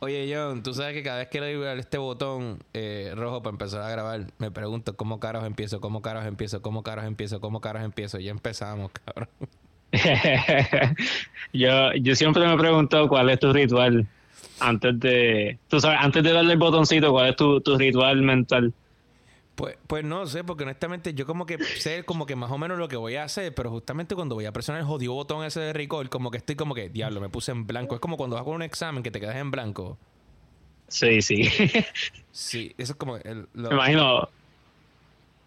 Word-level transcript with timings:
Oye, 0.00 0.32
John, 0.32 0.62
tú 0.62 0.74
sabes 0.74 0.94
que 0.94 1.02
cada 1.02 1.18
vez 1.18 1.28
que 1.28 1.40
le 1.40 1.54
doy 1.54 1.78
este 1.78 1.98
botón 1.98 2.58
eh, 2.72 3.12
rojo 3.16 3.42
para 3.42 3.54
empezar 3.54 3.82
a 3.82 3.90
grabar, 3.90 4.26
me 4.38 4.50
pregunto 4.50 4.96
cómo 4.96 5.18
caros 5.18 5.44
empiezo, 5.44 5.80
cómo 5.80 6.02
caros 6.02 6.24
empiezo, 6.24 6.62
cómo 6.62 6.84
caros 6.84 7.04
empiezo, 7.04 7.40
cómo 7.40 7.60
caros 7.60 7.82
empiezo. 7.82 8.18
Ya 8.20 8.30
empezamos, 8.30 8.92
cabrón. 9.04 9.28
yo, 11.52 11.92
yo 11.94 12.14
siempre 12.14 12.46
me 12.46 12.56
pregunto 12.56 13.08
cuál 13.08 13.30
es 13.30 13.40
tu 13.40 13.52
ritual 13.52 14.06
antes 14.60 15.00
de, 15.00 15.58
tú 15.68 15.80
sabes, 15.80 15.98
antes 16.00 16.22
de 16.22 16.32
darle 16.32 16.52
el 16.52 16.58
botoncito, 16.58 17.10
cuál 17.10 17.30
es 17.30 17.36
tu, 17.36 17.60
tu 17.60 17.76
ritual 17.76 18.22
mental. 18.22 18.72
Pues, 19.58 19.76
pues 19.88 20.04
no 20.04 20.24
sé, 20.24 20.44
porque 20.44 20.62
honestamente 20.62 21.14
yo 21.14 21.26
como 21.26 21.44
que 21.44 21.58
sé 21.58 22.04
como 22.04 22.26
que 22.26 22.36
más 22.36 22.48
o 22.52 22.58
menos 22.58 22.78
lo 22.78 22.86
que 22.86 22.94
voy 22.94 23.16
a 23.16 23.24
hacer, 23.24 23.52
pero 23.56 23.70
justamente 23.70 24.14
cuando 24.14 24.36
voy 24.36 24.44
a 24.44 24.52
presionar 24.52 24.82
el 24.82 24.86
jodido 24.86 25.14
botón 25.14 25.44
ese 25.44 25.58
de 25.58 25.72
record, 25.72 26.06
como 26.06 26.30
que 26.30 26.36
estoy 26.36 26.54
como 26.54 26.76
que, 26.76 26.88
diablo, 26.88 27.20
me 27.20 27.28
puse 27.28 27.50
en 27.50 27.66
blanco. 27.66 27.96
Es 27.96 28.00
como 28.00 28.16
cuando 28.16 28.36
vas 28.36 28.44
con 28.44 28.54
un 28.54 28.62
examen 28.62 29.02
que 29.02 29.10
te 29.10 29.18
quedas 29.18 29.34
en 29.34 29.50
blanco. 29.50 29.98
Sí, 30.86 31.20
sí. 31.22 31.42
sí, 32.30 32.72
eso 32.78 32.92
es 32.92 32.96
como... 32.96 33.16
El, 33.16 33.48
Me 33.52 33.68
imagino, 33.68 34.28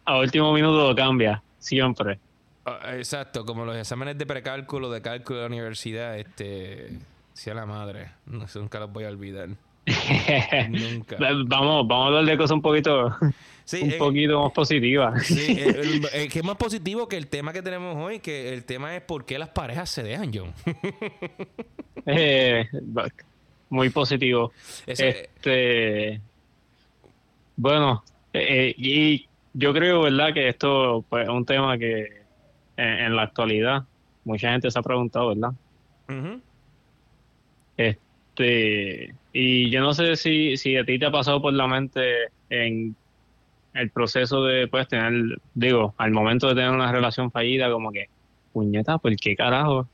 a 0.04 0.18
último 0.18 0.52
minuto 0.52 0.94
cambia, 0.94 1.42
siempre. 1.58 2.20
Ah, 2.66 2.98
exacto, 2.98 3.46
como 3.46 3.64
los 3.64 3.78
exámenes 3.78 4.18
de 4.18 4.26
precálculo, 4.26 4.92
de 4.92 5.02
cálculo 5.02 5.40
de 5.40 5.44
la 5.44 5.56
universidad, 5.56 6.20
este... 6.20 7.00
Sea 7.32 7.54
la 7.54 7.66
madre, 7.66 8.12
no, 8.26 8.46
nunca 8.56 8.78
los 8.82 8.92
voy 8.92 9.06
a 9.06 9.08
olvidar. 9.08 9.48
nunca. 10.70 11.16
Vamos, 11.18 11.88
vamos 11.88 11.92
a 11.92 12.08
hablar 12.08 12.26
de 12.26 12.38
cosas 12.38 12.52
un 12.52 12.62
poquito 12.62 13.16
un 13.74 13.92
eh, 13.92 13.98
poquito 13.98 14.44
más 14.44 14.52
positiva. 14.52 15.14
Sí, 15.24 15.58
el, 16.14 16.30
que 16.30 16.40
es 16.40 16.46
más 16.46 16.58
positivo 16.58 17.08
que 17.08 17.18
el 17.18 17.28
tema 17.28 17.54
que 17.54 17.62
tenemos 17.62 17.96
hoy, 17.96 18.20
que 18.20 18.54
el 18.54 18.64
tema 18.66 18.96
es 18.96 19.02
por 19.02 19.26
qué 19.26 19.40
las 19.40 19.50
parejas 19.50 19.90
se 19.90 20.04
dejan, 20.04 20.32
John. 20.34 20.54
Eh, 22.04 22.68
muy 23.70 23.92
positivo. 23.92 24.52
este, 24.88 26.20
bueno, 27.56 28.04
eh, 28.34 28.74
y 28.76 29.28
yo 29.54 29.72
creo, 29.72 30.02
¿verdad? 30.02 30.34
Que 30.34 30.50
esto 30.50 31.06
pues, 31.08 31.26
es 31.26 31.30
un 31.30 31.46
tema 31.46 31.78
que 31.78 32.24
en, 32.76 33.16
la 33.16 33.22
actualidad 33.22 33.84
mucha 34.24 34.50
gente 34.50 34.72
se 34.72 34.80
ha 34.80 34.82
preguntado, 34.82 35.36
¿verdad? 35.36 35.54
Este, 37.78 39.14
y 39.34 39.70
yo 39.70 39.82
no 39.82 39.94
sé 39.94 40.16
si, 40.16 40.58
si 40.58 40.76
a 40.78 40.84
ti 40.84 40.98
te 40.98 41.06
ha 41.06 41.12
pasado 41.12 41.42
por 41.42 41.54
la 41.54 41.68
mente 41.68 42.30
en 42.50 42.96
el 43.74 43.90
proceso 43.90 44.44
de 44.44 44.68
pues 44.68 44.88
tener, 44.88 45.40
digo, 45.54 45.94
al 45.98 46.12
momento 46.12 46.48
de 46.48 46.56
tener 46.56 46.72
una 46.72 46.92
relación 46.92 47.32
fallida, 47.32 47.72
como 47.72 47.92
que, 47.92 48.10
puñeta, 48.54 48.98
¿por 48.98 49.16
qué 49.16 49.36
carajo? 49.36 49.88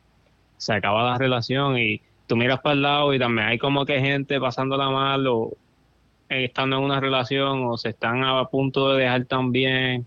Se 0.57 0.73
acaba 0.73 1.11
la 1.11 1.17
relación 1.17 1.77
y 1.77 2.01
tú 2.25 2.35
miras 2.35 2.59
para 2.59 2.73
el 2.73 2.81
lado 2.81 3.13
y 3.13 3.19
también 3.19 3.47
hay 3.47 3.57
como 3.57 3.85
que 3.85 3.99
gente 3.99 4.39
pasándola 4.39 4.89
mal 4.89 5.27
o 5.27 5.51
estando 6.29 6.77
en 6.77 6.83
una 6.83 6.99
relación 6.99 7.65
o 7.65 7.77
se 7.77 7.89
están 7.89 8.23
a 8.23 8.43
punto 8.45 8.93
de 8.93 9.03
dejar 9.03 9.25
también. 9.25 10.05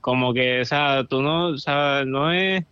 Como 0.00 0.34
que, 0.34 0.60
o 0.60 0.64
sea, 0.64 1.04
tú 1.04 1.22
no, 1.22 1.48
o 1.48 1.58
sea, 1.58 2.04
no 2.04 2.32
es, 2.32 2.64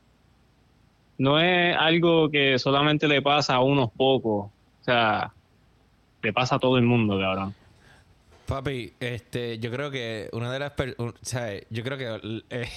no 1.17 1.39
es 1.39 1.77
algo 1.77 2.29
que 2.29 2.59
solamente 2.59 3.07
le 3.07 3.23
pasa 3.23 3.55
a 3.55 3.61
unos 3.61 3.91
pocos. 3.93 4.47
O 4.47 4.85
sea, 4.85 5.33
le 6.23 6.33
pasa 6.33 6.57
a 6.57 6.59
todo 6.59 6.77
el 6.77 6.85
mundo, 6.85 7.19
cabrón. 7.19 7.55
Papi, 8.51 8.93
este, 8.99 9.61
yo 9.61 9.71
creo 9.71 9.93
que 9.93 10.29
una 10.33 10.53
de 10.53 10.59
las 10.59 10.73
personas, 10.73 11.15
¿sabes? 11.23 11.67
Yo 11.71 11.85
creo 11.85 11.97
que... 11.97 12.43
Eh, 12.51 12.69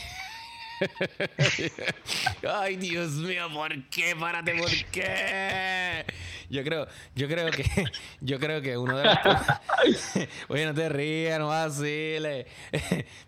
Ay, 2.48 2.76
Dios 2.76 3.14
mío, 3.14 3.48
¿por 3.52 3.90
qué? 3.90 4.16
Párate, 4.16 4.54
¿por 4.54 4.70
qué? 4.92 6.06
Yo 6.52 6.64
creo, 6.64 6.88
yo 7.16 7.28
creo 7.28 7.50
que, 7.50 7.66
yo 8.22 8.40
creo 8.40 8.62
que 8.62 8.78
uno 8.78 8.98
de 8.98 9.06
los 9.06 9.18
Oye, 10.50 10.66
no 10.68 10.76
te 10.76 10.90
rías, 10.90 11.40
no 11.40 11.48
vaciles. 11.48 12.46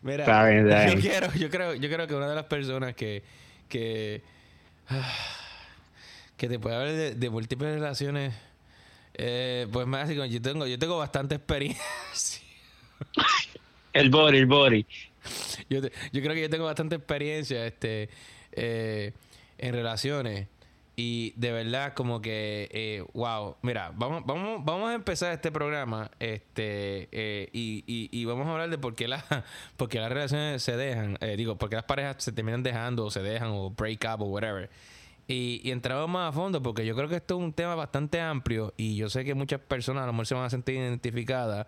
Mira, 0.04 0.88
yo 0.94 1.02
quiero, 1.02 1.34
yo 1.34 1.50
creo, 1.50 1.74
yo 1.74 1.90
creo 1.90 2.06
que 2.06 2.14
una 2.14 2.30
de 2.30 2.36
las 2.36 2.46
personas 2.46 2.94
que, 2.94 3.24
que, 3.68 4.22
que 6.38 6.48
te 6.48 6.59
puede 6.59 6.75
hablar 6.75 7.16
de 7.16 7.30
múltiples 7.31 7.74
relaciones 7.74 8.36
eh, 9.18 9.68
pues 9.72 9.88
más 9.88 10.09
yo 10.09 10.42
tengo, 10.42 10.68
yo 10.68 10.78
tengo 10.78 10.98
bastante 10.98 11.36
experiencia. 11.36 12.34
El 13.94 14.09
body, 14.09 14.38
el 14.38 14.46
body. 14.46 14.86
Yo, 15.70 15.81
creo 15.81 16.34
que 16.34 16.42
yo 16.42 16.50
tengo 16.50 16.66
bastante 16.66 16.96
experiencia 16.96 17.66
este, 17.66 18.09
eh, 18.52 19.14
en 19.58 19.74
relaciones. 19.74 20.48
Y 20.98 21.34
de 21.36 21.52
verdad, 21.52 21.94
como 21.94 22.22
que, 22.22 22.70
eh, 22.72 23.04
wow, 23.14 23.58
mira, 23.62 23.92
vamos, 23.96 24.24
vamos, 24.25 24.64
vamos 24.64 24.90
a 24.90 24.94
empezar 24.94 25.34
este 25.34 25.52
programa 25.52 26.09
este 26.20 27.09
eh, 27.12 27.50
y, 27.52 27.84
y, 27.86 28.24
vamos 28.24 28.48
a 28.48 28.54
hablar 28.54 28.70
de 28.70 28.78
por 28.78 28.96
qué, 28.96 29.09
por 29.78 29.90
qué 29.90 30.00
las 30.00 30.09
relaciones 30.09 30.64
se 30.64 30.78
dejan, 30.78 31.18
digo, 31.36 31.58
por 31.58 31.70
qué 31.70 31.75
las 31.75 31.84
parejas 31.84 32.24
se 32.24 32.31
terminan 32.31 32.64
dejando 32.64 33.06
o 33.06 33.12
se 33.12 33.22
dejan 33.22 33.50
o 33.52 33.72
break 33.72 34.06
up 34.06 34.22
o 34.22 34.28
whatever. 34.28 34.70
Y, 35.28 35.59
y 35.66 35.72
entramos 35.72 36.08
más 36.08 36.30
a 36.30 36.31
fondo 36.31 36.62
porque 36.62 36.86
yo 36.86 36.96
creo 36.96 37.09
que 37.09 37.16
esto 37.16 37.36
es 37.38 37.44
un 37.44 37.52
tema 37.52 37.75
bastante 37.75 38.22
amplio 38.22 38.74
y 38.78 38.96
yo 38.96 39.09
sé 39.09 39.25
que 39.25 39.34
muchas 39.34 39.59
personas 39.59 40.04
a 40.04 40.06
lo 40.06 40.14
mejor 40.14 40.28
se 40.28 40.36
van 40.36 40.46
a 40.46 40.50
sentir 40.50 40.75
identificadas. 40.75 41.68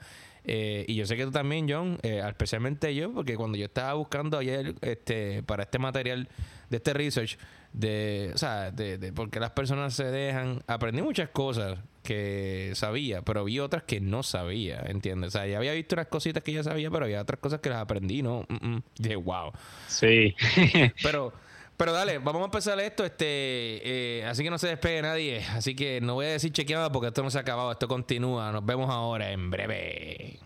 Eh, 0.50 0.86
y 0.88 0.96
yo 0.96 1.06
sé 1.06 1.18
que 1.18 1.26
tú 1.26 1.32
también, 1.32 1.68
John, 1.70 2.00
eh, 2.04 2.24
especialmente 2.26 2.96
yo, 2.96 3.14
porque 3.14 3.36
cuando 3.36 3.58
yo 3.58 3.66
estaba 3.66 3.94
buscando 3.94 4.38
ayer 4.38 4.76
este 4.82 5.44
para 5.44 5.64
este 5.64 5.78
material 5.78 6.30
de 6.70 6.78
este 6.78 6.94
research, 6.94 7.38
de, 7.74 8.32
o 8.34 8.38
sea, 8.38 8.72
de, 8.72 8.98
de 8.98 9.12
por 9.12 9.30
qué 9.30 9.42
las 9.42 9.52
personas 9.52 9.94
se 9.94 10.06
dejan, 10.06 10.64
aprendí 10.68 11.02
muchas 11.02 11.30
cosas 11.30 11.80
que 12.02 12.72
sabía, 12.76 13.22
pero 13.24 13.44
vi 13.44 13.60
otras 13.60 13.84
que 13.84 14.00
no 14.00 14.24
sabía, 14.24 14.82
¿entiendes? 14.88 15.28
O 15.28 15.32
sea, 15.32 15.46
ya 15.46 15.58
había 15.58 15.74
visto 15.74 15.96
unas 15.96 16.08
cositas 16.08 16.42
que 16.42 16.54
ya 16.54 16.64
sabía, 16.64 16.90
pero 16.90 17.04
había 17.04 17.22
otras 17.22 17.42
cosas 17.42 17.60
que 17.60 17.68
las 17.68 17.80
aprendí, 17.80 18.22
¿no? 18.22 18.46
Mm, 18.48 18.76
mm. 18.76 18.84
dije, 18.98 19.16
wow. 19.18 19.52
Sí. 19.88 20.34
pero 21.04 21.34
pero 21.78 21.94
dale, 21.94 22.18
vamos 22.18 22.42
a 22.42 22.46
empezar 22.46 22.80
esto, 22.80 23.06
este, 23.06 23.26
eh, 23.28 24.26
así 24.26 24.44
que 24.44 24.50
no 24.50 24.58
se 24.58 24.68
despegue 24.68 25.04
nadie. 25.04 25.46
Así 25.54 25.76
que 25.76 26.02
no 26.02 26.16
voy 26.16 26.26
a 26.26 26.30
decir 26.30 26.52
chequeado 26.52 26.92
porque 26.92 27.10
esto 27.10 27.22
no 27.22 27.30
se 27.30 27.38
ha 27.38 27.42
acabado, 27.42 27.72
esto 27.72 27.88
continúa. 27.88 28.52
Nos 28.52 28.66
vemos 28.66 28.90
ahora 28.90 29.32
en 29.32 29.52
breve. 29.52 30.40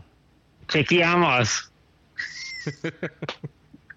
Chequeamos. 0.68 1.72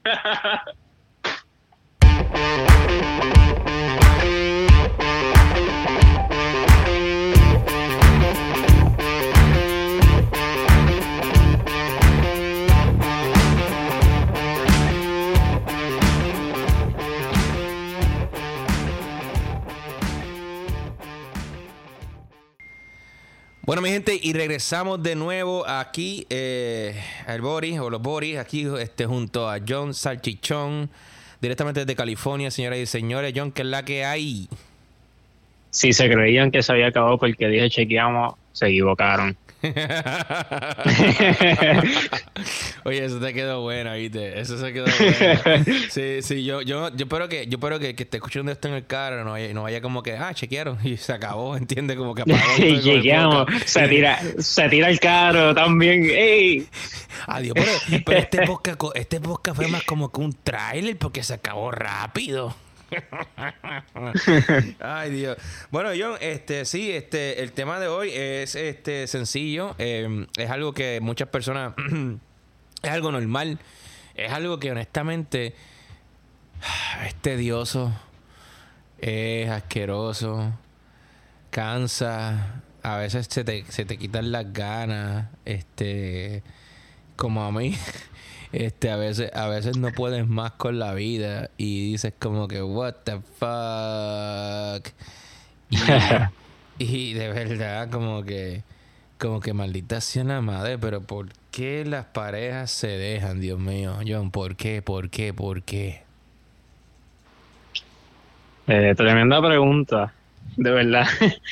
Bueno, 23.67 23.81
mi 23.81 23.89
gente, 23.89 24.21
y 24.23 24.35
regresamos 24.35 25.03
de 25.03 25.17
nuevo 25.17 25.67
aquí 25.67 26.27
eh, 26.29 27.01
al 27.27 27.41
Boris, 27.41 27.79
o 27.79 27.89
los 27.89 28.03
Boris, 28.03 28.37
aquí 28.37 28.67
este, 28.79 29.07
junto 29.07 29.49
a 29.49 29.59
John 29.67 29.95
Salchichón, 29.95 30.91
directamente 31.41 31.81
desde 31.81 31.97
California, 31.97 32.51
señoras 32.51 32.79
y 32.79 32.85
señores. 32.85 33.33
John, 33.35 33.53
¿qué 33.53 33.63
es 33.63 33.69
la 33.69 33.83
que 33.83 34.05
hay? 34.05 34.51
Si 35.71 35.95
se 35.95 36.11
creían 36.11 36.51
que 36.51 36.63
se 36.63 36.73
había 36.73 36.89
acabado 36.89 37.17
porque 37.17 37.49
dije 37.49 37.71
chequeamos, 37.71 38.35
se 38.53 38.67
equivocaron. 38.67 39.35
Oye, 42.85 43.05
eso 43.05 43.19
te 43.19 43.33
quedó 43.33 43.63
bueno, 43.63 43.95
¿viste? 43.95 44.41
Eso 44.41 44.59
se 44.59 44.73
quedó 44.73 44.85
bueno. 44.85 45.65
Sí, 45.91 46.23
sí, 46.23 46.45
yo, 46.45 46.63
yo, 46.63 46.95
yo 46.95 47.05
espero 47.05 47.29
que, 47.29 47.47
yo 47.47 47.57
espero 47.57 47.79
que, 47.79 47.95
que 47.95 48.03
esté 48.03 48.19
escuchando 48.19 48.53
esto 48.53 48.69
en 48.69 48.75
el 48.75 48.87
carro, 48.87 49.25
no 49.25 49.33
vaya, 49.33 49.53
no 49.55 49.63
vaya 49.63 49.81
como 49.81 50.03
que, 50.03 50.17
ah, 50.17 50.35
chequearon 50.35 50.79
y 50.85 50.97
se 50.97 51.13
acabó, 51.13 51.57
¿entiendes? 51.57 51.97
Como 51.97 52.15
que 52.15 52.23
apagó. 52.23 52.41
chequeamos, 52.59 53.47
se 53.65 53.89
tira, 53.89 54.21
se 54.39 54.69
tira 54.69 54.91
el 54.91 55.01
carro 55.01 55.55
también, 55.55 56.05
¡ey! 56.11 56.67
Adiós, 57.27 57.55
pero, 57.55 58.03
pero 58.05 58.19
este 58.19 58.43
podcast, 58.47 58.83
este 58.95 59.21
podcast 59.21 59.57
fue 59.57 59.69
más 59.69 59.85
como 59.85 60.13
que 60.13 60.21
un 60.21 60.33
trailer 60.33 60.97
porque 60.99 61.23
se 61.23 61.35
acabó 61.35 61.71
rápido. 61.71 62.55
Ay, 64.81 65.11
Dios. 65.11 65.37
Bueno, 65.71 65.91
John, 65.99 66.17
este, 66.21 66.65
sí, 66.65 66.91
este, 66.93 67.43
el 67.43 67.53
tema 67.53 67.79
de 67.81 67.89
hoy 67.89 68.11
es 68.13 68.55
este 68.55 69.07
sencillo. 69.07 69.75
Em, 69.79 70.27
es 70.37 70.51
algo 70.51 70.73
que 70.73 71.01
muchas 71.01 71.29
personas 71.29 71.75
es 72.83 72.91
algo 72.91 73.13
normal. 73.13 73.59
Es 74.15 74.33
algo 74.33 74.59
que 74.59 74.71
honestamente 74.71 75.55
es 77.07 77.15
tedioso, 77.17 77.93
es 78.99 79.51
asqueroso, 79.51 80.53
cansa. 81.51 82.63
A 82.83 82.99
veces 82.99 83.27
se 83.31 83.45
te, 83.45 83.65
se 83.71 83.85
te 83.85 83.97
quitan 83.97 84.31
las 84.31 84.53
ganas. 84.53 85.29
Este, 85.45 86.43
como 87.17 87.45
a 87.45 87.53
mí. 87.53 87.77
este 88.55 88.91
a 88.91 88.97
veces 88.97 89.31
a 89.35 89.49
veces 89.49 89.77
no 89.77 89.91
puedes 89.93 90.27
más 90.27 90.53
con 90.53 90.79
la 90.79 90.95
vida 90.95 91.51
y 91.57 91.91
dices 91.93 92.15
como 92.19 92.49
que 92.49 92.63
what 92.63 92.95
the 93.05 93.21
fuck 93.39 94.89
y, 96.79 97.13
de 97.15 97.29
verdad 97.29 97.91
como 97.91 98.23
que 98.23 98.63
Como 99.19 99.41
que 99.41 99.53
maldita 99.53 100.01
sea 100.01 100.25
la 100.25 100.41
madre, 100.41 100.77
pero 100.79 101.01
¿por 101.01 101.29
qué 101.51 101.85
las 101.85 102.05
parejas 102.07 102.71
se 102.71 102.89
dejan, 102.89 103.41
Dios 103.41 103.59
mío? 103.59 103.95
John, 104.07 104.31
¿por 104.31 104.57
qué? 104.57 104.83
¿Por 104.83 105.09
qué? 105.09 105.33
¿Por 105.33 105.63
qué? 105.63 106.03
Eh, 108.67 108.95
tremenda 108.97 109.41
pregunta, 109.41 110.13
de 110.57 110.71
verdad. 110.71 111.07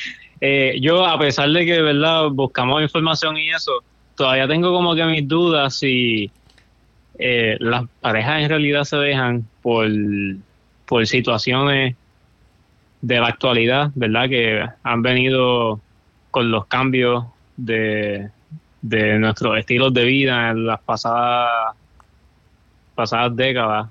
Eh, 0.45 0.77
yo, 0.81 1.05
a 1.05 1.17
pesar 1.17 1.49
de 1.51 1.65
que 1.65 1.71
de 1.71 1.81
verdad 1.81 2.27
buscamos 2.29 2.81
información 2.81 3.37
y 3.37 3.49
eso, 3.49 3.71
todavía 4.17 4.45
tengo 4.45 4.73
como 4.73 4.93
que 4.93 5.05
mis 5.05 5.25
dudas 5.25 5.77
si 5.79 6.29
eh, 7.19 7.57
las 7.59 7.85
parejas 8.01 8.41
en 8.41 8.49
realidad 8.49 8.83
se 8.83 8.97
dejan 8.97 9.45
por, 9.61 9.87
por 10.85 11.05
situaciones 11.05 11.95
de 13.01 13.19
la 13.19 13.27
actualidad, 13.27 13.91
¿verdad? 13.95 14.29
Que 14.29 14.65
han 14.83 15.01
venido 15.01 15.79
con 16.31 16.49
los 16.49 16.65
cambios 16.65 17.25
de, 17.57 18.29
de 18.81 19.19
nuestros 19.19 19.57
estilos 19.57 19.93
de 19.93 20.05
vida 20.05 20.51
en 20.51 20.65
las 20.65 20.81
pasadas, 20.81 21.75
pasadas 22.95 23.35
décadas, 23.35 23.89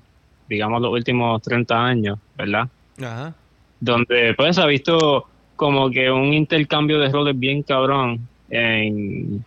digamos 0.49 0.81
los 0.81 0.91
últimos 0.91 1.41
30 1.41 1.85
años, 1.85 2.19
¿verdad? 2.37 2.67
Ajá. 2.99 3.33
Donde 3.79 4.33
pues 4.35 4.55
se 4.55 4.61
ha 4.61 4.65
visto 4.65 5.27
como 5.55 5.89
que 5.89 6.09
un 6.09 6.33
intercambio 6.33 6.99
de 6.99 7.09
roles 7.09 7.37
bien 7.37 7.63
cabrón 7.63 8.27
en, 8.49 9.43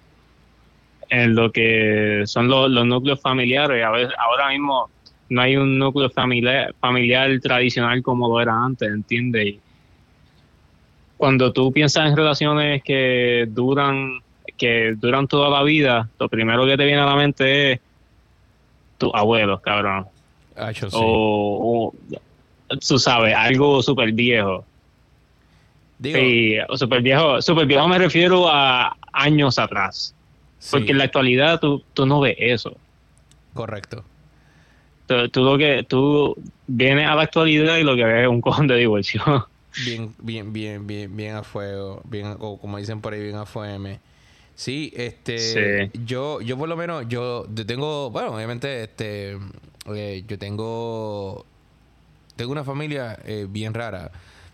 en 1.08 1.34
lo 1.34 1.50
que 1.52 2.22
son 2.26 2.48
los, 2.48 2.70
los 2.70 2.86
núcleos 2.86 3.20
familiares. 3.20 3.84
A 3.84 3.90
veces, 3.90 4.14
ahora 4.18 4.50
mismo 4.50 4.90
no 5.28 5.40
hay 5.40 5.56
un 5.56 5.78
núcleo 5.78 6.10
familiar, 6.10 6.74
familiar 6.80 7.30
tradicional 7.40 8.02
como 8.02 8.28
lo 8.28 8.40
era 8.40 8.54
antes, 8.54 8.88
¿entiendes? 8.88 9.46
Y 9.46 9.60
cuando 11.16 11.52
tú 11.52 11.72
piensas 11.72 12.08
en 12.08 12.16
relaciones 12.16 12.82
que 12.82 13.46
duran 13.48 14.20
que 14.56 14.94
duran 14.96 15.26
toda 15.26 15.50
la 15.50 15.62
vida, 15.62 16.08
lo 16.18 16.28
primero 16.28 16.64
que 16.64 16.76
te 16.76 16.84
viene 16.84 17.00
a 17.00 17.06
la 17.06 17.16
mente 17.16 17.72
es 17.72 17.80
tus 18.96 19.10
abuelos, 19.12 19.60
cabrón. 19.60 20.06
Ah, 20.56 20.70
yo 20.70 20.88
sí. 20.88 20.96
O, 20.98 21.92
o, 21.92 22.76
tú 22.76 22.98
sabes, 22.98 23.34
algo 23.34 23.82
súper 23.82 24.12
viejo. 24.12 24.64
Digo, 25.98 26.18
Sí, 26.18 26.56
súper 26.76 27.02
viejo, 27.02 27.42
súper 27.42 27.66
viejo 27.66 27.86
me 27.88 27.98
refiero 27.98 28.48
a 28.48 28.96
años 29.12 29.58
atrás. 29.58 30.14
Sí, 30.58 30.70
Porque 30.70 30.92
en 30.92 30.98
la 30.98 31.04
actualidad 31.04 31.60
tú, 31.60 31.82
tú 31.94 32.06
no 32.06 32.20
ves 32.20 32.36
eso. 32.38 32.76
correcto. 33.54 34.04
Tú, 35.06 35.28
tú 35.28 35.42
lo 35.44 35.56
que 35.56 35.84
tú 35.84 36.36
vienes 36.66 37.06
a 37.06 37.14
la 37.14 37.22
actualidad 37.22 37.76
y 37.76 37.84
lo 37.84 37.94
que 37.94 38.04
ves 38.04 38.22
es 38.22 38.28
un 38.28 38.40
cojón 38.40 38.66
de 38.66 38.76
divorcio. 38.76 39.22
Bien, 39.78 40.14
bien, 40.18 40.54
bien, 40.54 40.86
bien, 40.86 41.14
bien 41.14 41.34
a 41.36 41.42
fuego, 41.42 42.00
bien, 42.04 42.34
o 42.40 42.58
como 42.58 42.78
dicen 42.78 43.02
por 43.02 43.12
ahí, 43.12 43.22
bien 43.22 43.36
a 43.36 43.44
fueme. 43.44 44.00
Sí, 44.54 44.90
este, 44.96 45.90
Sí. 45.92 46.00
yo, 46.06 46.40
yo 46.40 46.56
por 46.56 46.66
lo 46.66 46.78
menos, 46.78 47.04
yo, 47.08 47.46
yo 47.54 47.66
tengo, 47.66 48.10
bueno, 48.10 48.34
obviamente, 48.34 48.84
este, 48.84 49.36
eh, 49.94 50.24
yo 50.26 50.38
tengo, 50.38 51.44
tengo 52.36 52.52
una 52.52 52.64
familia 52.64 53.18
eh, 53.26 53.46
bien 53.50 53.74
rara. 53.74 54.10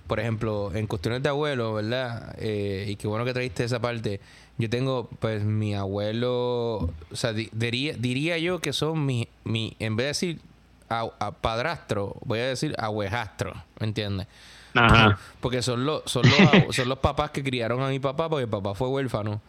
Por 0.08 0.18
ejemplo, 0.18 0.72
en 0.74 0.88
cuestiones 0.88 1.22
de 1.22 1.28
abuelo, 1.28 1.74
¿verdad? 1.74 2.34
Eh, 2.40 2.86
y 2.88 2.96
qué 2.96 3.06
bueno 3.06 3.24
que 3.24 3.32
trajiste 3.32 3.62
esa 3.62 3.80
parte. 3.80 4.18
Yo 4.62 4.70
tengo, 4.70 5.08
pues, 5.18 5.42
mi 5.42 5.74
abuelo, 5.74 6.74
o 6.76 6.90
sea, 7.14 7.32
di- 7.32 7.48
diría, 7.52 7.94
diría 7.98 8.38
yo 8.38 8.60
que 8.60 8.72
son 8.72 9.04
mi, 9.04 9.26
mi, 9.42 9.74
en 9.80 9.96
vez 9.96 10.04
de 10.04 10.08
decir 10.08 10.40
a, 10.88 11.08
a 11.18 11.32
padrastro, 11.32 12.14
voy 12.24 12.38
a 12.38 12.46
decir 12.46 12.74
abuejastro, 12.78 13.54
¿me 13.80 13.86
entiendes? 13.88 14.28
Ajá. 14.74 15.18
Porque 15.40 15.62
son 15.62 15.84
los, 15.84 16.02
son 16.06 16.22
los, 16.30 16.76
son 16.76 16.88
los 16.88 16.98
papás 17.00 17.32
que 17.32 17.42
criaron 17.42 17.82
a 17.82 17.88
mi 17.88 17.98
papá, 17.98 18.28
porque 18.28 18.44
el 18.44 18.48
papá 18.50 18.74
fue 18.74 18.86
huérfano 18.88 19.40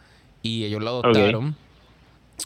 y 0.42 0.64
ellos 0.64 0.82
lo 0.82 0.90
adoptaron. 0.90 1.54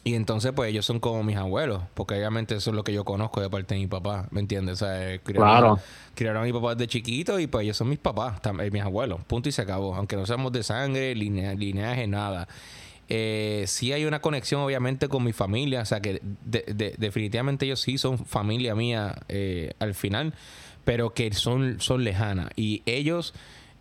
Y 0.04 0.14
entonces, 0.14 0.52
pues 0.54 0.70
ellos 0.70 0.84
son 0.84 1.00
como 1.00 1.22
mis 1.22 1.36
abuelos, 1.36 1.82
porque 1.94 2.14
obviamente 2.14 2.54
eso 2.54 2.70
es 2.70 2.76
lo 2.76 2.84
que 2.84 2.92
yo 2.92 3.04
conozco 3.04 3.40
de 3.40 3.48
parte 3.48 3.74
de 3.74 3.80
mi 3.80 3.86
papá, 3.86 4.28
¿me 4.30 4.40
entiendes? 4.40 4.74
O 4.82 4.84
sea, 4.86 5.14
eh, 5.14 5.20
criaron, 5.22 5.48
Claro. 5.48 5.80
criaron 6.14 6.42
a 6.42 6.44
mi 6.44 6.52
papá 6.52 6.74
desde 6.74 6.88
chiquito 6.88 7.38
y 7.40 7.46
pues 7.46 7.64
ellos 7.64 7.76
son 7.76 7.88
mis 7.88 7.98
papás, 7.98 8.40
eh, 8.44 8.70
mis 8.70 8.82
abuelos, 8.82 9.24
punto 9.24 9.48
y 9.48 9.52
se 9.52 9.62
acabó. 9.62 9.94
Aunque 9.94 10.16
no 10.16 10.26
seamos 10.26 10.52
de 10.52 10.62
sangre, 10.62 11.14
linea- 11.14 11.54
lineaje, 11.54 12.06
nada. 12.06 12.48
Eh, 13.08 13.64
sí 13.66 13.92
hay 13.94 14.04
una 14.04 14.20
conexión, 14.20 14.60
obviamente, 14.60 15.08
con 15.08 15.24
mi 15.24 15.32
familia, 15.32 15.80
o 15.80 15.86
sea 15.86 16.00
que 16.00 16.20
de- 16.44 16.64
de- 16.74 16.94
definitivamente 16.98 17.64
ellos 17.64 17.80
sí 17.80 17.96
son 17.96 18.18
familia 18.18 18.74
mía 18.74 19.14
eh, 19.28 19.72
al 19.78 19.94
final, 19.94 20.34
pero 20.84 21.14
que 21.14 21.32
son, 21.32 21.80
son 21.80 22.04
lejanas. 22.04 22.50
Y 22.56 22.82
ellos, 22.84 23.32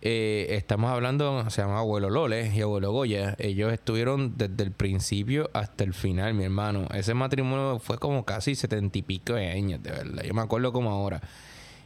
eh, 0.01 0.47
estamos 0.51 0.91
hablando, 0.91 1.49
se 1.49 1.61
llama 1.61 1.79
abuelo 1.79 2.09
Lole 2.09 2.51
y 2.55 2.61
abuelo 2.61 2.91
Goya, 2.91 3.35
ellos 3.39 3.73
estuvieron 3.73 4.37
desde 4.37 4.63
el 4.63 4.71
principio 4.71 5.49
hasta 5.53 5.83
el 5.83 5.93
final, 5.93 6.33
mi 6.33 6.43
hermano. 6.43 6.87
Ese 6.93 7.13
matrimonio 7.13 7.79
fue 7.79 7.97
como 7.97 8.23
casi 8.25 8.55
setenta 8.55 8.97
y 8.97 9.01
pico 9.01 9.33
de 9.33 9.47
años, 9.49 9.81
de 9.81 9.91
verdad. 9.91 10.23
Yo 10.23 10.33
me 10.33 10.41
acuerdo 10.41 10.71
como 10.71 10.91
ahora. 10.91 11.21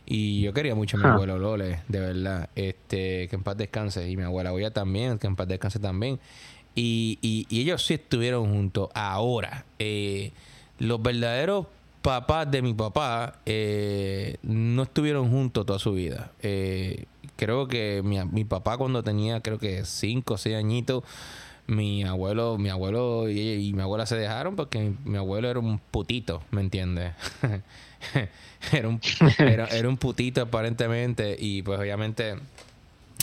Y 0.06 0.42
yo 0.42 0.52
quería 0.54 0.75
mucho 0.75 0.98
a 0.98 1.00
mi 1.00 1.06
Ah. 1.06 1.13
abuelo 1.13 1.38
Lole, 1.38 1.80
de 1.88 2.00
verdad. 2.00 2.50
Este, 2.56 3.28
que 3.30 3.36
en 3.36 3.44
paz 3.44 3.56
descanse. 3.56 4.10
Y 4.10 4.18
mi 4.18 4.24
abuela 4.24 4.50
Goya 4.52 4.72
también, 4.72 5.18
que 5.18 5.28
en 5.28 5.36
paz 5.38 5.48
descanse 5.48 5.80
también. 5.80 6.19
Y, 6.75 7.18
y, 7.22 7.46
y 7.50 7.62
ellos 7.62 7.86
sí 7.86 7.94
estuvieron 7.94 8.52
juntos. 8.52 8.90
Ahora, 8.94 9.66
eh, 9.80 10.31
los 10.80 11.02
verdaderos 11.02 11.68
papás 12.02 12.50
de 12.50 12.62
mi 12.62 12.74
papá 12.74 13.40
eh, 13.46 14.38
no 14.42 14.84
estuvieron 14.84 15.30
juntos 15.30 15.66
toda 15.66 15.80
su 15.80 15.94
vida. 15.94 16.31
Eh, 16.42 17.06
creo 17.42 17.68
que 17.68 18.04
mi, 18.04 18.24
mi 18.26 18.46
papá 18.46 18.78
cuando 18.78 19.02
tenía 19.02 19.42
creo 19.42 19.58
que 19.58 19.84
cinco 19.84 20.36
o 20.36 20.38
seis 20.38 20.56
añitos, 20.56 21.04
mi 21.66 22.04
abuelo, 22.04 22.60
mi 22.60 22.70
abuelo 22.70 23.32
y, 23.32 23.40
y 23.40 23.74
mi 23.74 23.82
abuela 23.82 24.06
se 24.06 24.16
dejaron 24.16 24.56
porque 24.56 24.94
mi, 25.06 25.18
abuelo 25.18 25.50
era 25.50 25.60
un 25.60 25.80
putito, 25.80 26.44
¿me 26.52 26.62
entiendes? 26.62 27.14
era, 28.72 28.88
un, 28.88 29.02
era 29.40 29.90
un 29.90 29.98
putito 29.98 30.44
aparentemente 30.44 31.36
y 31.40 31.64
pues 31.64 31.80
obviamente 31.80 32.36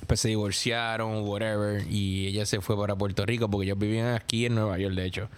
pues 0.08 0.18
se 0.18 0.30
divorciaron, 0.30 1.22
whatever, 1.22 1.86
y 1.88 2.26
ella 2.26 2.44
se 2.44 2.60
fue 2.60 2.76
para 2.76 2.96
Puerto 2.96 3.24
Rico 3.24 3.48
porque 3.48 3.66
ellos 3.66 3.78
vivían 3.78 4.16
aquí 4.16 4.46
en 4.46 4.56
Nueva 4.56 4.78
York, 4.78 4.96
de 4.96 5.04
hecho. 5.04 5.28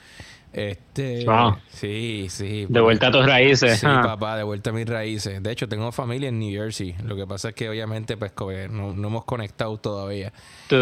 Este, 0.52 1.24
Wow. 1.26 1.58
sí, 1.68 2.26
sí. 2.28 2.66
De 2.68 2.80
vuelta 2.80 3.06
a 3.06 3.10
tus 3.12 3.24
raíces. 3.24 3.78
Sí, 3.78 3.86
Ah. 3.88 4.02
papá, 4.04 4.36
de 4.36 4.42
vuelta 4.42 4.70
a 4.70 4.72
mis 4.72 4.86
raíces. 4.88 5.40
De 5.40 5.52
hecho, 5.52 5.68
tengo 5.68 5.92
familia 5.92 6.28
en 6.28 6.40
New 6.40 6.50
Jersey. 6.52 6.96
Lo 7.04 7.14
que 7.14 7.24
pasa 7.26 7.50
es 7.50 7.54
que 7.54 7.68
obviamente 7.68 8.16
pues 8.16 8.32
no, 8.70 8.92
no 8.92 9.08
hemos 9.08 9.24
conectado 9.24 9.76
todavía. 9.78 10.32
¿Tu, 10.68 10.76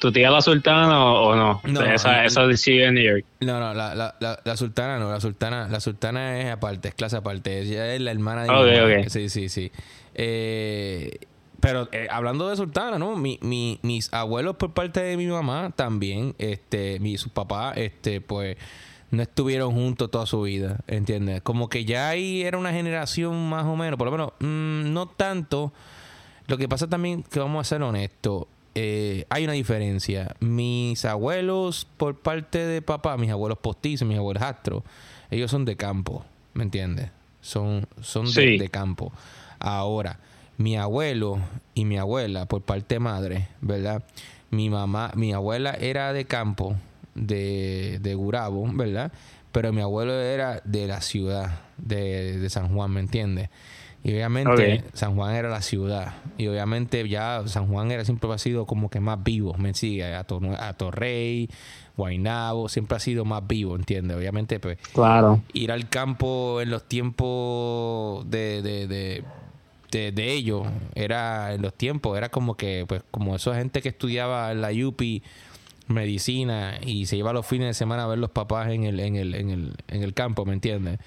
¿Tu 0.00 0.10
tía 0.10 0.30
la 0.30 0.42
sultana 0.42 1.04
o, 1.04 1.28
o 1.28 1.36
no? 1.36 1.60
No, 1.64 1.80
esa, 1.82 2.24
esa 2.24 2.52
sigue 2.56 2.86
en 2.86 2.94
New 2.94 3.04
York. 3.04 3.24
No, 3.40 3.60
no, 3.60 3.72
la, 3.72 3.94
la, 3.94 4.14
la, 4.18 4.40
la 4.44 4.56
sultana 4.56 4.98
no, 4.98 5.10
la 5.10 5.20
sultana, 5.20 5.68
la 5.68 5.78
sultana 5.80 6.40
es 6.40 6.50
aparte, 6.50 6.88
es 6.88 6.94
clase 6.94 7.16
aparte. 7.16 7.60
Ella 7.60 7.94
es 7.94 8.00
la 8.00 8.10
hermana 8.10 8.42
de 8.42 8.48
mi 8.50 8.56
Ok, 8.56 8.66
mamá. 8.90 9.00
ok. 9.02 9.08
Sí, 9.10 9.28
sí, 9.28 9.48
sí. 9.48 9.70
Eh, 10.28 11.18
pero 11.60 11.88
eh, 11.92 12.08
hablando 12.10 12.48
de 12.48 12.56
sultana, 12.56 12.98
¿no? 12.98 13.16
Mi, 13.16 13.38
mi, 13.42 13.78
mis 13.82 14.12
abuelos 14.12 14.56
por 14.56 14.72
parte 14.74 15.00
de 15.02 15.16
mi 15.16 15.26
mamá 15.26 15.72
también, 15.74 16.34
este, 16.38 16.98
mi, 17.00 17.16
sus 17.16 17.32
papás, 17.32 17.76
este, 17.78 18.20
pues, 18.20 18.56
no 19.14 19.22
estuvieron 19.22 19.72
juntos 19.72 20.10
toda 20.10 20.26
su 20.26 20.42
vida, 20.42 20.78
¿entiendes? 20.86 21.40
Como 21.42 21.68
que 21.68 21.84
ya 21.84 22.08
ahí 22.08 22.42
era 22.42 22.58
una 22.58 22.72
generación 22.72 23.48
más 23.48 23.64
o 23.66 23.76
menos, 23.76 23.96
por 23.98 24.06
lo 24.06 24.12
menos, 24.12 24.32
mm, 24.40 24.92
no 24.92 25.06
tanto. 25.06 25.72
Lo 26.46 26.58
que 26.58 26.68
pasa 26.68 26.88
también, 26.88 27.22
que 27.22 27.38
vamos 27.40 27.60
a 27.66 27.68
ser 27.68 27.82
honestos, 27.82 28.46
eh, 28.74 29.24
hay 29.30 29.44
una 29.44 29.52
diferencia. 29.52 30.34
Mis 30.40 31.04
abuelos, 31.04 31.86
por 31.96 32.18
parte 32.18 32.58
de 32.66 32.82
papá, 32.82 33.16
mis 33.16 33.30
abuelos 33.30 33.58
postizos, 33.58 34.06
mis 34.06 34.18
abuelos 34.18 34.42
astros, 34.42 34.82
ellos 35.30 35.50
son 35.50 35.64
de 35.64 35.76
campo, 35.76 36.24
¿me 36.52 36.64
entiendes? 36.64 37.10
Son, 37.40 37.86
son 38.02 38.26
de, 38.26 38.32
Sí. 38.32 38.58
de 38.58 38.68
campo. 38.68 39.12
Ahora, 39.58 40.18
mi 40.58 40.76
abuelo 40.76 41.38
y 41.74 41.84
mi 41.84 41.98
abuela, 41.98 42.46
por 42.46 42.62
parte 42.62 42.96
de 42.96 43.00
madre, 43.00 43.48
¿verdad? 43.60 44.02
Mi 44.50 44.70
mamá, 44.70 45.12
mi 45.14 45.32
abuela 45.32 45.72
era 45.72 46.12
de 46.12 46.24
campo, 46.26 46.76
de, 47.14 47.98
de 48.00 48.14
Gurabo, 48.14 48.66
¿verdad? 48.72 49.12
Pero 49.52 49.72
mi 49.72 49.80
abuelo 49.82 50.20
era 50.20 50.60
de 50.64 50.86
la 50.86 51.00
ciudad, 51.00 51.60
de, 51.76 52.38
de 52.38 52.50
San 52.50 52.74
Juan, 52.74 52.90
¿me 52.90 53.00
entiendes? 53.00 53.50
Y 54.02 54.12
obviamente. 54.12 54.84
San 54.92 55.14
Juan 55.14 55.34
era 55.34 55.48
la 55.48 55.62
ciudad. 55.62 56.12
Y 56.36 56.46
obviamente 56.48 57.08
ya 57.08 57.42
San 57.46 57.68
Juan 57.68 57.90
era 57.90 58.04
siempre 58.04 58.30
ha 58.32 58.36
sido 58.38 58.66
como 58.66 58.90
que 58.90 59.00
más 59.00 59.22
vivo, 59.22 59.54
¿me 59.56 59.72
sigue? 59.72 60.14
A, 60.14 60.26
Tor- 60.26 60.56
a 60.60 60.74
Torrey, 60.74 61.48
Guaynabo, 61.96 62.68
siempre 62.68 62.96
ha 62.96 63.00
sido 63.00 63.24
más 63.24 63.46
vivo, 63.46 63.76
¿entiendes? 63.76 64.16
Obviamente, 64.16 64.58
pues, 64.60 64.76
Claro. 64.92 65.40
ir 65.54 65.70
al 65.72 65.88
campo 65.88 66.60
en 66.60 66.70
los 66.70 66.84
tiempos 66.86 68.28
de, 68.30 68.60
de, 68.62 68.86
de, 68.88 69.24
de, 69.90 70.12
de 70.12 70.32
ellos, 70.32 70.66
era 70.94 71.54
en 71.54 71.62
los 71.62 71.72
tiempos, 71.74 72.18
era 72.18 72.28
como 72.28 72.56
que, 72.56 72.84
pues, 72.86 73.02
como 73.10 73.36
esa 73.36 73.54
gente 73.54 73.80
que 73.80 73.88
estudiaba 73.90 74.50
en 74.52 74.60
la 74.60 74.70
UPI 74.70 75.22
medicina 75.86 76.78
y 76.80 77.06
se 77.06 77.16
iba 77.16 77.32
los 77.32 77.46
fines 77.46 77.68
de 77.68 77.74
semana 77.74 78.04
a 78.04 78.06
ver 78.06 78.18
los 78.18 78.30
papás 78.30 78.70
en 78.70 78.84
el, 78.84 79.00
en 79.00 79.16
el, 79.16 79.34
en 79.34 79.50
el, 79.50 79.74
en 79.88 80.02
el 80.02 80.14
campo, 80.14 80.44
¿me 80.44 80.54
entiendes? 80.54 80.98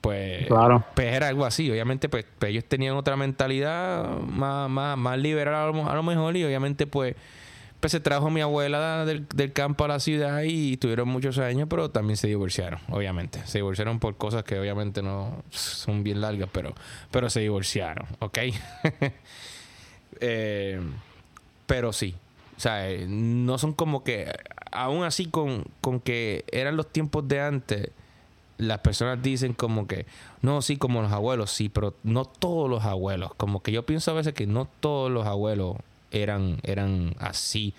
Pues, 0.00 0.46
Claro. 0.46 0.84
pues 0.94 1.12
era 1.12 1.28
algo 1.28 1.44
así. 1.44 1.70
Obviamente, 1.70 2.08
pues, 2.08 2.24
pues 2.38 2.50
ellos 2.50 2.64
tenían 2.64 2.96
otra 2.96 3.16
mentalidad 3.16 4.18
más, 4.20 4.68
más, 4.70 4.96
más 4.96 5.18
liberal 5.18 5.54
a 5.54 5.66
lo, 5.66 5.90
a 5.90 5.94
lo 5.94 6.02
mejor 6.02 6.36
y 6.36 6.44
obviamente, 6.44 6.86
pues, 6.86 7.14
pues 7.80 7.92
se 7.92 8.00
trajo 8.00 8.28
a 8.28 8.30
mi 8.30 8.40
abuela 8.40 9.04
del, 9.04 9.26
del, 9.28 9.52
campo 9.52 9.84
a 9.84 9.88
la 9.88 10.00
ciudad 10.00 10.42
y 10.44 10.76
tuvieron 10.76 11.08
muchos 11.08 11.38
años, 11.38 11.66
pero 11.68 11.90
también 11.90 12.16
se 12.16 12.26
divorciaron, 12.26 12.80
obviamente. 12.88 13.40
Se 13.46 13.58
divorciaron 13.58 13.98
por 13.98 14.16
cosas 14.16 14.44
que 14.44 14.58
obviamente 14.58 15.02
no 15.02 15.42
son 15.50 16.02
bien 16.02 16.20
largas, 16.20 16.48
pero, 16.52 16.74
pero 17.10 17.28
se 17.28 17.40
divorciaron, 17.40 18.06
¿ok? 18.20 18.38
eh, 20.20 20.80
pero 21.66 21.92
sí, 21.92 22.14
o 22.56 22.60
sea, 22.60 22.88
no 23.06 23.58
son 23.58 23.72
como 23.72 24.02
que, 24.02 24.32
aún 24.72 25.04
así 25.04 25.26
con, 25.26 25.64
con 25.80 26.00
que 26.00 26.44
eran 26.50 26.76
los 26.76 26.90
tiempos 26.90 27.28
de 27.28 27.40
antes, 27.40 27.90
las 28.58 28.78
personas 28.78 29.22
dicen 29.22 29.52
como 29.52 29.86
que, 29.86 30.06
no, 30.40 30.62
sí, 30.62 30.76
como 30.76 31.02
los 31.02 31.12
abuelos, 31.12 31.50
sí, 31.50 31.68
pero 31.68 31.94
no 32.02 32.24
todos 32.24 32.70
los 32.70 32.84
abuelos. 32.84 33.34
Como 33.34 33.62
que 33.62 33.72
yo 33.72 33.84
pienso 33.84 34.10
a 34.10 34.14
veces 34.14 34.32
que 34.32 34.46
no 34.46 34.68
todos 34.80 35.10
los 35.10 35.26
abuelos 35.26 35.76
eran, 36.10 36.58
eran 36.62 37.14
así, 37.18 37.74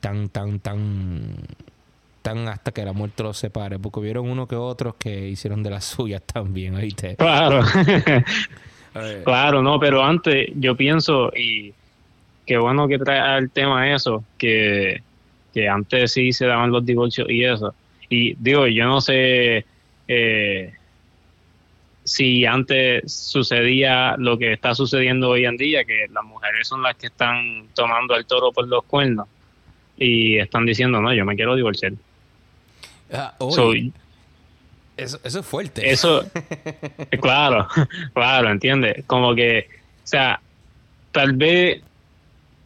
tan, 0.00 0.28
tan, 0.28 0.60
tan, 0.60 1.36
tan 2.22 2.48
hasta 2.48 2.72
que 2.72 2.84
la 2.84 2.92
muerte 2.92 3.24
los 3.24 3.36
separe, 3.36 3.80
porque 3.80 4.00
hubieron 4.00 4.30
uno 4.30 4.46
que 4.46 4.56
otros 4.56 4.94
que 4.94 5.28
hicieron 5.28 5.62
de 5.62 5.70
las 5.70 5.84
suyas 5.96 6.22
también, 6.22 6.76
¿oíste? 6.76 7.16
Claro. 7.16 7.62
claro, 9.24 9.62
no, 9.62 9.80
pero 9.80 10.04
antes 10.04 10.50
yo 10.54 10.76
pienso, 10.76 11.32
y 11.36 11.74
qué 12.46 12.58
bueno 12.58 12.88
que 12.88 12.98
trae 12.98 13.38
el 13.38 13.50
tema 13.50 13.92
eso, 13.92 14.24
que, 14.38 15.02
que 15.52 15.68
antes 15.68 16.12
sí 16.12 16.32
se 16.32 16.46
daban 16.46 16.70
los 16.70 16.84
divorcios 16.84 17.28
y 17.30 17.44
eso. 17.44 17.74
Y 18.08 18.34
digo, 18.34 18.66
yo 18.66 18.86
no 18.86 19.00
sé 19.00 19.64
eh, 20.08 20.72
si 22.04 22.44
antes 22.44 23.12
sucedía 23.12 24.16
lo 24.18 24.38
que 24.38 24.52
está 24.52 24.74
sucediendo 24.74 25.30
hoy 25.30 25.46
en 25.46 25.56
día, 25.56 25.84
que 25.84 26.06
las 26.12 26.24
mujeres 26.24 26.68
son 26.68 26.82
las 26.82 26.96
que 26.96 27.06
están 27.06 27.68
tomando 27.74 28.14
el 28.14 28.26
toro 28.26 28.52
por 28.52 28.68
los 28.68 28.84
cuernos 28.84 29.26
y 29.96 30.38
están 30.38 30.66
diciendo, 30.66 31.00
no, 31.00 31.14
yo 31.14 31.24
me 31.24 31.34
quiero 31.34 31.56
divorciar. 31.56 31.92
Ah, 33.12 33.34
eso, 34.96 35.18
eso 35.24 35.40
es 35.40 35.46
fuerte. 35.46 35.90
Eso, 35.90 36.24
claro, 37.20 37.66
claro, 38.14 38.50
entiende 38.50 39.04
Como 39.06 39.34
que, 39.34 39.68
o 40.04 40.06
sea, 40.06 40.40
tal 41.10 41.32
vez, 41.32 41.82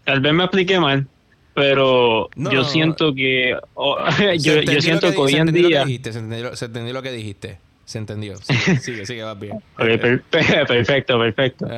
tal 0.09 0.21
vez 0.21 0.33
me 0.33 0.45
expliqué 0.45 0.81
mal, 0.81 1.07
pero 1.53 2.31
yo 2.35 2.65
siento 2.65 3.15
que 3.15 3.51
yo, 4.39 4.63
yo, 4.63 4.81
siento 4.81 5.11
que, 5.11 5.19
hoy 5.19 5.35
en 5.35 5.53
día 5.53 5.85
se, 5.85 6.19
entendió, 6.65 6.95
lo 6.95 7.03
que 7.03 7.13
dijiste. 7.13 7.59
Se 7.85 7.99
entendió. 7.99 8.37
Sigue 8.39 9.05
sigue, 9.07 9.23
va 9.23 9.35
bien 9.35 9.61
perfecto 9.77 11.19
perfecto. 11.19 11.69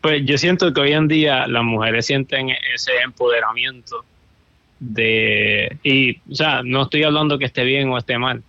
Pues 0.00 0.24
yo 0.24 0.38
siento 0.38 0.72
que 0.72 0.80
hoy 0.80 0.92
en 0.92 1.06
día 1.06 1.46
las 1.46 1.64
mujeres 1.64 2.06
sienten 2.06 2.48
ese 2.74 2.92
empoderamiento 3.04 4.06
de 4.80 5.76
y 5.82 6.16
o 6.30 6.34
sea 6.34 6.62
no 6.64 6.84
estoy 6.84 7.02
hablando 7.02 7.38
que 7.38 7.44
esté 7.44 7.62
bien 7.64 7.90
o 7.90 7.98
esté 7.98 8.16
mal. 8.16 8.42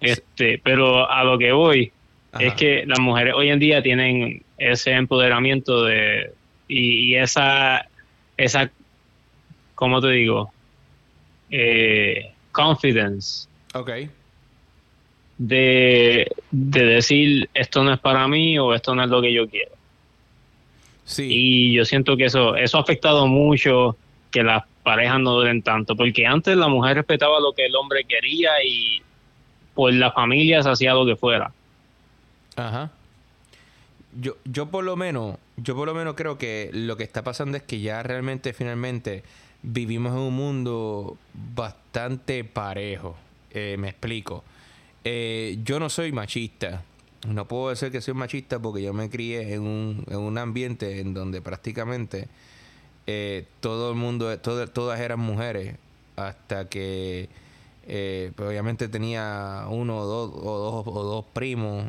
Este 0.00 0.60
pero 0.64 1.08
a 1.08 1.22
lo 1.22 1.38
que 1.38 1.52
voy 1.52 1.92
es 2.40 2.54
que 2.54 2.84
las 2.86 2.98
mujeres 2.98 3.34
hoy 3.36 3.50
en 3.50 3.60
día 3.60 3.84
tienen 3.84 4.42
ese 4.58 4.90
empoderamiento 4.90 5.84
de 5.84 6.32
y, 6.66 7.10
y 7.10 7.16
esa 7.16 7.86
esa 8.36 8.70
¿cómo 9.74 10.00
te 10.00 10.08
digo? 10.08 10.50
Eh, 11.50 12.32
confidence. 12.50 13.48
Ok. 13.74 13.90
De, 15.38 16.32
de 16.50 16.84
decir 16.84 17.48
esto 17.52 17.84
no 17.84 17.92
es 17.92 18.00
para 18.00 18.26
mí 18.26 18.58
o 18.58 18.74
esto 18.74 18.94
no 18.94 19.04
es 19.04 19.10
lo 19.10 19.20
que 19.20 19.32
yo 19.32 19.48
quiero. 19.48 19.72
Sí. 21.04 21.28
Y 21.28 21.72
yo 21.74 21.84
siento 21.84 22.16
que 22.16 22.24
eso, 22.24 22.56
eso 22.56 22.78
ha 22.78 22.80
afectado 22.80 23.26
mucho 23.26 23.96
que 24.32 24.42
las 24.42 24.64
parejas 24.82 25.20
no 25.20 25.32
duren 25.34 25.62
tanto, 25.62 25.94
porque 25.94 26.26
antes 26.26 26.56
la 26.56 26.68
mujer 26.68 26.96
respetaba 26.96 27.38
lo 27.38 27.52
que 27.52 27.66
el 27.66 27.76
hombre 27.76 28.04
quería 28.04 28.50
y 28.64 29.02
pues 29.74 29.94
la 29.94 30.10
familia 30.10 30.62
se 30.62 30.70
hacía 30.70 30.94
lo 30.94 31.04
que 31.04 31.16
fuera. 31.16 31.52
Ajá. 32.56 32.90
Yo, 34.18 34.36
yo 34.44 34.70
por 34.70 34.84
lo 34.84 34.96
menos, 34.96 35.36
yo 35.56 35.74
por 35.74 35.86
lo 35.86 35.94
menos 35.94 36.14
creo 36.14 36.38
que 36.38 36.70
lo 36.72 36.96
que 36.96 37.04
está 37.04 37.22
pasando 37.22 37.56
es 37.56 37.62
que 37.62 37.80
ya 37.80 38.02
realmente, 38.02 38.52
finalmente, 38.52 39.22
vivimos 39.62 40.12
en 40.12 40.18
un 40.18 40.34
mundo 40.34 41.18
bastante 41.54 42.44
parejo. 42.44 43.16
Eh, 43.50 43.76
me 43.78 43.88
explico. 43.88 44.44
Eh, 45.04 45.58
yo 45.64 45.80
no 45.80 45.88
soy 45.88 46.12
machista. 46.12 46.82
No 47.28 47.48
puedo 47.48 47.70
decir 47.70 47.90
que 47.90 48.00
soy 48.00 48.14
machista 48.14 48.60
porque 48.60 48.82
yo 48.82 48.92
me 48.92 49.10
crié 49.10 49.54
en 49.54 49.62
un, 49.62 50.04
en 50.08 50.18
un 50.18 50.38
ambiente 50.38 51.00
en 51.00 51.14
donde 51.14 51.40
prácticamente 51.40 52.28
eh, 53.06 53.46
todo 53.60 53.90
el 53.90 53.96
mundo, 53.96 54.38
todas 54.38 55.00
eran 55.00 55.20
mujeres. 55.20 55.76
Hasta 56.16 56.68
que 56.68 57.28
pues 57.86 58.48
obviamente 58.48 58.88
tenía 58.88 59.66
uno 59.70 59.98
o 59.98 60.06
dos, 60.06 60.30
o 60.34 60.58
dos, 60.58 60.86
o 60.86 61.02
dos 61.04 61.24
primos 61.32 61.86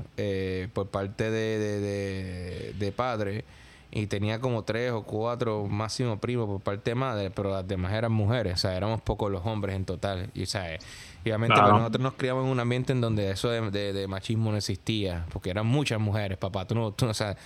por 0.74 0.88
parte 0.88 1.32
de, 1.32 1.60
de, 1.60 2.74
de 2.74 2.92
padre 2.92 3.46
y 3.92 4.08
tenía 4.08 4.40
como 4.40 4.64
tres 4.64 4.92
o 4.92 5.04
cuatro 5.04 5.66
máximo 5.66 6.20
primos 6.20 6.48
por 6.48 6.62
parte 6.62 6.92
de 6.92 6.96
madre, 6.96 7.32
pero 7.32 7.52
las 7.52 7.68
demás 7.68 7.94
eran 7.94 8.12
mujeres, 8.12 8.54
o 8.54 8.58
sea, 8.58 8.76
éramos 8.76 9.02
pocos 9.02 9.32
los 9.32 9.46
hombres 9.46 9.76
en 9.76 9.86
total. 9.86 10.30
Y, 10.34 10.46
¿sabes? 10.46 10.86
Obviamente 11.30 11.56
pues, 11.60 11.74
nosotros 11.74 12.02
nos 12.02 12.14
criamos 12.14 12.46
en 12.46 12.52
un 12.52 12.60
ambiente 12.60 12.94
en 12.94 13.02
donde 13.02 13.32
eso 13.32 13.50
de, 13.50 14.06
machismo 14.08 14.52
no 14.52 14.58
existía, 14.58 15.26
porque 15.32 15.50
eran 15.50 15.66
muchas 15.66 16.00
mujeres, 16.00 16.38
papá. 16.38 16.66
Tú 16.66 16.76
no, 16.76 16.92
tú 16.92 17.06
no 17.06 17.14
sabes, 17.14 17.38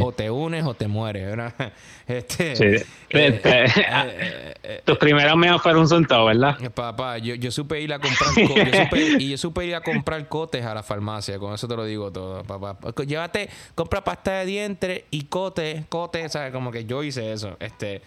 o, 0.00 0.12
te, 0.12 0.30
unes 0.30 0.64
o 0.64 0.74
te 0.74 0.88
mueres. 0.88 1.38
Este, 2.08 2.56
sí. 2.56 2.64
Eh, 3.10 3.40
eh, 3.44 4.54
eh, 4.62 4.82
Tus 4.82 4.96
primeras 4.96 5.36
me 5.36 5.58
fueron 5.58 5.82
un 5.82 5.88
centavo, 5.88 6.26
¿verdad? 6.26 6.56
Papá, 6.72 7.18
yo, 7.18 7.34
yo 7.34 7.50
supe 7.50 7.82
ir 7.82 7.92
a 7.92 7.98
comprar 7.98 8.30
yo 8.34 8.46
supe, 8.84 9.00
y 9.18 9.30
yo 9.30 9.36
supe 9.36 9.66
ir 9.66 9.74
a 9.74 9.82
comprar 9.82 10.26
cotes 10.26 10.64
a 10.64 10.74
la 10.74 10.82
farmacia, 10.82 11.38
con 11.38 11.52
eso 11.52 11.68
te 11.68 11.76
lo 11.76 11.84
digo 11.84 12.10
todo, 12.10 12.42
papá. 12.44 12.78
Llévate, 13.04 13.50
compra 13.74 14.02
pasta 14.02 14.38
de 14.38 14.46
dientes 14.46 15.04
y 15.10 15.24
cotes, 15.24 15.84
cotes, 15.90 16.32
¿sabes? 16.32 16.50
Como 16.50 16.70
que 16.70 16.86
yo 16.86 17.02
hice 17.02 17.30
eso, 17.30 17.58
este, 17.60 18.00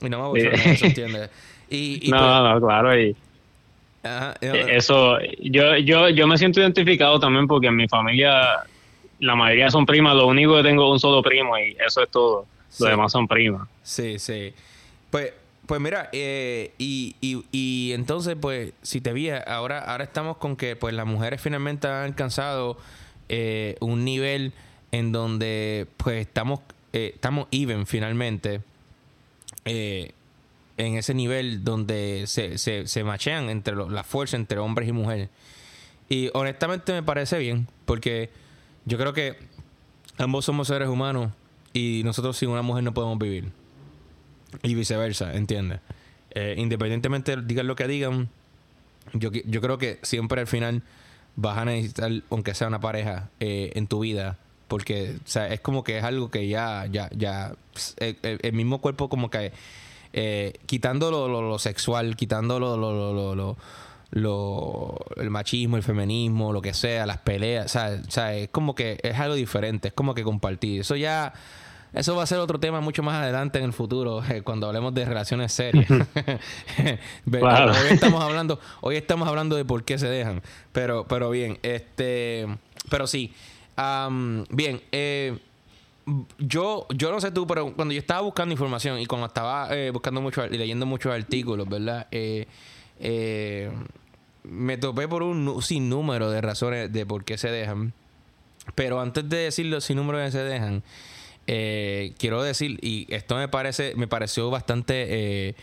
y 0.00 0.08
no 0.08 0.18
me 0.20 0.28
voy 0.28 0.40
a 0.40 0.50
eso, 0.50 0.86
¿entiendes? 0.86 1.30
Y, 1.70 2.08
y 2.08 2.10
no, 2.10 2.18
pues 2.18 2.60
no, 2.60 2.66
claro, 2.66 2.98
y 3.00 3.16
eh, 4.04 4.66
eso, 4.70 5.18
yo, 5.40 5.76
yo, 5.78 6.08
yo 6.10 6.26
me 6.26 6.36
siento 6.36 6.60
identificado 6.60 7.18
también 7.18 7.46
porque 7.46 7.68
en 7.68 7.76
mi 7.76 7.88
familia 7.88 8.64
la 9.18 9.34
mayoría 9.34 9.70
son 9.70 9.86
primas, 9.86 10.14
lo 10.14 10.26
único 10.26 10.56
que 10.56 10.62
tengo 10.62 10.84
es 10.84 10.92
un 10.92 11.00
solo 11.00 11.22
primo 11.22 11.56
y 11.58 11.76
eso 11.84 12.02
es 12.02 12.10
todo. 12.10 12.46
Los 12.78 12.90
demás 12.90 13.12
son 13.12 13.28
primas. 13.28 13.68
Sí, 13.82 14.18
sí. 14.18 14.52
Pues, 15.10 15.32
pues 15.66 15.80
mira, 15.80 16.10
eh, 16.12 16.72
y, 16.76 17.14
y, 17.20 17.44
y 17.52 17.92
entonces, 17.92 18.36
pues, 18.38 18.72
si 18.82 19.00
te 19.00 19.12
vi, 19.12 19.30
ahora, 19.30 19.78
ahora 19.78 20.04
estamos 20.04 20.36
con 20.38 20.56
que 20.56 20.74
pues 20.74 20.92
las 20.92 21.06
mujeres 21.06 21.40
finalmente 21.40 21.86
han 21.86 22.04
alcanzado 22.04 22.76
eh, 23.28 23.76
un 23.80 24.04
nivel 24.04 24.52
en 24.92 25.12
donde 25.12 25.86
pues 25.96 26.26
estamos, 26.26 26.60
estamos 26.92 27.46
even 27.52 27.86
finalmente. 27.86 28.60
En 30.76 30.96
ese 30.96 31.14
nivel 31.14 31.62
donde 31.62 32.24
se, 32.26 32.58
se, 32.58 32.86
se 32.86 33.04
machean 33.04 33.48
entre 33.48 33.76
la 33.76 34.02
fuerza 34.02 34.36
entre 34.36 34.58
hombres 34.58 34.88
y 34.88 34.92
mujeres. 34.92 35.28
Y 36.08 36.30
honestamente 36.34 36.92
me 36.92 37.02
parece 37.02 37.38
bien, 37.38 37.68
porque 37.84 38.30
yo 38.84 38.98
creo 38.98 39.12
que 39.12 39.36
ambos 40.18 40.44
somos 40.44 40.68
seres 40.68 40.88
humanos 40.88 41.32
y 41.72 42.02
nosotros 42.04 42.36
sin 42.36 42.50
una 42.50 42.62
mujer 42.62 42.84
no 42.84 42.94
podemos 42.94 43.18
vivir. 43.18 43.52
Y 44.62 44.74
viceversa, 44.74 45.34
¿entiendes? 45.34 45.80
Eh, 46.30 46.54
independientemente 46.58 47.36
digan 47.42 47.66
lo 47.66 47.76
que 47.76 47.88
digan, 47.88 48.28
yo, 49.12 49.30
yo 49.32 49.60
creo 49.60 49.78
que 49.78 49.98
siempre 50.02 50.40
al 50.40 50.46
final 50.46 50.82
vas 51.36 51.58
a 51.58 51.64
necesitar, 51.64 52.10
aunque 52.30 52.54
sea 52.54 52.68
una 52.68 52.80
pareja, 52.80 53.30
eh, 53.40 53.72
en 53.74 53.86
tu 53.86 54.00
vida. 54.00 54.38
Porque, 54.68 55.16
es 55.26 55.60
como 55.60 55.84
que 55.84 55.98
es 55.98 56.04
algo 56.04 56.30
que 56.30 56.48
ya, 56.48 56.86
ya, 56.86 57.10
ya, 57.14 57.54
el 57.98 58.52
mismo 58.52 58.80
cuerpo 58.80 59.08
como 59.08 59.30
que 59.30 59.52
eh, 60.16 60.60
quitando 60.66 61.10
lo, 61.10 61.58
sexual, 61.58 62.14
quitando 62.14 62.60
lo, 62.60 63.56
el 65.16 65.30
machismo, 65.30 65.76
el 65.76 65.82
feminismo, 65.82 66.52
lo 66.52 66.62
que 66.62 66.72
sea, 66.72 67.04
las 67.04 67.18
peleas, 67.18 67.74
o 67.74 68.10
sea, 68.10 68.36
es 68.36 68.48
como 68.50 68.76
que 68.76 69.00
es 69.02 69.18
algo 69.18 69.34
diferente, 69.34 69.88
es 69.88 69.94
como 69.94 70.14
que 70.14 70.22
compartir. 70.22 70.82
Eso 70.82 70.94
ya, 70.94 71.32
eso 71.92 72.14
va 72.14 72.22
a 72.22 72.26
ser 72.26 72.38
otro 72.38 72.60
tema 72.60 72.80
mucho 72.80 73.02
más 73.02 73.16
adelante 73.16 73.58
en 73.58 73.64
el 73.64 73.72
futuro, 73.72 74.22
eh, 74.30 74.42
cuando 74.42 74.68
hablemos 74.68 74.94
de 74.94 75.04
relaciones 75.04 75.52
serias. 75.52 75.88
Hoy 77.26 77.88
estamos 77.90 78.22
hablando, 78.22 78.60
hoy 78.82 78.94
estamos 78.94 79.26
hablando 79.26 79.56
de 79.56 79.64
por 79.64 79.82
qué 79.82 79.98
se 79.98 80.06
dejan, 80.06 80.42
pero, 80.70 81.08
pero 81.08 81.28
bien, 81.30 81.58
este, 81.64 82.46
pero 82.88 83.08
sí, 83.08 83.34
bien, 84.50 84.80
eh, 84.92 85.40
yo, 86.38 86.86
yo 86.94 87.10
no 87.10 87.20
sé 87.20 87.30
tú, 87.30 87.46
pero 87.46 87.74
cuando 87.74 87.94
yo 87.94 88.00
estaba 88.00 88.20
buscando 88.20 88.52
información 88.52 89.00
y 89.00 89.06
cuando 89.06 89.26
estaba 89.26 89.68
eh, 89.74 89.90
buscando 89.90 90.20
mucho 90.20 90.44
y 90.46 90.56
leyendo 90.56 90.86
muchos 90.86 91.12
artículos, 91.12 91.68
¿verdad? 91.68 92.06
Eh, 92.10 92.46
eh, 93.00 93.70
me 94.42 94.76
topé 94.76 95.08
por 95.08 95.22
un 95.22 95.62
sinnúmero 95.62 96.30
de 96.30 96.40
razones 96.40 96.92
de 96.92 97.06
por 97.06 97.24
qué 97.24 97.38
se 97.38 97.50
dejan. 97.50 97.92
Pero 98.74 99.00
antes 99.00 99.28
de 99.28 99.36
decir 99.36 99.66
los 99.66 99.84
sinnúmeros 99.84 100.22
que 100.24 100.32
se 100.32 100.44
dejan, 100.44 100.82
quiero 101.46 102.42
decir, 102.42 102.78
y 102.82 103.06
esto 103.10 103.36
me 103.36 103.48
parece, 103.48 103.94
me 103.94 104.06
pareció 104.06 104.50
bastante 104.50 105.54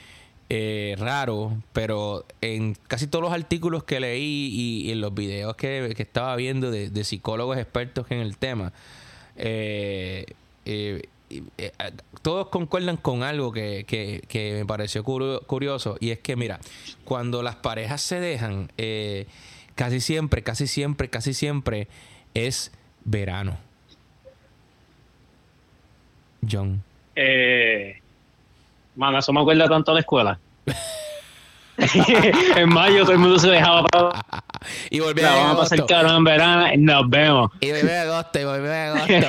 eh, 0.53 0.97
raro, 0.97 1.63
pero 1.71 2.25
en 2.41 2.75
casi 2.89 3.07
todos 3.07 3.23
los 3.23 3.31
artículos 3.31 3.85
que 3.85 4.01
leí 4.01 4.49
y, 4.83 4.91
en 4.91 4.99
los 4.99 5.13
videos 5.13 5.55
que, 5.55 5.95
estaba 5.97 6.35
viendo 6.35 6.69
de, 6.69 7.03
psicólogos 7.05 7.57
expertos 7.57 8.07
en 8.09 8.17
el 8.17 8.35
tema, 8.35 8.73
eh, 9.41 10.25
eh, 10.65 11.01
todos 12.21 12.47
concuerdan 12.47 12.97
con 12.97 13.23
algo 13.23 13.51
que, 13.51 14.23
me 14.57 14.65
pareció 14.65 15.03
curioso 15.03 15.97
y 15.99 16.11
es 16.11 16.19
que, 16.19 16.35
mira, 16.35 16.59
cuando 17.05 17.41
las 17.41 17.55
parejas 17.55 18.01
se 18.01 18.19
dejan, 18.19 18.71
casi 19.75 20.01
siempre, 20.01 20.43
casi 20.43 20.67
siempre, 20.67 21.09
casi 21.09 21.33
siempre 21.33 21.87
es 22.33 22.71
verano. 23.05 23.57
John. 26.49 26.83
Eh, 27.15 28.01
Mano, 28.95 29.19
eso 29.19 29.31
me 29.31 29.41
acuerda 29.41 29.69
tanto 29.69 29.91
de 29.91 29.95
la 29.95 29.99
escuela. 30.01 30.39
en 32.55 32.69
mayo 32.69 33.03
todo 33.03 33.13
el 33.13 33.19
mundo 33.19 33.39
se 33.39 33.49
dejaba 33.49 33.83
para... 33.85 34.23
y 34.89 34.99
volvía 34.99 35.31
a 35.31 35.35
vamos 35.35 35.55
a 35.55 35.59
pasar 35.59 35.85
caro 35.85 36.15
en 36.15 36.23
verano 36.23 36.73
y 36.73 36.77
nos 36.77 37.09
vemos. 37.09 37.51
Y 37.59 37.71
volví 37.71 37.89
a 37.89 38.01
agosto, 38.03 38.39
y 38.39 38.45
volví 38.45 38.67
a 38.67 38.93
agosto. 38.93 39.27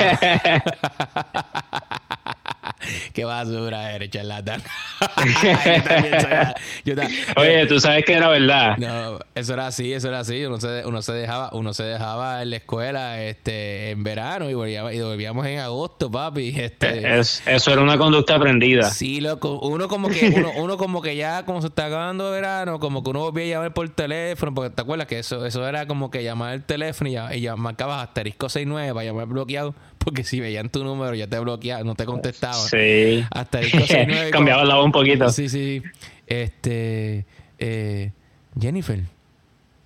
Qué 3.12 3.24
basura 3.24 3.92
eres, 3.92 4.10
charlatán. 4.10 4.62
Oye, 7.36 7.66
tú 7.66 7.80
sabes 7.80 8.04
que 8.04 8.14
era 8.14 8.28
verdad. 8.28 8.76
No, 8.78 9.18
eso 9.34 9.54
era 9.54 9.66
así, 9.68 9.92
eso 9.92 10.08
era 10.08 10.20
así. 10.20 10.44
Uno 10.44 10.60
se, 10.60 10.86
uno 10.86 11.02
se 11.02 11.12
dejaba, 11.12 11.50
uno 11.52 11.74
se 11.74 11.84
dejaba 11.84 12.42
en 12.42 12.50
la 12.50 12.56
escuela 12.56 13.22
este, 13.22 13.90
en 13.90 14.02
verano 14.02 14.50
y 14.50 14.54
volvíamos, 14.54 14.92
y 14.92 15.00
volvíamos 15.00 15.46
en 15.46 15.58
agosto, 15.58 16.10
papi. 16.10 16.54
Este, 16.56 17.18
eso 17.18 17.72
era 17.72 17.82
una 17.82 17.98
conducta 17.98 18.36
aprendida. 18.36 18.90
Sí, 18.90 19.20
loco. 19.20 19.60
Uno 19.60 19.88
como 19.88 20.08
que, 20.08 20.32
uno, 20.36 20.50
uno 20.56 20.76
como 20.76 21.02
que 21.02 21.16
ya, 21.16 21.44
como 21.44 21.60
se 21.60 21.68
está 21.68 21.86
acabando 21.86 22.30
de 22.30 22.32
verano, 22.32 22.78
como 22.78 23.02
que 23.02 23.10
uno 23.10 23.20
volvía 23.20 23.44
a 23.44 23.48
llamar 23.48 23.74
por 23.74 23.88
teléfono, 23.90 24.54
porque 24.54 24.70
te 24.70 24.82
acuerdas 24.82 25.06
que 25.06 25.18
eso, 25.18 25.44
eso 25.46 25.66
era 25.66 25.86
como 25.86 26.10
que 26.10 26.22
llamar 26.22 26.54
el 26.54 26.64
teléfono 26.64 27.10
y 27.10 27.12
ya, 27.14 27.34
y 27.34 27.40
ya 27.42 27.56
marcabas 27.56 28.02
asterisco 28.02 28.48
69 28.48 28.94
para 28.94 29.04
llamar 29.04 29.26
bloqueado 29.26 29.74
porque 30.04 30.24
si 30.24 30.40
veían 30.40 30.68
tu 30.68 30.84
número 30.84 31.14
ya 31.14 31.26
te 31.26 31.38
bloqueaban, 31.38 31.86
no 31.86 31.94
te 31.94 32.04
contestaban. 32.04 32.68
Sí. 32.68 33.24
Hasta 33.30 33.60
el 33.60 33.70
69. 33.70 34.30
Cambiaba 34.32 34.64
la 34.64 34.76
voz 34.76 34.86
un 34.86 34.92
poquito. 34.92 35.28
Sí, 35.30 35.48
sí. 35.48 35.82
Este. 36.26 37.24
Eh, 37.58 38.10
Jennifer. 38.58 39.00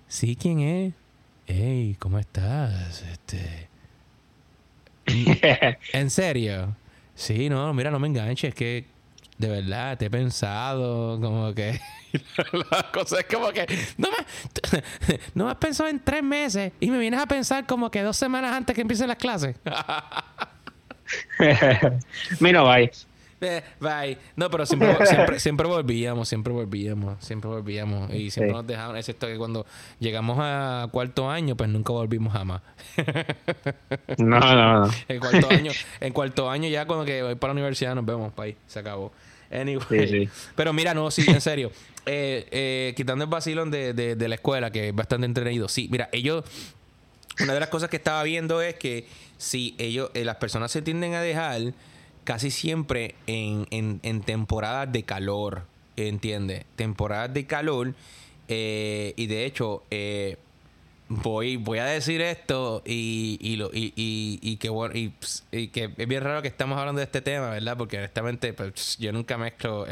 ¿Sí? 0.07 0.35
¿Quién 0.35 0.59
es? 0.59 0.93
Hey, 1.45 1.95
¿cómo 1.99 2.19
estás? 2.19 3.03
Este. 3.03 3.67
¿En 5.93 6.09
serio? 6.09 6.75
Sí, 7.15 7.49
no, 7.49 7.73
mira, 7.73 7.89
no 7.89 7.99
me 7.99 8.07
enganches, 8.07 8.49
es 8.49 8.55
que 8.55 8.85
de 9.37 9.47
verdad 9.49 9.97
te 9.97 10.05
he 10.05 10.09
pensado, 10.09 11.19
como 11.21 11.53
que. 11.53 11.79
la 12.71 12.91
cosa 12.91 13.19
es 13.19 13.25
como 13.25 13.49
que. 13.49 13.67
No 13.97 14.09
me, 14.09 14.17
no 15.35 15.45
me 15.45 15.51
has 15.51 15.57
pensado 15.57 15.89
en 15.89 15.99
tres 15.99 16.23
meses 16.23 16.71
y 16.79 16.89
me 16.89 16.97
vienes 16.97 17.19
a 17.19 17.27
pensar 17.27 17.65
como 17.67 17.91
que 17.91 18.01
dos 18.01 18.17
semanas 18.17 18.53
antes 18.53 18.75
que 18.75 18.81
empiecen 18.81 19.07
las 19.07 19.17
clases. 19.17 19.55
Mira, 22.39 22.63
bye. 22.63 22.91
Eh, 23.39 23.61
bye. 23.79 24.17
No, 24.35 24.49
pero 24.49 24.65
siempre, 24.65 25.05
siempre, 25.05 25.39
siempre, 25.39 25.67
volvíamos, 25.67 26.27
siempre 26.27 26.51
volvíamos, 26.51 27.23
siempre 27.23 27.47
volvíamos. 27.51 28.11
Y 28.11 28.31
siempre 28.31 28.55
nos 28.55 28.65
dejaban, 28.65 28.97
excepto 28.97 29.27
que 29.27 29.37
cuando 29.37 29.67
llegamos 29.99 30.39
a 30.41 30.87
cuarto 30.91 31.29
año, 31.29 31.55
pues 31.55 31.69
nunca 31.69 31.93
volvimos 31.93 32.33
jamás. 32.33 32.63
no, 34.17 34.39
no, 34.39 34.85
no. 34.85 34.91
En 35.07 35.19
cuarto 35.19 35.51
año, 35.51 35.71
en 35.99 36.13
cuarto 36.13 36.49
año 36.49 36.67
ya 36.67 36.87
cuando 36.87 37.05
que 37.05 37.21
voy 37.21 37.35
para 37.35 37.53
la 37.53 37.59
universidad 37.59 37.93
nos 37.93 38.05
vemos, 38.05 38.35
bye. 38.35 38.57
Se 38.65 38.79
acabó. 38.79 39.11
Anyway. 39.51 40.29
Pero 40.55 40.73
mira, 40.73 40.93
no, 40.93 41.11
sí, 41.11 41.25
en 41.27 41.41
serio. 41.41 41.71
Eh, 42.09 42.47
eh, 42.51 42.93
quitando 42.95 43.25
el 43.25 43.29
vacilón 43.29 43.69
de, 43.69 43.91
de, 43.93 44.27
la 44.29 44.35
escuela, 44.35 44.71
que 44.71 44.87
es 44.87 44.95
bastante 44.95 45.25
entretenido. 45.25 45.67
Sí, 45.67 45.89
mira, 45.91 46.07
ellos. 46.13 46.45
Una 47.41 47.53
de 47.53 47.59
las 47.59 47.67
cosas 47.67 47.89
que 47.89 47.97
estaba 47.97 48.23
viendo 48.23 48.61
es 48.61 48.75
que 48.75 49.09
si 49.37 49.75
ellos, 49.77 50.09
eh, 50.13 50.23
las 50.23 50.37
personas 50.37 50.71
se 50.71 50.81
tienden 50.81 51.15
a 51.15 51.21
dejar 51.21 51.73
casi 52.23 52.49
siempre 52.49 53.15
en, 53.27 53.67
en, 53.71 54.21
temporadas 54.21 54.89
de 54.89 55.03
calor, 55.03 55.63
¿entiendes? 55.97 56.63
Temporadas 56.77 57.33
de 57.33 57.45
calor. 57.45 57.93
y 58.47 59.27
de 59.27 59.45
hecho, 59.45 59.83
voy, 61.09 61.57
voy 61.57 61.79
a 61.79 61.85
decir 61.85 62.21
esto 62.21 62.81
y, 62.85 63.37
y, 63.41 63.55
lo, 63.55 63.69
y, 63.73 63.93
y, 63.95 64.57
que, 64.57 64.69
y, 65.51 65.67
que 65.69 65.93
es 65.97 66.07
bien 66.07 66.23
raro 66.23 66.41
que 66.41 66.47
estamos 66.47 66.77
hablando 66.77 66.99
de 66.99 67.05
este 67.05 67.21
tema, 67.21 67.49
¿verdad? 67.49 67.77
Porque 67.77 67.97
honestamente 67.97 68.53
pues, 68.53 68.97
yo 68.97 69.11
nunca 69.11 69.37
mezclo 69.37 69.85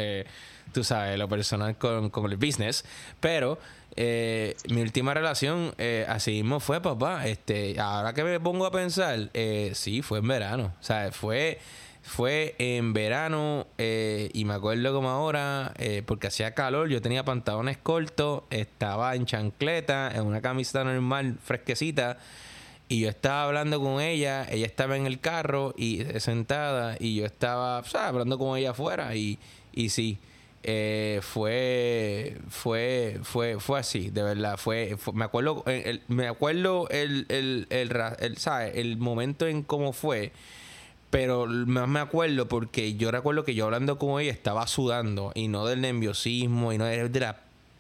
tú 0.76 0.84
sabes, 0.84 1.18
lo 1.18 1.28
personal 1.30 1.78
con, 1.78 2.10
con 2.10 2.30
el 2.30 2.38
business. 2.38 2.84
Pero 3.20 3.58
eh, 3.96 4.56
mi 4.70 4.82
última 4.82 5.14
relación, 5.14 5.74
eh, 5.78 6.06
así 6.08 6.32
mismo 6.32 6.60
fue, 6.60 6.82
papá. 6.82 7.28
Este, 7.28 7.80
ahora 7.80 8.14
que 8.14 8.24
me 8.24 8.40
pongo 8.40 8.66
a 8.66 8.72
pensar, 8.72 9.30
eh, 9.34 9.72
sí, 9.74 10.02
fue 10.02 10.20
en 10.20 10.28
verano. 10.28 10.74
O 10.80 10.84
sea, 10.84 11.12
fue, 11.12 11.60
fue 12.06 12.56
en 12.60 12.94
verano 12.94 13.68
y 13.78 14.46
me 14.46 14.54
acuerdo 14.54 14.94
como 14.94 15.10
ahora, 15.10 15.74
porque 16.06 16.28
hacía 16.28 16.54
calor, 16.54 16.88
yo 16.88 17.02
tenía 17.02 17.26
pantalones 17.26 17.78
cortos, 17.78 18.44
estaba 18.52 19.16
en 19.16 19.26
chancleta, 19.26 20.12
en 20.14 20.26
una 20.26 20.42
camiseta 20.42 20.84
normal, 20.84 21.38
fresquecita. 21.44 22.18
Y 22.88 23.00
yo 23.00 23.10
estaba 23.10 23.46
hablando 23.46 23.82
con 23.82 24.00
ella, 24.00 24.46
ella 24.50 24.68
estaba 24.68 24.96
en 24.96 25.08
el 25.08 25.20
carro 25.20 25.74
y 25.76 26.04
sentada 26.20 26.96
y 27.00 27.16
yo 27.16 27.26
estaba 27.26 27.80
hablando 27.80 28.38
con 28.38 28.56
ella 28.58 28.72
afuera 28.72 29.16
y, 29.16 29.40
y 29.74 29.90
sí, 29.90 30.20
eh, 30.68 31.20
fue 31.22 32.38
fue 32.50 33.20
fue 33.22 33.60
fue 33.60 33.80
así 33.80 34.10
de 34.10 34.24
verdad 34.24 34.58
fue, 34.58 34.98
me 35.14 35.24
acuerdo 35.24 35.64
el, 35.68 36.02
me 36.08 36.28
acuerdo 36.28 36.90
el, 36.90 37.28
el, 37.30 37.68
el, 37.70 38.38
el 38.74 38.98
momento 38.98 39.46
en 39.46 39.62
cómo 39.62 39.94
fue 39.94 40.32
pero 41.16 41.46
más 41.48 41.88
me 41.88 42.00
acuerdo 42.00 42.48
porque 42.48 42.96
yo 42.96 43.12
recuerdo 43.12 43.44
que 43.44 43.56
yo 43.56 43.66
hablando 43.66 43.98
con 43.98 44.22
ella 44.22 44.32
estaba 44.32 44.68
sudando 44.68 45.32
y 45.36 45.48
no 45.48 45.66
del 45.66 45.82
nerviosismo 45.82 46.74
y 46.74 46.78
no 46.78 46.86
de 46.86 47.20
la 47.20 47.38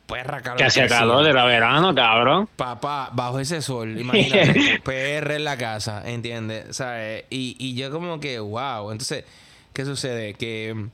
perra 0.07 0.41
calor 0.41 0.57
que 0.57 0.65
hacía 0.65 0.87
calor 0.87 1.23
la 1.33 1.45
verano 1.45 1.93
cabrón 1.95 2.47
papá 2.55 3.09
bajo 3.13 3.39
ese 3.39 3.61
sol 3.61 3.99
imagínate 3.99 4.79
PR 4.83 5.31
en 5.31 5.43
la 5.43 5.57
casa 5.57 6.03
¿entiendes? 6.05 6.75
¿sabes? 6.75 7.25
y 7.29 7.55
y 7.59 7.75
yo 7.75 7.91
como 7.91 8.19
que 8.19 8.39
wow 8.39 8.91
entonces 8.91 9.25
qué 9.73 9.83
sucede 9.83 10.35
que 10.35 10.89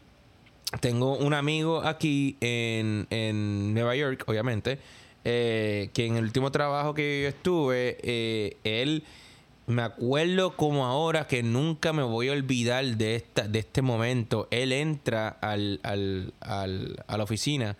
tengo 0.80 1.18
un 1.18 1.34
amigo 1.34 1.82
aquí 1.84 2.38
en, 2.40 3.08
en 3.10 3.74
Nueva 3.74 3.96
York, 3.96 4.24
obviamente, 4.28 4.80
eh, 5.26 5.90
que 5.94 6.06
en 6.06 6.16
el 6.16 6.24
último 6.24 6.52
trabajo 6.52 6.94
que 6.94 7.24
yo 7.24 7.28
estuve, 7.28 7.98
eh, 8.02 8.58
él 8.64 9.04
me 9.68 9.82
acuerdo 9.84 10.56
como 10.56 10.86
ahora 10.86 11.28
que 11.28 11.44
nunca 11.44 11.94
me 11.94 12.04
voy 12.04 12.30
a 12.30 12.34
olvidar 12.34 12.86
de 12.98 13.16
esta 13.16 13.48
de 13.48 13.60
este 13.60 13.82
momento. 13.82 14.48
Él 14.52 14.72
entra 14.72 15.30
al, 15.30 15.80
al, 15.84 16.34
al, 16.42 17.04
a 17.08 17.18
la 17.18 17.24
oficina 17.24 17.78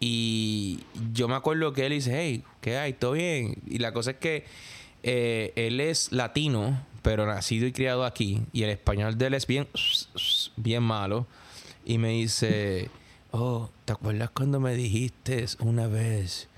y 0.00 0.80
yo 1.12 1.28
me 1.28 1.34
acuerdo 1.34 1.72
que 1.72 1.86
él 1.86 1.92
dice, 1.92 2.16
hey, 2.18 2.44
¿qué 2.60 2.78
hay? 2.78 2.92
¿Todo 2.92 3.12
bien? 3.12 3.56
Y 3.66 3.78
la 3.78 3.92
cosa 3.92 4.12
es 4.12 4.16
que 4.18 4.44
eh, 5.02 5.52
él 5.56 5.80
es 5.80 6.12
latino, 6.12 6.80
pero 7.02 7.26
nacido 7.26 7.66
y 7.66 7.72
criado 7.72 8.04
aquí. 8.04 8.42
Y 8.52 8.62
el 8.62 8.70
español 8.70 9.18
de 9.18 9.26
él 9.26 9.34
es 9.34 9.46
bien, 9.46 9.66
bien 10.56 10.82
malo 10.82 11.26
y 11.84 11.98
me 11.98 12.10
dice, 12.10 12.90
oh, 13.32 13.70
¿te 13.84 13.92
acuerdas 13.92 14.30
cuando 14.30 14.60
me 14.60 14.74
dijiste 14.74 15.46
una 15.58 15.88
vez, 15.88 16.48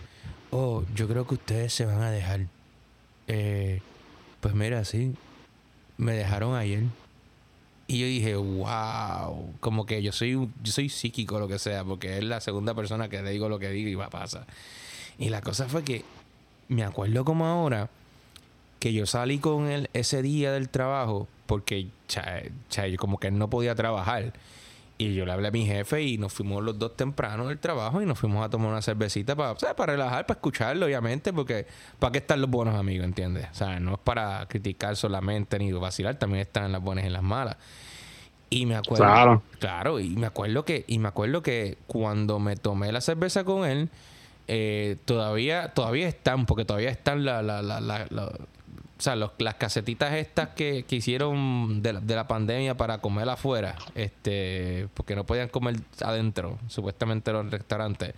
oh, 0.50 0.84
yo 0.94 1.08
creo 1.08 1.26
que 1.26 1.34
ustedes 1.34 1.72
se 1.72 1.86
van 1.86 2.02
a 2.02 2.10
dejar? 2.10 2.46
Eh, 3.26 3.80
pues 4.40 4.54
mira, 4.54 4.84
sí, 4.84 5.14
me 5.96 6.12
dejaron 6.12 6.54
ayer. 6.54 6.84
Y 7.86 7.98
yo 7.98 8.06
dije, 8.06 8.36
wow, 8.36 9.52
como 9.60 9.84
que 9.84 10.00
yo 10.02 10.12
soy, 10.12 10.32
yo 10.32 10.72
soy 10.72 10.88
psíquico, 10.88 11.40
lo 11.40 11.48
que 11.48 11.58
sea, 11.58 11.84
porque 11.84 12.18
es 12.18 12.24
la 12.24 12.40
segunda 12.40 12.74
persona 12.74 13.08
que 13.08 13.20
le 13.20 13.30
digo 13.30 13.48
lo 13.48 13.58
que 13.58 13.70
digo 13.70 13.88
y 13.88 13.94
va 13.94 14.06
a 14.06 14.10
pasar. 14.10 14.46
Y 15.18 15.28
la 15.28 15.40
cosa 15.40 15.68
fue 15.68 15.82
que 15.82 16.04
me 16.68 16.84
acuerdo 16.84 17.24
como 17.24 17.46
ahora 17.46 17.90
que 18.78 18.92
yo 18.92 19.06
salí 19.06 19.38
con 19.38 19.68
él 19.68 19.90
ese 19.92 20.22
día 20.22 20.52
del 20.52 20.68
trabajo 20.68 21.28
porque 21.46 21.88
como 22.96 23.18
que 23.18 23.28
él 23.28 23.38
no 23.38 23.50
podía 23.50 23.74
trabajar. 23.74 24.32
Y 25.00 25.14
yo 25.14 25.24
le 25.24 25.32
hablé 25.32 25.48
a 25.48 25.50
mi 25.50 25.64
jefe 25.64 26.02
y 26.02 26.18
nos 26.18 26.30
fuimos 26.30 26.62
los 26.62 26.78
dos 26.78 26.94
temprano 26.94 27.48
del 27.48 27.58
trabajo 27.58 28.02
y 28.02 28.04
nos 28.04 28.18
fuimos 28.18 28.44
a 28.44 28.50
tomar 28.50 28.68
una 28.68 28.82
cervecita 28.82 29.34
para, 29.34 29.54
para 29.54 29.92
relajar, 29.94 30.26
para 30.26 30.36
escucharlo, 30.36 30.84
obviamente, 30.84 31.32
porque 31.32 31.66
¿para 31.98 32.12
qué 32.12 32.18
están 32.18 32.42
los 32.42 32.50
buenos 32.50 32.74
amigos, 32.74 33.06
entiendes? 33.06 33.48
O 33.50 33.54
sea, 33.54 33.80
no 33.80 33.94
es 33.94 33.98
para 33.98 34.44
criticar 34.46 34.96
solamente 34.96 35.58
ni 35.58 35.72
vacilar, 35.72 36.16
también 36.16 36.42
están 36.42 36.70
las 36.70 36.82
buenas 36.82 37.06
y 37.06 37.08
las 37.08 37.22
malas. 37.22 37.56
Y 38.50 38.66
me 38.66 38.76
acuerdo, 38.76 39.04
claro. 39.04 39.42
claro, 39.58 40.00
y 40.00 40.10
me 40.10 40.26
acuerdo 40.26 40.66
que, 40.66 40.84
y 40.86 40.98
me 40.98 41.08
acuerdo 41.08 41.42
que 41.42 41.78
cuando 41.86 42.38
me 42.38 42.56
tomé 42.56 42.92
la 42.92 43.00
cerveza 43.00 43.42
con 43.42 43.66
él, 43.66 43.88
eh, 44.48 44.98
todavía, 45.06 45.72
todavía 45.72 46.08
están, 46.08 46.44
porque 46.44 46.66
todavía 46.66 46.90
están 46.90 47.24
la, 47.24 47.40
la, 47.40 47.62
la, 47.62 47.80
o 49.00 49.02
sea, 49.02 49.16
los, 49.16 49.30
las 49.38 49.54
casetitas 49.54 50.12
estas 50.12 50.50
que, 50.50 50.84
que 50.86 50.96
hicieron 50.96 51.80
de 51.80 51.94
la, 51.94 52.00
de 52.00 52.14
la 52.14 52.28
pandemia 52.28 52.76
para 52.76 52.98
comer 52.98 53.26
afuera, 53.30 53.76
este, 53.94 54.88
porque 54.92 55.16
no 55.16 55.24
podían 55.24 55.48
comer 55.48 55.76
adentro, 56.04 56.58
supuestamente 56.68 57.32
los 57.32 57.50
restaurantes, 57.50 58.12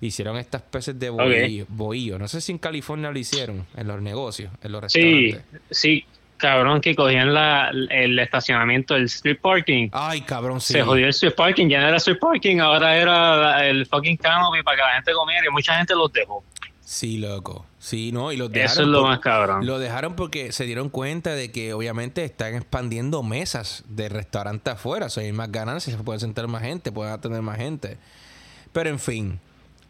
hicieron 0.00 0.38
estas 0.38 0.62
especies 0.62 0.98
de 0.98 1.10
bohío, 1.10 1.66
bohío. 1.68 2.18
No 2.18 2.26
sé 2.26 2.40
si 2.40 2.52
en 2.52 2.58
California 2.58 3.10
lo 3.10 3.18
hicieron, 3.18 3.66
en 3.76 3.86
los 3.86 4.00
negocios, 4.00 4.50
en 4.62 4.72
los 4.72 4.80
restaurantes. 4.80 5.42
Sí, 5.50 5.58
sí, 5.70 6.06
cabrón, 6.38 6.80
que 6.80 6.94
cogían 6.94 7.34
la, 7.34 7.70
el 7.90 8.18
estacionamiento, 8.18 8.96
el 8.96 9.04
street 9.04 9.40
parking. 9.42 9.90
Ay, 9.92 10.22
cabrón, 10.22 10.58
sí. 10.58 10.72
Se 10.72 10.82
jodió 10.82 11.04
el 11.04 11.10
street 11.10 11.34
parking, 11.34 11.68
ya 11.68 11.82
no 11.82 11.88
era 11.88 11.98
street 11.98 12.18
parking, 12.18 12.60
ahora 12.60 12.96
era 12.96 13.68
el 13.68 13.84
fucking 13.84 14.16
canopy 14.16 14.62
para 14.62 14.78
que 14.78 14.82
la 14.84 14.92
gente 14.94 15.12
comiera 15.12 15.42
y 15.46 15.50
mucha 15.50 15.76
gente 15.76 15.94
los 15.94 16.10
dejó. 16.10 16.42
Sí, 16.80 17.18
loco. 17.18 17.66
Sí, 17.84 18.12
no, 18.12 18.32
y 18.32 18.38
los 18.38 18.50
dejaron. 18.50 18.72
Eso 18.72 18.80
es 18.82 18.88
lo 18.88 19.00
por- 19.00 19.08
más 19.10 19.18
cabrón. 19.18 19.66
Lo 19.66 19.78
dejaron 19.78 20.16
porque 20.16 20.52
se 20.52 20.64
dieron 20.64 20.88
cuenta 20.88 21.34
de 21.34 21.52
que 21.52 21.74
obviamente 21.74 22.24
están 22.24 22.54
expandiendo 22.54 23.22
mesas 23.22 23.84
de 23.86 24.08
restaurantes 24.08 24.72
afuera. 24.72 25.04
O 25.06 25.10
sea, 25.10 25.22
hay 25.22 25.32
más 25.32 25.52
ganancias, 25.52 25.94
se 25.94 26.02
puede 26.02 26.18
sentar 26.18 26.48
más 26.48 26.62
gente, 26.62 26.92
pueden 26.92 27.12
atender 27.12 27.42
más 27.42 27.58
gente. 27.58 27.98
Pero 28.72 28.88
en 28.88 28.98
fin, 28.98 29.38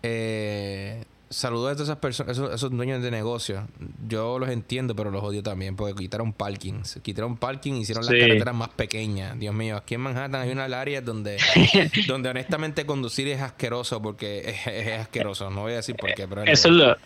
eh, 0.03 1.05
saludos 1.31 1.71
a 1.71 1.75
todas 1.75 1.89
esas 1.89 1.99
personas, 1.99 2.37
esos, 2.37 2.53
esos 2.55 2.71
dueños 2.71 3.01
de 3.03 3.11
negocios. 3.11 3.63
Yo 4.09 4.39
los 4.39 4.49
entiendo, 4.51 4.95
pero 4.97 5.11
los 5.11 5.23
odio 5.23 5.43
también 5.43 5.77
porque 5.77 5.95
quitaron 5.95 6.33
parkings. 6.33 6.99
Quitaron 7.03 7.37
parking 7.37 7.75
y 7.75 7.81
hicieron 7.83 8.05
Sí. 8.05 8.13
las 8.15 8.21
carreteras 8.27 8.55
más 8.55 8.69
pequeñas. 8.71 9.39
Dios 9.39 9.55
mío, 9.55 9.77
aquí 9.77 9.95
en 9.95 10.01
Manhattan 10.01 10.41
hay 10.43 10.51
unas 10.51 10.73
áreas 10.73 11.05
donde, 11.05 11.37
donde 12.09 12.29
honestamente 12.29 12.85
conducir 12.87 13.29
es 13.29 13.41
asqueroso 13.41 14.03
porque 14.03 14.51
es, 14.51 14.67
es 14.67 15.01
asqueroso. 15.01 15.49
No 15.51 15.63
voy 15.63 15.73
a 15.75 15.77
decir 15.77 15.97
por 15.97 16.13
qué, 16.15 16.27
pero 16.29 16.43
Eso 16.43 16.69
es 16.69 16.75
lo, 16.75 16.97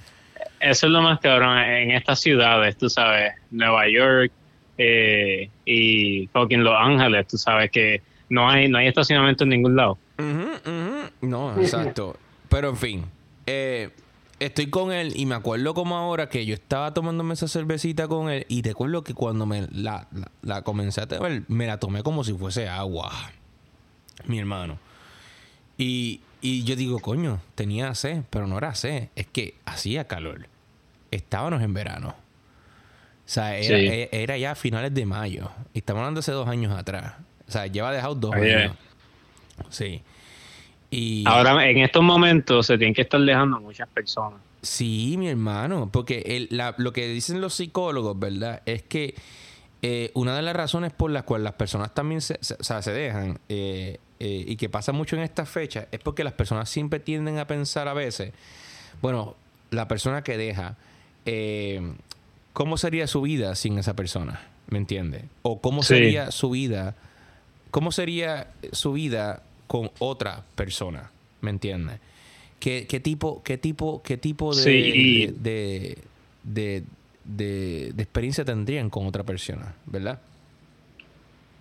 eso 0.60 0.86
es 0.86 0.92
lo 0.92 1.02
más 1.02 1.20
cabrón 1.20 1.58
en 1.58 1.90
estas 1.92 2.20
ciudades, 2.20 2.76
tú 2.76 2.88
sabes, 2.88 3.32
Nueva 3.50 3.88
York 3.88 4.32
eh, 4.76 5.50
y 5.64 6.28
fucking 6.32 6.62
Los 6.62 6.74
Ángeles, 6.76 7.26
tú 7.26 7.36
sabes 7.36 7.70
que 7.70 8.02
no 8.30 8.48
hay 8.48 8.68
no 8.68 8.78
hay 8.78 8.88
estacionamiento 8.88 9.44
en 9.44 9.50
ningún 9.50 9.76
lado. 9.76 9.98
No, 11.20 11.60
exacto. 11.60 12.16
Pero 12.48 12.70
en 12.70 12.76
fin, 12.76 13.04
eh, 13.46 13.90
estoy 14.40 14.68
con 14.68 14.92
él 14.92 15.12
y 15.16 15.26
me 15.26 15.34
acuerdo 15.34 15.74
como 15.74 15.96
ahora 15.96 16.28
que 16.28 16.44
yo 16.44 16.54
estaba 16.54 16.92
tomándome 16.94 17.34
esa 17.34 17.48
cervecita 17.48 18.08
con 18.08 18.30
él 18.30 18.46
y 18.48 18.62
recuerdo 18.62 19.04
que 19.04 19.14
cuando 19.14 19.46
me 19.46 19.68
la, 19.72 20.08
la, 20.12 20.30
la 20.42 20.62
comencé 20.62 21.00
a 21.00 21.06
tomar, 21.06 21.42
me 21.48 21.66
la 21.66 21.78
tomé 21.78 22.02
como 22.02 22.24
si 22.24 22.32
fuese 22.32 22.68
agua, 22.68 23.12
mi 24.26 24.38
hermano. 24.38 24.78
Y, 25.76 26.20
y 26.40 26.64
yo 26.64 26.76
digo, 26.76 26.98
coño, 27.00 27.40
tenía 27.54 27.94
sed, 27.94 28.22
pero 28.30 28.46
no 28.46 28.58
era 28.58 28.74
sed, 28.74 29.08
es 29.16 29.26
que 29.26 29.54
hacía 29.64 30.06
calor. 30.06 30.46
Estábamos 31.10 31.62
en 31.62 31.74
verano. 31.74 32.08
O 32.10 33.30
sea, 33.30 33.56
era, 33.56 33.78
Sí. 33.78 33.86
e- 33.86 34.08
era 34.12 34.36
ya 34.38 34.52
a 34.52 34.54
finales 34.54 34.94
de 34.94 35.04
mayo. 35.06 35.50
Y 35.74 35.78
estamos 35.78 36.00
hablando 36.00 36.20
hace 36.20 36.32
dos 36.32 36.48
años 36.48 36.76
atrás. 36.76 37.14
O 37.46 37.50
sea, 37.52 37.66
lleva 37.66 37.92
dejado 37.92 38.14
dos 38.14 38.34
años. 38.34 38.72
Sí. 39.70 40.02
Y 40.90 41.24
Ahora 41.26 41.68
en 41.68 41.78
estos 41.78 42.02
momentos 42.02 42.66
se 42.66 42.78
tienen 42.78 42.94
que 42.94 43.02
estar 43.02 43.20
dejando 43.20 43.60
muchas 43.60 43.88
personas. 43.88 44.40
sí, 44.62 45.16
mi 45.18 45.28
hermano, 45.28 45.88
porque 45.92 46.22
el- 46.26 46.48
la- 46.50 46.74
lo 46.78 46.92
que 46.92 47.06
dicen 47.08 47.40
los 47.40 47.54
psicólogos, 47.54 48.18
¿verdad? 48.18 48.62
Es 48.66 48.82
que 48.82 49.14
eh, 49.82 50.10
una 50.14 50.34
de 50.34 50.42
las 50.42 50.56
razones 50.56 50.92
por 50.92 51.10
las 51.10 51.22
cuales 51.24 51.44
las 51.44 51.54
personas 51.54 51.94
también 51.94 52.20
se, 52.20 52.38
se- 52.40 52.54
o 52.54 52.64
sea, 52.64 52.82
se 52.82 52.92
dejan 52.92 53.38
eh, 53.48 53.98
eh, 54.20 54.44
y 54.46 54.56
que 54.56 54.68
pasa 54.68 54.92
mucho 54.92 55.14
en 55.16 55.22
estas 55.22 55.48
fechas 55.48 55.86
es 55.92 56.00
porque 56.00 56.24
las 56.24 56.32
personas 56.32 56.68
siempre 56.68 56.98
tienden 56.98 57.38
a 57.38 57.46
pensar 57.46 57.86
a 57.88 57.94
veces, 57.94 58.32
bueno, 59.00 59.36
la 59.70 59.86
persona 59.86 60.22
que 60.24 60.36
deja, 60.36 60.76
eh, 61.26 61.80
¿cómo 62.52 62.76
sería 62.76 63.06
su 63.06 63.22
vida 63.22 63.54
sin 63.54 63.78
esa 63.78 63.94
persona? 63.94 64.40
¿Me 64.68 64.78
entiendes? 64.78 65.24
O 65.42 65.60
cómo 65.60 65.82
Sí. 65.82 65.94
sería 65.94 66.30
su 66.32 66.50
vida, 66.50 66.94
cómo 67.70 67.92
sería 67.92 68.48
su 68.72 68.92
vida 68.94 69.42
con 69.68 69.90
otra 70.00 70.44
persona, 70.56 71.10
¿me 71.40 71.50
entiendes? 71.50 72.00
¿Qué, 72.58 72.86
qué 72.88 72.98
tipo, 72.98 73.42
qué 73.44 73.56
tipo, 73.58 74.02
qué 74.02 74.16
tipo 74.16 74.52
de, 74.56 74.62
Sí, 74.64 75.34
de, 75.38 76.82
de- 77.28 77.92
de 77.94 78.02
experiencia 78.02 78.44
tendrían 78.44 78.90
con 78.90 79.06
otra 79.06 79.22
persona, 79.22 79.74
¿verdad? 79.86 80.18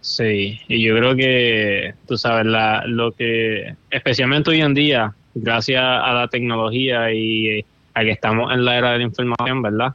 Sí, 0.01 0.59
y 0.67 0.81
yo 0.83 0.95
creo 0.95 1.15
que, 1.15 1.93
tú 2.07 2.17
sabes, 2.17 2.45
la, 2.45 2.83
lo 2.85 3.11
que, 3.11 3.75
especialmente 3.91 4.49
hoy 4.51 4.61
en 4.61 4.73
día, 4.73 5.13
gracias 5.35 5.81
a 5.83 6.13
la 6.13 6.27
tecnología 6.29 7.11
y 7.11 7.65
a 7.93 8.01
que 8.03 8.11
estamos 8.11 8.53
en 8.53 8.63
la 8.63 8.77
era 8.77 8.91
de 8.93 8.99
la 8.99 9.03
información, 9.03 9.61
¿verdad? 9.61 9.93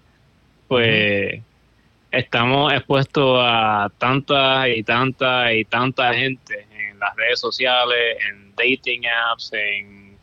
Pues 0.69 1.41
estamos 2.11 2.73
expuestos 2.75 3.39
a 3.41 3.91
tanta 3.99 4.69
y 4.69 4.83
tanta 4.83 5.55
y 5.55 5.65
tanta 5.65 6.13
gente 6.13 6.67
en 6.91 6.99
las 6.99 7.17
redes 7.17 7.41
sociales, 7.41 8.19
en 8.29 8.55
dating 8.57 9.03
apps, 9.31 9.53
en, 9.55 10.17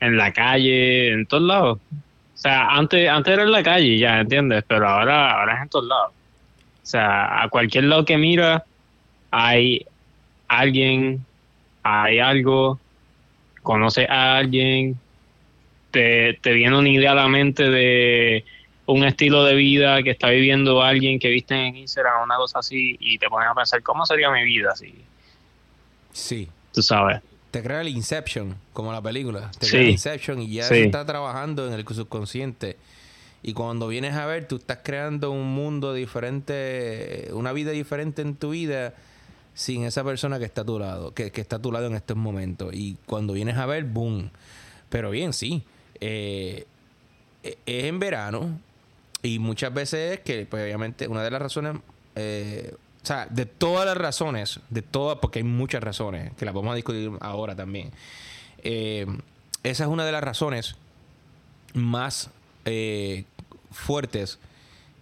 en 0.00 0.16
la 0.16 0.32
calle, 0.32 1.08
en 1.12 1.26
todos 1.26 1.42
lados. 1.42 1.78
O 2.42 2.48
sea, 2.48 2.70
antes, 2.70 3.08
antes 3.08 3.34
era 3.34 3.44
en 3.44 3.52
la 3.52 3.62
calle, 3.62 3.98
ya, 3.98 4.18
¿entiendes? 4.18 4.64
Pero 4.66 4.88
ahora, 4.88 5.38
ahora 5.38 5.54
es 5.54 5.62
en 5.62 5.68
todos 5.68 5.86
lados. 5.86 6.12
O 6.82 6.86
sea, 6.86 7.40
a 7.40 7.48
cualquier 7.48 7.84
lado 7.84 8.04
que 8.04 8.18
mira, 8.18 8.64
hay 9.30 9.86
alguien, 10.48 11.24
hay 11.84 12.18
algo, 12.18 12.80
conoce 13.62 14.08
a 14.10 14.38
alguien, 14.38 14.98
te, 15.92 16.36
te 16.42 16.52
viene 16.52 16.76
una 16.76 16.88
idea 16.88 17.12
a 17.12 17.14
la 17.14 17.28
mente 17.28 17.70
de 17.70 18.44
un 18.86 19.04
estilo 19.04 19.44
de 19.44 19.54
vida 19.54 20.02
que 20.02 20.10
está 20.10 20.30
viviendo 20.30 20.82
alguien 20.82 21.20
que 21.20 21.28
viste 21.28 21.54
en 21.54 21.76
Instagram, 21.76 22.24
una 22.24 22.34
cosa 22.38 22.58
así, 22.58 22.96
y 22.98 23.18
te 23.18 23.28
pones 23.28 23.48
a 23.48 23.54
pensar, 23.54 23.84
¿cómo 23.84 24.04
sería 24.04 24.32
mi 24.32 24.42
vida 24.42 24.70
así? 24.72 24.92
Sí. 26.10 26.48
Tú 26.72 26.82
sabes. 26.82 27.22
Te 27.52 27.62
crea 27.62 27.80
el 27.82 27.88
Inception, 27.88 28.56
como 28.72 28.90
la 28.92 29.00
película. 29.00 29.52
Te 29.60 29.66
Sí. 29.66 29.70
crea 29.72 29.82
el 29.84 29.90
Inception 29.90 30.42
y 30.42 30.54
ya 30.54 30.64
Sí. 30.64 30.68
se 30.74 30.84
está 30.84 31.06
trabajando 31.06 31.66
en 31.68 31.74
el 31.74 31.86
subconsciente. 31.86 32.76
Y 33.44 33.52
cuando 33.52 33.86
vienes 33.88 34.14
a 34.14 34.26
ver, 34.26 34.48
tú 34.48 34.56
estás 34.56 34.78
creando 34.82 35.30
un 35.30 35.54
mundo 35.54 35.92
diferente, 35.94 37.28
una 37.32 37.52
vida 37.52 37.70
diferente 37.72 38.22
en 38.22 38.34
tu 38.36 38.50
vida 38.50 38.94
sin 39.54 39.84
esa 39.84 40.02
persona 40.02 40.38
que 40.38 40.44
está 40.46 40.62
a 40.62 40.64
tu 40.64 40.78
lado, 40.78 41.12
que, 41.12 41.30
que 41.30 41.40
está 41.40 41.56
a 41.56 41.58
tu 41.58 41.70
lado 41.72 41.86
en 41.86 41.94
estos 41.94 42.16
momentos. 42.16 42.72
Y 42.74 42.96
cuando 43.06 43.32
vienes 43.34 43.56
a 43.58 43.66
ver, 43.66 43.84
boom. 43.84 44.30
Pero 44.88 45.10
bien, 45.10 45.32
sí. 45.32 45.62
eh, 46.04 46.66
e- 47.44 47.58
es 47.66 47.84
en 47.84 48.00
verano 48.00 48.58
y 49.22 49.38
muchas 49.38 49.72
veces 49.72 50.14
es 50.14 50.20
que, 50.20 50.46
pues 50.46 50.64
obviamente, 50.64 51.06
una 51.06 51.22
de 51.22 51.30
las 51.30 51.40
razones, 51.40 51.76
eh, 52.16 52.74
o 53.02 53.06
sea, 53.06 53.26
de 53.28 53.46
todas 53.46 53.84
las 53.86 53.96
razones, 53.96 54.60
de 54.70 54.82
todas, 54.82 55.18
porque 55.18 55.40
hay 55.40 55.44
muchas 55.44 55.82
razones, 55.82 56.32
que 56.36 56.44
las 56.44 56.54
vamos 56.54 56.72
a 56.72 56.76
discutir 56.76 57.10
ahora 57.20 57.56
también, 57.56 57.90
eh, 58.62 59.06
esa 59.62 59.84
es 59.84 59.90
una 59.90 60.04
de 60.04 60.12
las 60.12 60.22
razones 60.22 60.76
más 61.74 62.30
eh, 62.64 63.24
fuertes 63.70 64.38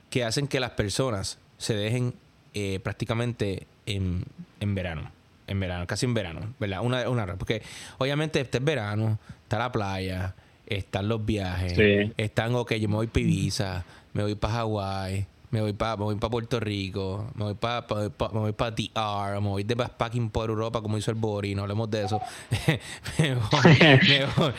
que 0.08 0.24
hacen 0.24 0.48
que 0.48 0.60
las 0.60 0.70
personas 0.72 1.38
se 1.58 1.74
dejen 1.74 2.14
eh, 2.54 2.80
prácticamente 2.82 3.66
en, 3.86 4.24
en 4.60 4.74
verano. 4.74 5.10
En 5.46 5.58
verano, 5.58 5.84
casi 5.86 6.06
en 6.06 6.14
verano, 6.14 6.54
¿verdad? 6.60 6.80
Una, 6.82 7.08
una 7.08 7.26
porque 7.36 7.60
obviamente 7.98 8.40
este 8.40 8.58
es 8.58 8.64
verano, 8.64 9.18
está 9.42 9.58
la 9.58 9.72
playa, 9.72 10.34
están 10.64 11.08
los 11.08 11.24
viajes, 11.26 11.72
Sí. 11.74 12.12
están, 12.18 12.54
ok, 12.54 12.74
yo 12.74 12.88
me 12.88 12.94
voy 12.94 13.08
para 13.08 13.20
Ibiza, 13.22 13.84
me 14.12 14.22
voy 14.22 14.36
para 14.36 14.54
Hawái, 14.54 15.26
me 15.50 15.60
voy 15.60 15.72
para 15.72 15.96
me 15.96 16.04
voy 16.04 16.14
para 16.14 16.30
Puerto 16.30 16.60
Rico, 16.60 17.26
me 17.34 17.44
voy 17.44 17.54
para 17.54 17.84
me 18.32 18.38
voy 18.38 18.52
para 18.52 18.70
DR, 18.70 19.40
me 19.40 19.48
voy 19.48 19.64
de 19.64 19.74
backpacking 19.74 20.30
por 20.30 20.48
Europa 20.48 20.80
como 20.80 20.96
hizo 20.96 21.10
el 21.10 21.16
Bori, 21.16 21.54
no 21.54 21.62
hablemos 21.62 21.90
de 21.90 22.04
eso. 22.04 22.20
me, 23.18 23.34
voy, 23.34 23.78
me, 24.08 24.24
voy, 24.36 24.54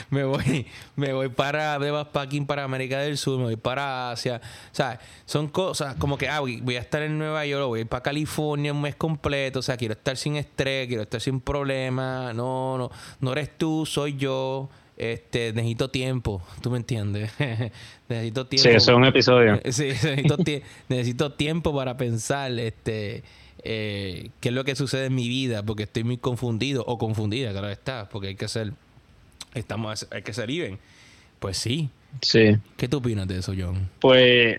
me 0.10 0.24
voy 0.24 0.66
me 0.96 1.12
voy 1.12 1.28
para 1.28 1.78
de 1.78 1.90
backpacking 1.90 2.46
para 2.46 2.64
América 2.64 2.98
del 3.00 3.18
Sur, 3.18 3.38
me 3.38 3.44
voy 3.44 3.56
para 3.56 4.12
Asia, 4.12 4.40
o 4.44 4.74
sea, 4.74 4.98
son 5.26 5.48
cosas 5.48 5.96
como 5.96 6.16
que 6.16 6.28
ah, 6.28 6.40
voy 6.40 6.60
voy 6.60 6.76
a 6.76 6.80
estar 6.80 7.02
en 7.02 7.18
Nueva 7.18 7.44
York, 7.44 7.66
voy 7.66 7.80
a 7.80 7.82
ir 7.82 7.88
para 7.88 8.02
California 8.02 8.72
un 8.72 8.80
mes 8.80 8.96
completo, 8.96 9.58
o 9.58 9.62
sea, 9.62 9.76
quiero 9.76 9.92
estar 9.92 10.16
sin 10.16 10.36
estrés, 10.36 10.88
quiero 10.88 11.02
estar 11.02 11.20
sin 11.20 11.40
problemas, 11.40 12.34
no, 12.34 12.78
no, 12.78 12.90
no 13.20 13.32
eres 13.32 13.56
tú, 13.58 13.84
soy 13.84 14.16
yo. 14.16 14.68
Este, 15.00 15.54
necesito 15.54 15.88
tiempo, 15.88 16.42
¿tú 16.60 16.70
me 16.70 16.76
entiendes? 16.76 17.32
necesito 18.08 18.46
tiempo. 18.46 18.68
Sí, 18.68 18.76
eso 18.76 18.90
es 18.92 18.96
un 18.98 19.06
episodio. 19.06 19.58
Sí, 19.70 19.84
necesito, 19.84 20.36
tie- 20.36 20.62
necesito 20.90 21.32
tiempo 21.32 21.74
para 21.74 21.96
pensar 21.96 22.52
este 22.58 23.22
eh, 23.64 24.28
qué 24.40 24.50
es 24.50 24.54
lo 24.54 24.62
que 24.64 24.76
sucede 24.76 25.06
en 25.06 25.14
mi 25.14 25.26
vida, 25.26 25.62
porque 25.62 25.84
estoy 25.84 26.04
muy 26.04 26.18
confundido 26.18 26.84
o 26.86 26.98
confundida, 26.98 27.50
claro 27.52 27.70
está, 27.70 28.10
porque 28.10 28.28
hay 28.28 28.34
que 28.34 28.46
ser, 28.46 28.72
estamos, 29.54 30.06
hay 30.10 30.20
que 30.20 30.34
ser 30.34 30.50
even. 30.50 30.78
Pues 31.38 31.56
sí. 31.56 31.88
Sí. 32.20 32.58
¿Qué 32.76 32.86
tú 32.86 32.98
opinas 32.98 33.26
de 33.26 33.38
eso, 33.38 33.54
John? 33.58 33.88
Pues, 34.00 34.58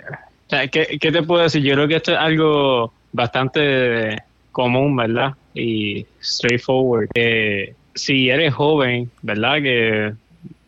¿qué, 0.71 0.97
qué 0.99 1.12
te 1.12 1.21
puedo 1.21 1.43
decir? 1.43 1.62
Yo 1.62 1.75
creo 1.75 1.88
que 1.88 1.97
esto 1.97 2.13
es 2.13 2.17
algo 2.17 2.91
bastante 3.12 4.17
común, 4.51 4.95
¿verdad? 4.95 5.36
Y 5.54 6.08
straightforward. 6.19 7.10
Eh, 7.13 7.75
si 7.93 8.30
eres 8.30 8.56
joven, 8.56 9.12
¿verdad? 9.21 9.62
Que 9.62 10.13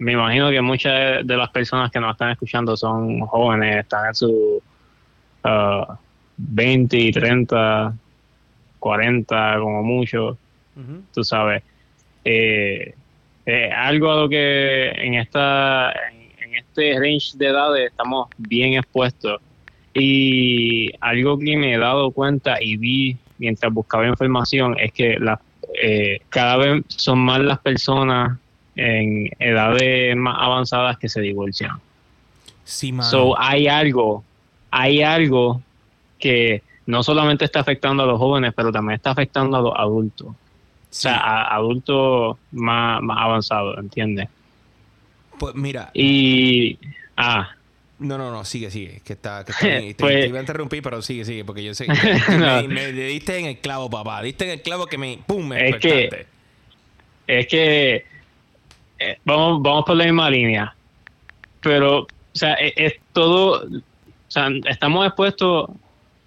me 0.04 0.12
imagino 0.12 0.50
que 0.50 0.62
muchas 0.62 1.26
de 1.26 1.38
las 1.38 1.50
personas 1.50 1.90
que 1.90 2.00
nos 2.00 2.12
están 2.12 2.32
escuchando 2.32 2.76
son 2.76 3.22
jóvenes, 3.22 3.78
están 3.78 4.08
en 4.08 4.16
su 4.16 4.62
20, 6.38 7.12
30, 7.12 7.94
40 8.80 9.56
como 9.60 9.84
mucho, 9.84 10.38
tú 11.14 11.24
sabes. 11.24 11.64
Eh, 12.26 12.94
algo 13.76 14.12
a 14.12 14.16
lo 14.22 14.30
que 14.30 14.90
en 14.90 15.16
esta 15.16 15.92
en 15.92 16.56
este 16.56 17.00
range 17.00 17.38
de 17.38 17.48
edades 17.48 17.92
estamos 17.92 18.30
bien 18.38 18.74
expuestos. 18.74 19.42
Y 19.94 20.92
algo 21.00 21.38
que 21.38 21.56
me 21.56 21.76
he 21.76 21.78
dado 21.78 22.12
cuenta 22.12 22.62
y 22.62 22.78
vi 22.78 23.18
mientras 23.38 23.72
buscaba 23.72 24.08
información 24.08 24.76
es 24.80 24.92
que 24.92 25.18
la, 25.20 25.40
eh, 25.82 26.20
cada 26.30 26.58
vez 26.58 26.84
son 26.88 27.20
más 27.20 27.40
las 27.40 27.60
personas 27.60 28.40
en 28.76 29.30
edades 29.40 30.16
más 30.16 30.38
avanzadas 30.40 30.98
que 30.98 31.10
se 31.10 31.22
divorcian. 31.22 31.80
Sí, 32.64 32.94
So, 33.02 33.40
hay 33.40 33.68
algo, 33.68 34.24
hay 34.72 35.02
algo 35.02 35.62
que 36.20 36.64
no 36.86 37.04
solamente 37.04 37.46
está 37.46 37.60
afectando 37.60 38.04
a 38.04 38.06
los 38.06 38.18
jóvenes, 38.18 38.54
pero 38.56 38.72
también 38.72 38.96
está 38.96 39.12
afectando 39.12 39.58
a 39.58 39.62
los 39.62 39.74
adultos. 39.76 40.28
O 40.28 40.36
sea, 40.96 41.18
a 41.18 41.56
adultos 41.56 42.38
más, 42.52 43.02
más 43.02 43.18
avanzados, 43.20 43.78
¿entiendes? 43.78 44.30
Pues 45.40 45.56
mira. 45.56 45.90
Y. 45.94 46.78
Ah. 47.18 47.50
No, 48.00 48.18
no, 48.18 48.32
no, 48.32 48.46
sigue, 48.46 48.70
sigue. 48.70 49.02
Que 49.04 49.14
está, 49.14 49.44
que 49.44 49.52
está 49.52 49.66
te, 49.68 49.96
pues 49.98 50.28
iba 50.28 50.38
a 50.38 50.42
interrumpir, 50.42 50.84
pero 50.84 51.02
sigue, 51.02 51.26
sigue, 51.26 51.44
porque 51.46 51.64
yo 51.64 51.74
sé 51.74 51.88
que 52.28 52.38
me, 52.38 52.68
me, 52.68 52.92
diste 52.92 53.38
en 53.40 53.46
el 53.46 53.58
clavo, 53.60 53.90
papá. 53.90 54.22
Diste 54.22 54.46
en 54.46 54.52
el 54.52 54.62
clavo 54.62 54.86
que 54.86 54.98
me. 54.98 55.20
¡Pum! 55.26 55.48
Me 55.48 55.70
es 55.70 55.78
que. 55.78 56.26
Es 57.28 57.48
que. 57.48 58.06
Eh, 59.04 59.18
vamos, 59.26 59.62
vamos 59.62 59.84
por 59.86 59.98
la 59.98 60.06
misma 60.06 60.30
línea. 60.30 60.74
Pero, 61.62 62.04
o 62.04 62.08
sea, 62.32 62.54
es, 62.54 62.74
es 62.78 62.94
todo. 63.12 63.66
O 63.66 64.32
sea, 64.32 64.50
estamos 64.66 65.06
expuestos 65.06 65.70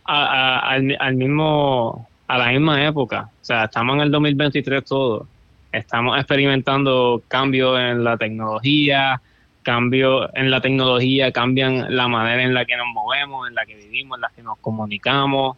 al, 0.05 1.15
mismo, 1.15 2.07
a 2.29 2.39
la 2.39 2.49
misma 2.49 2.85
época. 2.87 3.31
O 3.41 3.45
sea, 3.45 3.65
estamos 3.65 3.97
en 3.97 4.03
el 4.03 4.11
2023 4.11 4.85
todo. 4.85 5.27
Estamos 5.73 6.17
experimentando 6.19 7.23
cambios 7.29 7.79
en 7.79 8.05
la 8.05 8.17
tecnología, 8.17 9.21
cambios 9.63 10.31
en 10.35 10.51
la 10.51 10.61
tecnología 10.61 11.33
cambian 11.33 11.95
la 11.95 12.09
manera 12.09 12.43
en 12.43 12.55
la 12.55 12.65
que 12.65 12.77
nos 12.77 12.87
movemos, 12.95 13.49
en 13.49 13.55
la 13.55 13.67
que 13.67 13.75
vivimos, 13.75 14.17
en 14.17 14.23
la 14.23 14.31
que 14.35 14.43
nos 14.43 14.59
comunicamos, 14.59 15.57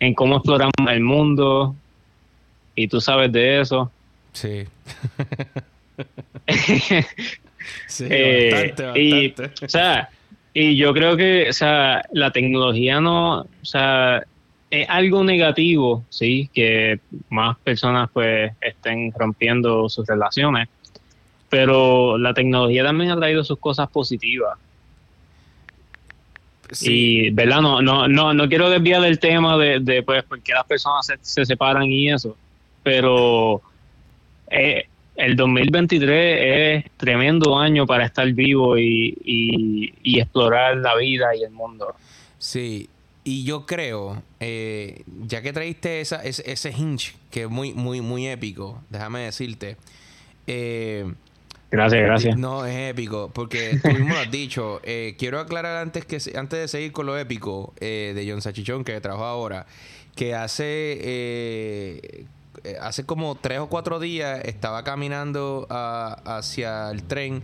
en 0.00 0.14
cómo 0.14 0.36
exploramos 0.36 0.72
el 0.90 1.00
mundo. 1.00 1.74
Y 2.74 2.88
tú 2.88 3.00
sabes 3.00 3.30
de 3.30 3.60
eso. 3.60 3.90
Sí. 4.32 4.64
sí, 7.86 8.04
bastante, 8.04 8.82
bastante. 8.82 9.02
Y, 9.02 9.34
o 9.64 9.68
sea, 9.68 10.10
y 10.52 10.76
yo 10.76 10.94
creo 10.94 11.16
que, 11.16 11.48
o 11.50 11.52
sea, 11.52 12.04
la 12.12 12.30
tecnología 12.30 13.00
no, 13.00 13.40
o 13.40 13.64
sea, 13.64 14.24
es 14.70 14.88
algo 14.88 15.24
negativo, 15.24 16.04
sí, 16.08 16.48
que 16.52 17.00
más 17.28 17.56
personas 17.58 18.08
pues 18.12 18.52
estén 18.60 19.12
rompiendo 19.12 19.88
sus 19.88 20.06
relaciones, 20.06 20.68
pero 21.48 22.18
la 22.18 22.34
tecnología 22.34 22.84
también 22.84 23.10
ha 23.10 23.16
traído 23.16 23.44
sus 23.44 23.58
cosas 23.58 23.88
positivas. 23.88 24.58
Sí. 26.70 27.26
Y, 27.26 27.30
¿verdad? 27.30 27.60
No, 27.60 27.82
no, 27.82 28.08
no, 28.08 28.32
no 28.32 28.48
quiero 28.48 28.70
desviar 28.70 29.02
del 29.02 29.18
tema 29.18 29.56
de, 29.58 29.80
de 29.80 30.02
pues, 30.02 30.24
por 30.24 30.40
qué 30.40 30.54
las 30.54 30.64
personas 30.64 31.06
se, 31.06 31.18
se 31.20 31.44
separan 31.44 31.84
y 31.84 32.10
eso, 32.10 32.36
pero 32.82 33.60
eh, 34.50 34.86
el 35.16 35.36
2023 35.36 36.84
es 36.84 36.90
tremendo 36.96 37.58
año 37.58 37.86
para 37.86 38.04
estar 38.06 38.30
vivo 38.32 38.78
y, 38.78 39.16
y, 40.02 40.18
explorar 40.18 40.76
la 40.76 40.96
vida 40.96 41.34
y 41.36 41.42
el 41.42 41.50
mundo. 41.50 41.94
Sí, 42.38 42.88
y 43.22 43.44
yo 43.44 43.66
creo, 43.66 44.22
eh, 44.40 45.02
ya 45.26 45.42
que 45.42 45.52
traíste 45.52 46.00
esa, 46.00 46.22
ese, 46.22 46.50
ese, 46.50 46.70
hinge 46.70 47.12
que 47.30 47.42
es 47.42 47.50
muy, 47.50 47.72
muy, 47.74 48.00
muy 48.00 48.26
épico, 48.26 48.82
déjame 48.90 49.20
decirte. 49.20 49.76
Eh, 50.46 51.10
gracias, 51.70 52.02
gracias. 52.02 52.36
No, 52.36 52.66
es 52.66 52.90
épico, 52.90 53.30
porque 53.32 53.78
tú 53.82 53.88
mismo 53.90 54.14
lo 54.14 54.20
has 54.20 54.30
dicho. 54.30 54.80
Eh, 54.86 55.14
quiero 55.18 55.40
aclarar 55.40 55.78
antes 55.78 56.04
que 56.04 56.18
antes 56.36 56.58
de 56.58 56.68
seguir 56.68 56.92
con 56.92 57.06
lo 57.06 57.18
épico 57.18 57.72
de 57.80 58.26
John 58.28 58.42
Sachichón, 58.42 58.84
que 58.84 59.00
trabaja 59.00 59.30
ahora, 59.30 59.66
que 60.14 60.34
hace 60.34 60.98
eh, 61.00 62.26
hace 62.80 63.04
como 63.04 63.34
tres 63.34 63.58
o 63.60 63.68
cuatro 63.68 64.00
días 64.00 64.40
estaba 64.44 64.84
caminando 64.84 65.66
hacia 65.70 66.90
el 66.90 67.02
tren 67.04 67.42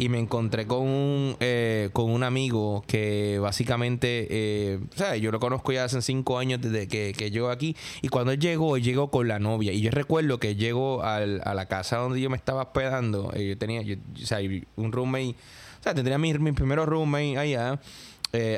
y 0.00 0.08
me 0.08 0.18
encontré 0.18 0.66
con 0.66 0.80
un, 0.80 1.36
eh, 1.40 1.90
con 1.92 2.10
un 2.10 2.22
amigo 2.22 2.82
que 2.86 3.38
básicamente, 3.38 4.26
eh, 4.30 4.80
o 4.94 4.96
sea, 4.96 5.14
yo 5.16 5.30
lo 5.30 5.38
conozco 5.40 5.72
ya 5.72 5.84
hace 5.84 6.00
cinco 6.00 6.38
años 6.38 6.58
desde 6.62 6.88
que, 6.88 7.12
que 7.12 7.30
aquí. 7.50 7.76
Y 8.00 8.08
cuando 8.08 8.32
él 8.32 8.40
llegó, 8.40 8.76
él 8.76 8.82
llegó 8.82 9.10
con 9.10 9.28
la 9.28 9.38
novia. 9.38 9.74
Y 9.74 9.82
yo 9.82 9.90
recuerdo 9.90 10.40
que 10.40 10.56
llegó 10.56 11.02
al, 11.04 11.42
a 11.44 11.52
la 11.52 11.66
casa 11.66 11.98
donde 11.98 12.18
yo 12.18 12.30
me 12.30 12.38
estaba 12.38 12.62
hospedando. 12.62 13.30
yo 13.34 13.58
tenía, 13.58 13.82
o 13.82 14.26
sea, 14.26 14.38
un 14.76 14.90
roommate, 14.90 15.34
o 15.80 15.82
sea, 15.82 15.92
tendría 15.92 16.16
mi, 16.16 16.32
mi 16.32 16.52
primer 16.52 16.78
roommate 16.78 17.36
allá, 17.36 17.78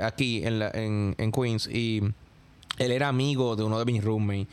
aquí 0.01 0.47
en, 0.47 0.61
la, 0.61 0.71
en, 0.73 1.17
en 1.19 1.33
Queens. 1.33 1.67
Y 1.67 2.03
él 2.79 2.93
era 2.93 3.09
amigo 3.09 3.57
de 3.57 3.65
uno 3.65 3.81
de 3.81 3.85
mis 3.85 4.05
roommates. 4.05 4.47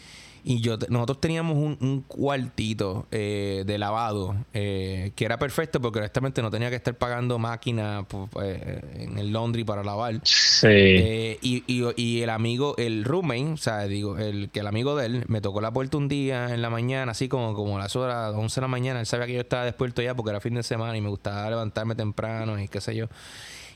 Y 0.49 0.61
yo 0.61 0.77
nosotros 0.89 1.21
teníamos 1.21 1.55
un, 1.57 2.03
cuartito 2.07 3.05
eh, 3.11 3.61
de 3.67 3.77
lavado 3.77 4.35
eh, 4.51 5.11
que 5.15 5.25
era 5.25 5.37
perfecto 5.37 5.79
porque 5.79 5.99
honestamente 5.99 6.41
no 6.41 6.49
tenía 6.49 6.71
que 6.71 6.75
estar 6.75 6.95
pagando 6.95 7.37
máquina 7.37 8.03
pues, 8.07 8.57
eh, 8.57 8.81
en 8.95 9.19
el 9.19 9.31
laundry 9.31 9.63
para 9.63 9.83
lavar. 9.83 10.19
Sí. 10.23 11.37
Y, 11.39 11.63
y, 11.67 12.21
el 12.23 12.31
amigo, 12.31 12.73
el 12.79 13.03
roommate, 13.03 13.51
o 13.51 13.57
sea, 13.57 13.83
digo, 13.83 14.17
el 14.17 14.49
que 14.49 14.61
el 14.61 14.67
amigo 14.67 14.95
de 14.95 15.05
él 15.05 15.23
me 15.27 15.39
tocó 15.39 15.61
la 15.61 15.69
puerta 15.69 15.97
un 15.97 16.07
día 16.07 16.51
en 16.51 16.63
la 16.63 16.71
mañana, 16.71 17.11
así 17.11 17.29
como, 17.29 17.53
como 17.53 17.77
a 17.77 17.81
las 17.81 17.95
horas 17.95 18.33
11 18.33 18.55
de 18.55 18.61
la 18.61 18.67
mañana. 18.67 18.99
Él 19.01 19.05
sabía 19.05 19.27
que 19.27 19.33
yo 19.33 19.41
estaba 19.41 19.65
despierto 19.65 20.01
ya 20.01 20.15
porque 20.15 20.31
era 20.31 20.39
fin 20.39 20.55
de 20.55 20.63
semana 20.63 20.97
y 20.97 21.01
me 21.01 21.09
gustaba 21.09 21.47
levantarme 21.47 21.93
temprano 21.93 22.59
y 22.59 22.67
qué 22.67 22.81
sé 22.81 22.95
yo. 22.95 23.05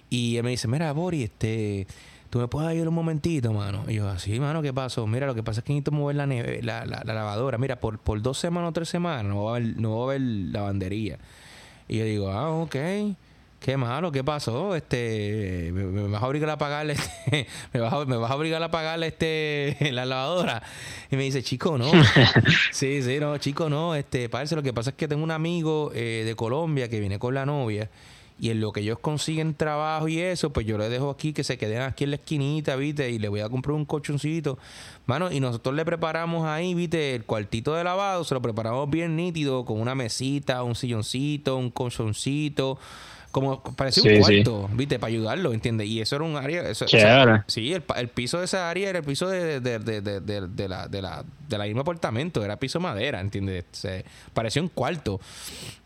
Y 0.10 0.38
él 0.38 0.44
me 0.44 0.50
dice, 0.50 0.68
mira, 0.68 0.92
Bori, 0.92 1.22
este 1.22 1.86
¿tú 2.34 2.40
me 2.40 2.48
puedes 2.48 2.68
ayudar 2.68 2.88
un 2.88 2.96
momentito, 2.96 3.54
mano? 3.54 3.86
Y 3.88 3.94
yo, 3.94 4.10
así, 4.10 4.40
mano, 4.40 4.64
¿qué 4.64 4.74
pasó? 4.74 5.06
Mira, 5.06 5.28
lo 5.28 5.36
que 5.36 5.44
pasa 5.44 5.60
es 5.60 5.66
que 5.66 5.72
necesito 5.72 5.92
mover 5.92 6.16
la, 6.16 6.26
la, 6.26 6.84
la, 6.84 7.14
lavadora. 7.14 7.60
Mira, 7.60 7.80
por, 7.80 8.00
por 8.00 8.24
dos 8.24 8.40
semanas 8.40 8.70
o 8.70 8.74
tres 8.74 8.90
semanas 8.90 9.24
no 9.26 9.44
va 9.44 9.52
a 9.52 9.56
haber, 9.58 9.78
no 9.80 9.98
va 9.98 10.02
a 10.02 10.04
haber 10.06 10.22
lavandería. 10.22 11.20
Y 11.88 12.00
yo 12.00 12.06
digo, 12.06 12.32
ah, 12.32 12.50
ok. 12.50 12.76
Qué 13.60 13.78
malo, 13.78 14.12
¿qué 14.12 14.24
pasó? 14.24 14.76
Este, 14.76 15.70
me, 15.74 16.08
vas 16.08 16.24
a 16.24 16.28
obligar 16.28 16.50
a 16.50 16.58
pagarle 16.58 16.94
este, 17.26 17.48
me 17.72 17.80
vas 17.80 17.94
a, 17.94 18.06
me 18.06 18.18
vas 18.18 18.32
a 18.32 18.36
obligar 18.36 18.64
a 18.64 18.72
pagarle 18.72 19.06
este 19.06 19.78
la 19.92 20.04
lavadora. 20.08 20.64
Y 21.12 21.16
me 21.16 21.22
dice, 21.22 21.44
chico, 21.44 21.78
no. 21.78 21.92
sí, 22.72 23.04
sí, 23.04 23.20
no, 23.20 23.38
chico, 23.38 23.70
no. 23.70 23.94
Este, 23.94 24.28
parece 24.28 24.56
lo 24.56 24.64
que 24.64 24.74
pasa 24.74 24.90
es 24.90 24.96
que 24.96 25.08
tengo 25.08 25.24
un 25.24 25.30
amigo 25.30 25.92
eh, 25.94 26.24
de 26.26 26.36
Colombia 26.36 26.90
que 26.90 27.00
viene 27.00 27.20
con 27.20 27.36
la 27.36 27.46
novia 27.46 27.92
y 28.40 28.50
en 28.50 28.60
lo 28.60 28.72
que 28.72 28.82
ellos 28.82 29.00
consiguen 29.00 29.54
trabajo 29.56 30.08
y 30.08 30.20
eso, 30.20 30.52
pues 30.52 30.66
yo 30.66 30.78
le 30.78 30.90
dejo 30.90 31.10
aquí 31.10 31.34
que 31.34 31.44
se 31.44 31.58
queden 31.58 31.82
aquí 31.82 32.04
en 32.04 32.12
la 32.12 32.16
esquinita, 32.18 32.76
¿viste? 32.76 33.10
Y 33.10 33.20
le 33.20 33.30
voy 33.30 33.42
a 33.42 33.50
comprar 33.50 33.76
un 33.76 33.86
colchoncito. 33.86 34.58
Mano, 35.06 35.32
y 35.32 35.40
nosotros 35.40 35.76
le 35.76 35.86
preparamos 35.86 36.46
ahí, 36.46 36.74
¿viste? 36.74 37.16
El 37.16 37.26
cuartito 37.26 37.74
de 37.76 37.84
lavado, 37.84 38.24
se 38.24 38.34
lo 38.34 38.42
preparamos 38.42 38.90
bien 38.90 39.16
nítido, 39.16 39.66
con 39.66 39.80
una 39.80 39.96
mesita, 39.96 40.64
un 40.64 40.76
silloncito, 40.76 41.58
un 41.58 41.70
colchoncito 41.70 42.80
como 43.34 43.64
parecía 43.64 44.14
un 44.14 44.20
cuarto, 44.20 44.70
¿viste? 44.74 45.00
Para 45.00 45.10
ayudarlo, 45.10 45.54
¿entiendes? 45.54 45.88
Y 45.88 46.00
eso 46.00 46.18
era 46.18 46.24
un 46.24 46.36
área. 46.36 46.70
Eso, 46.70 46.86
sí, 46.88 47.74
el, 47.74 47.84
el, 47.96 48.08
piso 48.08 48.38
de 48.38 48.46
esa 48.46 48.70
área 48.70 48.90
era 48.90 49.00
el 49.00 49.04
piso 49.04 49.28
de, 49.28 49.60
de, 49.60 49.80
de, 49.80 50.02
de, 50.02 50.68
la, 50.70 50.88
de, 50.88 51.02
la, 51.02 51.26
de 51.50 51.58
la 51.58 51.66
misma 51.66 51.82
apartamento, 51.82 52.46
era 52.46 52.58
piso 52.58 52.80
madera, 52.80 53.20
¿entiendes? 53.20 53.66
Se, 53.72 54.06
parecía 54.36 54.62
un 54.62 54.68
cuarto. 54.68 55.20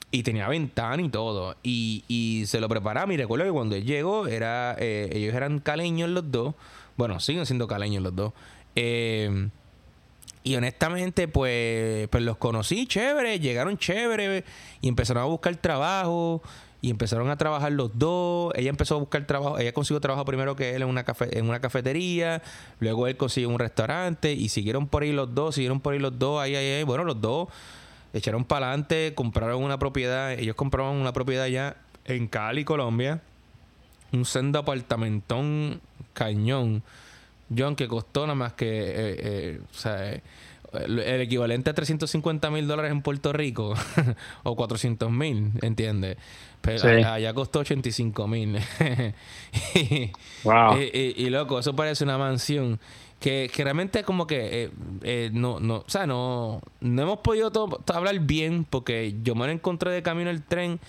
Y 0.09 0.23
tenía 0.23 0.47
ventana 0.47 1.01
y 1.01 1.09
todo. 1.09 1.55
Y, 1.63 2.03
y 2.07 2.45
se 2.47 2.61
lo 2.61 2.69
preparaba. 2.69 3.13
Y 3.13 3.17
recuerdo 3.17 3.45
que 3.45 3.51
cuando 3.51 3.75
él 3.75 3.85
llegó, 3.85 4.27
era, 4.27 4.75
eh, 4.79 5.09
ellos 5.11 5.33
eran 5.35 5.59
caleños 5.59 6.09
los 6.09 6.31
dos. 6.31 6.55
Bueno, 6.95 7.19
siguen 7.19 7.45
siendo 7.45 7.67
caleños 7.67 8.03
los 8.03 8.15
dos. 8.15 8.33
Eh, 8.75 9.49
y 10.47 10.55
honestamente, 10.55 11.27
pues, 11.27 12.07
pues 12.07 12.23
los 12.23 12.37
conocí 12.37 12.87
chévere, 12.87 13.37
llegaron 13.39 13.77
chévere 13.77 14.45
y 14.79 14.87
empezaron 14.87 15.23
a 15.23 15.25
buscar 15.25 15.53
trabajo 15.57 16.41
y 16.81 16.89
empezaron 16.89 17.29
a 17.29 17.37
trabajar 17.37 17.73
los 17.73 17.99
dos. 17.99 18.53
Ella 18.55 18.69
empezó 18.69 18.95
a 18.95 18.99
buscar 18.99 19.27
trabajo, 19.27 19.59
ella 19.59 19.73
consiguió 19.73 19.99
trabajo 19.99 20.23
primero 20.23 20.55
que 20.55 20.73
él 20.73 20.83
en 20.83 20.87
una 20.87 21.03
en 21.31 21.49
una 21.49 21.59
cafetería, 21.59 22.41
luego 22.79 23.07
él 23.07 23.17
consiguió 23.17 23.49
un 23.49 23.59
restaurante 23.59 24.31
y 24.31 24.47
siguieron 24.47 24.87
por 24.87 25.03
ahí 25.03 25.11
los 25.11 25.35
dos, 25.35 25.55
siguieron 25.55 25.81
por 25.81 25.93
ahí 25.93 25.99
los 25.99 26.17
dos, 26.17 26.41
ahí, 26.41 26.55
ahí, 26.55 26.65
ahí. 26.65 26.83
Bueno, 26.83 27.03
los 27.03 27.19
dos 27.19 27.49
echaron 28.17 28.43
para 28.45 28.67
adelante, 28.69 29.13
compraron 29.15 29.63
una 29.63 29.79
propiedad, 29.79 30.31
ellos 30.33 30.55
compraron 30.55 30.95
una 30.97 31.13
propiedad 31.13 31.43
allá 31.45 31.77
en 32.05 32.27
Cali, 32.27 32.63
Colombia, 32.63 33.21
un 34.13 34.25
sendo 34.25 34.59
apartamentón 34.59 35.81
cañón, 36.13 36.83
John, 37.55 37.75
que 37.75 37.87
costó 37.87 38.21
nada 38.21 38.35
más 38.35 38.53
que, 38.53 38.67
eh, 38.67 38.93
eh, 39.19 39.59
o 39.69 39.73
sea, 39.73 40.11
el, 40.73 40.99
el 40.99 41.21
equivalente 41.21 41.69
a 41.69 41.73
350 41.73 42.49
mil 42.51 42.67
dólares 42.67 42.91
en 42.91 43.01
Puerto 43.01 43.31
Rico 43.33 43.73
o 44.43 44.55
400 44.55 45.09
mil, 45.11 45.51
¿entiendes? 45.61 46.17
Pero 46.61 46.79
Sí. 46.79 46.87
allá 46.87 47.33
costó 47.33 47.59
85 47.59 48.27
mil. 48.27 48.57
y, 49.75 50.11
Wow. 50.43 50.77
y- 50.77 50.91
y- 50.97 51.13
y, 51.25 51.29
loco, 51.29 51.59
eso 51.59 51.75
parece 51.75 52.03
una 52.03 52.17
mansión 52.17 52.79
que, 53.19 53.49
que 53.53 53.63
realmente 53.63 54.03
como 54.03 54.27
que 54.27 54.63
eh, 54.65 54.69
eh, 55.03 55.29
no, 55.33 55.59
no, 55.59 55.77
o 55.77 55.89
sea, 55.89 56.05
no, 56.05 56.61
no 56.81 57.01
hemos 57.01 57.19
podido 57.19 57.51
to- 57.51 57.81
to- 57.83 57.93
hablar 57.93 58.19
bien 58.19 58.63
porque 58.63 59.15
yo 59.23 59.33
me 59.35 59.45
lo 59.47 59.51
encontré 59.51 59.91
de 59.91 60.03
camino 60.03 60.29
al 60.29 60.43
tren 60.43 60.79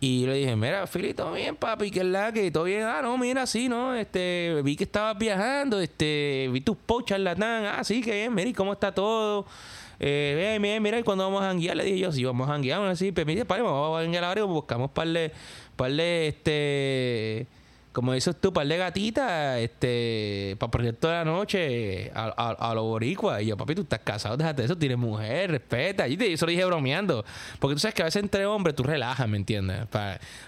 y 0.00 0.26
le 0.26 0.34
dije, 0.34 0.56
mira, 0.56 0.86
Fili, 0.86 1.14
todo 1.14 1.32
bien, 1.32 1.56
papi, 1.56 1.90
que 1.90 2.00
es 2.00 2.04
la 2.06 2.32
que 2.32 2.50
todo 2.50 2.64
bien, 2.64 2.82
ah, 2.82 3.00
no, 3.02 3.16
mira, 3.18 3.46
sí, 3.46 3.68
no, 3.68 3.94
este, 3.94 4.60
vi 4.62 4.76
que 4.76 4.84
estabas 4.84 5.16
viajando, 5.18 5.80
este, 5.80 6.48
vi 6.52 6.60
tus 6.60 6.76
posts, 6.76 7.08
charlatán, 7.10 7.64
ah, 7.66 7.82
sí, 7.84 8.02
que 8.02 8.12
bien, 8.12 8.34
mira, 8.34 8.48
¿y 8.50 8.52
cómo 8.52 8.72
está 8.74 8.92
todo? 8.92 9.46
Eh, 9.98 10.58
bien, 10.60 10.82
mira, 10.82 10.98
¿y 10.98 11.02
cuándo 11.02 11.24
vamos 11.24 11.42
a 11.42 11.46
janguear? 11.46 11.76
Le 11.78 11.84
dije 11.84 11.98
yo, 11.98 12.12
sí, 12.12 12.22
vamos 12.24 12.46
a 12.48 12.52
janguear, 12.52 12.78
bueno, 12.80 12.94
sí, 12.94 13.10
pues 13.12 13.26
mire, 13.26 13.44
padre, 13.46 13.62
vamos 13.62 13.98
a 13.98 14.02
janguear 14.02 14.24
ahora 14.24 14.40
y 14.42 14.44
buscamos 14.44 14.90
parle, 14.90 15.32
parle, 15.76 16.28
este, 16.28 17.46
como 17.96 18.12
dices 18.12 18.36
tú, 18.38 18.52
par 18.52 18.66
de 18.66 18.76
gatitas, 18.76 19.58
este, 19.58 20.54
para 20.58 20.70
proyecto 20.70 21.08
de 21.08 21.14
la 21.14 21.24
noche 21.24 22.10
a, 22.14 22.26
a, 22.36 22.70
a 22.70 22.74
los 22.74 22.84
boricuas. 22.84 23.40
Y 23.40 23.46
yo, 23.46 23.56
papi, 23.56 23.74
tú 23.74 23.80
estás 23.82 24.00
casado, 24.00 24.36
déjate 24.36 24.60
de 24.60 24.66
eso, 24.66 24.76
tienes 24.76 24.98
mujer, 24.98 25.50
respeta. 25.50 26.06
Y 26.06 26.18
te- 26.18 26.30
eso 26.30 26.44
lo 26.44 26.50
dije 26.50 26.62
bromeando. 26.66 27.24
Porque 27.58 27.74
tú 27.74 27.80
sabes 27.80 27.94
que 27.94 28.02
a 28.02 28.04
veces 28.04 28.22
entre 28.22 28.44
hombres 28.44 28.76
tú 28.76 28.82
relajas, 28.82 29.26
¿me 29.26 29.38
entiendes? 29.38 29.80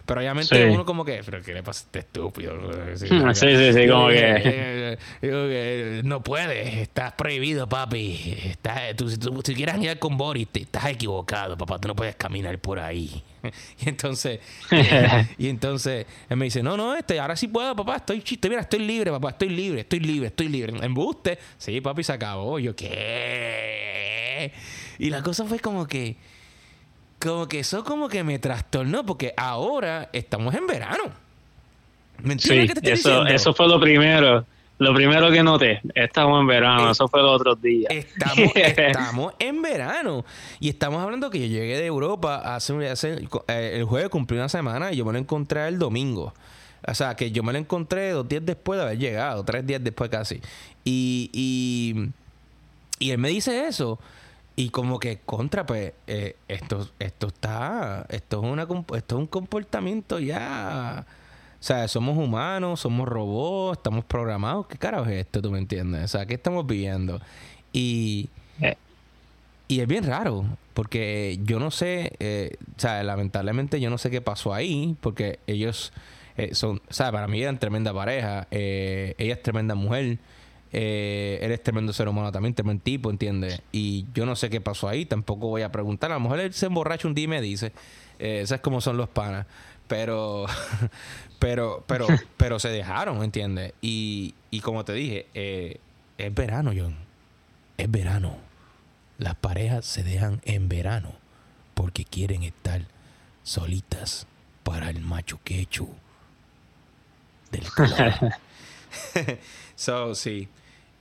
Pero 0.05 0.21
obviamente 0.21 0.55
Sí. 0.63 0.71
uno 0.75 0.85
como 0.85 1.07
que, 1.07 1.23
pero 1.25 1.43
¿qué 1.43 1.55
le 1.55 1.63
pasa 1.63 1.85
a 1.85 1.87
este 1.87 1.99
estúpido? 2.01 2.53
Sí, 2.97 3.07
Sí, 3.35 3.57
sí, 3.57 3.73
sí, 3.73 3.89
como 3.89 4.09
que- 4.09 4.43
eh, 4.45 4.99
digo 5.23 5.49
que 5.49 6.03
no 6.05 6.23
puedes, 6.23 6.75
estás 6.77 7.13
prohibido, 7.13 7.67
papi. 7.67 8.37
Estás, 8.45 8.95
tú, 8.95 9.09
si 9.09 9.17
tú, 9.17 9.41
si 9.43 9.55
quieres 9.55 9.79
ir 9.83 9.99
con 9.99 10.19
Boris, 10.19 10.49
te- 10.49 10.61
estás 10.61 10.85
equivocado, 10.87 11.57
papá. 11.57 11.79
Tú 11.79 11.89
no 11.89 11.97
puedes 11.97 12.15
caminar 12.17 12.59
por 12.59 12.79
ahí. 12.79 13.23
y 13.85 13.89
entonces, 13.89 14.41
y 15.39 15.49
entonces 15.49 16.07
él 16.29 16.37
me 16.37 16.47
dice, 16.47 16.63
no, 16.63 16.77
no, 16.77 16.95
este, 16.95 17.19
ahora 17.21 17.37
sí 17.37 17.49
puedo, 17.49 17.75
papá. 17.77 17.97
Estoy 17.97 18.23
chiste, 18.23 18.49
mira, 18.49 18.63
estoy 18.63 18.81
libre, 18.81 19.11
papá. 19.11 19.31
Estoy 19.31 19.49
libre, 19.51 19.81
estoy 19.81 20.01
libre, 20.01 20.29
estoy 20.29 20.49
libre. 20.49 20.75
Embuste. 20.85 21.39
Sí, 21.59 21.81
papi, 21.81 22.03
se 22.05 22.13
acabó. 22.13 22.59
Yo, 22.59 22.75
¿qué? 22.77 24.53
Y 24.99 25.11
la 25.11 25.23
cosa 25.23 25.45
fue 25.45 25.59
como 25.61 25.87
que, 25.87 26.17
como 27.19 27.49
que 27.49 27.61
eso 27.61 27.85
como 27.85 28.09
que 28.09 28.25
me 28.25 28.39
trastornó 28.39 29.05
porque 29.05 29.35
ahora 29.37 30.09
estamos 30.13 30.55
en 30.55 30.67
verano. 30.67 31.05
¿Me 32.23 32.33
entiendes 32.35 32.63
Sí, 32.63 32.69
lo 32.69 32.75
que 32.75 32.75
te 32.75 32.81
estoy 32.81 32.93
eso, 32.93 33.25
diciendo? 33.25 33.31
eso 33.35 33.55
fue 33.55 33.69
lo 33.69 33.81
primero. 33.81 34.47
Lo 34.79 34.95
primero 34.95 35.31
que 35.31 35.43
noté. 35.43 35.81
Estamos 35.95 36.41
en 36.41 36.47
verano, 36.47 36.89
Eh, 36.89 36.93
eso 36.93 37.09
fue 37.09 37.21
los 37.21 37.33
otros 37.41 37.61
días. 37.61 37.91
Estamos, 37.93 38.53
estamos 38.55 39.33
en 39.39 39.61
verano. 39.63 40.25
Y 40.61 40.69
estamos 40.69 41.03
hablando 41.03 41.31
que 41.31 41.41
yo 41.41 41.47
llegué 41.47 41.77
de 41.79 41.87
Europa 41.87 42.55
hace, 42.55 42.89
hace- 42.89 43.29
eh, 43.49 43.73
el 43.75 43.85
jueves 43.85 44.09
cumplí 44.09 44.37
una 44.37 44.49
semana 44.49 44.93
y 44.93 44.97
yo 44.97 45.05
me 45.05 45.13
lo 45.13 45.19
encontré 45.19 45.67
el 45.67 45.79
domingo. 45.79 46.33
O 46.87 46.95
sea, 46.95 47.17
que 47.17 47.33
yo 47.33 47.43
me 47.43 47.53
lo 47.53 47.59
encontré 47.59 48.11
dos 48.13 48.29
días 48.29 48.45
después 48.47 48.79
de 48.79 48.85
haber 48.87 48.99
llegado, 48.99 49.45
tres 49.45 49.67
días 49.67 49.83
después 49.83 50.11
casi. 50.11 50.41
Y, 50.85 51.29
y, 51.33 52.11
y 53.05 53.11
él 53.11 53.19
me 53.19 53.31
dice 53.31 53.67
eso. 53.67 53.99
Y 54.55 54.71
como 54.71 54.99
que 55.01 55.19
contra, 55.19 55.67
pues, 55.67 55.93
eh, 56.07 56.37
esto, 56.47 56.89
esto 57.01 57.29
está, 57.29 58.07
esto 58.09 58.43
es, 58.45 58.49
una, 58.53 58.63
esto 58.63 58.97
es 58.97 59.13
un 59.21 59.27
comportamiento 59.27 60.19
ya... 60.21 61.05
O 61.61 61.63
sea, 61.63 61.89
somos 61.89 62.17
humanos, 62.17 62.81
somos 62.81 63.09
robots, 63.09 63.79
estamos 63.79 64.05
programados. 64.05 64.67
¿Qué 64.69 64.79
carajo 64.79 65.07
es 65.07 65.21
esto? 65.27 65.43
¿Tú 65.43 65.51
me 65.51 65.59
entiendes? 65.59 66.05
O 66.05 66.09
sea, 66.09 66.27
¿qué 66.27 66.35
estamos 66.35 66.67
viviendo? 66.67 67.21
Y, 67.73 68.29
Eh. 68.61 68.77
y 69.67 69.81
es 69.81 69.89
bien 69.89 70.05
raro, 70.05 70.45
porque 70.75 71.39
yo 71.45 71.59
no 71.59 71.71
sé, 71.71 72.13
eh, 72.21 72.57
o 72.77 72.81
sea, 72.81 73.03
lamentablemente 73.03 73.81
yo 73.81 73.91
no 73.91 73.99
sé 73.99 74.11
qué 74.11 74.21
pasó 74.21 74.55
ahí, 74.55 74.97
porque 75.01 75.41
ellos 75.47 75.93
eh, 76.37 76.55
son, 76.55 76.81
o 76.89 76.93
sea, 76.93 77.11
para 77.11 77.27
mí 77.27 77.43
eran 77.43 77.59
tremenda 77.59 77.93
pareja, 77.93 78.47
ella 78.51 79.35
es 79.35 79.43
tremenda 79.43 79.75
mujer, 79.75 80.19
eh, 80.73 81.39
él 81.43 81.51
es 81.53 81.63
tremendo 81.63 81.93
ser 81.93 82.09
humano 82.09 82.31
también, 82.31 82.55
tremendo 82.55 82.83
tipo, 82.83 83.11
¿entiendes? 83.11 83.61
Y 83.73 84.07
yo 84.15 84.27
no 84.27 84.37
sé 84.37 84.51
qué 84.51 84.61
pasó 84.61 84.89
ahí, 84.89 85.05
tampoco 85.07 85.49
voy 85.49 85.63
a 85.63 85.73
preguntar, 85.73 86.11
a 86.13 86.15
lo 86.15 86.21
mejor 86.21 86.41
él 86.41 86.53
se 86.53 86.67
emborracha 86.67 87.09
un 87.09 87.15
día 87.15 87.25
y 87.25 87.29
me 87.29 87.41
dice, 87.41 87.73
eh, 88.19 88.45
¿sabes 88.47 88.61
cómo 88.61 88.81
son 88.81 88.97
los 88.97 89.09
panas? 89.09 89.47
Pero, 89.89 90.47
pero, 91.39 91.85
pero, 91.87 92.07
pero 92.37 92.59
se 92.59 92.69
dejaron, 92.69 93.23
¿entiendes? 93.23 93.75
Y, 93.81 94.35
y 94.51 94.61
como 94.61 94.85
te 94.85 94.93
dije, 94.93 95.27
eh, 95.35 95.79
es 96.19 96.35
verano, 96.35 96.73
John. 96.77 96.97
Es 97.77 97.91
verano. 97.91 98.37
Las 99.19 99.35
parejas 99.37 99.85
se 99.85 100.03
dejan 100.05 100.41
en 100.45 100.69
verano 100.69 101.13
porque 101.75 102.05
quieren 102.05 102.43
estar 102.43 102.83
solitas 103.43 104.27
para 104.63 104.91
el 104.91 105.01
macho 105.01 105.41
quechu 105.45 105.89
del 107.51 107.71
color. 107.71 108.13
so, 109.75 110.15
sí. 110.15 110.49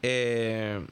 Eh, 0.02 0.86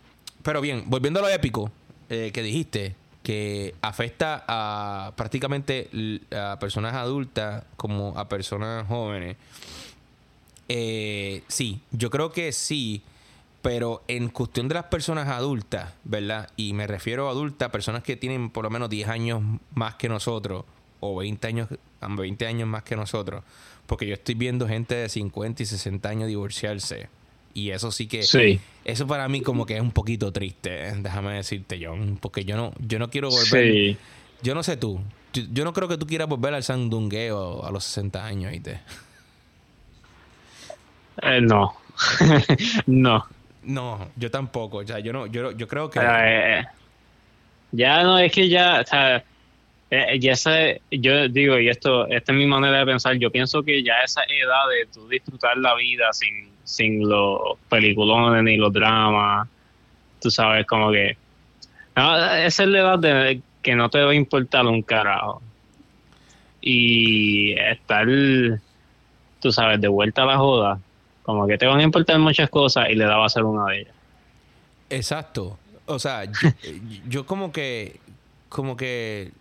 pero 0.44 0.62
bien, 0.62 0.84
volviendo 0.88 1.20
a 1.20 1.24
lo 1.24 1.30
épico 1.30 1.72
eh, 2.10 2.32
que 2.34 2.42
dijiste, 2.44 2.96
que 3.26 3.74
afecta 3.82 4.46
a 4.48 5.14
prácticamente 5.16 5.90
a 6.32 6.60
personas 6.60 6.94
adultas 6.94 7.64
como 7.76 8.14
a 8.20 8.30
personas 8.30 8.88
jóvenes. 8.88 9.36
Eh, 10.70 11.42
sí, 11.48 11.82
yo 11.90 12.12
creo 12.12 12.32
que 12.32 12.52
sí, 12.52 13.02
pero 13.64 14.04
en 14.08 14.30
cuestión 14.30 14.68
de 14.68 14.76
las 14.76 14.84
personas 14.84 15.28
adultas, 15.28 15.92
¿verdad? 16.04 16.52
Y 16.56 16.74
me 16.74 16.86
refiero 16.86 17.28
a 17.28 17.32
adultas, 17.32 17.72
personas 17.72 18.04
que 18.04 18.16
tienen 18.16 18.52
por 18.52 18.64
lo 18.64 18.70
menos 18.70 18.92
10 18.92 19.10
años 19.10 19.42
más 19.74 19.96
que 19.96 20.08
nosotros, 20.08 20.64
o 21.00 21.16
20 21.16 21.48
años, 21.48 21.70
20 22.08 22.46
años 22.46 22.70
más 22.70 22.84
que 22.84 22.96
nosotros, 22.96 23.44
porque 23.88 24.06
yo 24.06 24.14
estoy 24.14 24.36
viendo 24.36 24.68
gente 24.68 24.94
de 24.94 25.10
50 25.10 25.64
y 25.64 25.66
60 25.66 26.08
años 26.08 26.28
divorciarse. 26.28 27.10
Y 27.56 27.72
eso 27.72 27.92
sí 27.92 28.08
que... 28.08 28.22
Sí. 28.22 28.60
Eso 28.84 29.08
para 29.08 29.28
mí 29.28 29.42
como 29.42 29.66
que 29.66 29.78
es 29.78 29.82
un 29.82 29.92
poquito 29.92 30.32
triste, 30.32 30.90
eh, 30.90 30.94
déjame 30.98 31.34
decirte, 31.34 31.80
John, 31.84 32.20
porque 32.22 32.46
yo 32.46 32.56
no, 32.56 32.74
yo 32.80 33.00
no 33.00 33.10
quiero 33.10 33.30
volver... 33.30 33.72
Sí. 33.72 33.98
Yo 34.44 34.54
no 34.54 34.62
sé 34.62 34.78
tú. 34.78 35.00
Yo, 35.34 35.44
yo 35.52 35.64
no 35.64 35.74
creo 35.74 35.88
que 35.88 35.98
tú 35.98 36.06
quieras 36.06 36.28
volver 36.28 36.54
al 36.54 36.64
sandungueo 36.64 37.66
a 37.66 37.72
los 37.72 37.86
60 37.86 38.24
años, 38.24 38.52
¿viste? 38.52 38.82
Eh, 41.22 41.42
no. 41.42 41.76
no. 42.86 43.26
No, 43.64 44.12
yo 44.16 44.30
tampoco. 44.30 44.78
O 44.78 44.86
sea, 44.86 45.00
yo 45.00 45.14
no, 45.14 45.26
yo, 45.28 45.52
yo 45.52 45.68
creo 45.68 45.90
que. 45.90 46.00
Eh, 46.04 46.64
ya 47.72 48.04
no, 48.04 48.20
es 48.20 48.32
que 48.32 48.48
ya, 48.48 48.82
o 48.82 48.86
sea, 48.86 49.24
eh, 49.90 50.20
ya 50.20 50.34
esa, 50.34 50.56
yo 50.92 51.28
digo, 51.30 51.58
y 51.60 51.70
esto, 51.70 52.08
esta 52.08 52.32
es 52.32 52.38
mi 52.38 52.46
manera 52.46 52.80
de 52.80 52.86
pensar, 52.86 53.16
yo 53.16 53.32
pienso 53.32 53.64
que 53.64 53.84
ya 53.84 54.02
esa 54.04 54.22
edad 54.24 54.70
de 54.70 54.86
tú 54.94 55.08
disfrutar 55.08 55.58
la 55.58 55.74
vida 55.76 56.12
sin, 56.14 56.50
sin 56.66 57.08
los 57.08 57.58
peliculones 57.70 58.44
ni 58.44 58.58
los 58.58 58.74
dramas, 58.74 59.48
tú 60.20 60.30
sabes, 60.30 60.66
como 60.66 60.92
que, 60.92 61.16
no, 61.96 62.18
esa 62.18 62.64
es 62.64 62.70
la 62.70 62.80
edad 62.80 63.00
de 63.00 63.42
que 63.62 63.76
no 63.76 63.90
te 63.90 64.04
va 64.04 64.12
a 64.12 64.16
importar 64.16 64.66
un 64.66 64.82
carajo. 64.82 65.42
Y 66.62 67.54
estar, 67.54 68.08
tú 69.40 69.52
sabes, 69.52 69.80
de 69.80 69.88
vuelta 69.88 70.24
a 70.24 70.26
la 70.26 70.38
joda, 70.38 70.80
como 71.24 71.48
que 71.48 71.58
te 71.58 71.66
van 71.66 71.80
a 71.80 71.84
importar 71.84 72.20
muchas 72.20 72.50
cosas 72.50 72.90
y 72.90 72.96
le 72.96 73.06
da 73.06 73.18
va 73.18 73.28
a 73.28 73.30
ser 73.30 73.44
una 73.44 73.72
de 73.72 73.82
ellas. 73.82 73.96
Exacto. 74.90 75.58
O 75.86 76.00
sea, 76.00 76.26
yo, 76.26 76.50
yo 77.08 77.26
como 77.26 77.52
que. 77.52 78.00
Como 78.50 78.76
que. 78.78 79.32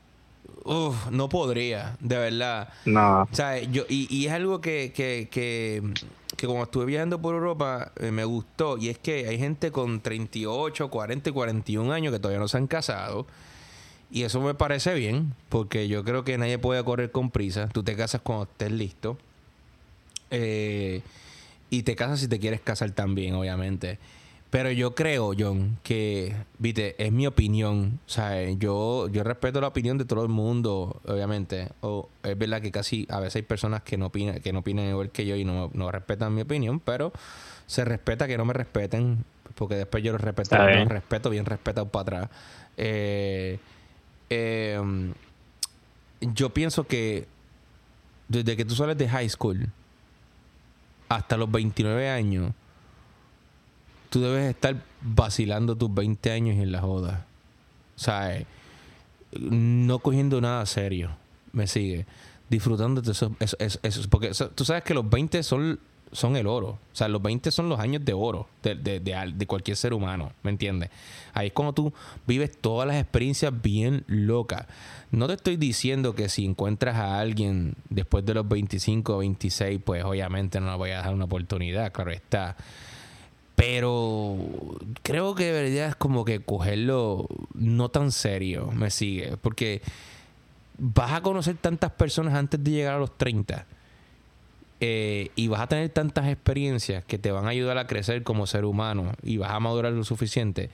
Uf, 0.65 1.11
no 1.11 1.29
podría, 1.29 1.97
de 2.01 2.19
verdad. 2.19 2.69
No. 2.87 3.23
O 3.23 3.35
sea, 3.35 3.61
yo, 3.63 3.85
y, 3.89 4.07
y 4.15 4.27
es 4.27 4.33
algo 4.33 4.63
que, 4.63 4.93
que, 4.95 5.29
que, 5.31 5.83
que 6.45 6.49
como 6.49 6.63
estuve 6.65 6.85
viajando 6.85 7.23
por 7.23 7.35
Europa, 7.35 7.93
eh, 7.97 8.11
me 8.11 8.25
gustó. 8.25 8.77
Y 8.77 8.91
es 8.91 8.99
que 8.99 9.27
hay 9.27 9.39
gente 9.39 9.71
con 9.71 10.01
38, 10.01 10.91
40 10.91 11.31
y 11.31 11.33
41 11.33 11.91
años 11.91 12.13
que 12.13 12.19
todavía 12.19 12.39
no 12.39 12.49
se 12.49 12.59
han 12.59 12.67
casado. 12.67 13.27
Y 14.11 14.25
eso 14.25 14.43
me 14.43 14.55
parece 14.55 14.93
bien, 14.95 15.35
porque 15.49 15.89
yo 15.89 16.05
creo 16.05 16.23
que 16.23 16.37
nadie 16.37 16.59
puede 16.59 16.85
correr 16.85 17.11
con 17.11 17.31
prisa. 17.31 17.69
Tú 17.69 17.83
te 17.83 17.97
casas 17.97 18.21
cuando 18.21 18.45
estés 18.45 18.73
listo. 18.73 19.17
Eh, 20.31 21.01
y 21.71 21.83
te 21.83 21.97
casas 21.97 22.21
si 22.21 22.29
te 22.29 22.39
quieres 22.39 22.61
casar 22.61 22.91
también, 22.91 23.35
obviamente. 23.35 23.99
Pero 24.55 24.71
yo 24.71 24.95
creo, 24.95 25.33
John, 25.37 25.79
que, 25.83 26.33
viste, 26.61 26.95
es 27.05 27.11
mi 27.11 27.27
opinión. 27.27 27.99
O 28.07 28.09
sea, 28.09 28.49
yo, 28.53 29.09
yo 29.09 29.25
respeto 29.25 29.61
la 29.61 29.67
opinión 29.67 29.99
de 29.99 30.05
todo 30.05 30.23
el 30.23 30.29
mundo, 30.29 31.01
obviamente. 31.09 31.71
O 31.81 32.09
es 32.23 32.39
verdad 32.39 32.63
que 32.63 32.71
casi 32.71 33.05
a 33.11 33.19
veces 33.19 33.35
hay 33.35 33.43
personas 33.43 33.83
que 33.83 33.97
no 33.97 34.07
opinan, 34.07 34.39
que 34.39 34.53
no 34.53 34.61
opinan 34.61 34.89
igual 34.89 35.11
que 35.11 35.27
yo 35.27 35.35
y 35.35 35.45
no, 35.45 35.73
no 35.75 35.91
respetan 35.91 36.37
mi 36.37 36.43
opinión, 36.43 36.79
pero 36.79 37.13
se 37.67 37.85
respeta 37.85 38.29
que 38.29 38.39
no 38.39 38.45
me 38.45 38.53
respeten, 38.53 39.25
porque 39.57 39.75
después 39.75 40.05
yo 40.05 40.13
los 40.13 40.21
respeto, 40.21 40.57
los 40.57 40.67
bien. 40.69 40.89
respeto 40.89 41.31
bien 41.31 41.47
respetado 41.47 41.89
para 41.89 42.03
atrás. 42.03 42.31
Eh, 42.77 43.59
eh, 44.31 44.81
yo 46.21 46.51
pienso 46.51 46.87
que 46.87 47.27
desde 48.29 48.57
que 48.57 48.65
tú 48.65 48.77
sales 48.77 48.97
de 48.99 49.09
high 49.09 49.29
school 49.29 49.69
hasta 51.09 51.37
los 51.37 51.51
29 51.51 52.09
años, 52.09 52.53
tú 54.15 54.21
debes 54.21 54.49
estar 54.49 54.77
vacilando 55.03 55.77
tus 55.77 55.93
20 55.93 56.31
años 56.31 56.57
en 56.57 56.71
la 56.71 56.81
joda. 56.81 57.27
¿sabes? 57.97 58.47
No 59.33 59.99
cogiendo 59.99 60.41
nada 60.41 60.65
serio, 60.67 61.11
me 61.53 61.67
sigue. 61.67 62.07
Disfrutando 62.49 63.01
de 63.01 63.13
eso, 63.13 63.35
eso, 63.41 63.57
eso, 63.83 64.09
porque 64.11 64.31
tú 64.55 64.65
sabes 64.65 64.85
que 64.85 64.95
los 64.95 65.09
20 65.09 65.43
son, 65.43 65.81
son 66.13 66.37
el 66.37 66.47
oro. 66.47 66.69
O 66.69 66.79
sea, 66.93 67.09
los 67.09 67.21
20 67.23 67.51
son 67.51 67.69
los 67.69 67.81
años 67.81 68.05
de 68.05 68.13
oro 68.13 68.47
de, 68.63 68.77
de, 68.77 69.01
de, 69.01 69.47
cualquier 69.47 69.77
ser 69.77 69.93
humano, 69.93 70.31
¿me 70.43 70.51
entiendes? 70.51 70.91
Ahí 71.33 71.49
es 71.49 71.53
como 71.53 71.73
tú 71.73 71.93
vives 72.27 72.57
todas 72.61 72.87
las 72.87 73.01
experiencias 73.01 73.53
bien 73.61 74.05
locas. 74.07 74.67
No 75.11 75.27
te 75.27 75.35
estoy 75.35 75.57
diciendo 75.57 76.15
que 76.15 76.29
si 76.29 76.45
encuentras 76.45 76.97
a 76.97 77.19
alguien 77.19 77.75
después 77.89 78.25
de 78.25 78.35
los 78.35 78.47
25 78.47 79.15
o 79.15 79.19
26, 79.19 79.81
pues 79.85 80.05
obviamente 80.05 80.61
no 80.61 80.71
le 80.71 80.77
voy 80.77 80.91
a 80.91 80.99
dar 80.99 81.15
una 81.15 81.25
oportunidad, 81.25 81.93
claro 81.93 82.13
está. 82.13 82.57
Pero 83.57 84.37
creo 85.03 85.35
que 85.35 85.45
de 85.45 85.53
verdad 85.53 85.89
es 85.91 85.97
como 85.97 86.25
que 86.25 86.41
cogerlo 86.41 87.29
no 87.55 87.89
tan 87.89 88.11
serio, 88.11 88.71
me 88.73 88.91
sigue. 88.91 89.37
Porque 89.37 89.81
vas 90.79 91.13
a 91.13 91.23
conocer 91.23 91.57
tantas 91.57 91.93
personas 91.93 92.35
antes 92.35 92.63
de 92.63 92.71
llegar 92.71 92.95
a 92.95 92.99
los 92.99 93.17
30. 93.17 93.67
Eh, 94.81 95.31
y 95.37 95.49
vas 95.49 95.61
a 95.61 95.69
tener 95.69 95.89
tantas 95.91 96.29
experiencias 96.29 97.05
que 97.05 97.17
te 97.17 97.31
van 97.31 97.47
a 97.47 97.51
ayudar 97.51 97.79
a 97.79 97.87
crecer 97.87 98.23
como 98.23 98.47
ser 98.47 98.65
humano 98.65 99.13
y 99.23 99.37
vas 99.37 99.53
a 99.53 99.61
madurar 99.61 99.93
lo 99.93 100.05
suficiente 100.05 100.71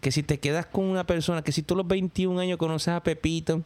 que 0.00 0.12
si 0.12 0.22
te 0.22 0.38
quedas 0.38 0.66
con 0.66 0.84
una 0.84 1.04
persona, 1.04 1.42
que 1.42 1.52
si 1.52 1.62
tú 1.62 1.74
a 1.74 1.78
los 1.78 1.88
21 1.88 2.38
años 2.38 2.58
conoces 2.58 2.88
a 2.88 3.02
Pepito 3.02 3.62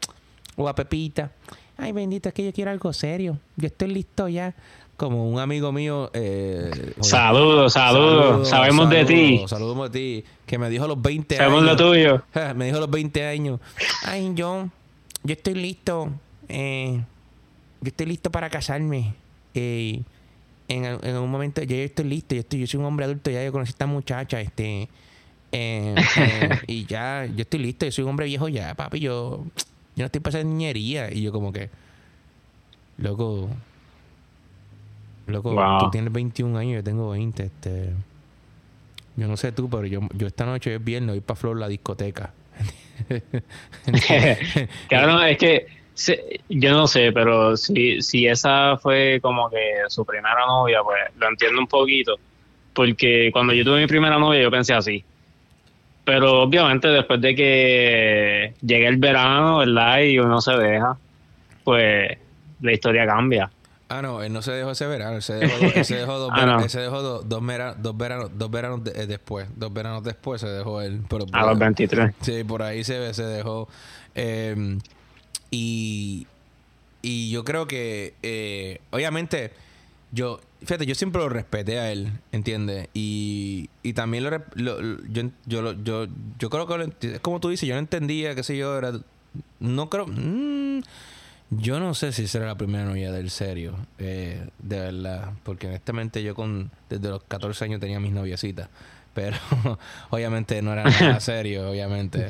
o 0.57 0.69
a 0.69 0.75
Pepita, 0.75 1.33
ay 1.77 1.93
bendito, 1.93 2.29
es 2.29 2.35
que 2.35 2.45
yo 2.45 2.53
quiero 2.53 2.71
algo 2.71 2.93
serio, 2.93 3.39
yo 3.57 3.67
estoy 3.67 3.89
listo 3.89 4.29
ya. 4.29 4.55
Como 4.97 5.29
un 5.29 5.41
amigo 5.41 5.73
mío. 5.73 6.11
Eh, 6.13 6.95
saludos, 7.01 7.73
saludos, 7.73 8.49
sabemos 8.49 8.89
de 8.91 9.05
ti. 9.05 9.45
Saludos 9.47 9.91
de 9.91 9.99
ti. 9.99 10.25
Que 10.47 10.59
me 10.59 10.71
dijo 10.71 10.85
a 10.85 10.89
los 10.89 11.01
20 11.01 11.35
años. 11.37 11.45
Sabemos 11.45 11.65
lo 11.65 11.77
tuyo. 11.77 12.23
Me 12.55 12.67
dijo 12.67 12.77
a 12.77 12.81
los 12.81 12.91
20 12.91 13.27
años. 13.27 13.61
Ay, 14.05 14.33
yo, 14.35 14.69
yo 15.25 15.33
estoy 15.33 15.55
listo. 15.55 16.11
Eh, 16.49 17.01
yo 17.81 17.89
estoy 17.89 18.07
listo 18.07 18.31
para 18.31 18.51
casarme. 18.51 19.15
Eh, 19.55 20.03
en, 20.69 20.85
en, 20.85 21.17
un 21.17 21.31
momento, 21.31 21.63
yo, 21.63 21.77
estoy 21.77 22.05
listo. 22.05 22.35
Yo, 22.35 22.43
estoy, 22.43 22.61
yo 22.61 22.67
soy 22.67 22.81
un 22.81 22.87
hombre 22.87 23.07
adulto. 23.07 23.31
Ya 23.31 23.43
yo 23.43 23.51
conocí 23.51 23.71
a 23.71 23.73
esta 23.73 23.87
muchacha. 23.87 24.41
Este 24.41 24.89
eh, 25.53 25.95
y 26.67 26.87
ya, 26.87 27.27
yo 27.27 27.43
estoy 27.43 27.61
listo, 27.61 27.85
yo 27.85 27.93
soy 27.93 28.05
un 28.05 28.11
hombre 28.11 28.27
viejo 28.27 28.49
ya, 28.49 28.75
papi, 28.75 29.01
yo, 29.01 29.45
yo 29.95 29.99
no 29.99 30.07
estoy 30.07 30.21
pasando 30.21 30.49
niñería. 30.49 31.13
Y 31.13 31.23
yo 31.23 31.31
como 31.31 31.53
que, 31.53 31.71
loco, 32.97 33.51
loco, 35.27 35.55
tú 35.81 35.91
tienes 35.91 36.13
21 36.13 36.59
años, 36.59 36.77
yo 36.77 36.85
tengo 36.85 37.11
20, 37.11 37.43
este... 37.43 37.93
Yo 39.15 39.29
no 39.29 39.37
sé 39.37 39.53
tú, 39.53 39.69
pero 39.69 39.85
yo, 39.85 40.01
yo 40.15 40.27
esta 40.27 40.47
noche 40.47 40.77
es 40.77 40.83
viernes, 40.83 41.11
voy 41.11 41.21
para 41.21 41.39
Flor 41.39 41.59
la 41.59 41.69
discoteca. 41.69 42.33
claro, 44.89 45.23
es 45.23 45.37
que 45.37 45.67
yo 46.49 46.73
no 46.73 46.87
sé, 46.87 47.13
pero 47.13 47.57
si, 47.57 48.01
si 48.01 48.27
esa 48.27 48.77
fue 48.79 49.21
como 49.21 49.51
que 49.51 49.83
su 49.89 50.05
primera 50.05 50.47
novia, 50.47 50.83
pues 50.83 51.01
lo 51.19 51.29
entiendo 51.29 51.61
un 51.61 51.67
poquito. 51.67 52.17
Porque 52.73 53.31
cuando 53.33 53.53
yo 53.53 53.65
tuve 53.65 53.81
mi 53.81 53.87
primera 53.87 54.19
novia, 54.19 54.43
yo 54.43 54.51
pensé 54.51 54.73
así. 54.73 55.05
Pero 56.05 56.43
obviamente 56.43 56.89
después 56.89 57.21
de 57.21 57.35
que 57.35 58.55
llegue 58.63 58.87
el 58.87 58.97
verano, 58.97 59.59
¿verdad? 59.59 60.01
Y 60.01 60.19
uno 60.19 60.41
se 60.41 60.53
deja, 60.53 60.97
pues 61.65 62.19
la 62.61 62.73
historia 62.73 63.07
cambia. 63.07 63.51
Ah, 63.93 64.01
no, 64.01 64.23
él 64.23 64.33
no 64.33 64.41
se 64.41 64.53
dejó 64.53 64.71
ese 64.71 64.87
verano, 64.87 65.17
él 65.17 65.23
se 65.23 65.35
dejó, 65.35 65.59
dos, 65.59 65.87
se 65.87 65.97
dejó 65.97 66.19
dos, 66.19 66.31
ah, 66.33 66.41
veranos, 66.41 66.73
se 66.73 66.81
dejó 66.81 67.03
dos, 67.03 67.29
dos, 67.29 67.47
veranos, 67.47 68.31
dos 68.33 68.51
veranos 68.51 68.81
eh, 68.87 69.07
después, 69.07 69.49
dos 69.55 69.71
veranos 69.71 70.03
después 70.03 70.41
se 70.41 70.49
dejó 70.49 70.81
él. 70.81 71.03
a 71.33 71.47
los 71.47 71.59
23. 71.59 72.15
Sí, 72.23 72.43
por 72.43 72.63
ahí 72.63 72.85
se, 72.85 73.13
se 73.13 73.25
dejó. 73.25 73.69
Eh, 74.15 74.79
y, 75.51 76.27
y 77.03 77.31
yo 77.31 77.45
creo 77.45 77.67
que, 77.67 78.15
eh, 78.23 78.81
obviamente, 78.93 79.53
yo, 80.11 80.41
fíjate, 80.61 80.87
yo 80.87 80.95
siempre 80.95 81.21
lo 81.21 81.29
respeté 81.29 81.79
a 81.79 81.93
él, 81.93 82.13
¿entiendes? 82.33 82.89
Y, 82.95 83.69
y 83.83 83.93
también 83.93 84.25
lo, 84.25 84.31
yo, 84.57 84.79
yo, 85.45 85.73
yo, 85.75 86.07
yo, 86.39 86.51
creo 86.51 86.67
que, 86.67 87.09
es 87.09 87.21
como 87.21 87.41
tú 87.41 87.51
dices, 87.51 87.69
yo 87.69 87.75
no 87.75 87.81
entendía, 87.81 88.35
qué 88.35 88.43
sé 88.43 88.57
yo, 88.57 88.79
era, 88.79 88.93
no 89.61 89.91
creo, 89.91 90.07
mm, 90.07 90.81
yo 91.59 91.81
no 91.81 91.95
sé 91.95 92.13
si 92.13 92.27
será 92.27 92.47
la 92.47 92.57
primera 92.57 92.85
novia 92.85 93.13
del 93.13 93.31
serio, 93.31 93.75
eh, 93.99 94.49
de 94.59 94.79
verdad, 94.79 95.33
porque 95.43 95.69
honestamente 95.69 96.23
yo 96.23 96.35
con, 96.35 96.71
desde 96.89 97.09
los 97.09 97.23
14 97.25 97.65
años 97.65 97.81
tenía 97.81 98.01
mis 98.01 98.13
noviecitas 98.13 98.69
pero 99.15 99.37
obviamente 100.11 100.61
no 100.63 100.73
era 100.73 100.85
nada 100.85 101.21
serio, 101.21 101.71
obviamente. 101.71 102.29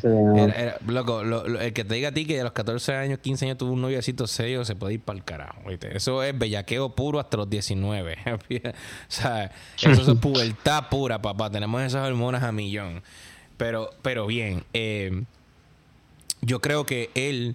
loco, 0.87 1.23
el 1.23 1.73
que 1.73 1.85
te 1.85 1.95
diga 1.95 2.09
a 2.09 2.13
ti 2.13 2.27
que 2.27 2.41
a 2.41 2.45
los 2.45 2.53
14 2.53 2.95
años, 2.95 3.19
15 3.21 3.47
años 3.47 3.59
tuvo 3.59 3.73
un 3.73 3.83
noviecito 3.83 4.27
serio, 4.27 4.65
se 4.65 4.75
puede 4.75 4.95
ir 4.95 5.01
para 5.01 5.19
el 5.19 5.25
carajo. 5.25 5.63
Eso 5.71 6.23
es 6.23 6.37
bellaqueo 6.37 6.95
puro 6.95 7.21
hasta 7.21 7.37
los 7.37 7.49
19. 7.49 8.19
o 8.27 8.73
sea, 9.09 9.51
eso 9.81 10.13
es 10.13 10.19
pubertad 10.19 10.89
pura, 10.89 11.21
papá. 11.21 11.51
Tenemos 11.51 11.83
esas 11.83 12.07
hormonas 12.07 12.43
a 12.43 12.53
millón. 12.53 13.03
Pero, 13.57 13.91
pero 14.03 14.27
bien, 14.27 14.65
eh, 14.73 15.23
yo 16.41 16.61
creo 16.61 16.85
que 16.85 17.11
él, 17.15 17.55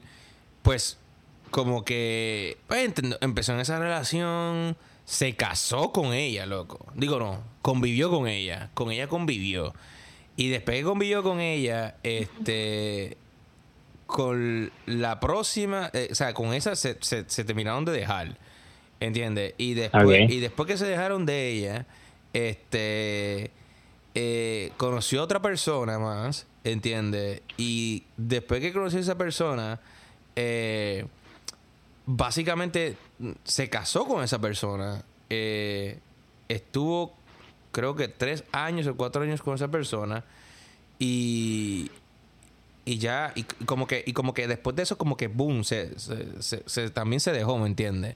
pues, 0.61 0.97
como 1.51 1.83
que 1.85 2.57
pues, 2.67 2.93
empezó 3.21 3.53
en 3.53 3.59
esa 3.59 3.79
relación 3.79 4.77
se 5.07 5.37
casó 5.37 5.93
con 5.93 6.13
ella, 6.13 6.45
loco. 6.45 6.85
Digo, 6.93 7.17
no, 7.17 7.41
convivió 7.61 8.09
con 8.11 8.27
ella. 8.27 8.71
Con 8.73 8.91
ella 8.91 9.07
convivió. 9.07 9.73
Y 10.35 10.49
después 10.49 10.77
que 10.77 10.83
convivió 10.83 11.23
con 11.23 11.39
ella, 11.39 11.95
este. 12.03 13.15
Con 14.05 14.69
la 14.85 15.21
próxima. 15.21 15.89
Eh, 15.93 16.09
o 16.11 16.15
sea, 16.15 16.33
con 16.33 16.53
esa 16.53 16.75
se, 16.75 16.95
terminaron 17.23 17.85
de 17.85 17.93
dejar. 17.93 18.37
¿Entiendes? 18.99 19.53
Y 19.57 19.75
después, 19.75 20.29
y 20.29 20.41
después 20.41 20.67
que 20.67 20.77
se 20.77 20.85
dejaron 20.85 21.25
de 21.25 21.51
ella, 21.51 21.85
este. 22.33 23.51
Eh, 24.13 24.73
conoció 24.75 25.21
a 25.21 25.23
otra 25.23 25.41
persona 25.41 25.99
más. 25.99 26.47
¿Entiendes? 26.65 27.43
Y 27.55 28.03
después 28.17 28.59
que 28.59 28.73
conoció 28.73 28.99
a 28.99 29.03
esa 29.03 29.17
persona. 29.17 29.79
Eh, 30.35 31.05
básicamente 32.07 32.97
se 33.43 33.69
casó 33.69 34.05
con 34.07 34.23
esa 34.23 34.39
persona. 34.39 35.03
Eh, 35.29 35.99
estuvo, 36.47 37.13
creo 37.71 37.95
que 37.95 38.07
tres 38.07 38.45
años 38.51 38.87
o 38.87 38.95
cuatro 38.95 39.21
años 39.21 39.43
con 39.43 39.53
esa 39.53 39.67
persona. 39.67 40.23
Y, 40.97 41.91
y 42.85 42.97
ya, 42.97 43.33
y 43.35 43.43
como 43.43 43.85
que, 43.85 44.03
y 44.07 44.13
como 44.13 44.33
que 44.33 44.47
después 44.47 44.75
de 44.75 44.83
eso, 44.83 44.97
como 44.97 45.17
que 45.17 45.27
boom, 45.27 45.63
se, 45.63 45.91
se, 45.99 46.89
también 46.89 47.19
se 47.19 47.31
dejó, 47.33 47.59
¿me 47.59 47.67
entiendes? 47.67 48.15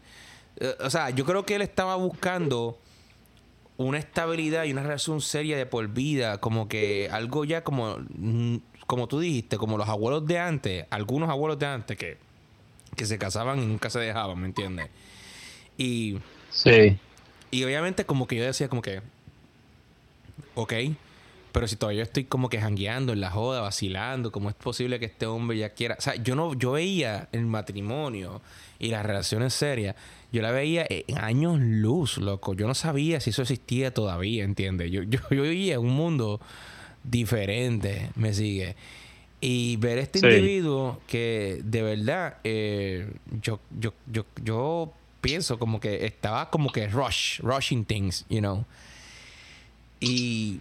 Eh, 0.56 0.74
o 0.80 0.90
sea, 0.90 1.10
yo 1.12 1.26
creo 1.26 1.46
que 1.46 1.56
él 1.56 1.62
estaba 1.62 1.96
buscando 1.98 2.80
una 3.76 3.98
estabilidad 3.98 4.64
y 4.64 4.72
una 4.72 4.84
relación 4.84 5.20
seria 5.20 5.58
de 5.58 5.66
por 5.66 5.90
vida, 5.90 6.40
como 6.40 6.70
que 6.70 7.10
algo 7.12 7.44
ya 7.44 7.64
como, 7.64 7.98
mm, 8.16 8.58
como 8.88 9.08
tú 9.08 9.20
dijiste, 9.20 9.58
como 9.58 9.78
los 9.78 9.90
abuelos 9.90 10.26
de 10.26 10.40
antes, 10.40 10.86
algunos 10.90 11.30
abuelos 11.30 11.60
de 11.60 11.66
antes 11.66 11.98
que 11.98 12.31
que 12.96 13.06
se 13.06 13.18
casaban 13.18 13.62
y 13.62 13.66
nunca 13.66 13.90
se 13.90 14.00
dejaban, 14.00 14.40
¿me 14.40 14.48
entiendes? 14.48 14.90
Y. 15.78 16.18
Sí. 16.50 16.98
Y 17.50 17.64
obviamente, 17.64 18.06
como 18.06 18.28
que 18.28 18.38
yo 18.38 18.44
decía, 18.44 18.70
como 18.70 18.82
que. 18.82 19.02
Ok. 20.56 20.74
Pero 21.52 21.68
si 21.68 21.76
todavía 21.76 22.04
estoy 22.04 22.24
como 22.24 22.48
que 22.48 22.62
jangueando 22.62 23.12
en 23.12 23.20
la 23.20 23.30
joda, 23.30 23.60
vacilando, 23.60 24.32
¿cómo 24.32 24.50
es 24.50 24.56
posible 24.56 25.00
que 25.00 25.06
este 25.06 25.26
hombre 25.26 25.58
ya 25.58 25.70
quiera? 25.72 25.96
O 26.00 26.02
sea, 26.02 26.16
yo 26.16 26.34
no, 26.34 26.54
yo 26.54 26.72
veía 26.72 27.28
el 27.34 27.46
matrimonio 27.46 28.42
y 28.80 28.88
las 28.88 29.06
relaciones 29.06 29.54
serias, 29.54 29.96
yo 30.32 30.42
la 30.42 30.52
veía 30.52 30.86
en 30.90 31.18
años 31.18 31.60
luz, 31.60 32.18
loco. 32.18 32.54
Yo 32.54 32.68
no 32.68 32.74
sabía 32.74 33.20
si 33.20 33.32
eso 33.32 33.42
existía 33.42 33.94
todavía, 33.94 34.46
¿entiendes? 34.46 34.92
Yo, 34.92 35.04
yo, 35.04 35.20
yo 35.30 35.42
vivía 35.44 35.74
en 35.74 35.82
un 35.82 35.94
mundo 35.94 36.40
diferente, 37.04 38.12
me 38.16 38.34
sigue. 38.34 38.76
Y 39.44 39.78
ver 39.78 39.98
este 39.98 40.20
individuo 40.20 41.02
que 41.08 41.62
de 41.64 41.82
verdad 41.82 42.38
eh, 42.44 43.12
yo, 43.42 43.60
yo, 43.80 43.92
yo, 44.06 44.26
yo 44.44 44.94
pienso 45.20 45.58
como 45.58 45.80
que 45.80 46.06
estaba 46.06 46.52
como 46.52 46.72
que 46.72 46.88
rush, 46.88 47.40
rushing 47.42 47.84
things, 47.84 48.24
you 48.30 48.38
know. 48.38 48.64
Y, 50.00 50.60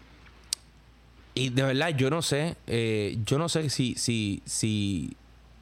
y 1.35 1.51
de 1.51 1.62
verdad 1.62 1.91
yo 1.91 2.09
no 2.09 2.22
sé, 2.22 2.57
eh, 2.66 3.18
yo 3.26 3.39
no 3.39 3.51
sé 3.51 3.68
si, 3.68 3.97
si, 3.97 4.43
si, 4.47 5.14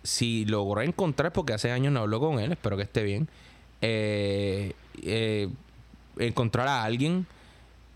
si 0.04 0.44
logró 0.44 0.82
encontrar, 0.82 1.32
porque 1.32 1.54
hace 1.54 1.72
años 1.72 1.92
no 1.92 2.00
hablo 2.00 2.20
con 2.20 2.38
él, 2.38 2.52
espero 2.52 2.76
que 2.76 2.84
esté 2.84 3.02
bien, 3.02 3.28
eh, 3.80 4.74
encontrar 6.18 6.68
a 6.68 6.84
alguien, 6.84 7.26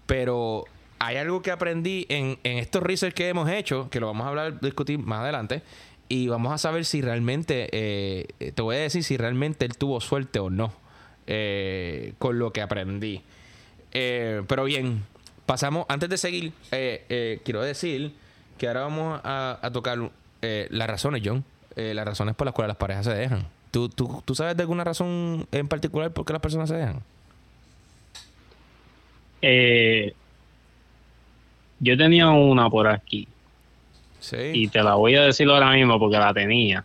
pero 0.06 0.64
hay 1.05 1.16
algo 1.16 1.42
que 1.42 1.50
aprendí 1.50 2.07
en, 2.09 2.38
estos 2.44 2.82
research 2.82 3.14
que 3.14 3.28
hemos 3.28 3.50
hecho, 3.50 3.88
que 3.90 4.00
lo 4.00 4.07
vamos 4.07 4.26
a 4.26 4.28
hablar, 4.30 4.61
discutir 4.61 4.98
más 4.98 5.20
adelante, 5.20 5.62
y 6.09 6.28
vamos 6.28 6.53
a 6.53 6.59
saber 6.59 6.84
si 6.84 7.00
realmente, 7.00 7.68
eh, 7.72 8.53
te 8.55 8.62
voy 8.62 8.76
a 8.76 8.80
decir 8.80 9.03
si 9.03 9.16
realmente 9.16 9.64
él 9.64 9.76
tuvo 9.76 10.00
suerte 10.00 10.38
o 10.38 10.50
no 10.50 10.72
eh, 11.26 12.14
con 12.18 12.38
lo 12.38 12.53
que 12.53 12.61
aprendí. 12.61 13.22
Eh, 13.92 14.42
pero 14.46 14.64
bien, 14.64 15.05
pasamos, 15.46 15.86
antes 15.88 16.09
de 16.09 16.18
seguir, 16.18 16.53
quiero 16.70 17.62
decir 17.62 18.12
que 18.62 18.68
ahora 18.68 18.82
vamos 18.82 19.20
a, 19.24 19.70
tocar 19.72 19.98
eh, 20.40 20.68
las 20.70 20.88
razones, 20.88 21.20
John. 21.24 21.44
Eh, 21.74 21.94
las 21.94 22.07
razones 22.07 22.36
por 22.36 22.46
las 22.46 22.55
cuales 22.55 22.68
las 22.68 22.76
parejas 22.76 23.07
se 23.07 23.12
dejan. 23.12 23.44
¿Tú, 23.72 23.88
tú, 23.88 24.22
¿Tú 24.24 24.36
sabes 24.36 24.57
de 24.57 24.62
alguna 24.62 24.84
razón 24.84 25.48
en 25.50 25.66
particular 25.66 26.12
por 26.12 26.24
qué 26.24 26.32
las 26.32 26.42
personas 26.42 26.68
se 26.68 26.76
dejan? 26.76 27.00
Eh, 29.40 30.14
yo 31.82 31.96
tenía 31.96 32.30
una 32.30 32.70
por 32.70 32.86
aquí. 32.86 33.26
Sí. 34.20 34.36
Y 34.54 34.68
te 34.68 34.82
la 34.82 34.94
voy 34.94 35.16
a 35.16 35.22
decir 35.22 35.48
ahora 35.48 35.72
mismo 35.72 35.98
porque 35.98 36.16
la 36.16 36.32
tenía. 36.32 36.84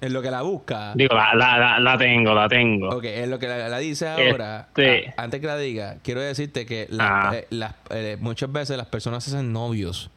En 0.00 0.14
lo 0.14 0.22
que 0.22 0.30
la 0.30 0.42
busca. 0.42 0.92
Digo, 0.94 1.14
la, 1.14 1.34
la, 1.34 1.78
la, 1.78 1.98
tengo, 1.98 2.34
la 2.34 2.48
tengo. 2.48 2.88
Ok, 2.88 3.04
en 3.04 3.30
lo 3.30 3.38
que 3.38 3.48
la, 3.48 3.78
dice 3.78 4.08
ahora, 4.08 4.68
este... 4.68 5.14
antes 5.16 5.40
que 5.40 5.46
la 5.46 5.56
diga, 5.56 5.96
quiero 6.02 6.20
decirte 6.20 6.66
que 6.66 6.88
eh, 6.90 7.46
eh, 7.90 8.16
muchas 8.20 8.50
veces 8.50 8.76
las 8.76 8.86
personas 8.86 9.22
se 9.24 9.30
hacen 9.30 9.52
novios 9.52 10.10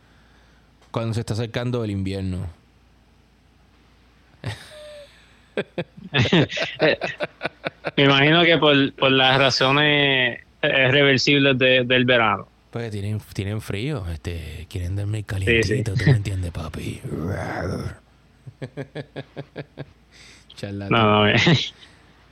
cuando 0.91 1.13
se 1.13 1.19
está 1.19 1.33
acercando 1.33 1.83
el 1.83 1.91
invierno. 1.91 2.47
Me 7.95 8.03
imagino 8.03 8.43
que 8.43 8.57
por, 8.57 8.93
por 8.93 9.11
las 9.11 9.37
razones 9.37 10.41
reversibles 10.61 11.57
del 11.57 12.05
verano. 12.05 12.47
Pues 12.77 12.91
tienen, 12.91 13.19
tienen 13.33 13.59
frío, 13.59 14.05
este, 14.13 14.67
quieren 14.69 14.95
darme 14.95 15.23
calientito, 15.23 15.95
¿tú 15.95 16.03
me 16.05 16.11
entiendes, 16.11 16.51
papi? 16.51 17.01
no, 20.61 20.89
no, 20.91 21.33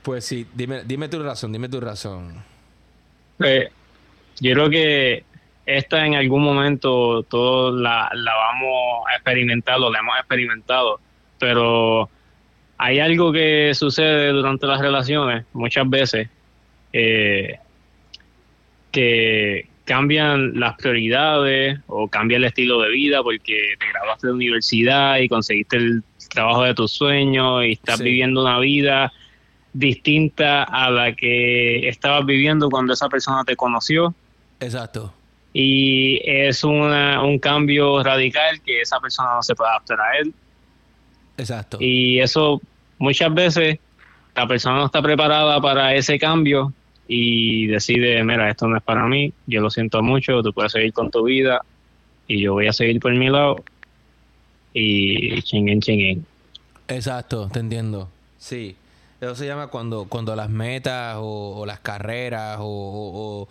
Pues 0.04 0.24
sí, 0.24 0.46
dime, 0.54 0.84
dime 0.84 1.08
tu 1.08 1.20
razón, 1.20 1.50
dime 1.52 1.68
tu 1.68 1.80
razón. 1.80 2.44
Pues, 3.38 3.70
yo 4.38 4.52
creo 4.52 4.70
que 4.70 5.24
esta 5.66 6.06
en 6.06 6.14
algún 6.14 6.44
momento 6.44 7.24
todos 7.24 7.74
la, 7.74 8.08
la 8.14 8.32
vamos 8.32 9.04
a 9.10 9.16
experimentar, 9.16 9.80
lo 9.80 9.90
la 9.90 9.98
hemos 9.98 10.16
experimentado, 10.16 11.00
pero 11.40 12.08
hay 12.78 13.00
algo 13.00 13.32
que 13.32 13.72
sucede 13.74 14.28
durante 14.28 14.68
las 14.68 14.80
relaciones 14.80 15.44
muchas 15.52 15.90
veces 15.90 16.28
eh, 16.92 17.58
que 18.92 19.74
cambian 19.86 20.58
las 20.58 20.76
prioridades 20.76 21.78
o 21.86 22.08
cambia 22.08 22.36
el 22.36 22.44
estilo 22.44 22.80
de 22.82 22.90
vida 22.90 23.22
porque 23.22 23.74
te 23.78 23.88
graduaste 23.88 24.26
de 24.26 24.32
universidad 24.32 25.18
y 25.18 25.28
conseguiste 25.28 25.76
el 25.76 26.02
trabajo 26.28 26.64
de 26.64 26.74
tus 26.74 26.90
sueños 26.90 27.64
y 27.64 27.72
estás 27.72 28.00
viviendo 28.00 28.42
una 28.42 28.58
vida 28.58 29.12
distinta 29.72 30.64
a 30.64 30.90
la 30.90 31.14
que 31.14 31.88
estabas 31.88 32.26
viviendo 32.26 32.68
cuando 32.68 32.92
esa 32.92 33.08
persona 33.08 33.44
te 33.44 33.54
conoció. 33.54 34.12
Exacto. 34.58 35.14
Y 35.52 36.20
es 36.24 36.64
una, 36.64 37.22
un 37.22 37.38
cambio 37.38 38.02
radical 38.02 38.60
que 38.62 38.80
esa 38.80 38.98
persona 38.98 39.34
no 39.36 39.42
se 39.42 39.54
puede 39.54 39.70
adaptar 39.70 40.00
a 40.00 40.18
él. 40.18 40.34
Exacto. 41.38 41.78
Y 41.80 42.18
eso 42.18 42.60
muchas 42.98 43.32
veces 43.32 43.78
la 44.34 44.48
persona 44.48 44.78
no 44.78 44.86
está 44.86 45.00
preparada 45.00 45.60
para 45.60 45.94
ese 45.94 46.18
cambio 46.18 46.72
y 47.08 47.66
decide, 47.66 48.22
mira, 48.24 48.50
esto 48.50 48.66
no 48.66 48.76
es 48.76 48.82
para 48.82 49.06
mí, 49.06 49.32
yo 49.46 49.60
lo 49.60 49.70
siento 49.70 50.02
mucho, 50.02 50.42
tú 50.42 50.52
puedes 50.52 50.72
seguir 50.72 50.92
con 50.92 51.10
tu 51.10 51.24
vida 51.24 51.62
y 52.26 52.40
yo 52.40 52.54
voy 52.54 52.66
a 52.66 52.72
seguir 52.72 53.00
por 53.00 53.14
mi 53.14 53.28
lado 53.28 53.56
y 54.72 55.40
chinguen, 55.42 55.80
chinguen. 55.80 56.26
Exacto, 56.88 57.48
te 57.52 57.60
entiendo. 57.60 58.08
Sí, 58.38 58.76
eso 59.20 59.34
se 59.34 59.46
llama 59.46 59.68
cuando, 59.68 60.06
cuando 60.06 60.36
las 60.36 60.50
metas 60.50 61.16
o, 61.18 61.64
las 61.66 61.80
carreras 61.80 62.58
o, 62.60 63.48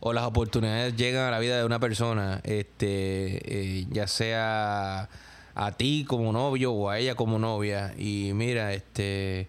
o, 0.00 0.12
las 0.12 0.24
oportunidades 0.24 0.94
llegan 0.96 1.26
a 1.26 1.30
la 1.30 1.38
vida 1.38 1.58
de 1.58 1.64
una 1.64 1.80
persona, 1.80 2.40
este, 2.44 3.80
eh, 3.80 3.86
ya 3.90 4.06
sea 4.06 5.08
a 5.54 5.72
ti 5.72 6.04
como 6.06 6.32
novio 6.32 6.72
o 6.72 6.90
a 6.90 6.98
ella 6.98 7.14
como 7.14 7.38
novia 7.38 7.94
y 7.96 8.32
mira, 8.34 8.72
este, 8.74 9.48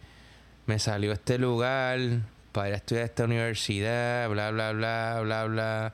me 0.65 0.79
salió 0.79 1.11
este 1.11 1.37
lugar 1.37 1.99
para 2.57 2.69
ir 2.69 2.73
a 2.73 2.77
estudiar 2.77 3.03
a 3.03 3.05
esta 3.05 3.25
universidad, 3.25 4.29
bla, 4.31 4.49
bla, 4.49 4.71
bla, 4.71 5.19
bla, 5.21 5.45
bla. 5.45 5.93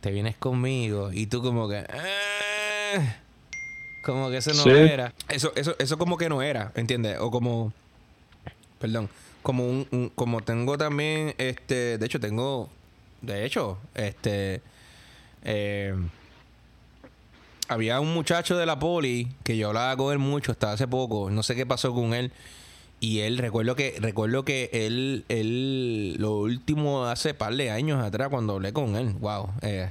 Te 0.00 0.12
vienes 0.12 0.36
conmigo 0.36 1.10
y 1.12 1.26
tú 1.26 1.42
como 1.42 1.68
que... 1.68 1.78
Ah", 1.78 3.16
como 4.04 4.30
que 4.30 4.36
eso 4.36 4.52
no 4.54 4.70
era. 4.70 5.12
Eso, 5.28 5.52
eso, 5.56 5.74
eso 5.80 5.98
como 5.98 6.16
que 6.16 6.28
no 6.28 6.42
era, 6.42 6.70
¿entiendes? 6.76 7.18
O 7.18 7.32
como... 7.32 7.72
Perdón. 8.78 9.10
Como 9.42 9.66
un, 9.66 10.12
como 10.14 10.42
tengo 10.42 10.78
también, 10.78 11.34
este, 11.38 11.98
de 11.98 12.06
hecho 12.06 12.20
tengo, 12.20 12.70
de 13.20 13.44
hecho, 13.44 13.78
este, 13.94 14.60
eh, 15.42 15.92
había 17.66 17.98
un 17.98 18.14
muchacho 18.14 18.56
de 18.56 18.66
la 18.66 18.78
poli 18.78 19.28
que 19.42 19.56
yo 19.56 19.68
hablaba 19.68 19.96
con 19.96 20.12
él 20.12 20.20
mucho 20.20 20.52
hasta 20.52 20.70
hace 20.70 20.86
poco, 20.86 21.30
no 21.30 21.42
sé 21.42 21.56
qué 21.56 21.66
pasó 21.66 21.92
con 21.92 22.14
él, 22.14 22.32
y 22.98 23.20
él, 23.20 23.38
recuerdo 23.38 23.76
que, 23.76 23.96
recuerdo 24.00 24.44
que 24.44 24.70
él, 24.72 25.24
él, 25.28 26.16
lo 26.18 26.38
último 26.38 27.04
hace 27.04 27.34
par 27.34 27.54
de 27.54 27.70
años 27.70 28.02
atrás, 28.02 28.28
cuando 28.30 28.54
hablé 28.54 28.72
con 28.72 28.96
él, 28.96 29.12
wow, 29.20 29.50
eh, 29.60 29.90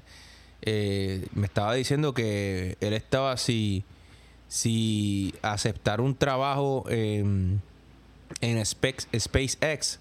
eh, 0.64 1.28
me 1.36 1.46
estaba 1.46 1.76
diciendo 1.76 2.14
que 2.16 2.78
él 2.80 2.94
estaba 2.94 3.32
así, 3.32 3.84
si 4.48 5.36
aceptar 5.44 6.02
un 6.02 6.16
trabajo 6.16 6.86
en, 6.90 7.62
SpaceX 8.66 10.00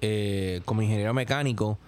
eh, 0.00 0.60
como 0.64 0.82
ingeniero 0.82 1.14
mecánico 1.14 1.78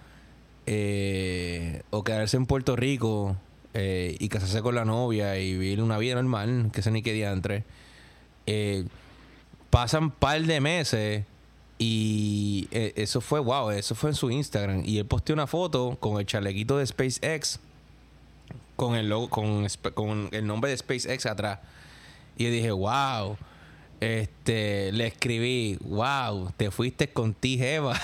o 1.89 2.03
quedarse 2.03 2.37
en 2.37 2.45
Puerto 2.45 2.75
Rico 2.75 3.35
y 3.73 4.29
casarse 4.29 4.61
con 4.61 4.75
la 4.75 4.85
novia 4.85 5.37
y 5.39 5.53
vivir 5.53 5.81
una 5.81 5.97
vida 5.97 6.15
normal, 6.15 6.71
que 6.71 6.81
se 6.81 6.89
ni 6.89 7.01
qué 7.01 7.11
día 7.11 7.31
pasan 9.77 10.09
par 10.09 10.41
de 10.41 10.59
meses 10.59 11.23
y 11.77 12.67
eh, 12.71 12.93
eso 12.95 13.21
fue, 13.21 13.39
wow, 13.39 13.69
eso 13.69 13.93
fue 13.93 14.09
en 14.09 14.15
su 14.15 14.31
Instagram. 14.31 14.81
Y 14.83 14.97
él 14.97 15.05
posteó 15.05 15.35
una 15.35 15.45
foto 15.45 15.95
con 15.99 16.19
el 16.19 16.25
chalequito 16.25 16.79
de 16.79 16.87
SpaceX, 16.87 17.59
con 18.75 18.95
el 18.95 19.07
logo, 19.07 19.29
con, 19.29 19.67
con 19.93 20.29
el 20.31 20.47
nombre 20.47 20.71
de 20.71 20.77
SpaceX 20.77 21.27
atrás. 21.27 21.59
Y 22.39 22.45
yo 22.45 22.49
dije, 22.49 22.71
wow. 22.71 23.37
Este, 23.99 24.91
le 24.93 25.05
escribí, 25.05 25.77
wow, 25.81 26.51
te 26.57 26.71
fuiste 26.71 27.09
con 27.09 27.35
ti, 27.35 27.61
Eva. 27.61 28.01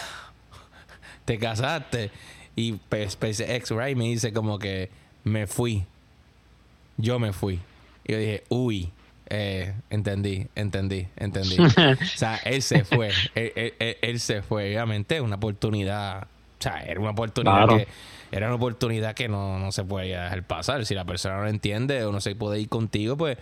te 1.25 1.39
casaste. 1.39 2.11
Y 2.55 2.79
SpaceX, 3.09 3.71
right, 3.71 3.97
me 3.97 4.03
dice 4.03 4.31
como 4.31 4.59
que 4.59 4.91
me 5.23 5.47
fui. 5.47 5.85
Yo 6.97 7.17
me 7.17 7.33
fui. 7.33 7.59
Y 8.03 8.11
yo 8.11 8.19
dije, 8.19 8.43
uy, 8.49 8.91
eh, 9.29 9.73
entendí, 9.89 10.47
entendí, 10.55 11.07
entendí. 11.15 11.57
o 11.59 11.95
sea, 12.15 12.37
él 12.45 12.61
se 12.61 12.83
fue. 12.83 13.11
él, 13.35 14.19
se 14.19 14.41
fue. 14.41 14.65
Obviamente, 14.73 15.21
una 15.21 15.35
oportunidad. 15.35 16.23
O 16.23 16.63
sea, 16.63 16.81
era 16.81 16.99
una 16.99 17.11
oportunidad 17.11 17.67
que. 17.67 17.87
Era 18.31 18.47
una 18.47 18.55
oportunidad 18.55 19.13
que 19.13 19.27
no, 19.27 19.71
se 19.71 19.83
podía 19.83 20.23
dejar 20.23 20.43
pasar. 20.43 20.85
Si 20.87 20.95
la 20.95 21.05
persona 21.05 21.37
no 21.37 21.47
entiende 21.47 22.03
o 22.03 22.11
no 22.11 22.19
se 22.19 22.35
puede 22.35 22.59
ir 22.59 22.67
contigo, 22.67 23.15
pues 23.15 23.37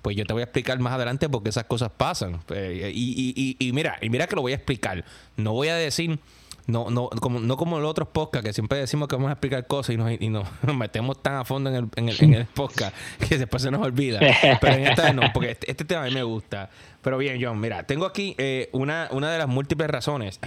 pues 0.00 0.16
yo 0.16 0.24
te 0.24 0.32
voy 0.32 0.40
a 0.40 0.44
explicar 0.44 0.78
más 0.78 0.94
adelante 0.94 1.28
porque 1.28 1.50
esas 1.50 1.64
cosas 1.64 1.90
pasan. 1.94 2.40
Eh, 2.48 2.90
y, 2.94 3.34
y, 3.36 3.56
y, 3.58 3.72
mira, 3.74 3.98
y 4.00 4.08
mira 4.08 4.26
que 4.26 4.34
lo 4.34 4.40
voy 4.40 4.52
a 4.52 4.54
explicar. 4.54 5.04
No 5.36 5.52
voy 5.52 5.68
a 5.68 5.74
decir 5.74 6.18
no, 6.66 6.90
no, 6.90 7.08
como, 7.08 7.40
no 7.40 7.56
como 7.56 7.80
los 7.80 7.90
otros 7.90 8.08
podcasts 8.08 8.46
que 8.46 8.52
siempre 8.52 8.78
decimos 8.78 9.08
que 9.08 9.16
vamos 9.16 9.30
a 9.30 9.32
explicar 9.32 9.66
cosas 9.66 9.94
y 9.94 9.96
nos, 9.96 10.12
y 10.20 10.28
nos, 10.28 10.46
metemos 10.74 11.22
tan 11.22 11.36
a 11.36 11.44
fondo 11.44 11.70
en 11.70 11.76
el, 11.76 11.88
en, 11.96 12.08
el, 12.08 12.16
en 12.20 12.34
el 12.34 12.46
podcast 12.46 12.94
que 13.28 13.38
después 13.38 13.62
se 13.62 13.70
nos 13.70 13.82
olvida. 13.82 14.20
Pero 14.60 14.74
en 14.74 14.86
esta 14.86 15.12
no, 15.12 15.22
porque 15.32 15.52
este, 15.52 15.70
este, 15.70 15.84
tema 15.84 16.02
a 16.02 16.06
mí 16.06 16.14
me 16.14 16.22
gusta. 16.22 16.70
Pero 17.02 17.18
bien, 17.18 17.38
John, 17.42 17.60
mira, 17.60 17.84
tengo 17.84 18.06
aquí 18.06 18.34
eh, 18.38 18.68
una, 18.72 19.08
una 19.10 19.30
de 19.30 19.38
las 19.38 19.48
múltiples 19.48 19.88
razones. 19.88 20.40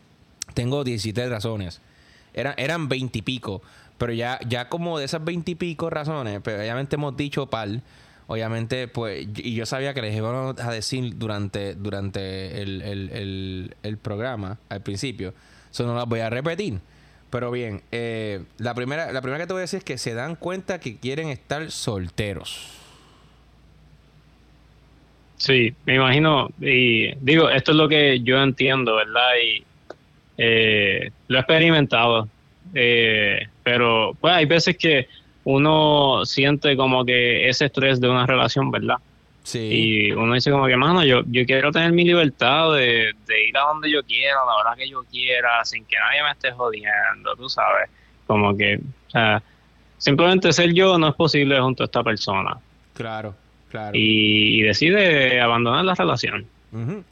tengo 0.54 0.84
17 0.84 1.28
razones. 1.28 1.80
Eran, 2.34 2.54
eran 2.56 2.88
20 2.88 3.18
y 3.18 3.22
pico. 3.22 3.62
Pero 3.98 4.12
ya, 4.12 4.38
ya 4.46 4.68
como 4.68 4.98
de 4.98 5.06
esas 5.06 5.24
20 5.24 5.52
y 5.52 5.54
pico 5.54 5.88
razones, 5.88 6.40
pero 6.42 6.58
obviamente 6.58 6.96
hemos 6.96 7.16
dicho 7.16 7.46
pal 7.46 7.82
obviamente, 8.26 8.88
pues, 8.88 9.26
y 9.36 9.54
yo 9.54 9.66
sabía 9.66 9.94
que 9.94 10.02
les 10.02 10.14
iba 10.14 10.50
a 10.50 10.70
decir 10.72 11.16
durante, 11.16 11.74
durante 11.74 12.60
el, 12.60 12.82
el, 12.82 13.76
el 13.82 13.98
programa, 13.98 14.58
al 14.68 14.82
principio, 14.82 15.32
eso 15.76 15.86
no 15.86 15.94
las 15.94 16.06
voy 16.06 16.20
a 16.20 16.30
repetir. 16.30 16.80
Pero 17.30 17.50
bien, 17.50 17.82
eh, 17.92 18.42
la, 18.58 18.74
primera, 18.74 19.12
la 19.12 19.20
primera 19.20 19.42
que 19.42 19.46
te 19.46 19.52
voy 19.52 19.60
a 19.60 19.62
decir 19.62 19.78
es 19.78 19.84
que 19.84 19.98
se 19.98 20.14
dan 20.14 20.36
cuenta 20.36 20.80
que 20.80 20.98
quieren 20.98 21.28
estar 21.28 21.70
solteros. 21.70 22.70
Sí, 25.36 25.74
me 25.84 25.96
imagino, 25.96 26.48
y 26.60 27.14
digo, 27.16 27.50
esto 27.50 27.72
es 27.72 27.76
lo 27.76 27.88
que 27.88 28.20
yo 28.20 28.42
entiendo, 28.42 28.96
¿verdad? 28.96 29.32
Y 29.44 29.64
eh, 30.38 31.10
lo 31.28 31.36
he 31.36 31.40
experimentado, 31.40 32.26
eh, 32.72 33.46
pero 33.62 34.16
pues 34.18 34.32
hay 34.32 34.46
veces 34.46 34.78
que 34.78 35.08
uno 35.44 36.24
siente 36.24 36.74
como 36.74 37.04
que 37.04 37.50
ese 37.50 37.66
estrés 37.66 38.00
de 38.00 38.08
una 38.08 38.26
relación, 38.26 38.70
¿verdad? 38.70 38.96
Y 39.58 40.12
uno 40.12 40.34
dice 40.34 40.50
como 40.50 40.66
que, 40.66 40.76
mano, 40.76 41.04
yo, 41.04 41.22
yo 41.26 41.44
quiero 41.46 41.70
tener 41.70 41.92
mi 41.92 42.04
libertad 42.04 42.74
de, 42.74 43.10
ir 43.48 43.56
a 43.56 43.60
donde 43.68 43.90
yo 43.90 44.02
quiera, 44.02 44.40
a 44.42 44.46
la 44.46 44.54
hora 44.56 44.74
que 44.76 44.88
yo 44.88 45.04
quiera, 45.04 45.64
sin 45.64 45.84
que 45.84 45.96
nadie 45.98 46.22
me 46.22 46.30
esté 46.32 46.50
jodiendo, 46.52 47.34
tú 47.36 47.48
sabes. 47.48 47.88
Como 48.26 48.56
que, 48.56 48.80
o 49.06 49.10
sea, 49.10 49.42
simplemente 49.98 50.52
ser 50.52 50.72
yo 50.74 50.98
no 50.98 51.08
es 51.08 51.14
posible 51.14 51.60
junto 51.60 51.84
a 51.84 51.86
esta 51.86 52.02
persona. 52.02 52.58
Claro. 52.94 53.34
Claro. 53.70 53.96
y, 53.98 54.60
y 54.60 54.62
decide 54.62 55.40
abandonar 55.40 55.84
la 55.84 55.94
relación. 55.94 56.46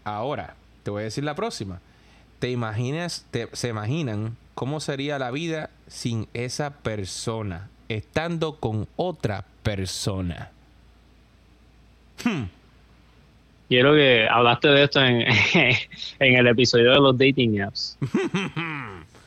Ahora, 0.05 0.55
te 0.83 0.91
voy 0.91 1.03
a 1.03 1.05
decir 1.05 1.25
la 1.25 1.35
próxima. 1.35 1.81
¿Te 2.39 2.51
imaginas, 2.51 3.27
te- 3.31 3.49
se 3.53 3.69
imaginan 3.69 4.37
cómo 4.55 4.81
sería 4.81 5.19
la 5.19 5.31
vida 5.31 5.71
sin 5.89 6.29
esa 6.33 6.79
persona, 6.79 7.69
estando 7.89 8.57
con 8.61 8.87
otra 8.97 9.45
persona? 9.63 10.51
Hmm. 12.23 12.45
Quiero 13.69 13.95
que 13.95 14.29
hablaste 14.31 14.69
de 14.69 14.85
esto 14.85 15.01
en, 15.03 15.23
en 16.19 16.35
el 16.37 16.47
episodio 16.47 16.91
de 16.91 17.01
los 17.01 17.17
dating 17.17 17.61
apps. 17.63 17.99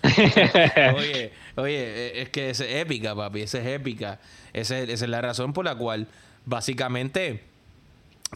Oye, 0.96 1.32
oye, 1.56 1.78
eh, 1.80 2.22
es 2.22 2.30
que 2.30 2.50
esa 2.50 2.66
es 2.66 2.76
épica, 2.76 3.16
papi, 3.16 3.42
esa 3.42 3.60
es 3.60 3.68
épica. 3.68 4.20
Esa 4.54 4.80
es, 4.80 4.90
esa 4.90 5.06
es 5.06 5.12
la 5.12 5.22
razón 5.22 5.54
por 5.54 5.66
la 5.66 5.76
cual, 5.76 6.08
básicamente, 6.46 7.44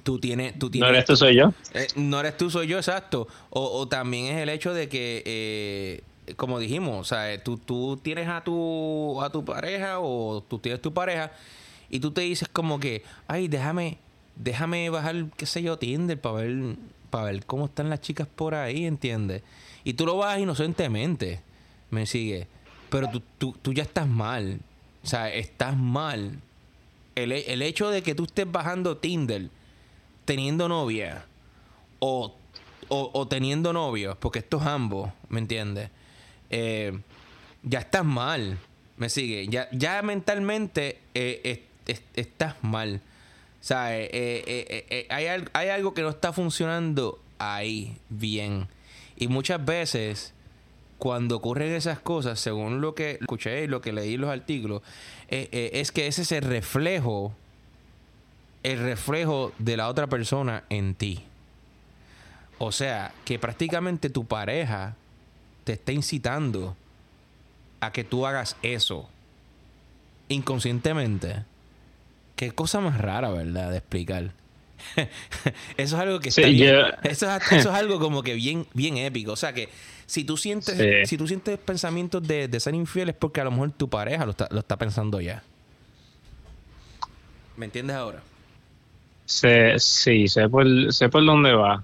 tú 0.03 0.19
tienes... 0.19 0.57
Tú 0.57 0.67
no 0.67 0.71
tienes 0.71 0.89
eres 0.89 1.05
tú, 1.05 1.15
soy 1.15 1.35
yo. 1.35 1.53
Eh, 1.73 1.87
no 1.95 2.19
eres 2.19 2.37
tú, 2.37 2.49
soy 2.49 2.67
yo, 2.67 2.77
exacto. 2.77 3.27
O, 3.49 3.79
o 3.79 3.87
también 3.87 4.25
es 4.35 4.41
el 4.41 4.49
hecho 4.49 4.73
de 4.73 4.89
que, 4.89 5.23
eh, 5.25 6.01
como 6.35 6.59
dijimos, 6.59 6.99
o 6.99 7.03
sea, 7.03 7.33
eh, 7.33 7.37
tú, 7.37 7.57
tú 7.57 7.99
tienes 8.01 8.27
a 8.27 8.43
tu, 8.43 9.21
a 9.21 9.29
tu 9.31 9.45
pareja 9.45 9.99
o 9.99 10.43
tú 10.47 10.59
tienes 10.59 10.81
tu 10.81 10.93
pareja 10.93 11.31
y 11.89 11.99
tú 11.99 12.11
te 12.11 12.21
dices 12.21 12.47
como 12.47 12.79
que, 12.79 13.03
ay, 13.27 13.47
déjame, 13.47 13.97
déjame 14.43 14.89
bajar, 14.89 15.25
qué 15.37 15.45
sé 15.45 15.61
yo, 15.61 15.77
Tinder 15.77 16.19
para 16.19 16.35
ver, 16.35 16.75
para 17.09 17.25
ver 17.25 17.45
cómo 17.45 17.65
están 17.65 17.89
las 17.89 18.01
chicas 18.01 18.27
por 18.27 18.55
ahí, 18.55 18.85
¿entiendes? 18.85 19.43
Y 19.83 19.93
tú 19.93 20.05
lo 20.05 20.17
vas 20.17 20.39
inocentemente, 20.39 21.41
me 21.89 22.05
sigue. 22.05 22.47
Pero 22.89 23.09
tú, 23.09 23.21
tú, 23.37 23.55
tú 23.61 23.73
ya 23.73 23.83
estás 23.83 24.07
mal. 24.07 24.59
O 25.03 25.07
sea, 25.07 25.33
estás 25.33 25.77
mal. 25.77 26.39
El, 27.15 27.31
el 27.31 27.61
hecho 27.61 27.89
de 27.89 28.03
que 28.03 28.15
tú 28.15 28.23
estés 28.25 28.49
bajando 28.51 28.97
Tinder 28.97 29.49
teniendo 30.25 30.67
novia 30.69 31.25
o, 31.99 32.35
o, 32.89 33.09
o 33.13 33.27
teniendo 33.27 33.73
novios, 33.73 34.15
porque 34.17 34.39
esto 34.39 34.57
es 34.57 34.63
ambos, 34.65 35.09
¿me 35.29 35.39
entiendes? 35.39 35.89
Eh, 36.49 36.97
ya 37.63 37.79
estás 37.79 38.05
mal, 38.05 38.57
me 38.97 39.09
sigue. 39.09 39.47
Ya, 39.47 39.67
ya 39.71 40.01
mentalmente 40.01 40.99
eh, 41.13 41.41
es- 41.85 41.95
es- 41.97 42.03
estás 42.15 42.55
mal. 42.61 43.01
Sea, 43.61 43.97
eh, 43.97 44.09
eh, 44.11 44.85
eh, 44.89 45.07
hay, 45.09 45.27
hay 45.53 45.69
algo 45.69 45.93
que 45.93 46.01
no 46.01 46.09
está 46.09 46.33
funcionando 46.33 47.19
ahí 47.39 47.97
bien. 48.09 48.67
Y 49.15 49.27
muchas 49.27 49.63
veces, 49.63 50.33
cuando 50.97 51.37
ocurren 51.37 51.71
esas 51.71 51.99
cosas, 51.99 52.39
según 52.39 52.81
lo 52.81 52.95
que 52.95 53.19
escuché 53.21 53.63
y 53.63 53.67
lo 53.67 53.81
que 53.81 53.93
leí 53.93 54.15
en 54.15 54.21
los 54.21 54.29
artículos, 54.29 54.81
es 55.29 55.91
que 55.91 56.07
ese 56.07 56.23
es 56.23 56.31
el 56.31 56.43
reflejo 56.43 57.33
el 58.63 58.79
reflejo 58.79 59.53
de 59.57 59.77
la 59.77 59.87
otra 59.87 60.07
persona 60.07 60.63
en 60.69 60.95
ti. 60.95 61.23
O 62.57 62.71
sea, 62.71 63.13
que 63.25 63.39
prácticamente 63.39 64.09
tu 64.09 64.25
pareja 64.25 64.95
te 65.63 65.73
está 65.73 65.91
incitando 65.91 66.75
a 67.79 67.91
que 67.91 68.03
tú 68.03 68.25
hagas 68.25 68.55
eso 68.61 69.09
inconscientemente. 70.29 71.43
Qué 72.41 72.49
cosa 72.49 72.79
más 72.79 72.97
rara, 72.99 73.29
¿verdad? 73.29 73.69
De 73.69 73.77
explicar. 73.77 74.31
eso 75.77 75.95
es 75.95 76.01
algo 76.01 76.19
que 76.19 76.29
está 76.29 76.41
Sí, 76.41 76.53
bien- 76.53 76.73
yo- 76.73 76.87
eso, 77.07 77.29
es, 77.31 77.51
eso 77.51 77.69
es 77.69 77.75
algo 77.75 77.99
como 77.99 78.23
que 78.23 78.33
bien, 78.33 78.65
bien 78.73 78.97
épico. 78.97 79.33
O 79.33 79.35
sea 79.35 79.53
que 79.53 79.69
si 80.07 80.23
tú 80.23 80.37
sientes, 80.37 80.75
Sí. 80.75 81.05
si 81.05 81.17
tú 81.17 81.27
sientes 81.27 81.59
pensamientos 81.59 82.27
de, 82.27 82.47
de 82.47 82.59
ser 82.59 82.73
infiel 82.73 83.09
es 83.09 83.15
porque 83.15 83.41
a 83.41 83.43
lo 83.43 83.51
mejor 83.51 83.69
tu 83.73 83.87
pareja 83.87 84.25
lo 84.25 84.31
está, 84.31 84.47
lo 84.49 84.59
está 84.61 84.75
pensando 84.75 85.21
ya. 85.21 85.43
¿Me 87.57 87.65
entiendes 87.65 87.95
ahora? 87.95 88.23
Sé, 89.25 89.77
sí, 89.77 90.27
sé 90.27 90.49
por, 90.49 90.65
sé 90.91 91.09
por 91.09 91.23
dónde 91.23 91.51
va. 91.53 91.83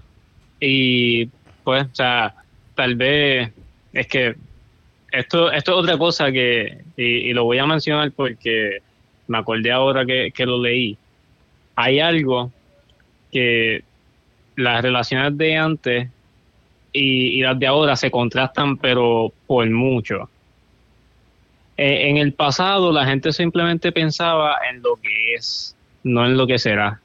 Y 0.58 1.26
pues, 1.62 1.84
o 1.86 1.94
sea, 1.94 2.34
tal 2.74 2.96
vez 2.96 3.52
es 3.92 4.06
que 4.08 4.34
esto, 5.12 5.52
esto 5.52 5.72
es 5.72 5.78
otra 5.78 5.96
cosa 5.96 6.32
que, 6.32 6.82
y, 6.96 7.04
y 7.04 7.32
lo 7.32 7.44
voy 7.44 7.58
a 7.58 7.66
mencionar 7.66 8.10
porque 8.10 8.82
me 9.28 9.38
acordé 9.38 9.70
ahora 9.70 10.04
que, 10.04 10.32
que 10.34 10.44
lo 10.44 10.60
leí. 10.60 10.96
Hay 11.76 12.00
algo 12.00 12.50
que 13.30 13.84
las 14.56 14.82
relaciones 14.82 15.38
de 15.38 15.56
antes 15.56 16.08
y, 16.92 17.38
y 17.38 17.40
las 17.42 17.58
de 17.58 17.66
ahora 17.66 17.94
se 17.94 18.10
contrastan, 18.10 18.76
pero 18.76 19.32
por 19.46 19.68
mucho. 19.70 20.28
Eh, 21.76 22.08
en 22.08 22.16
el 22.16 22.32
pasado 22.32 22.90
la 22.90 23.06
gente 23.06 23.32
simplemente 23.32 23.92
pensaba 23.92 24.56
en 24.68 24.82
lo 24.82 24.96
que 24.96 25.34
es, 25.34 25.76
no 26.02 26.26
en 26.26 26.36
lo 26.36 26.44
que 26.44 26.58
será 26.58 27.00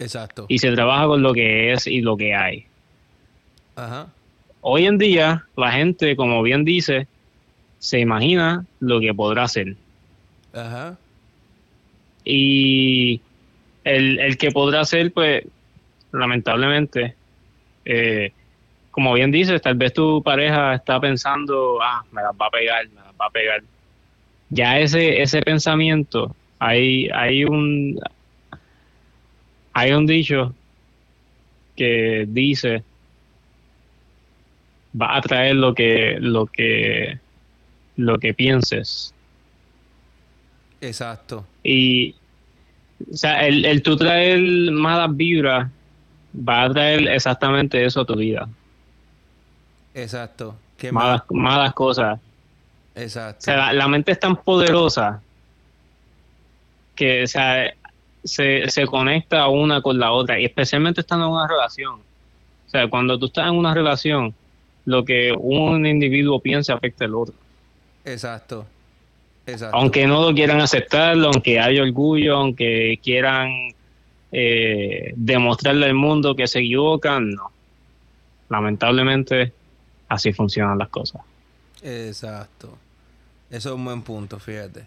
Exacto. 0.00 0.46
y 0.48 0.58
se 0.58 0.72
trabaja 0.72 1.06
con 1.06 1.22
lo 1.22 1.32
que 1.32 1.72
es 1.72 1.86
y 1.86 2.00
lo 2.00 2.16
que 2.16 2.34
hay. 2.34 2.66
Ajá. 3.76 4.08
Hoy 4.62 4.86
en 4.86 4.98
día, 4.98 5.44
la 5.56 5.70
gente, 5.70 6.16
como 6.16 6.42
bien 6.42 6.64
dice, 6.64 7.06
se 7.78 8.00
imagina 8.00 8.64
lo 8.80 8.98
que 8.98 9.14
podrá 9.14 9.46
ser. 9.46 9.76
Ajá. 10.52 10.98
Y 12.28 13.20
el, 13.84 14.18
el 14.18 14.36
que 14.36 14.50
podrá 14.50 14.84
ser, 14.84 15.12
pues, 15.12 15.44
lamentablemente, 16.10 17.14
eh, 17.84 18.32
como 18.90 19.14
bien 19.14 19.30
dices, 19.30 19.62
tal 19.62 19.76
vez 19.76 19.92
tu 19.92 20.22
pareja 20.22 20.74
está 20.74 21.00
pensando, 21.00 21.78
ah, 21.80 22.04
me 22.10 22.20
las 22.20 22.32
va 22.32 22.46
a 22.46 22.50
pegar, 22.50 22.88
me 22.88 23.00
las 23.00 23.12
va 23.12 23.26
a 23.26 23.30
pegar. 23.30 23.62
Ya 24.50 24.80
ese, 24.80 25.22
ese 25.22 25.40
pensamiento, 25.40 26.34
hay, 26.58 27.08
hay 27.14 27.44
un 27.44 27.98
hay 29.72 29.92
un 29.92 30.06
dicho 30.06 30.54
que 31.76 32.24
dice 32.26 32.82
va 34.98 35.18
a 35.18 35.20
traer 35.20 35.56
lo 35.56 35.74
que 35.74 36.16
lo 36.18 36.46
que 36.46 37.18
lo 37.96 38.18
que 38.18 38.32
pienses 38.32 39.12
Exacto. 40.80 41.44
Y 41.66 42.14
o 43.12 43.16
sea 43.16 43.46
el, 43.46 43.64
el 43.64 43.82
tú 43.82 43.96
traer 43.96 44.40
malas 44.70 45.14
vibras 45.16 45.68
va 46.36 46.62
a 46.62 46.70
traer 46.72 47.08
exactamente 47.08 47.84
eso 47.84 48.00
a 48.02 48.04
tu 48.06 48.14
vida 48.16 48.48
Exacto. 49.94 50.54
Qué 50.76 50.92
malas, 50.92 51.22
mal. 51.30 51.42
malas 51.42 51.74
cosas 51.74 52.18
o 52.18 53.00
Exacto. 53.00 53.40
sea 53.44 53.56
la, 53.56 53.72
la 53.72 53.88
mente 53.88 54.12
es 54.12 54.20
tan 54.20 54.36
poderosa 54.36 55.20
que 56.94 57.24
o 57.24 57.26
sea 57.26 57.74
se, 58.24 58.68
se 58.68 58.86
conecta 58.86 59.48
una 59.48 59.80
con 59.82 59.98
la 59.98 60.12
otra 60.12 60.38
y 60.40 60.44
especialmente 60.44 61.00
estando 61.00 61.26
en 61.26 61.32
una 61.32 61.48
relación 61.48 61.94
o 61.94 62.70
sea 62.70 62.88
cuando 62.88 63.18
tú 63.18 63.26
estás 63.26 63.48
en 63.48 63.54
una 63.54 63.74
relación 63.74 64.34
lo 64.84 65.04
que 65.04 65.32
un 65.36 65.84
individuo 65.86 66.40
piensa 66.40 66.74
afecta 66.74 67.04
al 67.06 67.14
otro 67.14 67.34
Exacto. 68.04 68.64
Exacto. 69.46 69.76
aunque 69.76 70.06
no 70.06 70.22
lo 70.22 70.34
quieran 70.34 70.60
aceptarlo, 70.60 71.28
aunque 71.28 71.60
haya 71.60 71.82
orgullo, 71.82 72.36
aunque 72.36 72.98
quieran 73.02 73.74
eh, 74.32 75.12
demostrarle 75.16 75.86
al 75.86 75.94
mundo 75.94 76.34
que 76.34 76.46
se 76.46 76.58
equivocan, 76.60 77.30
no. 77.30 77.50
Lamentablemente, 78.48 79.52
así 80.08 80.32
funcionan 80.32 80.78
las 80.78 80.88
cosas. 80.88 81.22
Exacto. 81.82 82.76
Eso 83.50 83.68
es 83.70 83.74
un 83.74 83.84
buen 83.84 84.02
punto, 84.02 84.38
fíjate. 84.38 84.86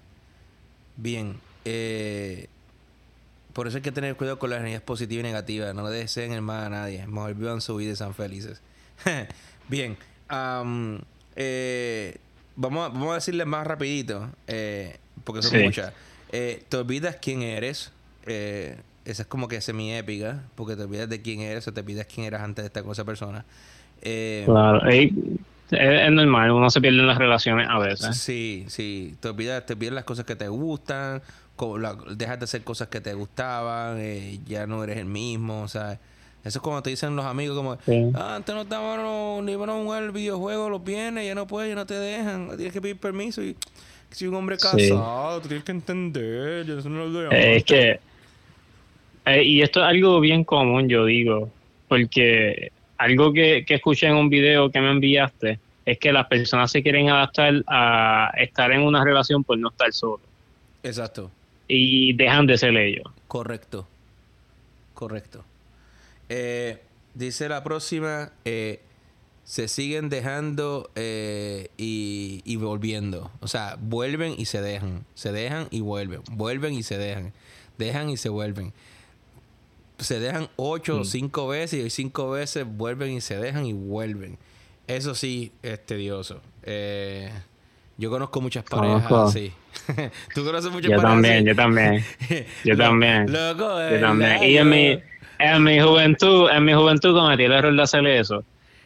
Bien. 0.97 1.37
eh, 1.65 2.47
por 3.53 3.67
eso 3.67 3.77
hay 3.77 3.83
que 3.83 3.91
tener 3.91 4.15
cuidado 4.15 4.39
con 4.39 4.49
las 4.51 4.59
energías 4.59 4.81
positivas 4.81 5.21
y 5.21 5.27
negativas. 5.27 5.73
No 5.75 5.89
le 5.89 5.95
deseen 5.95 6.31
el 6.31 6.41
mal 6.41 6.65
a 6.65 6.69
nadie. 6.69 7.05
Mejor 7.07 7.33
vivan 7.35 7.61
su 7.61 7.75
vida 7.75 7.93
y 7.93 7.95
sean 7.95 8.13
felices. 8.13 8.61
Bien. 9.67 9.97
eh, 11.35 12.17
vamos, 12.59 12.85
a, 12.85 12.89
vamos 12.89 13.11
a 13.11 13.15
decirle 13.15 13.45
más 13.45 13.65
rapidito. 13.65 14.29
eh, 14.47 14.97
porque 15.23 15.41
son 15.41 15.51
Sí. 15.51 15.63
muchas. 15.63 15.93
Eh, 16.31 16.63
te 16.69 16.77
olvidas 16.77 17.17
quién 17.21 17.41
eres. 17.41 17.91
eh, 18.25 18.77
esa 19.05 19.23
es 19.23 19.27
como 19.27 19.47
que 19.47 19.59
semi-épica. 19.61 20.43
Porque 20.55 20.75
te 20.75 20.83
olvidas 20.83 21.09
de 21.09 21.21
quién 21.21 21.39
eres 21.41 21.67
o 21.67 21.73
te 21.73 21.81
olvidas 21.81 22.05
quién 22.05 22.27
eras 22.27 22.41
antes 22.41 22.63
de 22.63 22.67
estar 22.67 22.83
con 22.83 22.91
esa 22.91 23.05
persona. 23.05 23.43
Eh, 24.01 24.43
Claro, 24.45 24.87
es, 24.87 25.11
es 25.71 26.11
normal, 26.11 26.51
uno 26.51 26.69
se 26.69 26.79
pierde 26.81 26.99
en 26.99 27.07
las 27.07 27.17
relaciones 27.17 27.67
a 27.69 27.79
veces. 27.79 28.17
Sí, 28.17 28.65
sí. 28.69 29.15
Te 29.19 29.29
olvidas, 29.29 29.65
te 29.65 29.73
olvidas 29.73 29.95
las 29.95 30.03
cosas 30.03 30.25
que 30.25 30.35
te 30.35 30.47
gustan, 30.47 31.21
dejas 32.15 32.39
de 32.39 32.43
hacer 32.45 32.63
cosas 32.63 32.87
que 32.87 33.01
te 33.01 33.13
gustaban, 33.13 33.97
eh, 33.99 34.39
ya 34.47 34.65
no 34.67 34.83
eres 34.83 34.97
el 34.97 35.05
mismo, 35.05 35.63
o 35.63 35.67
sea. 35.67 35.99
Eso 36.43 36.59
es 36.59 36.63
como 36.63 36.81
te 36.81 36.89
dicen 36.89 37.15
los 37.15 37.25
amigos, 37.25 37.55
como, 37.57 37.77
Sí. 37.85 38.11
ah, 38.15 38.35
antes 38.37 38.55
no 38.55 38.61
estábamos 38.61 39.43
ni 39.43 39.51
iban 39.51 39.69
a 39.69 39.73
jugar 39.73 40.03
el 40.03 40.11
videojuego 40.11 40.69
los 40.69 40.83
viernes, 40.83 41.25
ya 41.25 41.35
no 41.35 41.45
puedes, 41.47 41.69
ya 41.69 41.75
no 41.75 41.85
te 41.85 41.95
dejan, 41.95 42.55
tienes 42.55 42.71
que 42.73 42.81
pedir 42.81 42.99
permiso 42.99 43.43
y 43.43 43.57
si 44.11 44.25
un 44.25 44.35
hombre 44.35 44.57
Sí. 44.57 44.63
casado, 44.63 45.41
tú 45.41 45.47
tienes 45.49 45.65
que 45.65 45.71
entender, 45.73 46.65
ya 46.65 46.73
eso 46.75 46.89
no 46.89 47.05
lo 47.05 47.19
de 47.19 47.25
Eh, 47.35 47.55
es 47.57 47.57
antes". 47.57 47.63
que, 47.65 47.99
eh, 49.25 49.43
y 49.43 49.61
esto 49.61 49.81
es 49.81 49.85
algo 49.87 50.19
bien 50.19 50.43
común, 50.43 50.87
yo 50.87 51.05
digo, 51.05 51.53
porque 51.87 52.71
algo 52.97 53.33
que, 53.33 53.63
que 53.67 53.75
escuché 53.75 54.07
en 54.07 54.15
un 54.15 54.29
video 54.29 54.71
que 54.71 54.79
me 54.79 54.91
enviaste 54.91 55.59
es 55.85 55.99
que 55.99 56.11
las 56.11 56.27
personas 56.27 56.71
se 56.71 56.81
quieren 56.83 57.09
adaptar 57.09 57.63
a 57.67 58.31
estar 58.37 58.71
en 58.71 58.81
una 58.81 59.03
relación 59.03 59.43
por 59.43 59.57
no 59.57 59.69
estar 59.69 59.91
solos 59.91 60.27
Exacto, 60.83 61.31
y 61.67 62.13
dejan 62.13 62.47
de 62.47 62.57
ser 62.57 62.75
ellos. 62.77 63.03
correcto. 63.27 63.87
Correcto. 64.93 65.45
Eh, 66.29 66.77
dice 67.13 67.49
la 67.49 67.63
próxima, 67.63 68.31
eh, 68.45 68.81
se 69.43 69.67
siguen 69.67 70.09
dejando 70.09 70.91
eh, 70.95 71.69
y, 71.77 72.41
y 72.45 72.55
volviendo. 72.57 73.31
O 73.39 73.47
sea, 73.47 73.77
vuelven 73.79 74.35
y 74.37 74.45
se 74.45 74.61
dejan. 74.61 75.05
Se 75.15 75.31
dejan 75.31 75.67
y 75.71 75.81
vuelven. 75.81 76.21
Vuelven 76.31 76.73
y 76.73 76.83
se 76.83 76.97
dejan. 76.97 77.33
Dejan 77.77 78.09
y 78.09 78.17
se 78.17 78.29
vuelven. 78.29 78.73
Se 79.97 80.19
dejan 80.19 80.49
ocho 80.55 80.97
o 80.97 80.99
Mm. 81.01 81.05
cinco 81.05 81.47
veces 81.47 81.85
y 81.85 81.89
cinco 81.89 82.29
veces 82.31 82.65
vuelven 82.65 83.11
y 83.11 83.21
se 83.21 83.37
dejan 83.37 83.65
y 83.65 83.73
vuelven. 83.73 84.37
Eso 84.87 85.13
sí 85.15 85.51
es 85.61 85.83
tedioso. 85.85 86.41
Eh, 86.63 87.29
yo 87.97 88.09
conozco 88.09 88.39
muchas 88.39 88.63
parejas 88.63 89.07
Conozco. 89.07 89.29
así. 89.29 89.51
Tú 90.33 90.45
conoces 90.45 90.71
muchas 90.71 90.89
Yo 90.91 90.97
parejas 90.97 91.11
también, 91.15 91.35
así? 91.37 91.45
yo 91.47 91.55
también. 91.55 92.05
Yo 92.63 92.73
Lo- 92.75 92.83
también. 92.85 93.31
Loco, 93.31 93.89
Yo 93.91 93.99
también. 93.99 94.29
verdad, 94.39 94.45
Y 94.45 94.53
yo- 94.53 94.65
mi, 94.65 94.99
en 95.39 95.63
mi 95.63 95.79
juventud, 95.79 96.49
en 96.51 96.63
mi 96.65 96.73
juventud 96.73 97.13
cometí 97.13 97.43
el 97.43 97.51
error 97.53 97.73
de 97.75 97.81
hacer 97.81 98.05
eso. 98.07 98.43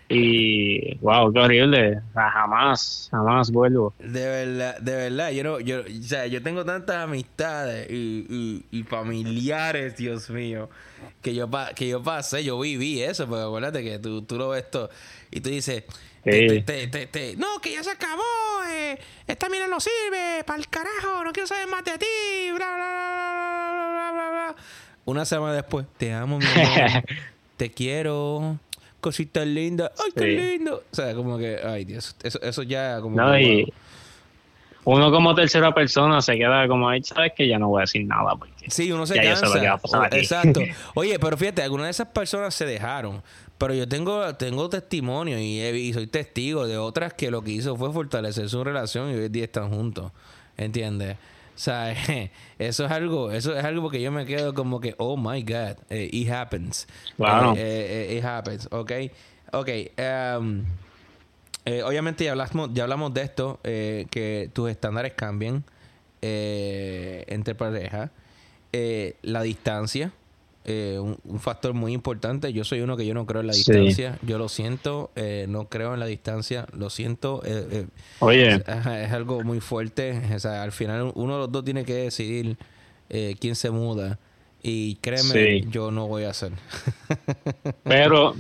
Y 0.10 0.96
wow, 0.98 1.34
qué 1.34 1.40
horrible. 1.40 2.02
Sea, 2.14 2.30
jamás, 2.32 3.08
jamás 3.10 3.50
vuelvo. 3.52 3.94
De 4.00 4.26
verdad, 4.28 4.78
de 4.80 4.96
verdad, 4.96 5.32
yo 5.32 5.44
no, 5.44 5.60
yo, 5.60 5.80
o 5.82 6.04
sea, 6.04 6.28
yo 6.28 6.44
tengo 6.44 6.64
tantas 6.66 6.98
amistades 6.98 7.90
y, 7.90 8.26
y, 8.30 8.80
y 8.80 8.84
familiares, 8.84 9.98
Dios 9.98 10.30
mío, 10.30 10.70
que 11.22 11.34
yo 11.34 11.50
pa- 11.50 11.74
que 11.74 11.88
yo 11.88 12.04
pasé, 12.04 12.44
yo 12.44 12.60
viví 12.60 13.02
eso, 13.02 13.28
porque 13.28 13.44
acuérdate 13.44 13.84
que 13.84 13.98
tú, 13.98 14.22
tú 14.24 14.38
lo 14.38 14.50
ves 14.50 14.70
todo 14.70 14.90
y 15.32 15.40
tú 15.42 15.50
dices, 15.50 15.84
Sí. 16.26 16.62
te- 16.64 16.88
te- 16.88 17.08
te- 17.08 17.36
no, 17.36 17.60
que 17.60 17.72
ya 17.74 17.84
se 17.84 17.92
acabó, 17.92 18.22
eh, 18.70 18.98
esta 19.28 19.50
mina 19.50 19.68
no 19.68 19.80
sirve, 19.82 20.44
para 20.46 20.58
el 20.60 20.70
carajo, 20.70 21.24
no 21.24 21.34
quiero 21.34 21.48
saber 21.48 21.68
más 21.68 21.84
de 21.84 21.98
ti, 21.98 22.06
bla, 22.56 22.76
bla, 22.76 22.76
bla, 22.76 23.92
bla, 23.92 24.12
bla, 24.12 24.12
bla, 24.12 24.30
bla. 24.54 24.56
Una 25.06 25.26
semana 25.26 25.54
después, 25.54 25.86
te 25.98 26.14
amo, 26.14 26.40
mi 26.40 26.46
amor, 26.46 27.04
te 27.58 27.70
quiero, 27.72 28.58
cositas 29.02 29.46
lindas, 29.46 29.92
ay, 30.04 30.12
qué 30.16 30.22
Sí. 30.24 30.38
lindo. 30.58 30.84
O 30.92 30.96
sea, 30.96 31.14
como 31.14 31.38
que, 31.38 31.60
ay, 31.64 31.84
Dios, 31.86 32.16
eso, 32.24 32.40
eso 32.42 32.64
ya 32.64 33.00
como... 33.02 33.18
No, 33.18 33.38
y 33.38 33.72
uno 34.86 35.12
como 35.12 35.34
tercera 35.34 35.74
persona 35.74 36.22
se 36.22 36.38
queda 36.38 36.68
como 36.68 36.90
ahí, 36.90 37.02
sabes 37.04 37.32
que 37.36 37.48
ya 37.48 37.58
no 37.58 37.70
voy 37.70 37.80
a 37.80 37.84
decir 37.84 38.06
nada 38.06 38.36
porque 38.36 38.70
Sí, 38.70 38.92
uno 38.92 39.06
se 39.06 39.16
Ya 39.16 39.24
yo 39.24 39.36
sé 39.36 39.42
cansa. 39.42 39.56
lo 39.56 39.62
que 39.62 39.68
va 39.68 39.74
a 39.74 39.78
pasar 39.78 40.06
aquí. 40.06 40.18
Exacto. 40.18 40.60
Oye, 40.96 41.20
pero 41.20 41.38
fíjate, 41.38 41.62
algunas 41.64 41.86
de 41.88 41.92
esas 41.92 42.08
personas 42.08 42.54
se 42.56 42.66
dejaron. 42.66 43.22
Pero 43.58 43.74
yo 43.74 43.88
tengo, 43.88 44.36
tengo 44.36 44.68
testimonio 44.70 45.38
y, 45.40 45.60
he- 45.62 45.78
y 45.78 45.94
soy 45.94 46.08
testigo 46.08 46.68
de 46.68 46.78
otras 46.78 47.14
que 47.14 47.32
lo 47.32 47.42
que 47.44 47.52
hizo 47.52 47.76
fue 47.78 47.94
fortalecer 47.94 48.50
su 48.50 48.62
relación 48.64 49.12
y 49.12 49.16
hoy 49.16 49.30
día 49.30 49.46
están 49.46 49.70
juntos. 49.70 50.12
¿Entiendes? 50.58 51.16
O 51.56 51.60
sea, 51.60 51.92
eso 52.60 52.86
es 52.86 52.92
algo, 52.92 53.32
eso 53.32 53.56
es 53.56 53.64
algo 53.64 53.90
que 53.90 54.02
yo 54.02 54.12
me 54.12 54.26
quedo 54.26 54.54
como 54.54 54.80
que, 54.80 54.96
oh 54.98 55.18
my 55.18 55.44
God, 55.44 55.78
eh, 55.90 56.10
it 56.12 56.30
happens. 56.30 56.88
Claro. 57.18 57.54
Eh, 57.54 58.10
eh, 58.12 58.18
it 58.18 58.26
happens, 58.26 58.68
¿ok? 58.72 58.92
Ok, 59.52 59.70
um, 60.40 60.64
eh, 61.66 61.84
obviamente 61.84 62.24
ya 62.24 62.32
hablamos, 62.32 62.72
ya 62.74 62.84
hablamos 62.84 63.14
de 63.14 63.22
esto, 63.22 63.60
eh, 63.64 64.08
que 64.10 64.50
tus 64.52 64.70
estándares 64.70 65.14
cambian 65.14 65.64
entre 66.22 67.54
parejas. 67.54 68.10
La 69.22 69.42
distancia, 69.44 70.12
eh, 70.66 70.98
un, 71.00 71.18
un 71.26 71.40
factor 71.40 71.74
muy 71.74 71.92
importante. 71.94 72.54
Yo 72.54 72.64
soy 72.64 72.82
uno 72.82 72.96
que 72.98 73.06
yo 73.06 73.14
no 73.14 73.26
creo 73.26 73.42
en 73.42 73.48
la 73.48 73.54
Sí. 73.54 73.60
distancia. 73.72 74.18
Yo 74.22 74.38
lo 74.38 74.48
siento, 74.50 75.12
eh, 75.16 75.46
no 75.50 75.68
creo 75.68 75.94
en 75.94 76.00
la 76.00 76.06
distancia, 76.06 76.68
lo 76.72 76.90
siento. 76.90 77.42
eh, 77.46 77.68
eh, 77.72 77.86
Oye, 78.20 78.56
es 78.56 79.12
algo 79.12 79.44
muy 79.44 79.60
fuerte. 79.60 80.22
O 80.36 80.40
sea, 80.40 80.64
al 80.64 80.72
final 80.72 81.12
uno 81.16 81.34
de 81.34 81.40
los 81.40 81.52
dos 81.52 81.64
tiene 81.66 81.84
que 81.86 81.94
decidir 81.96 82.58
eh, 83.10 83.36
quién 83.40 83.56
se 83.56 83.70
muda. 83.72 84.18
Y 84.62 84.96
créeme, 84.96 85.34
Sí. 85.62 85.68
yo 85.70 85.92
no 85.92 86.08
voy 86.08 86.24
a 86.24 86.30
hacer. 86.30 86.54
pero, 87.84 88.36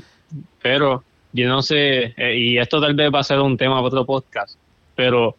pero, 0.61 1.03
yo 1.33 1.47
no 1.49 1.61
sé, 1.61 2.13
y 2.35 2.57
esto 2.57 2.79
tal 2.81 2.95
vez 2.95 3.11
va 3.13 3.19
a 3.19 3.23
ser 3.23 3.39
un 3.39 3.57
tema 3.57 3.75
para 3.75 3.87
otro 3.87 4.05
podcast, 4.05 4.57
pero 4.95 5.35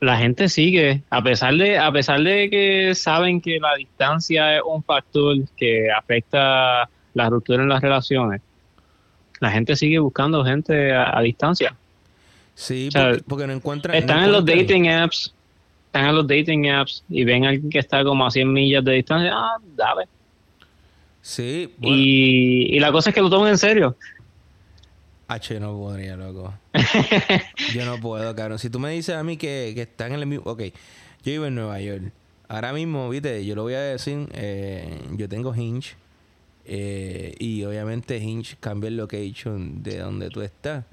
la 0.00 0.16
gente 0.16 0.48
sigue, 0.48 1.02
a 1.10 1.22
pesar 1.22 1.54
de, 1.54 1.78
a 1.78 1.92
pesar 1.92 2.22
de 2.22 2.48
que 2.48 2.94
saben 2.94 3.40
que 3.40 3.58
la 3.60 3.74
distancia 3.76 4.56
es 4.56 4.62
un 4.66 4.82
factor 4.82 5.36
que 5.56 5.90
afecta 5.90 6.88
la 7.14 7.28
ruptura 7.28 7.62
en 7.62 7.68
las 7.68 7.82
relaciones, 7.82 8.40
la 9.40 9.50
gente 9.50 9.76
sigue 9.76 9.98
buscando 9.98 10.44
gente 10.44 10.92
a, 10.92 11.16
a 11.18 11.22
distancia. 11.22 11.74
Sí, 12.54 12.88
O 12.88 12.90
sea, 12.90 13.08
porque, 13.10 13.24
porque 13.28 13.46
no 13.46 13.52
encuentran. 13.54 13.96
Están 13.96 14.20
no 14.20 14.26
en 14.26 14.32
los 14.32 14.44
dating 14.44 14.88
apps, 14.88 15.34
están 15.86 16.06
en 16.06 16.14
los 16.14 16.26
dating 16.26 16.70
apps 16.70 17.04
y 17.08 17.24
ven 17.24 17.44
a 17.44 17.50
alguien 17.50 17.70
que 17.70 17.78
está 17.78 18.02
como 18.02 18.26
a 18.26 18.30
100 18.30 18.52
millas 18.52 18.84
de 18.84 18.92
distancia, 18.92 19.32
ah, 19.34 19.56
dale. 19.76 20.08
Sí, 21.22 21.72
bueno. 21.78 21.96
Y, 21.96 22.76
y 22.76 22.80
la 22.80 22.90
cosa 22.90 23.10
es 23.10 23.14
que 23.14 23.20
lo 23.20 23.28
toman 23.28 23.50
en 23.50 23.58
serio. 23.58 23.96
H, 25.32 25.54
yo 25.54 25.60
no 25.60 25.76
podría, 25.78 26.16
loco. 26.16 26.52
yo 27.74 27.84
no 27.84 28.00
puedo, 28.00 28.34
cabrón. 28.34 28.58
Si 28.58 28.68
tú 28.70 28.78
me 28.80 28.90
dices 28.90 29.14
a 29.14 29.22
mí 29.22 29.36
que, 29.36 29.72
que 29.74 29.82
están 29.82 30.12
en 30.12 30.20
el 30.20 30.26
mismo... 30.26 30.50
Ok, 30.50 30.62
yo 31.22 31.32
vivo 31.32 31.46
en 31.46 31.54
Nueva 31.54 31.80
York. 31.80 32.12
Ahora 32.48 32.72
mismo, 32.72 33.08
viste, 33.08 33.44
yo 33.46 33.54
lo 33.54 33.62
voy 33.62 33.74
a 33.74 33.80
decir, 33.80 34.28
eh, 34.32 35.00
yo 35.12 35.28
tengo 35.28 35.54
Hinge. 35.54 35.94
eh, 36.64 37.34
y 37.38 37.62
obviamente 37.64 38.18
Hinge 38.18 38.56
cambia 38.58 38.88
el 38.88 38.96
location 38.96 39.82
de 39.82 39.98
donde 39.98 40.30
tú 40.30 40.42
estás. 40.42 40.84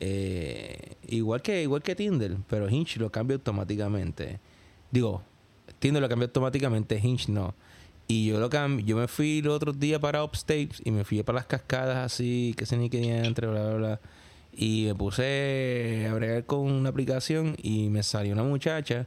Eh, 0.00 0.96
igual 1.08 1.42
que 1.42 1.62
igual 1.62 1.82
que 1.82 1.96
Tinder, 1.96 2.36
pero 2.48 2.68
Hinge 2.68 3.00
lo 3.00 3.10
cambia 3.10 3.36
automáticamente. 3.36 4.38
Digo, 4.90 5.22
Tinder 5.78 6.02
lo 6.02 6.08
cambia 6.08 6.26
automáticamente, 6.26 6.98
Hinge 7.02 7.32
no. 7.32 7.54
Y 8.10 8.26
yo 8.26 8.40
lo 8.40 8.48
cam- 8.48 8.82
yo 8.84 8.96
me 8.96 9.06
fui 9.06 9.38
el 9.40 9.48
otro 9.48 9.72
día 9.72 10.00
para 10.00 10.24
Upstate 10.24 10.70
y 10.82 10.90
me 10.90 11.04
fui 11.04 11.22
para 11.22 11.36
las 11.40 11.46
cascadas 11.46 11.98
así, 11.98 12.54
que 12.56 12.64
se 12.64 12.76
ni 12.78 12.88
que 12.88 13.18
entre, 13.18 13.46
bla, 13.46 13.62
bla, 13.68 13.74
bla. 13.76 14.00
Y 14.56 14.84
me 14.86 14.94
puse 14.94 16.06
a 16.10 16.14
bregar 16.14 16.44
con 16.46 16.60
una 16.60 16.88
aplicación 16.88 17.54
y 17.62 17.90
me 17.90 18.02
salió 18.02 18.32
una 18.32 18.42
muchacha 18.44 19.06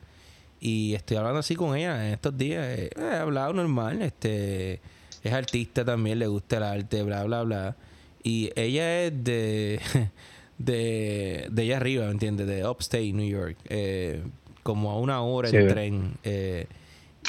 y 0.60 0.94
estoy 0.94 1.18
hablando 1.18 1.40
así 1.40 1.56
con 1.56 1.76
ella 1.76 2.08
en 2.08 2.14
estos 2.14 2.38
días. 2.38 2.64
eh, 2.78 2.90
he 2.96 3.16
hablado 3.18 3.52
normal, 3.54 4.02
este 4.04 4.80
es 5.24 5.34
artista 5.34 5.84
también, 5.84 6.20
le 6.20 6.28
gusta 6.28 6.58
el 6.58 6.64
arte, 6.64 7.02
bla, 7.02 7.24
bla, 7.24 7.42
bla. 7.44 7.76
Y 8.24 8.52
ella 8.56 9.02
es 9.06 9.24
de, 9.24 9.80
de, 10.60 11.48
de 11.52 11.62
allá 11.64 11.78
arriba, 11.78 12.06
¿me 12.06 12.12
entiendes? 12.12 12.46
De 12.48 12.68
Upstate, 12.68 13.14
New 13.14 13.28
York. 13.28 13.58
eh, 13.70 14.22
como 14.64 14.92
a 14.92 15.00
una 15.00 15.22
hora 15.24 15.50
en 15.50 15.62
Sí. 15.68 15.68
tren. 15.74 16.14
eh, 16.24 16.68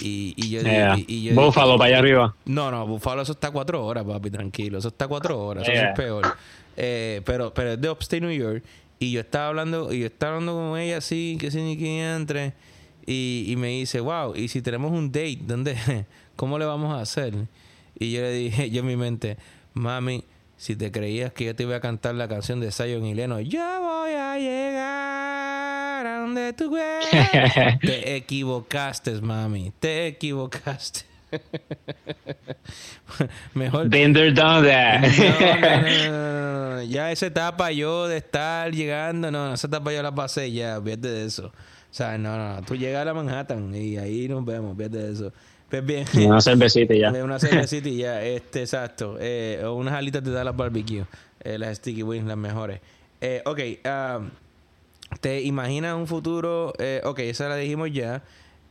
y, 0.01 0.35
y 0.37 0.51
yo 0.51 0.63
Yeah. 0.63 0.97
y- 0.99 1.05
y 1.09 1.23
yo- 1.25 1.35
Búfalo 1.35 1.77
para 1.77 1.89
allá 1.89 1.99
arriba. 1.99 2.35
no, 2.47 2.71
no, 2.71 2.87
Buffalo 2.87 3.23
eso 3.23 3.33
está 3.33 3.51
cuatro 3.51 3.85
horas, 3.85 4.05
papi, 4.05 4.31
tranquilo. 4.31 4.79
Eso 4.79 4.89
está 4.89 5.07
cuatro 5.09 5.39
horas, 5.45 5.69
eso 5.69 5.83
es 5.83 5.95
peor. 5.97 6.35
Eh, 6.77 7.21
pero, 7.25 7.53
pero 7.53 7.73
es 7.73 7.81
de 7.81 7.91
Upstate 7.91 8.21
New 8.21 8.31
York. 8.33 8.63
Y 8.99 9.13
yo 9.13 9.21
estaba 9.21 9.49
hablando, 9.49 9.93
y 9.93 10.01
yo 10.01 10.07
estaba 10.07 10.35
hablando 10.37 10.55
con 10.55 10.79
ella 10.79 10.99
así, 10.99 11.37
que 11.41 11.51
sin 11.51 11.65
ni 11.67 11.77
que 11.77 12.15
entre. 12.15 12.55
Y, 13.05 13.47
y 13.49 13.57
me 13.57 13.69
dice, 13.69 13.99
wow, 14.01 14.35
y 14.37 14.47
si 14.49 14.63
tenemos 14.63 14.93
un 14.93 15.11
date, 15.11 15.39
¿dónde? 15.43 15.77
¿Cómo 16.37 16.59
le 16.59 16.65
vamos 16.65 16.93
a 16.95 17.01
hacer? 17.01 17.35
Y 17.99 18.13
yo 18.13 18.21
le 18.21 18.33
dije, 18.33 18.71
yo 18.71 18.81
en 18.81 18.87
mi 18.87 18.97
mente, 18.97 19.37
mami, 19.75 20.25
si 20.63 20.77
te 20.77 20.93
creías 20.93 21.33
que 21.33 21.47
yo 21.47 21.57
te 21.57 21.65
iba 21.65 21.75
a 21.75 21.81
cantar 21.81 22.15
la 22.15 22.29
canción 22.29 22.61
de 22.61 22.71
Zion 22.71 23.05
y 23.05 23.15
Leno, 23.15 23.41
yo 23.41 23.59
voy 23.81 24.13
a 24.13 24.39
llegar 24.39 26.07
a 26.07 26.19
donde 26.21 26.53
tú 26.53 26.71
quieras. 26.71 27.81
Te 27.81 28.15
equivocaste, 28.15 29.21
mami. 29.21 29.73
Te 29.81 30.07
equivocaste. 30.07 31.01
Mejor. 33.55 33.89
Been 33.89 34.13
there, 34.13 34.33
done 34.33 34.63
No, 34.63 34.69
that. 34.69 35.01
no, 35.01 35.09
no, 35.09 35.81
no, 35.81 36.53
no, 36.71 36.77
no. 36.77 36.83
Ya 36.85 37.11
esa 37.11 37.27
etapa 37.27 37.73
yo 37.73 38.07
de 38.07 38.19
estar 38.19 38.71
llegando, 38.71 39.33
no, 39.33 39.55
esa 39.55 39.67
etapa 39.67 39.93
yo 39.93 40.01
la 40.01 40.15
pasé 40.15 40.53
ya, 40.53 40.81
fíjate 40.81 41.09
de 41.09 41.25
eso. 41.25 41.47
O 41.47 41.95
sea, 41.95 42.17
no, 42.19 42.37
no, 42.37 42.55
no. 42.55 42.63
Tú 42.63 42.77
llegas 42.77 43.03
a 43.03 43.07
la 43.07 43.15
Manhattan 43.15 43.75
y 43.75 43.97
ahí 43.97 44.29
nos 44.29 44.45
vemos, 44.45 44.77
fíjate 44.77 44.97
de 44.99 45.13
eso. 45.13 45.33
Pues 45.73 45.87
bien. 45.87 46.07
Una 46.27 46.43
cervecita 46.43 46.93
y 46.95 46.99
ya. 46.99 47.11
Una 47.25 47.39
cervecita 47.39 47.89
y 47.89 47.97
ya, 47.97 48.23
este, 48.23 48.61
exacto. 48.61 49.17
Eh, 49.19 49.63
o 49.65 49.73
unas 49.73 49.95
alitas 49.95 50.23
de 50.23 50.31
Dallas 50.31 50.55
Barbecue. 50.55 51.07
Eh, 51.41 51.57
las 51.57 51.79
Sticky 51.79 52.03
Wings, 52.03 52.27
las 52.27 52.37
mejores. 52.37 52.83
Eh, 53.23 53.41
ok, 53.47 53.59
ah, 53.87 54.21
¿te 55.23 55.41
imaginas 55.41 55.97
un 55.97 56.07
futuro? 56.07 56.75
Eh, 56.79 57.01
ok, 57.05 57.21
esa 57.21 57.49
la 57.49 57.57
dijimos 57.57 57.91
ya. 57.91 58.23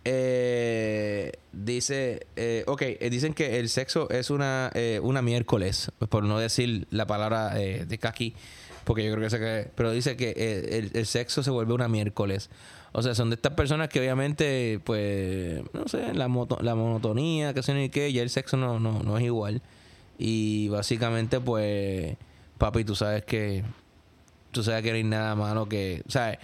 Eh, 0.06 1.32
dice, 1.52 2.28
eh, 2.36 2.66
ok, 2.68 2.84
dicen 3.10 3.34
que 3.34 3.58
el 3.58 3.70
sexo 3.70 4.08
es 4.12 4.30
una, 4.30 4.70
eh, 4.76 5.00
una 5.02 5.24
miércoles, 5.24 5.92
por 6.08 6.24
no 6.24 6.38
decir 6.38 6.86
la 6.92 7.08
palabra 7.08 7.60
eh, 7.60 7.86
de 7.88 7.98
kaki, 7.98 8.36
porque 8.84 9.04
yo 9.04 9.12
creo 9.16 9.24
que 9.24 9.30
se 9.32 9.72
pero 9.74 9.90
dice 9.90 10.16
que 10.16 10.34
el, 10.70 10.92
el 10.94 11.06
sexo 11.08 11.42
se 11.42 11.50
vuelve 11.50 11.74
una 11.74 11.88
miércoles. 11.88 12.52
O 12.94 13.02
sea, 13.02 13.16
son 13.16 13.30
de 13.30 13.36
estas 13.36 13.54
personas 13.54 13.88
que 13.90 14.00
obviamente, 14.00 14.80
pues, 14.84 15.62
no 15.74 15.88
sé, 15.88 16.14
la, 16.14 16.28
moto- 16.28 16.60
la 16.62 16.76
monotonía, 16.76 17.54
que 17.54 17.64
sé 17.64 17.74
ni 17.74 17.90
qué, 17.90 18.12
ya 18.12 18.22
el 18.22 18.30
sexo 18.30 18.58
no, 18.58 18.80
no, 18.80 19.00
no 19.02 19.18
es 19.18 19.24
igual. 19.24 19.62
Y 20.20 20.68
básicamente, 20.68 21.40
pues, 21.40 22.18
papi, 22.58 22.84
tú 22.84 22.96
sabes 22.96 23.24
que, 23.24 23.64
tú 24.52 24.62
sabes 24.64 24.84
que 24.84 24.90
no 24.92 24.96
hay 24.98 25.04
nada 25.06 25.36
malo 25.36 25.70
que, 25.70 26.04
¿sabes? 26.08 26.38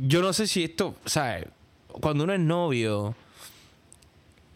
Yo 0.00 0.22
no 0.22 0.32
sé 0.32 0.46
si 0.46 0.64
esto, 0.64 0.94
¿sabes? 1.04 1.46
Cuando 1.88 2.24
uno 2.24 2.32
es 2.32 2.40
novio, 2.40 3.14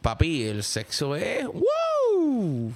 papi, 0.03 0.45
el 0.45 0.63
sexo 0.63 1.17
es, 1.17 1.45
¡wow! 1.47 2.73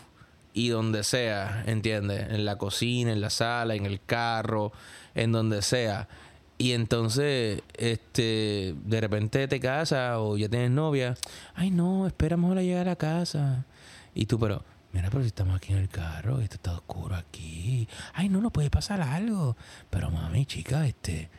y 0.53 0.69
donde 0.69 1.05
sea, 1.05 1.63
¿entiendes? 1.67 2.29
En 2.31 2.45
la 2.45 2.59
cocina, 2.59 3.13
en 3.13 3.21
la 3.21 3.31
sala, 3.31 3.75
en 3.75 3.87
el 3.87 4.01
carro, 4.05 4.73
en 5.15 5.33
donde 5.33 5.63
sea. 5.63 6.09
Y 6.61 6.73
entonces, 6.73 7.63
este, 7.79 8.75
de 8.85 9.01
repente 9.01 9.49
te 9.49 9.59
casas 9.61 10.17
o 10.19 10.37
ya 10.37 10.47
tienes 10.51 10.71
novia. 10.71 11.15
Ay, 11.55 11.71
no, 11.71 12.07
espera 12.07 12.37
mejor 12.37 12.59
a 12.59 12.63
llegar 12.63 12.87
a 12.91 12.97
casa. 12.97 13.65
Y 14.15 14.27
tú, 14.27 14.39
pero, 14.39 14.63
mira, 14.93 15.09
pero 15.09 15.23
si 15.23 15.29
estamos 15.29 15.57
aquí 15.57 15.73
en 15.73 15.79
el 15.79 15.89
carro, 15.89 16.39
esto 16.39 16.57
está 16.57 16.73
oscuro 16.75 17.15
aquí. 17.17 17.89
Ay, 18.13 18.29
no, 18.29 18.43
no 18.43 18.51
puede 18.51 18.69
pasar 18.69 19.01
algo. 19.01 19.57
Pero 19.89 20.11
mami, 20.11 20.45
chica, 20.45 20.87
este, 20.87 21.31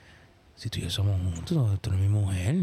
si 0.56 0.70
tú 0.72 0.80
y 0.80 0.84
yo 0.84 0.90
somos 0.90 1.22
juntos, 1.22 1.80
tú 1.82 1.92
no 1.92 1.98
es 1.98 2.02
mi 2.02 2.10
mujer. 2.10 2.56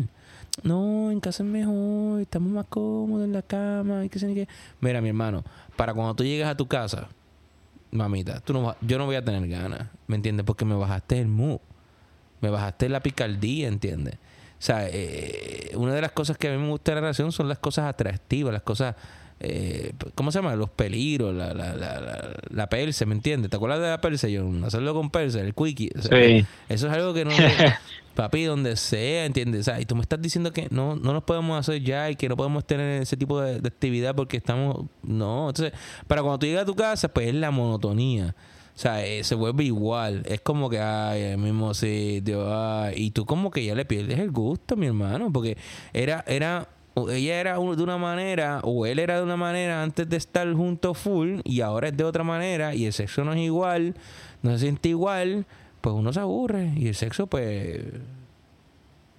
No, 0.65 1.13
en 1.13 1.21
casa 1.21 1.45
es 1.45 1.49
mejor, 1.49 2.21
estamos 2.23 2.51
más 2.51 2.67
cómodos 2.69 3.25
en 3.25 3.35
la 3.35 3.43
cama 3.43 4.05
y 4.05 4.09
qué 4.09 4.19
sé 4.19 4.27
ni 4.27 4.35
qué. 4.35 4.49
Mira, 4.81 5.01
mi 5.01 5.11
hermano, 5.11 5.45
para 5.77 5.95
cuando 5.95 6.13
tú 6.17 6.25
llegues 6.25 6.49
a 6.49 6.57
tu 6.57 6.67
casa, 6.67 7.07
mamita, 7.93 8.41
tú 8.41 8.53
no, 8.53 8.63
vas- 8.65 8.77
yo 8.81 8.99
no 8.99 9.07
voy 9.07 9.15
a 9.15 9.25
tener 9.25 9.47
ganas, 9.49 9.87
¿me 10.09 10.17
entiendes? 10.17 10.45
Porque 10.45 10.65
me 10.65 10.75
bajaste 10.75 11.21
el 11.21 11.29
mood, 11.29 11.61
me 12.41 12.51
bajaste 12.51 12.89
la 12.89 13.01
picardía, 13.01 13.69
¿entiendes? 13.69 14.15
O 14.15 14.63
sea, 14.63 14.89
eh, 14.91 15.71
una 15.75 15.95
de 15.95 16.01
las 16.01 16.13
cosas 16.13 16.37
que 16.37 16.49
a 16.49 16.53
mí 16.53 16.59
me 16.59 16.69
gusta 16.69 16.91
de 16.91 16.97
la 16.97 17.01
relación 17.03 17.31
son 17.31 17.49
las 17.49 17.59
cosas 17.59 17.87
atractivas, 17.87 18.53
las 18.53 18.63
cosas, 18.63 18.97
eh, 19.39 19.93
¿cómo 20.17 20.33
se 20.33 20.39
llama? 20.39 20.57
Los 20.57 20.71
peligros, 20.71 21.33
la, 21.35 21.55
la, 21.55 21.75
la, 21.75 22.01
la, 22.01 22.35
la 22.51 22.69
perse, 22.69 23.07
¿me 23.07 23.15
entiendes? 23.15 23.51
¿Te 23.51 23.57
acuerdas 23.57 23.81
de 23.81 23.89
la 23.89 24.01
perse, 24.01 24.37
John? 24.37 24.65
Hacerlo 24.65 24.95
con 24.95 25.11
perse, 25.11 25.41
el 25.41 25.55
quickie. 25.55 25.91
O 25.97 26.03
sea, 26.03 26.19
Sí. 26.19 26.45
Eso 26.69 26.89
es 26.89 26.93
algo 26.93 27.15
que 27.15 27.25
no... 27.25 27.31
papi, 28.19 28.43
donde 28.43 28.75
sea, 28.75 29.27
¿entiendes? 29.27 29.61
O 29.61 29.63
sea, 29.63 29.81
y 29.81 29.85
tú 29.85 29.95
me 29.95 30.03
estás 30.03 30.21
diciendo 30.21 30.53
que 30.53 30.67
no, 30.73 30.97
no 30.97 31.13
nos 31.13 31.23
podemos 31.23 31.57
hacer 31.57 31.81
ya 31.85 32.11
y 32.11 32.17
que 32.17 32.29
no 32.29 32.37
podemos 32.37 32.67
tener 32.67 33.03
ese 33.03 33.17
tipo 33.17 33.41
de, 33.41 33.61
de 33.61 33.69
actividad 33.69 34.17
porque 34.17 34.39
estamos... 34.39 34.87
No, 35.05 35.51
entonces, 35.51 35.73
para 36.09 36.23
cuando 36.23 36.41
tú 36.41 36.47
llegas 36.47 36.65
a 36.65 36.67
tu 36.67 36.75
casa, 36.75 37.07
pues 37.07 37.29
es 37.29 37.35
la 37.35 37.53
monotonía. 37.53 38.35
O 38.79 38.81
sea, 38.81 39.05
eh, 39.05 39.25
se 39.25 39.35
vuelve 39.35 39.65
igual. 39.65 40.23
Es 40.25 40.41
como 40.41 40.71
que, 40.71 40.79
ay, 40.79 41.21
el 41.23 41.39
mismo 41.39 41.75
sitio, 41.75 42.47
ay. 42.49 42.95
Y 42.97 43.11
tú 43.11 43.27
como 43.27 43.51
que 43.51 43.65
ya 43.65 43.75
le 43.75 43.85
pierdes 43.85 44.21
el 44.21 44.31
gusto, 44.31 44.77
mi 44.77 44.87
hermano, 44.87 45.33
porque 45.33 45.59
era... 45.93 46.25
era 46.29 46.69
ella 47.11 47.39
era 47.39 47.55
de 47.55 47.83
una 47.83 47.97
manera 47.97 48.61
o 48.65 48.85
él 48.85 48.99
era 48.99 49.19
de 49.19 49.23
una 49.23 49.37
manera 49.37 49.85
antes 49.85 50.09
de 50.09 50.17
estar 50.17 50.53
junto 50.53 50.95
full 50.95 51.39
y 51.45 51.61
ahora 51.61 51.89
es 51.89 51.97
de 51.97 52.03
otra 52.03 52.25
manera 52.25 52.75
y 52.75 52.87
el 52.87 52.93
sexo 52.93 53.23
no 53.23 53.33
es 53.35 53.39
igual, 53.39 53.95
no 54.43 54.51
se 54.51 54.59
siente 54.59 54.89
igual, 54.89 55.47
pues 55.81 55.95
uno 55.95 56.13
se 56.13 56.19
aburre 56.19 56.73
y 56.77 56.89
el 56.89 56.97
sexo 56.97 57.29
pues 57.29 57.85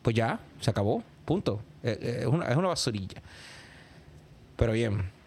pues 0.02 0.14
ya, 0.14 0.42
se 0.60 0.72
acabó, 0.72 1.04
punto. 1.24 1.62
Eh, 1.82 1.98
eh, 2.02 2.18
Es 2.22 2.28
una, 2.28 2.48
es 2.48 2.58
una 2.58 2.68
basurilla. 2.68 3.22
Pero 4.58 4.74
bien. 4.74 5.19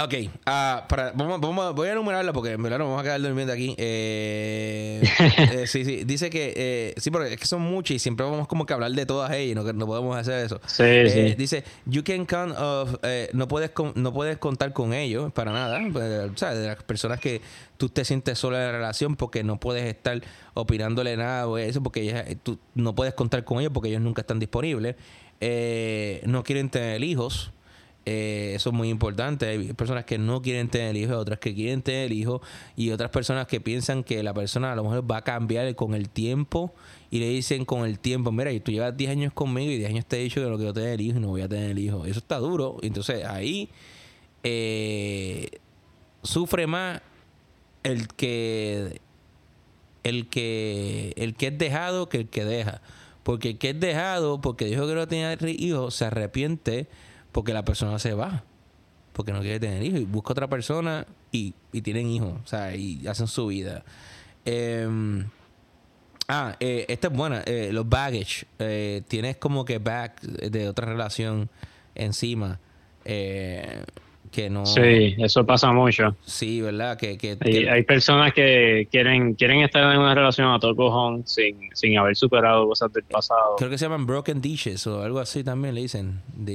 Ok, 0.00 0.14
ah, 0.46 0.86
para, 0.88 1.10
vamos, 1.12 1.40
vamos, 1.40 1.74
voy 1.74 1.88
a 1.88 1.92
enumerarla 1.92 2.32
porque 2.32 2.52
en 2.52 2.62
verdad 2.62 2.78
nos 2.78 2.86
vamos 2.86 3.00
a 3.00 3.02
quedar 3.02 3.20
durmiendo 3.20 3.52
aquí. 3.52 3.74
Eh, 3.78 5.02
eh, 5.52 5.66
sí, 5.66 5.84
sí, 5.84 6.04
dice 6.04 6.30
que, 6.30 6.52
eh, 6.56 6.94
sí, 6.98 7.10
porque 7.10 7.32
es 7.34 7.40
que 7.40 7.46
son 7.46 7.62
muchas 7.62 7.96
y 7.96 7.98
siempre 7.98 8.24
vamos 8.24 8.46
como 8.46 8.64
que 8.64 8.74
hablar 8.74 8.92
de 8.92 9.06
todas 9.06 9.32
ellas 9.32 9.50
y 9.50 9.54
no, 9.56 9.72
no 9.72 9.86
podemos 9.86 10.16
hacer 10.16 10.44
eso. 10.46 10.60
Sí, 10.66 10.84
Eh, 10.86 11.10
sí. 11.30 11.34
Dice, 11.34 11.64
you 11.86 12.04
can 12.04 12.26
count 12.26 12.54
of, 12.56 12.94
eh, 13.02 13.28
no 13.32 13.48
puedes 13.48 13.70
con- 13.70 13.92
no 13.96 14.12
puedes 14.12 14.38
contar 14.38 14.72
con 14.72 14.92
ellos 14.94 15.32
para 15.32 15.50
nada. 15.52 15.80
Eh, 15.80 16.30
o 16.32 16.38
sea, 16.38 16.54
de 16.54 16.68
las 16.68 16.82
personas 16.84 17.18
que 17.18 17.40
tú 17.76 17.88
te 17.88 18.04
sientes 18.04 18.38
sola 18.38 18.58
en 18.58 18.64
la 18.66 18.72
relación 18.72 19.16
porque 19.16 19.42
no 19.42 19.58
puedes 19.58 19.84
estar 19.84 20.20
opinándole 20.54 21.16
nada 21.16 21.48
o 21.48 21.58
eso 21.58 21.82
porque 21.82 22.02
ellas- 22.02 22.24
tú 22.44 22.56
no 22.76 22.94
puedes 22.94 23.14
contar 23.14 23.42
con 23.44 23.58
ellos 23.58 23.72
porque 23.74 23.88
ellos 23.88 24.02
nunca 24.02 24.20
están 24.20 24.38
disponibles. 24.38 24.94
Eh, 25.40 26.20
no 26.24 26.44
quieren 26.44 26.70
tener 26.70 27.02
hijos. 27.02 27.50
Eh, 28.10 28.54
eso 28.54 28.70
es 28.70 28.74
muy 28.74 28.88
importante. 28.88 29.46
Hay 29.46 29.74
personas 29.74 30.06
que 30.06 30.16
no 30.16 30.40
quieren 30.40 30.70
tener 30.70 30.96
hijos, 30.96 31.14
otras 31.14 31.38
que 31.40 31.54
quieren 31.54 31.82
tener 31.82 32.10
hijos 32.10 32.40
y 32.74 32.90
otras 32.90 33.10
personas 33.10 33.46
que 33.46 33.60
piensan 33.60 34.02
que 34.02 34.22
la 34.22 34.32
persona 34.32 34.72
a 34.72 34.76
lo 34.76 34.84
mejor 34.84 35.10
va 35.10 35.18
a 35.18 35.22
cambiar 35.22 35.74
con 35.74 35.92
el 35.92 36.08
tiempo 36.08 36.72
y 37.10 37.18
le 37.18 37.28
dicen 37.28 37.66
con 37.66 37.84
el 37.84 37.98
tiempo, 37.98 38.32
mira, 38.32 38.50
tú 38.60 38.72
llevas 38.72 38.96
10 38.96 39.10
años 39.10 39.32
conmigo 39.34 39.70
y 39.70 39.76
10 39.76 39.90
años 39.90 40.06
te 40.06 40.18
he 40.18 40.22
dicho 40.22 40.40
que 40.42 40.48
no 40.48 40.56
quiero 40.56 40.72
tener 40.72 41.02
hijos 41.02 41.18
y 41.18 41.20
no 41.20 41.28
voy 41.28 41.42
a 41.42 41.48
tener 41.48 41.78
hijos. 41.78 42.08
Eso 42.08 42.18
está 42.18 42.38
duro. 42.38 42.78
Entonces 42.80 43.26
ahí 43.26 43.68
eh, 44.42 45.50
sufre 46.22 46.66
más 46.66 47.02
el 47.82 48.08
que 48.08 49.02
el 50.02 50.28
que 50.28 51.12
el 51.18 51.34
que 51.34 51.48
es 51.48 51.58
dejado 51.58 52.08
que 52.08 52.20
el 52.20 52.28
que 52.30 52.46
deja. 52.46 52.80
Porque 53.22 53.50
el 53.50 53.58
que 53.58 53.70
es 53.70 53.80
dejado, 53.80 54.40
porque 54.40 54.64
dijo 54.64 54.86
que 54.86 54.94
no 54.94 55.06
tenía 55.06 55.36
hijos, 55.42 55.94
se 55.94 56.06
arrepiente 56.06 56.88
porque 57.32 57.52
la 57.52 57.64
persona 57.64 57.98
se 57.98 58.14
va. 58.14 58.44
Porque 59.12 59.32
no 59.32 59.40
quiere 59.40 59.58
tener 59.58 59.82
hijos. 59.82 60.00
Y 60.00 60.04
busca 60.04 60.32
otra 60.32 60.46
persona 60.48 61.06
y, 61.32 61.54
y 61.72 61.82
tienen 61.82 62.06
hijos. 62.08 62.34
O 62.44 62.46
sea, 62.46 62.74
y 62.76 63.06
hacen 63.06 63.26
su 63.26 63.48
vida. 63.48 63.84
Em, 64.44 65.26
ah, 66.28 66.56
eh, 66.60 66.86
esta 66.88 67.08
es 67.08 67.14
buena. 67.14 67.42
eh, 67.46 67.70
los 67.72 67.88
baggage. 67.88 68.46
Eh, 68.58 69.02
tienes 69.08 69.36
como 69.36 69.64
que 69.64 69.78
back 69.78 70.20
de 70.22 70.68
otra 70.68 70.86
relación 70.86 71.50
encima. 71.94 72.60
eh, 73.04 73.84
que 74.30 74.48
no. 74.50 74.64
Sí, 74.66 75.14
eso 75.18 75.44
pasa 75.44 75.72
mucho. 75.72 76.16
Sí, 76.24 76.60
¿verdad? 76.60 76.96
Que, 76.98 77.16
que, 77.18 77.36
Hay, 77.40 77.52
que- 77.52 77.70
hay 77.70 77.82
personas 77.82 78.32
que 78.32 78.88
quieren 78.90 79.34
quieren 79.34 79.60
estar 79.60 79.92
en 79.94 80.00
una 80.00 80.14
relación 80.14 80.52
a 80.52 80.58
todo 80.58 80.74
cojón 80.76 81.26
sin, 81.26 81.56
sin 81.74 81.98
haber 81.98 82.16
superado 82.16 82.66
cosas 82.68 82.92
del 82.92 83.04
pasado. 83.04 83.56
creo 83.58 83.70
que 83.70 83.78
se 83.78 83.84
llaman 83.86 84.06
broken 84.06 84.40
dishes 84.40 84.86
o 84.86 85.02
algo 85.02 85.18
así 85.20 85.42
también 85.44 85.74
le 85.74 85.82
dicen. 85.82 86.20
De, 86.34 86.52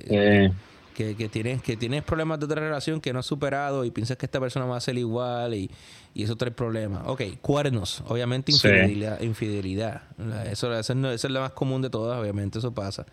eh, 0.00 0.04
Eh, 0.10 0.52
que, 0.94 1.16
que 1.16 1.28
tienes 1.30 1.62
que 1.62 1.76
tienes 1.76 2.02
problemas 2.02 2.38
de 2.40 2.44
otra 2.46 2.60
relación 2.60 3.00
que 3.00 3.12
no 3.12 3.20
has 3.20 3.26
superado 3.26 3.84
y 3.86 3.90
piensas 3.90 4.16
que 4.18 4.26
esta 4.26 4.38
persona 4.40 4.66
va 4.66 4.76
a 4.76 4.80
ser 4.80 4.98
igual 4.98 5.54
y, 5.54 5.70
y 6.14 6.24
eso 6.24 6.36
trae 6.36 6.50
problemas. 6.50 7.02
Ok, 7.06 7.22
cuernos, 7.40 8.02
obviamente 8.08 8.52
Sí. 8.52 8.68
infidelidad. 8.68 9.20
infidelidad. 9.22 10.02
La- 10.18 10.44
Eso, 10.50 10.76
esa 10.78 10.92
es 11.14 11.24
la 11.30 11.40
más 11.40 11.52
común 11.52 11.80
de 11.80 11.88
todas, 11.88 12.20
obviamente 12.20 12.58
eso 12.58 12.74
pasa. 12.74 13.06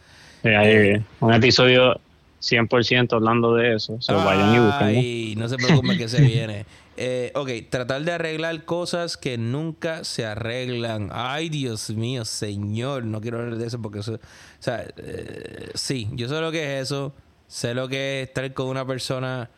eh, 0.44 0.56
hay 0.56 1.06
un 1.22 1.34
episodio 1.34 2.00
100% 2.42 3.14
hablando 3.14 3.56
de 3.56 3.76
eso. 3.76 3.98
So, 4.00 4.16
vayan 4.16 4.56
y 4.56 4.60
busquen. 4.60 4.88
Ay, 4.88 5.36
no 5.38 5.48
se 5.50 5.58
preocupen 5.58 5.98
que 5.98 6.08
se 6.08 6.22
viene. 6.26 6.66
Eh, 7.00 7.32
ok, 7.36 7.50
tratar 7.70 8.04
de 8.04 8.12
arreglar 8.12 8.66
cosas 8.66 9.18
que 9.18 9.38
nunca 9.38 10.04
se 10.04 10.26
arreglan. 10.26 11.10
Ay, 11.12 11.50
Dios 11.50 11.92
mío, 11.92 12.26
señor, 12.26 13.06
no 13.06 13.22
quiero 13.22 13.40
hablar 13.40 13.58
de 13.58 13.68
eso 13.68 13.80
porque 13.82 14.00
eso, 14.00 14.16
o 14.16 14.20
sea, 14.60 14.88
eh, 14.98 15.70
sí, 15.76 16.10
yo 16.14 16.28
sé 16.28 16.42
lo 16.42 16.52
que 16.52 16.80
es 16.80 16.84
eso, 16.86 17.14
sé 17.48 17.76
lo 17.76 17.88
que 17.88 18.22
es 18.22 18.28
estar 18.30 18.52
con 18.54 18.68
una 18.68 18.86
persona 18.86 19.52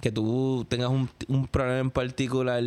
que 0.00 0.12
tú 0.12 0.64
tengas 0.68 0.90
un, 0.90 1.10
un 1.26 1.48
problema 1.48 1.80
en 1.80 1.90
particular, 1.90 2.62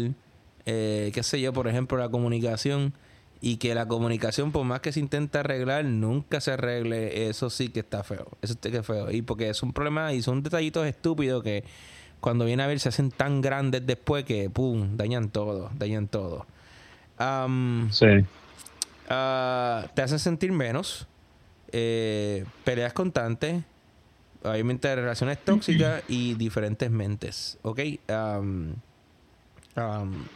eh, 0.65 1.11
qué 1.13 1.23
sé 1.23 1.39
yo, 1.39 1.53
por 1.53 1.69
ejemplo, 1.69 1.97
la 1.97 2.09
comunicación, 2.09 2.93
y 3.41 3.57
que 3.57 3.73
la 3.73 3.87
comunicación, 3.87 4.51
por 4.51 4.65
más 4.65 4.81
que 4.81 4.91
se 4.91 4.99
intenta 4.99 5.39
arreglar, 5.41 5.85
nunca 5.85 6.41
se 6.41 6.51
arregle, 6.51 7.29
eso 7.29 7.49
sí 7.49 7.69
que 7.69 7.79
está 7.79 8.03
feo, 8.03 8.27
eso 8.41 8.55
sí 8.61 8.71
que 8.71 8.77
es 8.77 8.85
feo, 8.85 9.11
y 9.11 9.21
porque 9.21 9.49
es 9.49 9.63
un 9.63 9.71
problema 9.73 10.11
y 10.13 10.21
son 10.21 10.43
detallitos 10.43 10.85
estúpidos 10.85 11.41
que 11.43 11.63
cuando 12.19 12.43
viene 12.43 12.63
a 12.63 12.67
ver 12.67 12.79
se 12.81 12.89
hacen 12.89 13.11
tan 13.11 13.39
grandes 13.41 13.85
después 13.85 14.25
que, 14.25 14.49
pum, 14.49 14.97
dañan 14.97 15.29
todo, 15.29 15.71
dañan 15.77 16.07
todo. 16.07 16.45
Sí. 17.91 18.07
Ah, 19.09 19.87
te 19.93 20.01
hacen 20.01 20.19
sentir 20.19 20.51
menos. 20.51 21.07
eh, 21.71 22.45
peleas 22.63 22.93
constantes. 22.93 23.63
Obviamente 24.43 24.93
relaciones 24.95 25.37
tóxicas 25.43 26.03
y 26.07 26.33
diferentes 26.35 26.89
mentes. 26.89 27.57
¿Ok? 27.61 27.79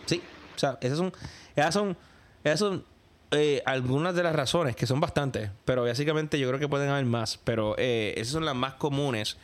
Sí. 0.05 0.21
O 0.55 0.59
sea, 0.59 0.77
esas 0.81 0.97
son, 0.97 1.11
esas 1.55 1.73
son, 1.73 1.97
esas 2.43 2.59
son 2.59 2.83
eh, 3.33 3.61
algunas 3.65 4.15
de 4.15 4.23
las 4.23 4.35
razones, 4.35 4.75
que 4.75 4.85
son 4.87 4.99
bastantes. 4.99 5.49
Pero 5.65 5.83
básicamente 5.83 6.39
yo 6.39 6.47
creo 6.47 6.59
que 6.59 6.67
pueden 6.67 6.89
haber 6.89 7.05
más. 7.05 7.37
Pero 7.43 7.75
eh, 7.77 8.13
esas 8.17 8.33
son 8.33 8.45
las 8.45 8.55
más 8.55 8.73
comunes 8.75 9.37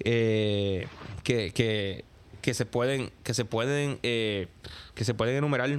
eh, 0.00 0.86
que, 1.22 1.52
que, 1.52 2.04
que 2.40 2.54
se 2.54 2.66
pueden, 2.66 3.10
que 3.22 3.34
se 3.34 3.44
pueden, 3.44 3.98
eh, 4.02 4.48
que 4.94 5.04
se 5.04 5.14
pueden 5.14 5.36
enumerar. 5.36 5.70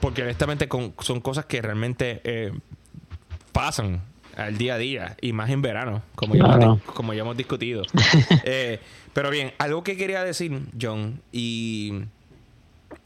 porque 0.00 0.22
honestamente 0.22 0.68
con- 0.68 0.94
son 1.00 1.20
cosas 1.20 1.44
que 1.46 1.62
realmente 1.62 2.52
pasan 3.52 4.02
al 4.36 4.56
día 4.56 4.74
a 4.74 4.78
día 4.78 5.16
y 5.20 5.32
más 5.32 5.50
en 5.50 5.60
verano, 5.60 6.02
como, 6.14 6.34
ya, 6.34 6.44
Claro. 6.44 6.62
hemos, 6.62 6.82
como 6.82 7.12
ya 7.14 7.22
hemos 7.22 7.36
discutido. 7.36 7.82
Eh, 8.44 8.80
pero 9.12 9.28
bien, 9.30 9.52
algo 9.58 9.82
que 9.82 9.96
quería 9.96 10.22
decir, 10.24 10.62
John, 10.80 11.20
y, 11.32 12.04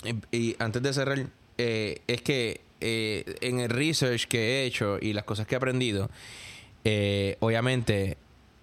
y, 0.04 0.36
y 0.36 0.56
antes 0.58 0.82
de 0.82 0.92
cerrar, 0.92 1.26
eh, 1.58 2.00
es 2.06 2.22
que 2.22 2.60
eh, 2.80 3.36
en 3.40 3.60
el 3.60 3.70
research 3.70 4.26
que 4.26 4.38
he 4.62 4.64
hecho 4.66 4.98
y 5.00 5.12
las 5.12 5.24
cosas 5.24 5.46
que 5.46 5.54
he 5.54 5.58
aprendido, 5.58 6.10
eh, 6.84 7.36
obviamente, 7.40 8.16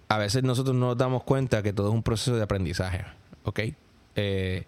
a 0.08 0.18
veces 0.18 0.42
nosotros 0.42 0.76
no 0.76 0.88
nos 0.88 0.98
damos 0.98 1.24
cuenta 1.24 1.62
que 1.62 1.72
todo 1.72 1.88
es 1.88 1.94
un 1.94 2.02
proceso 2.02 2.36
de 2.36 2.42
aprendizaje, 2.42 3.04
¿ok? 3.44 3.60
Eh, 4.16 4.64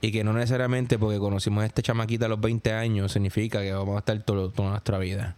y 0.00 0.12
que 0.12 0.24
no 0.24 0.32
necesariamente 0.32 0.98
porque 0.98 1.18
conocimos 1.18 1.62
a 1.62 1.66
este 1.66 1.82
chamaquita 1.82 2.26
a 2.26 2.28
los 2.28 2.40
20 2.40 2.72
años 2.72 3.12
significa 3.12 3.62
que 3.62 3.72
vamos 3.72 3.96
a 3.96 4.00
estar 4.00 4.20
todo- 4.22 4.50
toda 4.50 4.70
nuestra 4.70 4.98
vida. 4.98 5.36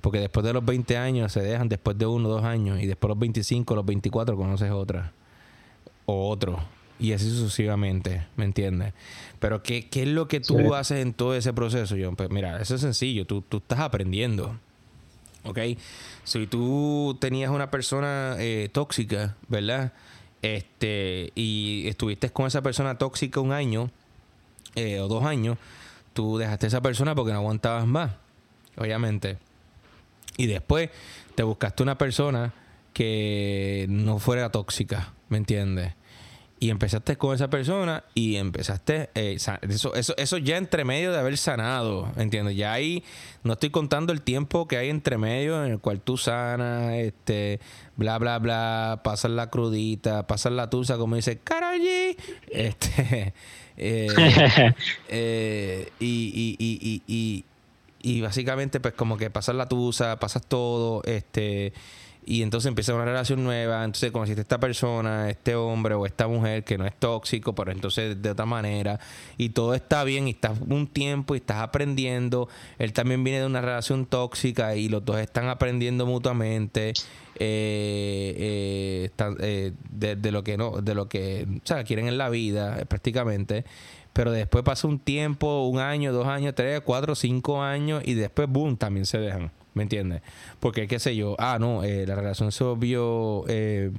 Porque 0.00 0.18
después 0.18 0.44
de 0.46 0.54
los 0.54 0.64
20 0.64 0.96
años 0.96 1.30
se 1.32 1.42
dejan 1.42 1.68
después 1.68 1.98
de 1.98 2.06
uno 2.06 2.28
dos 2.28 2.42
años 2.44 2.80
y 2.80 2.86
después 2.86 3.08
de 3.08 3.14
los 3.14 3.18
25, 3.18 3.74
los 3.74 3.84
24 3.84 4.36
conoces 4.36 4.70
otra. 4.70 5.12
o 6.06 6.28
otro. 6.30 6.58
Y 7.00 7.14
así 7.14 7.30
sucesivamente, 7.30 8.26
¿me 8.36 8.44
entiendes? 8.44 8.92
Pero 9.38 9.62
¿qué, 9.62 9.88
qué 9.88 10.02
es 10.02 10.08
lo 10.08 10.28
que 10.28 10.40
tú 10.40 10.74
haces 10.74 10.98
en 10.98 11.14
todo 11.14 11.34
ese 11.34 11.54
proceso, 11.54 11.96
John? 11.98 12.14
Pues 12.14 12.28
mira, 12.30 12.60
eso 12.60 12.74
es 12.74 12.82
sencillo, 12.82 13.26
tú, 13.26 13.40
tú 13.40 13.56
estás 13.56 13.80
aprendiendo. 13.80 14.58
¿Ok? 15.44 15.58
Si 16.24 16.46
tú 16.46 17.16
tenías 17.18 17.50
una 17.50 17.70
persona 17.70 18.36
eh, 18.38 18.68
tóxica, 18.70 19.36
¿verdad? 19.48 19.94
Este, 20.42 21.32
y 21.34 21.84
estuviste 21.86 22.28
con 22.30 22.46
esa 22.46 22.60
persona 22.60 22.98
tóxica 22.98 23.40
un 23.40 23.52
año 23.52 23.90
eh, 24.74 25.00
o 25.00 25.08
dos 25.08 25.24
años, 25.24 25.56
tú 26.12 26.36
dejaste 26.36 26.66
a 26.66 26.68
esa 26.68 26.80
persona 26.82 27.14
porque 27.14 27.32
no 27.32 27.38
aguantabas 27.38 27.86
más, 27.86 28.12
obviamente. 28.76 29.38
Y 30.36 30.46
después 30.46 30.90
te 31.34 31.42
buscaste 31.42 31.82
una 31.82 31.96
persona 31.96 32.52
que 32.92 33.86
no 33.88 34.18
fuera 34.18 34.50
tóxica, 34.50 35.14
¿me 35.30 35.38
entiendes? 35.38 35.94
Y 36.62 36.68
empezaste 36.68 37.16
con 37.16 37.34
esa 37.34 37.48
persona 37.48 38.04
y 38.14 38.36
empezaste 38.36 39.08
eh, 39.14 39.38
eso, 39.62 39.94
eso, 39.94 40.14
eso 40.18 40.36
ya 40.36 40.58
entre 40.58 40.84
medio 40.84 41.10
de 41.10 41.18
haber 41.18 41.38
sanado, 41.38 42.12
¿entiendes? 42.18 42.54
Ya 42.54 42.74
ahí 42.74 43.02
no 43.42 43.54
estoy 43.54 43.70
contando 43.70 44.12
el 44.12 44.20
tiempo 44.20 44.68
que 44.68 44.76
hay 44.76 44.90
entre 44.90 45.16
medio 45.16 45.64
en 45.64 45.72
el 45.72 45.78
cual 45.78 46.02
tú 46.02 46.18
sanas, 46.18 46.92
este, 46.92 47.60
bla, 47.96 48.18
bla, 48.18 48.38
bla, 48.38 49.00
pasas 49.02 49.30
la 49.30 49.48
crudita, 49.48 50.26
pasas 50.26 50.52
la 50.52 50.68
tusa, 50.68 50.98
como 50.98 51.16
dice 51.16 51.38
Karolji, 51.38 52.18
este, 52.50 53.32
eh, 53.78 54.08
eh, 55.08 55.92
y, 55.98 56.06
y, 56.06 56.56
y, 56.58 57.02
y, 57.06 57.44
y 58.02 58.20
básicamente 58.20 58.80
pues 58.80 58.92
como 58.92 59.16
que 59.16 59.30
pasas 59.30 59.54
la 59.54 59.66
tusa, 59.66 60.20
pasas 60.20 60.44
todo, 60.46 61.02
este 61.04 61.72
y 62.30 62.44
entonces 62.44 62.68
empieza 62.68 62.94
una 62.94 63.04
relación 63.04 63.42
nueva, 63.42 63.84
entonces 63.84 64.12
conociste 64.12 64.40
a 64.40 64.42
esta 64.42 64.60
persona, 64.60 65.28
este 65.28 65.56
hombre 65.56 65.96
o 65.96 66.06
esta 66.06 66.28
mujer 66.28 66.62
que 66.62 66.78
no 66.78 66.86
es 66.86 66.94
tóxico, 66.94 67.56
pero 67.56 67.72
entonces 67.72 68.22
de 68.22 68.30
otra 68.30 68.46
manera, 68.46 69.00
y 69.36 69.48
todo 69.48 69.74
está 69.74 70.04
bien, 70.04 70.28
y 70.28 70.30
estás 70.30 70.60
un 70.60 70.86
tiempo 70.86 71.34
y 71.34 71.38
estás 71.38 71.56
aprendiendo, 71.56 72.48
él 72.78 72.92
también 72.92 73.24
viene 73.24 73.40
de 73.40 73.46
una 73.46 73.60
relación 73.60 74.06
tóxica 74.06 74.76
y 74.76 74.88
los 74.88 75.04
dos 75.04 75.18
están 75.18 75.48
aprendiendo 75.48 76.06
mutuamente. 76.06 76.92
Eh, 77.42 79.08
eh, 79.16 79.32
eh, 79.40 79.72
de, 79.90 80.30
lo 80.30 80.44
que 80.44 80.58
no, 80.58 80.82
de 80.82 80.94
lo 80.94 81.08
que 81.08 81.46
o 81.64 81.66
sea, 81.66 81.82
quieren 81.84 82.06
en 82.06 82.18
la 82.18 82.28
vida, 82.28 82.84
prácticamente 82.86 83.64
pero 84.12 84.32
después 84.32 84.62
pasa 84.64 84.86
un 84.86 84.98
tiempo, 84.98 85.66
un 85.66 85.78
año, 85.78 86.12
dos 86.12 86.26
años, 86.26 86.54
tres, 86.54 86.80
cuatro, 86.84 87.14
cinco 87.14 87.62
años 87.62 88.02
y 88.04 88.14
después, 88.14 88.48
boom, 88.48 88.76
también 88.76 89.06
se 89.06 89.18
dejan. 89.18 89.52
¿Me 89.74 89.84
entiendes? 89.84 90.22
Porque, 90.58 90.88
qué 90.88 90.98
sé 90.98 91.14
yo, 91.16 91.36
ah, 91.38 91.58
no, 91.60 91.84
eh, 91.84 92.06
la 92.06 92.14
relación 92.14 92.50
se 92.50 92.64
volvió 92.64 93.44
eh, 93.48 93.92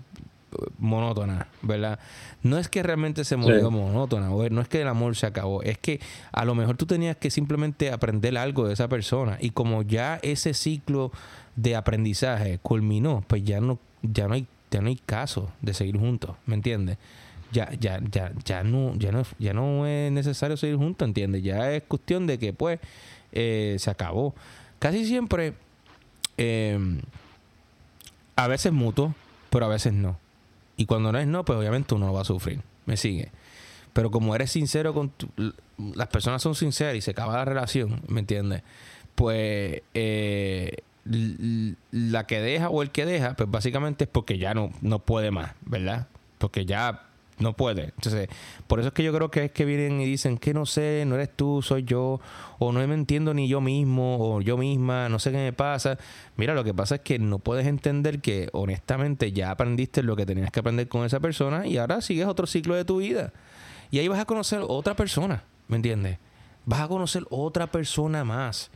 monótona, 0.77 1.47
¿verdad? 1.61 1.99
No 2.43 2.57
es 2.57 2.67
que 2.67 2.83
realmente 2.83 3.23
se 3.23 3.35
volvió 3.35 3.71
monótona, 3.71 4.31
o 4.31 4.49
no 4.49 4.61
es 4.61 4.67
que 4.67 4.81
el 4.81 4.87
amor 4.87 5.15
se 5.15 5.25
acabó, 5.25 5.63
es 5.63 5.77
que 5.77 5.99
a 6.31 6.45
lo 6.45 6.55
mejor 6.55 6.77
tú 6.77 6.85
tenías 6.85 7.15
que 7.17 7.29
simplemente 7.29 7.91
aprender 7.91 8.37
algo 8.37 8.67
de 8.67 8.73
esa 8.73 8.87
persona 8.87 9.37
y 9.39 9.51
como 9.51 9.83
ya 9.83 10.19
ese 10.23 10.53
ciclo 10.53 11.11
de 11.55 11.75
aprendizaje 11.75 12.59
culminó, 12.61 13.23
pues 13.27 13.43
ya 13.43 13.61
no, 13.61 13.79
ya 14.01 14.27
no 14.27 14.33
hay, 14.33 14.47
ya 14.69 14.81
no 14.81 14.87
hay 14.87 14.97
caso 14.97 15.51
de 15.61 15.73
seguir 15.73 15.97
juntos, 15.97 16.35
¿me 16.45 16.55
entiendes? 16.55 16.97
Ya, 17.51 17.69
ya, 17.79 17.99
ya, 18.11 18.31
ya 18.45 18.63
no, 18.63 18.95
ya 18.95 19.11
no, 19.11 19.23
ya 19.37 19.53
no 19.53 19.85
es 19.85 20.11
necesario 20.11 20.55
seguir 20.55 20.77
juntos, 20.77 21.05
¿entiendes? 21.05 21.43
Ya 21.43 21.71
es 21.73 21.83
cuestión 21.83 22.25
de 22.25 22.39
que 22.39 22.53
pues 22.53 22.79
eh, 23.33 23.75
se 23.77 23.89
acabó. 23.89 24.33
Casi 24.81 25.05
siempre, 25.05 25.53
em, 26.37 27.01
a 28.35 28.47
veces 28.47 28.71
mutuo, 28.71 29.13
pero 29.51 29.65
a 29.65 29.69
veces 29.69 29.93
no. 29.93 30.17
Y 30.75 30.87
cuando 30.87 31.11
no 31.11 31.19
es 31.19 31.27
no, 31.27 31.45
pues 31.45 31.59
obviamente 31.59 31.93
uno 31.93 32.11
va 32.11 32.21
a 32.21 32.25
sufrir. 32.25 32.61
Me 32.87 32.97
sigue. 32.97 33.29
Pero 33.93 34.09
como 34.09 34.33
eres 34.33 34.49
sincero 34.49 34.95
con 34.95 35.13
las 35.77 36.07
personas 36.07 36.41
son 36.41 36.55
sinceras 36.55 36.95
y 36.95 37.01
se 37.01 37.11
acaba 37.11 37.35
la 37.35 37.45
relación, 37.45 38.01
¿me 38.07 38.21
entiendes? 38.21 38.63
Pues 39.13 39.83
eh, 39.93 40.77
la 41.03 42.25
que 42.25 42.41
deja 42.41 42.69
o 42.69 42.81
el 42.81 42.89
que 42.89 43.05
deja, 43.05 43.35
pues 43.35 43.51
básicamente 43.51 44.05
es 44.05 44.09
porque 44.09 44.39
ya 44.39 44.55
no, 44.55 44.71
no 44.81 44.97
puede 44.97 45.29
más, 45.29 45.51
¿verdad? 45.63 46.07
Porque 46.39 46.65
ya 46.65 47.07
no 47.41 47.53
puede. 47.53 47.85
Entonces, 47.95 48.29
por 48.67 48.79
eso 48.79 48.89
es 48.89 48.93
que 48.93 49.03
yo 49.03 49.13
creo 49.13 49.31
que 49.31 49.45
es 49.45 49.51
que 49.51 49.65
vienen 49.65 49.99
y 49.99 50.05
dicen 50.05 50.37
que 50.37 50.53
no 50.53 50.65
sé, 50.65 51.03
no 51.05 51.15
eres 51.15 51.35
tú, 51.35 51.61
soy 51.61 51.83
yo, 51.83 52.21
o 52.59 52.71
no 52.71 52.85
me 52.87 52.93
entiendo 52.93 53.33
ni 53.33 53.47
yo 53.47 53.61
mismo, 53.61 54.17
o 54.19 54.41
yo 54.41 54.57
misma, 54.57 55.09
no 55.09 55.19
sé 55.19 55.31
qué 55.31 55.37
me 55.37 55.53
pasa. 55.53 55.97
Mira, 56.37 56.53
lo 56.53 56.63
que 56.63 56.73
pasa 56.73 56.95
es 56.95 57.01
que 57.01 57.19
no 57.19 57.39
puedes 57.39 57.67
entender 57.67 58.21
que 58.21 58.49
honestamente 58.53 59.31
ya 59.31 59.51
aprendiste 59.51 60.03
lo 60.03 60.15
que 60.15 60.25
tenías 60.25 60.51
que 60.51 60.59
aprender 60.59 60.87
con 60.87 61.05
esa 61.05 61.19
persona 61.19 61.67
y 61.67 61.77
ahora 61.77 62.01
sigues 62.01 62.27
otro 62.27 62.47
ciclo 62.47 62.75
de 62.75 62.85
tu 62.85 62.97
vida. 62.97 63.33
Y 63.89 63.99
ahí 63.99 64.07
vas 64.07 64.19
a 64.19 64.25
conocer 64.25 64.61
otra 64.67 64.95
persona, 64.95 65.43
¿me 65.67 65.75
entiendes? 65.75 66.17
Vas 66.65 66.81
a 66.81 66.87
conocer 66.87 67.25
otra 67.29 67.67
persona 67.67 68.23
más. 68.23 68.71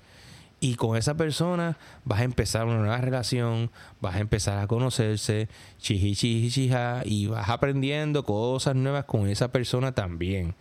Y 0.59 0.75
con 0.75 0.97
esa 0.97 1.15
persona 1.15 1.77
vas 2.05 2.21
a 2.21 2.23
empezar 2.23 2.65
una 2.65 2.77
nueva 2.77 2.97
relación, 2.97 3.71
vas 3.99 4.15
a 4.15 4.19
empezar 4.19 4.57
a 4.57 4.67
conocerse, 4.67 5.49
chiji, 5.77 6.15
chiji, 6.15 6.49
chija, 6.49 7.01
y 7.05 7.27
vas 7.27 7.49
aprendiendo 7.49 8.23
cosas 8.23 8.75
nuevas 8.75 9.05
con 9.05 9.27
esa 9.27 9.51
persona 9.51 9.91
también. 9.91 10.55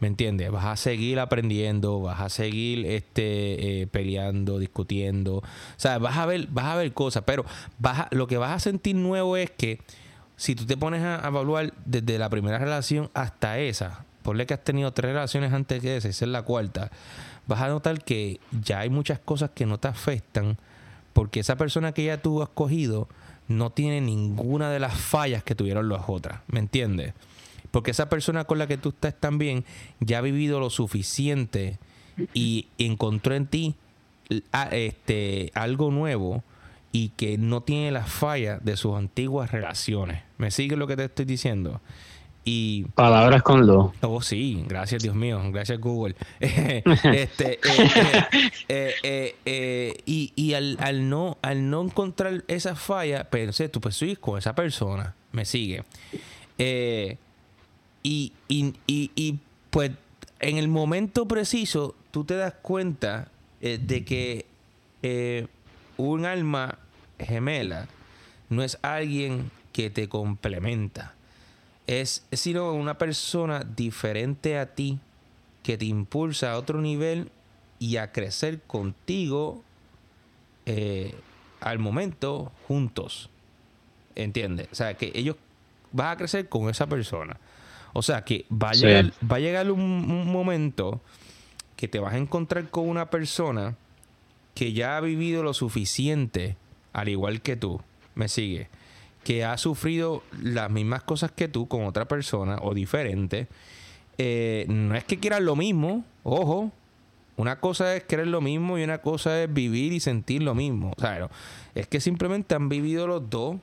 ¿Me 0.00 0.06
entiendes? 0.06 0.50
Vas 0.52 0.66
a 0.66 0.76
seguir 0.76 1.18
aprendiendo, 1.18 2.00
vas 2.00 2.20
a 2.20 2.28
seguir 2.28 2.86
este, 2.86 3.82
eh, 3.82 3.86
peleando, 3.88 4.60
discutiendo. 4.60 5.38
O 5.38 5.42
sea, 5.76 5.98
vas 5.98 6.16
a 6.18 6.26
ver, 6.26 6.46
vas 6.50 6.66
a 6.66 6.76
ver 6.76 6.92
cosas, 6.92 7.24
pero 7.26 7.44
vas 7.78 8.06
lo 8.12 8.28
que 8.28 8.36
vas 8.36 8.52
a 8.52 8.60
sentir 8.60 8.94
nuevo 8.94 9.36
es 9.36 9.50
que 9.50 9.80
si 10.36 10.54
tú 10.54 10.66
te 10.66 10.76
pones 10.76 11.02
a 11.02 11.26
evaluar 11.26 11.74
desde 11.84 12.16
la 12.16 12.30
primera 12.30 12.58
relación 12.58 13.10
hasta 13.12 13.58
esa, 13.58 14.04
ponle 14.22 14.46
que 14.46 14.54
has 14.54 14.62
tenido 14.62 14.92
tres 14.92 15.12
relaciones 15.12 15.52
antes 15.52 15.82
que 15.82 15.96
esa, 15.96 16.08
esa 16.08 16.24
es 16.26 16.30
la 16.30 16.42
cuarta 16.42 16.92
vas 17.48 17.62
a 17.62 17.68
notar 17.68 18.04
que 18.04 18.38
ya 18.52 18.80
hay 18.80 18.90
muchas 18.90 19.18
cosas 19.18 19.50
que 19.50 19.66
no 19.66 19.78
te 19.78 19.88
afectan 19.88 20.56
porque 21.12 21.40
esa 21.40 21.56
persona 21.56 21.92
que 21.92 22.04
ya 22.04 22.22
tú 22.22 22.42
has 22.42 22.48
cogido 22.48 23.08
no 23.48 23.70
tiene 23.70 24.00
ninguna 24.00 24.70
de 24.70 24.78
las 24.78 24.94
fallas 24.94 25.42
que 25.42 25.56
tuvieron 25.56 25.88
las 25.88 26.02
otras, 26.06 26.42
¿me 26.46 26.60
entiendes? 26.60 27.14
Porque 27.72 27.90
esa 27.90 28.08
persona 28.08 28.44
con 28.44 28.58
la 28.58 28.66
que 28.66 28.78
tú 28.78 28.90
estás 28.90 29.14
también 29.18 29.64
ya 29.98 30.18
ha 30.18 30.20
vivido 30.20 30.60
lo 30.60 30.70
suficiente 30.70 31.78
y 32.34 32.68
encontró 32.78 33.34
en 33.34 33.46
ti 33.46 33.74
este, 34.70 35.50
algo 35.54 35.90
nuevo 35.90 36.44
y 36.92 37.10
que 37.10 37.38
no 37.38 37.62
tiene 37.62 37.90
las 37.90 38.10
fallas 38.10 38.64
de 38.64 38.76
sus 38.76 38.96
antiguas 38.96 39.50
relaciones. 39.50 40.22
¿Me 40.36 40.50
sigue 40.50 40.76
lo 40.76 40.86
que 40.86 40.96
te 40.96 41.04
estoy 41.04 41.24
diciendo? 41.24 41.80
Y, 42.50 42.86
Palabras 42.94 43.42
con 43.42 43.66
lo. 43.66 43.92
Oh, 44.00 44.22
sí, 44.22 44.64
gracias 44.66 45.02
Dios 45.02 45.14
mío, 45.14 45.38
gracias 45.52 45.78
Google. 45.78 46.16
este, 46.40 47.60
eh, 48.68 48.94
eh, 49.02 49.36
eh, 49.44 49.96
y 50.06 50.32
y 50.34 50.54
al, 50.54 51.10
no, 51.10 51.36
al 51.42 51.68
no 51.68 51.82
encontrar 51.82 52.44
esa 52.48 52.74
falla, 52.74 53.24
pensé, 53.24 53.68
tú 53.68 53.82
pues 53.82 53.96
soy 53.96 54.16
con 54.16 54.38
esa 54.38 54.54
persona, 54.54 55.14
me 55.30 55.44
sigue. 55.44 55.84
y, 56.56 57.18
y, 58.48 58.74
y, 58.86 59.38
pues 59.68 59.90
en 60.40 60.56
el 60.56 60.68
momento 60.68 61.28
preciso, 61.28 61.96
tú 62.10 62.24
te 62.24 62.34
das 62.34 62.54
cuenta 62.62 63.28
de 63.60 64.04
que 64.06 64.46
un 65.98 66.24
alma 66.24 66.78
gemela 67.18 67.88
no 68.48 68.62
es 68.62 68.78
alguien 68.80 69.50
que 69.74 69.90
te 69.90 70.08
complementa 70.08 71.17
es 71.88 72.26
sino 72.32 72.72
una 72.74 72.98
persona 72.98 73.64
diferente 73.64 74.58
a 74.58 74.74
ti 74.74 75.00
que 75.62 75.78
te 75.78 75.86
impulsa 75.86 76.52
a 76.52 76.58
otro 76.58 76.80
nivel 76.80 77.30
y 77.78 77.96
a 77.96 78.12
crecer 78.12 78.60
contigo 78.62 79.64
eh, 80.66 81.14
al 81.60 81.78
momento 81.78 82.52
juntos. 82.68 83.30
¿Entiendes? 84.14 84.68
O 84.70 84.74
sea, 84.74 84.94
que 84.94 85.12
ellos 85.14 85.36
van 85.90 86.08
a 86.08 86.16
crecer 86.16 86.48
con 86.48 86.68
esa 86.68 86.86
persona. 86.86 87.38
O 87.94 88.02
sea, 88.02 88.22
que 88.22 88.44
va 88.50 88.70
a 88.70 88.74
llegar, 88.74 89.12
va 89.30 89.36
a 89.36 89.40
llegar 89.40 89.70
un, 89.72 90.30
momento 90.30 91.00
que 91.76 91.88
te 91.88 92.00
vas 92.00 92.12
a 92.12 92.18
encontrar 92.18 92.68
con 92.68 92.86
una 92.86 93.08
persona 93.08 93.76
que 94.54 94.74
ya 94.74 94.96
ha 94.96 95.00
vivido 95.00 95.42
lo 95.42 95.54
suficiente, 95.54 96.56
al 96.92 97.08
igual 97.08 97.40
que 97.40 97.56
tú. 97.56 97.80
Me 98.14 98.28
sigue 98.28 98.68
que 99.28 99.44
ha 99.44 99.58
sufrido 99.58 100.22
las 100.40 100.70
mismas 100.70 101.02
cosas 101.02 101.30
que 101.30 101.48
tú 101.48 101.68
con 101.68 101.84
otra 101.84 102.08
persona 102.08 102.56
o 102.62 102.72
diferente, 102.72 103.46
eh, 104.16 104.64
no 104.70 104.94
es 104.94 105.04
que 105.04 105.18
quieran 105.18 105.44
lo 105.44 105.54
mismo, 105.54 106.02
ojo, 106.22 106.72
una 107.36 107.60
cosa 107.60 107.94
es 107.94 108.04
querer 108.04 108.28
lo 108.28 108.40
mismo 108.40 108.78
y 108.78 108.84
una 108.84 109.02
cosa 109.02 109.42
es 109.42 109.52
vivir 109.52 109.92
y 109.92 110.00
sentir 110.00 110.42
lo 110.42 110.54
mismo. 110.54 110.94
O 110.96 110.98
sea, 111.02 111.28
es 111.74 111.86
que 111.86 112.00
simplemente 112.00 112.54
han 112.54 112.70
vivido 112.70 113.06
los 113.06 113.28
dos 113.28 113.58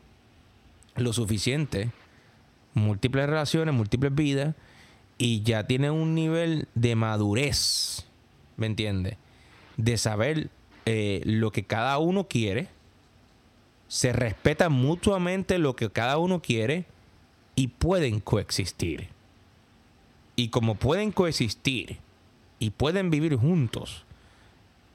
lo 0.98 1.14
suficiente, 1.14 1.90
múltiples 2.76 3.26
relaciones, 3.26 3.74
múltiples 3.74 4.14
vidas, 4.14 4.54
y 5.18 5.42
ya 5.42 5.66
tienen 5.66 5.94
un 5.94 6.14
nivel 6.14 6.68
de 6.76 6.96
madurez, 6.96 8.06
¿me 8.56 8.68
entiendes? 8.68 9.18
De 9.78 9.98
saber 9.98 10.52
eh, 10.86 11.24
lo 11.26 11.52
que 11.52 11.64
cada 11.64 11.98
uno 11.98 12.28
quiere 12.28 12.68
se 13.96 14.12
respeta 14.12 14.68
mutuamente 14.68 15.58
lo 15.58 15.78
que 15.78 15.90
cada 15.90 16.18
uno 16.18 16.42
quiere 16.42 16.84
y 17.56 17.70
pueden 17.70 18.20
coexistir. 18.20 19.08
Y 20.36 20.50
como 20.50 20.76
pueden 20.76 21.14
coexistir 21.14 22.00
y 22.60 22.72
pueden 22.72 23.10
vivir 23.10 23.38
juntos 23.38 24.04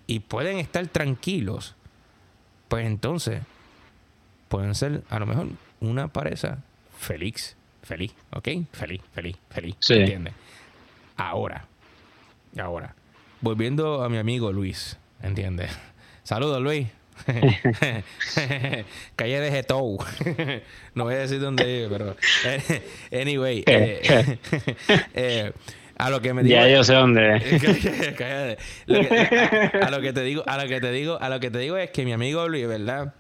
y 0.07 0.21
pueden 0.21 0.59
estar 0.59 0.87
tranquilos, 0.89 1.77
pues 2.69 2.87
entonces 2.87 3.43
pueden 4.49 4.75
ser 4.75 5.03
a 5.09 5.19
lo 5.19 5.25
mejor 5.25 5.47
una 5.81 6.09
pareja 6.09 6.59
feliz, 6.99 7.57
feliz, 7.83 8.15
¿ok? 8.33 8.49
Feliz, 8.71 9.01
feliz, 9.15 9.37
feliz. 9.49 9.77
Sí. 9.79 9.95
¿Entiendes? 9.95 10.35
Ahora, 11.17 11.67
ahora, 12.59 12.95
volviendo 13.41 14.05
a 14.05 14.11
mi 14.11 14.19
amigo 14.19 14.53
Luis, 14.53 14.99
¿entiendes? 15.23 15.71
Saludos, 16.23 16.61
Luis. 16.61 17.00
Calle 19.17 19.41
de 19.41 19.51
Getou. 19.51 19.99
no 20.95 21.05
voy 21.05 21.15
a 21.15 21.19
decir 21.19 21.41
dónde 21.41 21.65
vive, 21.65 21.89
pero. 21.91 22.17
anyway. 23.23 23.63
eh, 23.67 24.39
eh, 25.15 25.53
a 25.97 26.11
lo 26.11 26.21
que 26.23 26.33
me 26.33 26.43
digo. 26.43 26.57
Ya 26.57 26.69
yo 26.69 26.83
sé 26.85 26.95
dónde. 26.95 28.15
Cállate. 28.17 28.59
Lo 28.87 29.01
que- 29.01 29.79
a, 29.83 29.87
a 29.87 29.91
lo 29.91 30.01
que 30.01 30.13
te 30.13 30.23
digo, 30.23 30.43
a 30.47 30.57
lo 30.63 30.69
que 30.69 30.81
te 30.81 30.91
digo, 30.93 31.19
a 31.21 31.29
lo 31.29 31.41
que 31.41 31.51
te 31.51 31.59
digo 31.59 31.77
es 31.77 31.91
que 31.91 32.05
mi 32.05 32.13
amigo 32.13 32.49
Luis, 32.49 32.67
¿verdad? 32.67 33.15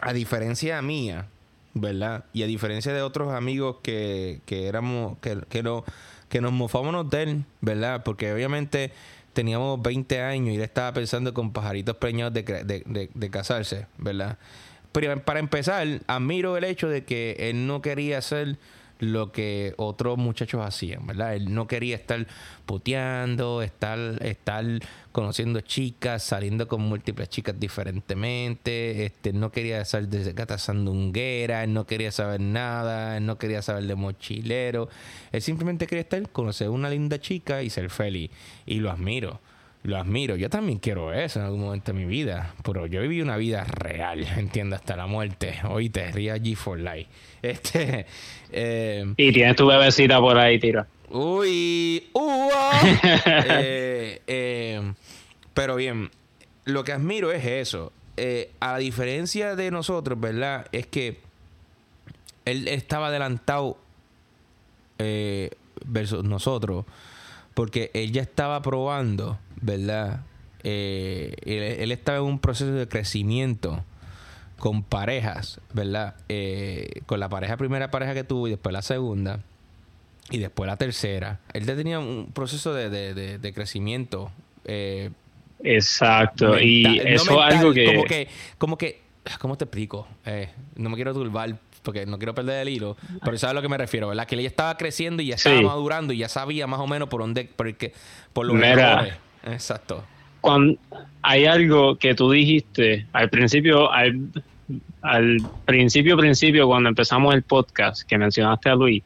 A 0.00 0.12
diferencia 0.14 0.80
mía, 0.80 1.26
¿verdad? 1.74 2.24
Y 2.32 2.42
a 2.42 2.46
diferencia 2.46 2.92
de 2.94 3.02
otros 3.02 3.34
amigos 3.34 3.76
que, 3.82 4.40
que 4.46 4.66
éramos, 4.66 5.18
que, 5.20 5.38
que 5.50 5.62
no, 5.62 5.84
que 6.30 6.40
nos 6.40 6.52
mofábamos 6.52 7.10
de 7.10 7.22
él, 7.22 7.44
¿verdad? 7.60 8.02
Porque 8.02 8.32
obviamente 8.32 8.92
teníamos 9.32 9.80
20 9.82 10.20
años 10.20 10.48
y 10.52 10.56
él 10.56 10.62
estaba 10.62 10.92
pensando 10.92 11.32
con 11.34 11.52
pajaritos 11.52 11.96
preñados 11.96 12.32
de, 12.34 12.42
de, 12.42 12.82
de- 12.86 13.10
de 13.12 13.30
casarse, 13.30 13.86
¿verdad? 13.98 14.38
Pero 14.92 15.22
para 15.22 15.38
empezar, 15.40 15.86
admiro 16.08 16.56
el 16.56 16.64
hecho 16.64 16.88
de 16.88 17.04
que 17.04 17.36
él 17.38 17.66
no 17.66 17.80
quería 17.80 18.18
hacer 18.18 18.56
lo 19.00 19.32
que 19.32 19.74
otros 19.76 20.18
muchachos 20.18 20.64
hacían, 20.64 21.06
¿verdad? 21.06 21.34
Él 21.34 21.52
no 21.52 21.66
quería 21.66 21.96
estar 21.96 22.26
puteando, 22.66 23.62
estar, 23.62 23.98
estar 24.22 24.64
conociendo 25.12 25.60
chicas, 25.60 26.22
saliendo 26.22 26.68
con 26.68 26.82
múltiples 26.82 27.28
chicas 27.28 27.58
diferentemente, 27.58 29.06
este, 29.06 29.32
no 29.32 29.50
quería 29.50 29.80
estar 29.80 30.06
desde 30.06 30.34
cata 30.34 30.58
sandunguera, 30.58 31.64
él 31.64 31.72
no 31.72 31.86
quería 31.86 32.12
saber 32.12 32.40
nada, 32.40 33.16
él 33.16 33.26
no 33.26 33.38
quería 33.38 33.62
saber 33.62 33.84
de 33.84 33.94
mochilero, 33.94 34.88
él 35.32 35.42
simplemente 35.42 35.86
quería 35.86 36.02
estar, 36.02 36.28
conocer 36.30 36.68
una 36.68 36.90
linda 36.90 37.18
chica 37.18 37.62
y 37.62 37.70
ser 37.70 37.90
feliz. 37.90 38.30
Y 38.66 38.76
lo 38.76 38.90
admiro. 38.90 39.40
Lo 39.82 39.96
admiro. 39.96 40.36
Yo 40.36 40.50
también 40.50 40.78
quiero 40.78 41.12
eso 41.12 41.38
en 41.40 41.46
algún 41.46 41.62
momento 41.62 41.92
de 41.92 41.98
mi 41.98 42.04
vida. 42.04 42.54
Pero 42.62 42.86
yo 42.86 43.00
viví 43.00 43.22
una 43.22 43.36
vida 43.38 43.64
real, 43.64 44.26
entiendo, 44.36 44.76
hasta 44.76 44.94
la 44.96 45.06
muerte. 45.06 45.58
Oíste, 45.68 46.12
ría 46.12 46.36
G 46.36 46.54
for 46.56 46.78
life. 46.78 47.08
Este. 47.42 48.04
eh, 48.52 49.14
Y 49.16 49.32
tienes 49.32 49.56
tu 49.56 49.66
bebecita 49.66 50.20
por 50.20 50.36
ahí, 50.36 50.58
tira. 50.58 50.86
uy. 51.08 52.06
Eh, 53.48 54.20
eh, 54.26 54.92
pero 55.54 55.76
bien, 55.76 56.10
lo 56.66 56.84
que 56.84 56.92
admiro 56.92 57.32
es 57.32 57.44
eso. 57.44 57.92
A 58.60 58.76
diferencia 58.76 59.56
de 59.56 59.70
nosotros, 59.70 60.20
¿verdad? 60.20 60.66
Es 60.72 60.86
que 60.86 61.20
él 62.44 62.68
estaba 62.68 63.06
adelantado 63.06 63.78
versus 65.86 66.22
nosotros. 66.24 66.84
Porque 67.54 67.90
él 67.94 68.12
ya 68.12 68.22
estaba 68.22 68.60
probando, 68.62 69.38
¿verdad? 69.60 70.20
Eh, 70.62 71.34
él, 71.44 71.62
él 71.82 71.92
estaba 71.92 72.18
en 72.18 72.24
un 72.24 72.38
proceso 72.38 72.72
de 72.72 72.86
crecimiento 72.88 73.84
con 74.58 74.82
parejas, 74.82 75.60
¿verdad? 75.72 76.14
Eh, 76.28 77.00
con 77.06 77.18
la 77.20 77.28
pareja, 77.28 77.56
primera 77.56 77.90
pareja 77.90 78.12
que 78.14 78.24
tuvo 78.24 78.46
y 78.46 78.50
después 78.50 78.72
la 78.72 78.82
segunda 78.82 79.40
y 80.30 80.38
después 80.38 80.66
la 80.68 80.76
tercera. 80.76 81.40
Él 81.54 81.64
ya 81.66 81.74
tenía 81.74 81.98
un 81.98 82.30
proceso 82.32 82.74
de, 82.74 82.90
de- 82.90 83.14
de- 83.14 83.38
de 83.38 83.52
crecimiento. 83.54 84.30
eh, 84.64 85.10
Exacto. 85.62 86.58
y 86.58 86.82
no 86.84 86.92
eso 87.02 87.22
es 87.22 87.28
mental, 87.30 87.52
algo 87.58 87.72
que, 87.72 87.84
Como 87.86 88.04
que, 88.04 88.28
como 88.58 88.78
que, 88.78 89.00
¿cómo 89.38 89.56
te 89.58 89.64
explico? 89.64 90.06
Eh, 90.26 90.48
no 90.76 90.88
me 90.90 90.96
quiero 90.96 91.12
turbar 91.14 91.56
porque 91.82 92.04
no 92.06 92.18
quiero 92.18 92.34
perder 92.34 92.62
el 92.62 92.68
hilo, 92.68 92.96
pero 93.24 93.38
sabes 93.38 93.52
a 93.52 93.54
lo 93.54 93.62
que 93.62 93.68
me 93.68 93.78
refiero, 93.78 94.08
¿verdad? 94.08 94.26
Que 94.26 94.34
él 94.34 94.42
ya 94.42 94.48
estaba 94.48 94.76
creciendo 94.76 95.22
y 95.22 95.26
ya 95.28 95.34
estaba 95.36 95.58
Sí. 95.58 95.64
madurando 95.64 96.12
y 96.12 96.18
ya 96.18 96.28
sabía 96.28 96.66
más 96.66 96.80
o 96.80 96.86
menos 96.86 97.08
por 97.08 97.22
dónde, 97.22 97.44
por, 97.44 97.66
el 97.68 97.76
que, 97.76 97.92
por 98.34 98.44
los 98.46 98.54
Mira. 98.56 98.70
errores. 98.70 99.14
Exacto. 99.44 100.04
cuando 100.40 100.78
hay 101.22 101.44
algo 101.46 101.96
que 101.96 102.14
tú 102.14 102.30
dijiste 102.30 103.06
al 103.12 103.28
principio, 103.28 103.90
al, 103.92 104.20
al 105.02 105.36
principio, 105.66 106.16
principio, 106.16 106.66
cuando 106.66 106.88
empezamos 106.88 107.34
el 107.34 107.42
podcast, 107.42 108.02
que 108.08 108.16
mencionaste 108.18 108.70
a 108.70 108.74
Luis, 108.74 109.02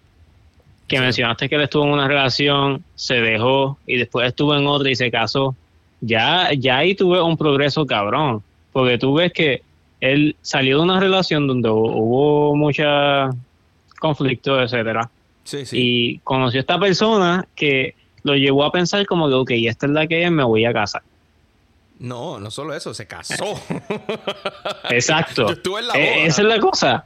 que 0.86 0.96
Sí. 0.96 1.02
mencionaste 1.02 1.48
que 1.48 1.54
él 1.56 1.62
estuvo 1.62 1.84
en 1.84 1.90
una 1.92 2.06
relación, 2.06 2.84
se 2.94 3.14
dejó 3.14 3.78
y 3.86 3.96
después 3.96 4.28
estuvo 4.28 4.54
en 4.56 4.66
otra 4.66 4.90
y 4.90 4.94
se 4.94 5.10
casó. 5.10 5.56
Ya, 6.00 6.50
ya 6.52 6.78
ahí 6.78 6.94
tuve 6.94 7.20
un 7.22 7.36
progreso 7.36 7.86
cabrón, 7.86 8.42
porque 8.72 8.98
tú 8.98 9.14
ves 9.14 9.32
que 9.32 9.62
él 10.00 10.36
salió 10.42 10.76
de 10.78 10.82
una 10.84 11.00
relación 11.00 11.46
donde 11.46 11.68
hu- 11.70 11.92
hubo 11.94 12.54
mucha 12.54 13.30
conflicto, 13.98 14.60
etcétera, 14.60 15.08
Sí, 15.44 15.64
sí. 15.64 15.76
y 15.78 16.18
conoció 16.18 16.58
a 16.58 16.62
esta 16.62 16.78
persona 16.78 17.46
que 17.56 17.94
lo 18.24 18.34
llevó 18.34 18.64
a 18.64 18.72
pensar 18.72 19.06
como 19.06 19.28
que, 19.28 19.34
ok, 19.34 19.50
esta 19.68 19.86
es 19.86 19.92
la 19.92 20.06
que 20.06 20.24
es, 20.24 20.30
me 20.30 20.42
voy 20.42 20.64
a 20.64 20.72
casar. 20.72 21.02
No, 22.00 22.40
no 22.40 22.50
solo 22.50 22.74
eso, 22.74 22.92
se 22.92 23.06
casó. 23.06 23.54
Exacto. 24.90 25.46
Yo 25.46 25.52
estuve 25.52 25.80
en 25.80 25.86
la 25.86 25.94
boda. 25.94 26.04
esa 26.26 26.42
es 26.42 26.48
la 26.48 26.58
cosa. 26.58 27.04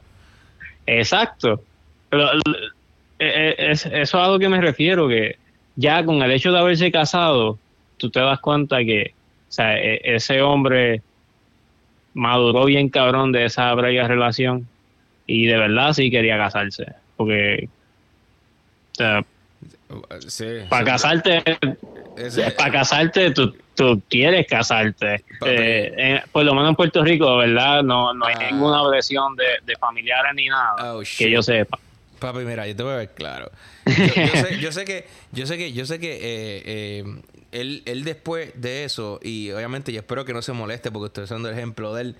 Exacto. 0.87 1.61
Pero, 2.09 2.31
eh, 3.19 3.55
es, 3.57 3.85
eso 3.85 3.91
es 3.99 4.15
a 4.15 4.27
lo 4.27 4.39
que 4.39 4.49
me 4.49 4.59
refiero, 4.59 5.07
que 5.07 5.37
ya 5.75 6.03
con 6.03 6.21
el 6.23 6.31
hecho 6.31 6.51
de 6.51 6.57
haberse 6.59 6.91
casado, 6.91 7.59
tú 7.97 8.09
te 8.09 8.19
das 8.19 8.39
cuenta 8.39 8.79
que 8.79 9.13
o 9.49 9.51
sea, 9.51 9.77
e- 9.77 10.01
ese 10.03 10.41
hombre 10.41 11.01
maduró 12.13 12.65
bien 12.65 12.89
cabrón 12.89 13.31
de 13.31 13.45
esa 13.45 13.73
breve 13.73 14.07
relación 14.07 14.67
y 15.25 15.47
de 15.47 15.57
verdad 15.57 15.93
sí 15.93 16.11
quería 16.11 16.37
casarse. 16.37 16.93
Porque, 17.17 17.67
o 18.91 18.95
sea, 18.95 19.25
Sí, 20.27 20.45
para 20.69 20.85
casarte, 20.85 21.43
Ese- 22.15 22.51
para 22.51 22.71
casarte, 22.71 23.31
tú, 23.31 23.55
tú 23.75 24.01
quieres 24.09 24.45
casarte. 24.47 25.23
Eh, 25.45 25.93
en- 25.97 26.21
por 26.31 26.43
lo 26.43 26.53
menos 26.53 26.69
en 26.69 26.75
Puerto 26.75 27.03
Rico, 27.03 27.37
¿verdad? 27.37 27.81
No, 27.81 28.13
no 28.13 28.25
hay 28.25 28.35
Ah. 28.37 28.51
ninguna 28.51 28.87
presión 28.89 29.35
de, 29.35 29.45
de 29.65 29.75
familiares 29.77 30.31
ni 30.35 30.47
nada 30.47 30.93
Oh, 30.95 31.01
que 31.17 31.31
yo 31.31 31.41
sepa. 31.41 31.79
Papi, 32.19 32.39
mira, 32.39 32.67
yo 32.67 32.75
te 32.75 32.83
voy 32.83 32.91
a 32.93 32.97
ver 32.97 33.13
claro. 33.13 33.49
Yo, 33.85 33.95
yo 33.95 34.35
sé, 34.41 34.59
yo 34.59 34.71
sé 34.73 34.85
que, 34.85 35.07
yo 35.31 35.45
sé 35.45 35.57
que, 35.57 35.71
yo 35.73 35.85
sé 35.85 35.99
que 35.99 36.13
eh, 36.15 36.63
eh, 36.65 37.03
él, 37.53 37.81
él 37.85 38.03
después 38.03 38.51
de 38.55 38.83
eso, 38.83 39.19
y 39.23 39.49
obviamente 39.51 39.91
yo 39.93 39.99
espero 40.01 40.25
que 40.25 40.33
no 40.33 40.41
se 40.41 40.51
moleste 40.51 40.91
porque 40.91 41.07
estoy 41.07 41.23
usando 41.23 41.49
el 41.49 41.55
ejemplo 41.57 41.93
de 41.95 42.01
él. 42.01 42.15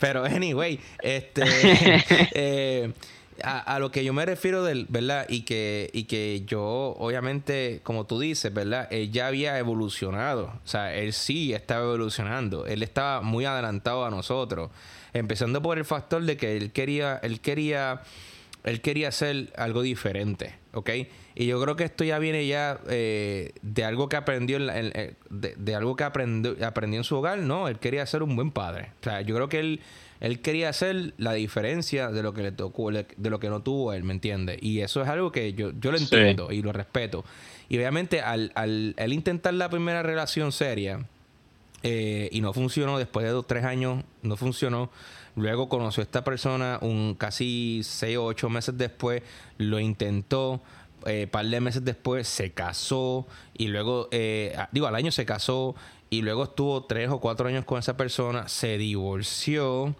Pero 0.00 0.24
anyway, 0.24 0.80
este 1.02 1.42
eh, 2.34 2.92
a, 3.42 3.58
a 3.58 3.78
lo 3.78 3.90
que 3.90 4.04
yo 4.04 4.12
me 4.12 4.24
refiero 4.26 4.62
del, 4.62 4.86
¿verdad? 4.88 5.26
Y 5.28 5.42
que, 5.42 5.90
y 5.92 6.04
que 6.04 6.44
yo, 6.46 6.94
obviamente, 6.98 7.80
como 7.82 8.06
tú 8.06 8.20
dices, 8.20 8.52
¿verdad? 8.52 8.88
Él 8.90 9.10
ya 9.10 9.26
había 9.26 9.58
evolucionado. 9.58 10.52
O 10.64 10.68
sea, 10.68 10.94
él 10.94 11.12
sí 11.12 11.52
estaba 11.52 11.84
evolucionando. 11.84 12.66
Él 12.66 12.82
estaba 12.82 13.20
muy 13.20 13.44
adelantado 13.44 14.04
a 14.04 14.10
nosotros. 14.10 14.70
Empezando 15.12 15.62
por 15.62 15.78
el 15.78 15.84
factor 15.84 16.22
de 16.22 16.36
que 16.36 16.56
él 16.56 16.72
quería, 16.72 17.18
él 17.22 17.40
quería 17.40 18.02
él 18.64 18.80
quería 18.80 19.08
hacer 19.08 19.52
algo 19.56 19.82
diferente, 19.82 20.54
¿ok? 20.72 20.90
Y 21.34 21.46
yo 21.46 21.60
creo 21.60 21.76
que 21.76 21.84
esto 21.84 22.02
ya 22.02 22.18
viene 22.18 22.46
ya 22.46 22.80
eh, 22.88 23.52
de 23.60 23.84
algo 23.84 24.08
que 24.08 24.16
aprendió 24.16 24.56
en 24.56 24.70
eh, 24.70 25.14
de, 25.28 25.54
de 25.56 25.74
algo 25.74 25.96
que 25.96 26.04
aprendió, 26.04 26.56
aprendió 26.66 26.98
en 26.98 27.04
su 27.04 27.16
hogar, 27.16 27.38
¿no? 27.38 27.68
Él 27.68 27.78
quería 27.78 28.06
ser 28.06 28.22
un 28.22 28.34
buen 28.36 28.50
padre. 28.50 28.92
O 29.00 29.04
sea, 29.04 29.20
yo 29.20 29.34
creo 29.34 29.50
que 29.50 29.60
él, 29.60 29.80
él 30.20 30.40
quería 30.40 30.68
hacer 30.68 31.14
la 31.18 31.32
diferencia 31.32 32.08
de 32.10 32.22
lo 32.22 32.32
que 32.34 32.42
le 32.42 32.52
tocó, 32.52 32.90
de 32.90 33.30
lo 33.30 33.38
que 33.40 33.48
no 33.50 33.62
tuvo 33.62 33.92
él, 33.92 34.04
¿me 34.04 34.12
entiendes? 34.12 34.58
Y 34.62 34.80
eso 34.80 35.02
es 35.02 35.08
algo 35.08 35.32
que 35.32 35.52
yo, 35.54 35.72
yo 35.80 35.92
lo 35.92 35.98
Sí. 35.98 36.04
entiendo 36.04 36.50
y 36.52 36.62
lo 36.62 36.72
respeto. 36.72 37.24
Y 37.68 37.76
obviamente 37.78 38.20
al, 38.20 38.52
al, 38.54 38.94
al 38.98 39.12
intentar 39.12 39.54
la 39.54 39.68
primera 39.68 40.02
relación 40.02 40.52
seria, 40.52 41.06
eh, 41.82 42.28
y 42.32 42.40
no 42.40 42.52
funcionó 42.52 42.98
después 42.98 43.24
de 43.26 43.32
dos, 43.32 43.46
tres 43.46 43.64
años, 43.64 44.04
no 44.22 44.36
funcionó. 44.36 44.90
Luego 45.36 45.68
conoció 45.68 46.00
a 46.00 46.04
esta 46.04 46.24
persona 46.24 46.78
un 46.80 47.14
casi 47.18 47.80
seis 47.84 48.16
o 48.16 48.24
ocho 48.24 48.48
meses 48.48 48.78
después, 48.78 49.22
lo 49.58 49.80
intentó, 49.80 50.62
eh, 51.06 51.26
par 51.30 51.44
de 51.44 51.60
meses 51.60 51.84
después 51.84 52.26
se 52.28 52.52
casó 52.52 53.26
y 53.52 53.66
luego, 53.66 54.08
eh, 54.12 54.56
digo, 54.72 54.86
al 54.86 54.94
año 54.94 55.10
se 55.10 55.26
casó 55.26 55.74
y 56.18 56.22
luego 56.22 56.44
estuvo 56.44 56.84
tres 56.84 57.10
o 57.10 57.18
cuatro 57.20 57.48
años 57.48 57.64
con 57.64 57.78
esa 57.78 57.96
persona, 57.96 58.48
se 58.48 58.78
divorció, 58.78 59.94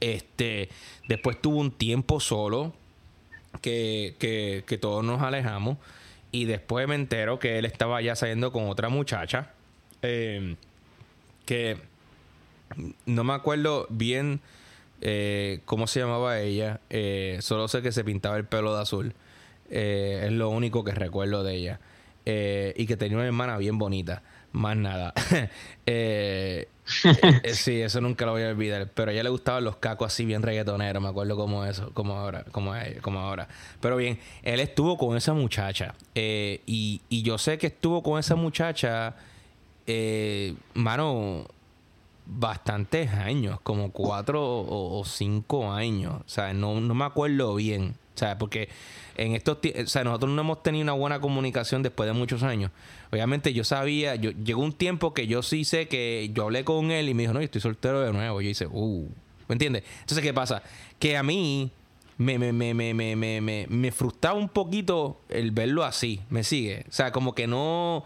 este, 0.00 0.68
después 1.08 1.40
tuvo 1.40 1.58
un 1.60 1.70
tiempo 1.72 2.20
solo 2.20 2.72
que, 3.62 4.14
que, 4.18 4.64
que 4.66 4.78
todos 4.78 5.04
nos 5.04 5.22
alejamos 5.22 5.78
y 6.32 6.44
después 6.44 6.86
me 6.88 6.94
entero 6.94 7.38
que 7.38 7.58
él 7.58 7.64
estaba 7.64 8.00
ya 8.02 8.14
saliendo 8.16 8.52
con 8.52 8.68
otra 8.68 8.88
muchacha. 8.88 9.52
eh, 10.02 10.56
que 11.46 11.76
no 13.06 13.24
me 13.24 13.32
acuerdo 13.34 13.86
bien 13.90 14.40
Eh, 15.02 15.60
¿Cómo 15.66 15.86
se 15.86 16.00
llamaba 16.00 16.40
ella? 16.40 16.80
Eh, 16.90 17.38
solo 17.42 17.68
sé 17.68 17.82
que 17.82 17.92
se 17.92 18.02
pintaba 18.02 18.36
el 18.38 18.46
pelo 18.46 18.74
de 18.74 18.80
azul. 18.82 19.14
Eh, 19.70 20.22
es 20.26 20.32
lo 20.32 20.48
único 20.48 20.84
que 20.84 20.92
recuerdo 20.92 21.44
de 21.44 21.54
ella. 21.54 21.80
Eh, 22.24 22.72
y 22.76 22.86
que 22.86 22.96
tenía 22.96 23.18
una 23.18 23.26
hermana 23.26 23.58
bien 23.58 23.78
bonita. 23.78 24.22
Más 24.56 24.76
nada. 24.76 25.12
Eh, 25.88 26.66
eh, 27.44 27.54
sí, 27.54 27.80
eso 27.80 28.00
nunca 28.00 28.26
lo 28.26 28.32
voy 28.32 28.42
a 28.42 28.48
olvidar. 28.48 28.90
Pero 28.92 29.10
a 29.10 29.14
ella 29.14 29.22
le 29.22 29.28
gustaban 29.28 29.62
los 29.62 29.76
cacos 29.76 30.12
así 30.12 30.24
bien 30.24 30.42
reggaetoneros. 30.42 31.00
Me 31.00 31.08
acuerdo 31.08 31.36
como 31.36 31.64
eso, 31.64 31.92
como 31.94 32.14
ahora, 32.14 32.44
como, 32.50 32.74
como 33.02 33.20
ahora. 33.20 33.46
Pero 33.80 33.96
bien, 33.96 34.18
él 34.42 34.58
estuvo 34.58 34.96
con 34.96 35.16
esa 35.16 35.32
muchacha. 35.32 35.94
Eh, 36.16 36.60
y, 36.66 37.02
y 37.08 37.22
yo 37.22 37.38
sé 37.38 37.56
que 37.56 37.68
estuvo 37.68 38.02
con 38.02 38.18
esa 38.18 38.34
muchacha, 38.34 39.14
mano, 40.74 41.46
bastantes 42.24 43.12
años, 43.12 43.60
como 43.60 43.92
cuatro 43.92 44.42
o, 44.44 44.98
o 44.98 45.04
cinco 45.04 45.70
años. 45.70 46.14
O 46.14 46.28
sea, 46.28 46.52
no, 46.52 46.80
no 46.80 46.94
me 46.94 47.04
acuerdo 47.04 47.54
bien. 47.54 47.94
O 48.16 48.18
sea, 48.18 48.38
porque 48.38 48.70
en 49.16 49.34
estos 49.34 49.58
o 49.58 49.86
sea, 49.86 50.02
nosotros 50.02 50.30
no 50.30 50.40
hemos 50.40 50.62
tenido 50.62 50.82
una 50.82 50.94
buena 50.94 51.20
comunicación 51.20 51.82
después 51.82 52.06
de 52.06 52.14
muchos 52.14 52.42
años. 52.42 52.70
Obviamente 53.12 53.52
yo 53.52 53.64
sabía, 53.64 54.16
yo 54.16 54.30
llegó 54.30 54.62
un 54.62 54.72
tiempo 54.72 55.14
que 55.14 55.26
yo 55.26 55.42
sí 55.42 55.64
sé 55.64 55.88
que 55.88 56.30
yo 56.32 56.44
hablé 56.44 56.64
con 56.64 56.90
él 56.90 57.08
y 57.08 57.14
me 57.14 57.22
dijo, 57.22 57.32
no, 57.32 57.40
yo 57.40 57.44
estoy 57.44 57.60
soltero 57.60 58.00
de 58.00 58.12
nuevo. 58.12 58.40
Yo 58.40 58.50
hice, 58.50 58.66
uh, 58.66 59.08
¿me 59.48 59.52
entiendes? 59.54 59.84
Entonces, 60.00 60.22
¿qué 60.22 60.34
pasa? 60.34 60.62
Que 60.98 61.16
a 61.16 61.22
mí 61.22 61.70
me, 62.18 62.38
me, 62.38 62.52
me, 62.52 62.74
me, 62.74 62.94
me, 62.94 63.40
me, 63.40 63.66
me, 63.68 63.92
frustraba 63.92 64.38
un 64.38 64.48
poquito 64.48 65.20
el 65.28 65.50
verlo 65.50 65.84
así, 65.84 66.20
¿me 66.30 66.44
sigue? 66.44 66.84
O 66.88 66.92
sea, 66.92 67.12
como 67.12 67.34
que 67.34 67.46
no... 67.46 68.04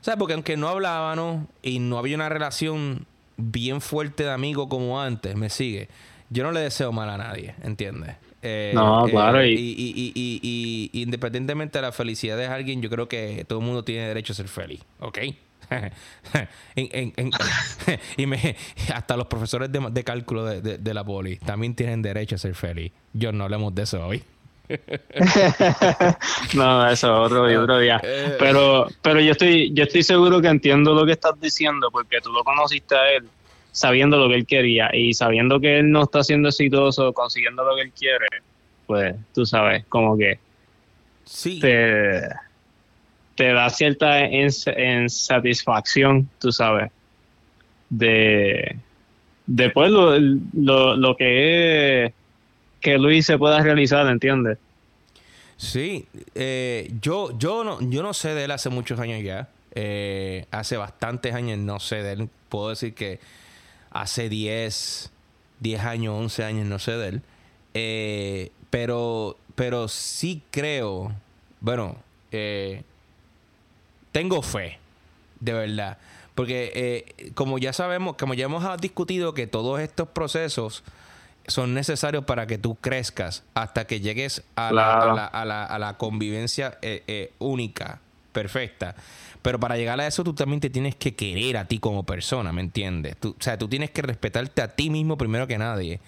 Sea, 0.00 0.16
porque 0.16 0.32
aunque 0.32 0.56
no 0.56 0.68
hablábamos 0.68 1.46
y 1.62 1.78
no 1.78 1.98
había 1.98 2.16
una 2.16 2.30
relación 2.30 3.06
bien 3.36 3.80
fuerte 3.82 4.24
de 4.24 4.30
amigo 4.30 4.68
como 4.68 5.00
antes, 5.00 5.36
me 5.36 5.50
sigue. 5.50 5.88
Yo 6.30 6.42
no 6.42 6.52
le 6.52 6.60
deseo 6.60 6.90
mal 6.90 7.10
a 7.10 7.18
nadie, 7.18 7.54
¿entiendes? 7.62 8.16
Eh, 8.42 8.72
No, 8.74 9.04
claro, 9.10 9.44
y, 9.44 9.52
y- 9.52 10.12
y, 10.14 10.90
y, 10.94 11.02
independientemente 11.02 11.78
de 11.78 11.82
la 11.82 11.92
felicidad 11.92 12.36
de 12.38 12.46
alguien, 12.46 12.80
yo 12.80 12.88
creo 12.88 13.06
que 13.08 13.44
todo 13.46 13.58
el 13.58 13.64
mundo 13.66 13.84
tiene 13.84 14.08
derecho 14.08 14.32
a 14.32 14.36
ser 14.36 14.48
feliz, 14.48 14.80
¿ok? 15.00 15.18
En- 16.74 16.88
en- 16.92 17.12
en- 17.16 17.30
y 18.16 18.26
me, 18.26 18.56
hasta 18.94 19.16
los 19.16 19.26
profesores 19.26 19.70
de, 19.70 19.78
de 19.90 20.04
cálculo 20.04 20.44
de, 20.44 20.60
de- 20.62 20.78
de 20.78 20.94
la 20.94 21.04
poli 21.04 21.36
también 21.36 21.74
tienen 21.74 22.02
derecho 22.02 22.34
a 22.34 22.38
ser 22.38 22.54
feliz. 22.54 22.90
Yo 23.12 23.30
no 23.32 23.44
hablemos 23.44 23.74
de 23.74 23.82
eso 23.82 24.04
hoy. 24.06 24.22
No, 26.54 26.88
eso 26.88 27.22
otro 27.22 27.50
y 27.50 27.54
otro 27.56 27.78
día. 27.78 28.00
Eh. 28.02 28.36
Pero, 28.38 28.86
pero 29.02 29.20
yo 29.20 29.32
estoy, 29.32 29.72
yo 29.74 29.84
estoy 29.84 30.02
seguro 30.02 30.40
que 30.40 30.48
entiendo 30.48 30.94
lo 30.94 31.04
que 31.06 31.12
estás 31.12 31.38
diciendo, 31.40 31.90
porque 31.90 32.20
tú 32.20 32.32
lo 32.32 32.42
conociste 32.44 32.94
a 32.96 33.12
él 33.16 33.28
sabiendo 33.72 34.16
lo 34.18 34.28
que 34.28 34.34
él 34.36 34.46
quería 34.46 34.90
y 34.94 35.14
sabiendo 35.14 35.60
que 35.60 35.78
él 35.78 35.90
no 35.90 36.02
está 36.04 36.22
siendo 36.24 36.48
exitoso 36.48 37.12
consiguiendo 37.12 37.64
lo 37.64 37.76
que 37.76 37.82
él 37.82 37.92
quiere, 37.92 38.26
pues 38.86 39.14
tú 39.34 39.46
sabes, 39.46 39.84
como 39.88 40.16
que 40.18 40.38
Sí. 41.24 41.60
te, 41.60 42.22
te 43.36 43.52
da 43.52 43.70
cierta 43.70 44.22
ins- 44.28 44.66
insatisfacción, 45.04 46.28
tú 46.40 46.50
sabes, 46.52 46.90
de 47.88 48.76
después 49.46 49.90
lo, 49.90 50.18
lo, 50.18 50.96
lo 50.96 51.16
que 51.16 52.04
es 52.06 52.12
que 52.80 52.98
Luis 52.98 53.26
se 53.26 53.38
pueda 53.38 53.62
realizar, 53.62 54.06
¿entiendes? 54.06 54.58
Sí, 55.56 56.06
eh, 56.34 56.90
yo, 57.02 57.36
yo, 57.38 57.62
no, 57.64 57.78
yo 57.82 58.02
no 58.02 58.14
sé 58.14 58.34
de 58.34 58.44
él 58.44 58.50
hace 58.50 58.70
muchos 58.70 58.98
años 58.98 59.22
ya. 59.22 59.48
Eh, 59.74 60.46
hace 60.50 60.76
bastantes 60.78 61.34
años 61.34 61.58
no 61.58 61.78
sé 61.78 62.02
de 62.02 62.12
él. 62.12 62.28
Puedo 62.48 62.70
decir 62.70 62.94
que 62.94 63.20
hace 63.90 64.28
10, 64.28 65.10
10 65.60 65.80
años, 65.82 66.14
11 66.18 66.44
años 66.44 66.66
no 66.66 66.78
sé 66.78 66.92
de 66.92 67.08
él. 67.08 67.22
Eh, 67.74 68.52
pero, 68.70 69.36
pero 69.54 69.88
sí 69.88 70.42
creo, 70.50 71.12
bueno, 71.60 71.96
eh, 72.32 72.82
tengo 74.12 74.42
fe, 74.42 74.78
de 75.40 75.52
verdad. 75.52 75.98
Porque 76.34 76.72
eh, 76.74 77.30
como 77.34 77.58
ya 77.58 77.72
sabemos, 77.72 78.16
como 78.16 78.34
ya 78.34 78.46
hemos 78.46 78.64
discutido 78.80 79.34
que 79.34 79.46
todos 79.46 79.80
estos 79.80 80.08
procesos 80.08 80.82
son 81.46 81.74
necesarios 81.74 82.24
para 82.24 82.46
que 82.46 82.58
tú 82.58 82.76
crezcas 82.76 83.42
hasta 83.54 83.86
que 83.86 84.00
llegues 84.00 84.42
a, 84.56 84.72
la, 84.72 84.92
a, 85.00 85.14
la, 85.14 85.24
a 85.26 85.44
la- 85.44 85.64
a 85.64 85.78
la 85.78 85.96
convivencia 85.98 86.78
eh, 86.82 87.02
eh, 87.08 87.32
única, 87.38 88.00
perfecta. 88.32 88.94
Pero 89.42 89.58
para 89.58 89.76
llegar 89.76 89.98
a 90.00 90.06
eso 90.06 90.22
tú 90.22 90.34
también 90.34 90.60
te 90.60 90.68
tienes 90.70 90.94
que 90.96 91.14
querer 91.14 91.56
a 91.56 91.64
ti 91.66 91.78
como 91.78 92.04
persona, 92.04 92.52
¿me 92.52 92.60
entiendes? 92.60 93.16
Tú- 93.16 93.36
o 93.38 93.42
sea, 93.42 93.56
tú 93.58 93.68
tienes 93.68 93.90
que 93.90 94.02
respetarte 94.02 94.60
a 94.62 94.68
ti 94.68 94.90
mismo 94.90 95.16
primero 95.16 95.46
que 95.46 95.56
nadie, 95.56 96.00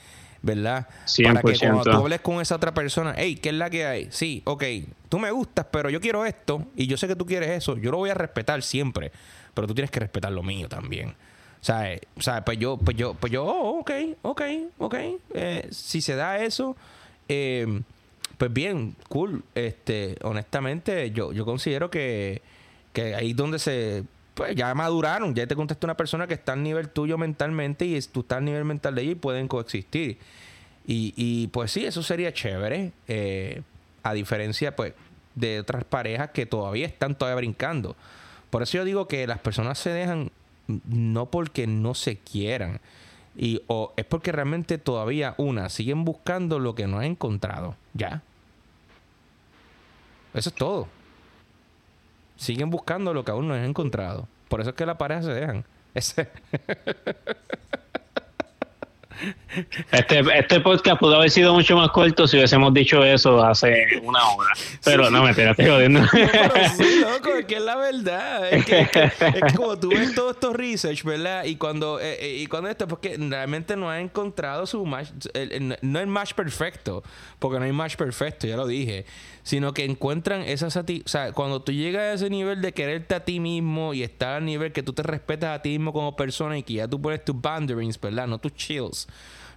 ¿verdad? 0.42 0.86
Para 1.24 1.40
que 1.40 1.58
cuando 1.58 1.82
100%. 1.82 1.82
tú 1.84 1.90
hables 1.96 2.20
con 2.20 2.40
esa 2.42 2.56
otra 2.56 2.74
persona, 2.74 3.14
hey, 3.16 3.36
¿qué 3.36 3.48
es 3.50 3.54
la 3.54 3.70
que 3.70 3.86
hay? 3.86 4.08
Sí, 4.10 4.42
ok, 4.44 4.64
tú 5.08 5.18
me 5.18 5.30
gustas, 5.30 5.66
pero 5.70 5.88
yo 5.88 6.00
quiero 6.00 6.26
esto 6.26 6.66
y 6.76 6.86
yo 6.86 6.96
sé 6.96 7.08
que 7.08 7.16
tú 7.16 7.24
quieres 7.24 7.48
eso. 7.50 7.78
Yo 7.78 7.90
lo 7.90 7.96
voy 7.98 8.10
a 8.10 8.14
respetar 8.14 8.62
siempre, 8.62 9.12
pero 9.54 9.66
tú 9.66 9.74
tienes 9.74 9.90
que 9.90 10.00
respetar 10.00 10.30
lo 10.32 10.42
mío 10.42 10.68
también. 10.68 11.10
O 11.10 11.64
sea, 11.64 11.92
eh, 11.92 12.00
o 12.16 12.20
sea, 12.20 12.44
pues 12.44 12.58
yo, 12.58 12.76
pues 12.76 12.96
yo, 12.96 13.14
pues 13.14 13.32
yo, 13.32 13.44
oh, 13.44 13.78
ok, 13.80 13.90
ok, 14.22 14.42
ok. 14.78 14.94
Eh, 15.34 15.68
si 15.70 16.00
se 16.02 16.16
da 16.16 16.42
eso, 16.42 16.76
eh, 17.28 17.80
pues 18.36 18.52
bien, 18.52 18.96
cool. 19.08 19.44
Este, 19.54 20.16
honestamente, 20.22 21.12
yo, 21.12 21.32
yo 21.32 21.44
considero 21.44 21.88
que, 21.88 22.42
que 22.92 23.14
ahí 23.14 23.30
es 23.30 23.36
donde 23.36 23.58
se, 23.58 24.04
pues 24.34 24.54
ya 24.54 24.74
maduraron, 24.74 25.34
ya 25.34 25.46
te 25.46 25.54
contesta 25.54 25.86
una 25.86 25.96
persona 25.96 26.26
que 26.26 26.34
está 26.34 26.52
al 26.52 26.62
nivel 26.62 26.88
tuyo 26.88 27.18
mentalmente 27.18 27.84
y 27.84 28.00
tú 28.02 28.20
estás 28.20 28.38
al 28.38 28.44
nivel 28.44 28.64
mental 28.64 28.94
de 28.94 29.02
ella 29.02 29.12
y 29.12 29.16
pueden 29.16 29.48
coexistir. 29.48 30.18
Y, 30.86 31.14
y 31.16 31.46
pues 31.48 31.70
sí, 31.70 31.84
eso 31.86 32.02
sería 32.02 32.32
chévere. 32.32 32.92
eh, 33.08 33.62
a 34.02 34.14
diferencia, 34.14 34.74
pues, 34.74 34.94
de 35.34 35.60
otras 35.60 35.84
parejas 35.84 36.30
que 36.30 36.46
todavía 36.46 36.86
están 36.86 37.14
todavía 37.14 37.36
brincando. 37.36 37.96
Por 38.50 38.62
eso 38.62 38.78
yo 38.78 38.84
digo 38.84 39.08
que 39.08 39.26
las 39.26 39.38
personas 39.38 39.78
se 39.78 39.90
dejan 39.90 40.30
no 40.66 41.26
porque 41.26 41.66
no 41.66 41.94
se 41.94 42.18
quieran. 42.18 42.80
Y 43.36 43.62
o 43.66 43.94
es 43.96 44.04
porque 44.04 44.30
realmente 44.30 44.76
todavía 44.76 45.34
una 45.38 45.70
siguen 45.70 46.04
buscando 46.04 46.58
lo 46.58 46.74
que 46.74 46.86
no 46.86 46.98
han 46.98 47.04
encontrado. 47.04 47.76
Ya. 47.94 48.22
Eso 50.34 50.50
es 50.50 50.54
todo. 50.54 50.88
Siguen 52.36 52.70
buscando 52.70 53.14
lo 53.14 53.24
que 53.24 53.30
aún 53.30 53.48
no 53.48 53.54
han 53.54 53.64
encontrado. 53.64 54.26
Por 54.48 54.60
eso 54.60 54.70
es 54.70 54.76
que 54.76 54.86
las 54.86 54.96
parejas 54.96 55.24
se 55.26 55.32
dejan. 55.34 55.64
Ese- 55.94 56.28
Este, 59.92 60.20
este 60.36 60.60
podcast 60.60 60.98
pudo 60.98 61.14
haber 61.16 61.30
sido 61.30 61.52
mucho 61.54 61.76
más 61.76 61.90
corto 61.90 62.26
si 62.26 62.36
hubiésemos 62.38 62.72
dicho 62.74 63.04
eso 63.04 63.44
hace 63.44 63.86
una 64.02 64.18
hora. 64.30 64.52
Pero 64.82 65.10
no, 65.10 65.22
me 65.22 65.30
estoy 65.30 65.46
jodiendo. 65.66 66.00
Pero 66.10 66.68
sí, 66.76 67.00
loco, 67.00 67.36
es 67.36 67.44
que 67.44 67.56
es 67.56 67.60
la 67.62 67.76
verdad. 67.76 68.52
Es 68.52 68.64
que, 68.64 68.80
es 68.80 68.90
que- 68.90 69.04
es 69.04 69.12
que 69.44 69.54
como 69.54 69.78
tú 69.78 69.90
ves 69.90 70.14
todos 70.14 70.34
estos 70.34 70.56
research, 70.56 71.04
¿verdad? 71.04 71.44
Y 71.44 71.54
cuando, 71.56 72.00
eh, 72.00 72.16
eh, 72.20 72.36
y 72.38 72.46
cuando 72.48 72.68
esto, 72.70 72.88
porque 72.88 73.16
realmente 73.16 73.76
no 73.76 73.90
ha 73.90 74.00
encontrado 74.00 74.66
su 74.66 74.84
match, 74.86 75.10
el- 75.34 75.52
el- 75.52 75.78
no 75.82 76.00
el 76.00 76.06
match 76.08 76.32
perfecto, 76.32 77.04
porque 77.38 77.58
no 77.60 77.64
hay 77.66 77.72
match 77.72 77.94
perfecto, 77.96 78.46
ya 78.48 78.56
lo 78.56 78.66
dije, 78.66 79.04
sino 79.42 79.74
que 79.74 79.84
encuentran 79.84 80.42
esa 80.42 80.70
sati 80.70 81.02
o 81.04 81.08
sea, 81.08 81.32
cuando 81.32 81.60
tú 81.62 81.72
llegas 81.72 82.02
a 82.02 82.12
ese 82.14 82.30
nivel 82.30 82.62
de 82.62 82.72
quererte 82.72 83.14
a 83.14 83.24
ti 83.24 83.40
mismo 83.40 83.92
y 83.94 84.02
estar 84.02 84.34
al 84.34 84.44
nivel 84.44 84.72
que 84.72 84.82
tú 84.82 84.92
te 84.92 85.02
respetas 85.02 85.58
a 85.58 85.62
ti 85.62 85.70
mismo 85.70 85.92
como 85.92 86.14
persona 86.16 86.56
y 86.58 86.62
que 86.62 86.74
ya 86.74 86.88
tú 86.88 87.00
pones 87.00 87.24
tus 87.24 87.40
boundaries, 87.40 88.00
¿verdad? 88.00 88.26
No 88.28 88.38
tus 88.38 88.54
chills. 88.54 89.08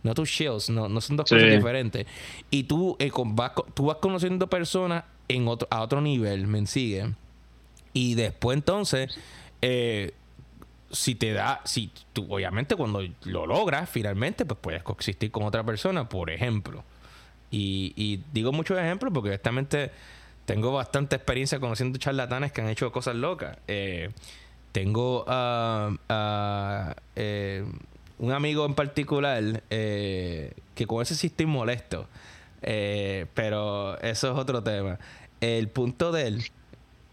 No 0.03 0.13
tus 0.13 0.29
chills, 0.31 0.69
no, 0.69 0.87
no 0.89 1.01
son 1.01 1.17
dos 1.17 1.27
Sí. 1.29 1.35
cosas 1.35 1.49
diferentes. 1.49 2.05
Y 2.51 2.63
tú, 2.63 2.95
eh, 2.99 3.09
con- 3.09 3.35
vas, 3.35 3.51
tú 3.73 3.85
vas 3.85 3.97
conociendo 3.97 4.47
personas 4.47 5.03
en 5.27 5.47
otro, 5.47 5.67
a 5.71 5.81
otro 5.81 5.99
nivel, 6.01 6.45
¿me 6.47 6.65
sigue? 6.67 7.13
Y 7.93 8.13
después 8.15 8.55
entonces, 8.57 9.17
eh, 9.61 10.11
si 10.91 11.15
te 11.15 11.33
da, 11.33 11.61
si 11.65 11.91
tú, 12.13 12.27
obviamente 12.33 12.75
cuando 12.75 13.01
lo 13.23 13.47
logras 13.47 13.89
finalmente, 13.89 14.45
pues 14.45 14.59
puedes 14.61 14.83
coexistir 14.83 15.31
con 15.31 15.43
otra 15.43 15.63
persona, 15.63 16.07
por 16.07 16.29
ejemplo. 16.29 16.83
Y, 17.51 17.93
y 17.95 18.21
digo 18.33 18.51
muchos 18.51 18.77
ejemplos 18.77 19.13
porque 19.13 19.29
honestamente 19.29 19.91
tengo 20.45 20.71
bastante 20.71 21.15
experiencia 21.15 21.59
conociendo 21.59 21.97
charlatanes 21.97 22.51
que 22.51 22.61
han 22.61 22.69
hecho 22.69 22.91
cosas 22.91 23.15
locas. 23.15 23.57
Eh, 23.67 24.09
tengo 24.71 25.23
ah, 25.27 26.95
eh, 27.15 27.63
un 28.19 28.31
amigo 28.31 28.65
en 28.65 28.73
particular 28.73 29.63
eh, 29.69 30.53
que 30.75 30.85
con 30.85 31.01
ese 31.01 31.15
sí 31.15 31.27
estoy 31.27 31.45
molesto. 31.45 32.07
Eh, 32.61 33.25
pero 33.33 33.97
eso 34.01 34.31
es 34.31 34.37
otro 34.37 34.61
tema. 34.63 34.99
El 35.39 35.69
punto 35.69 36.11
de 36.11 36.27
él 36.27 36.43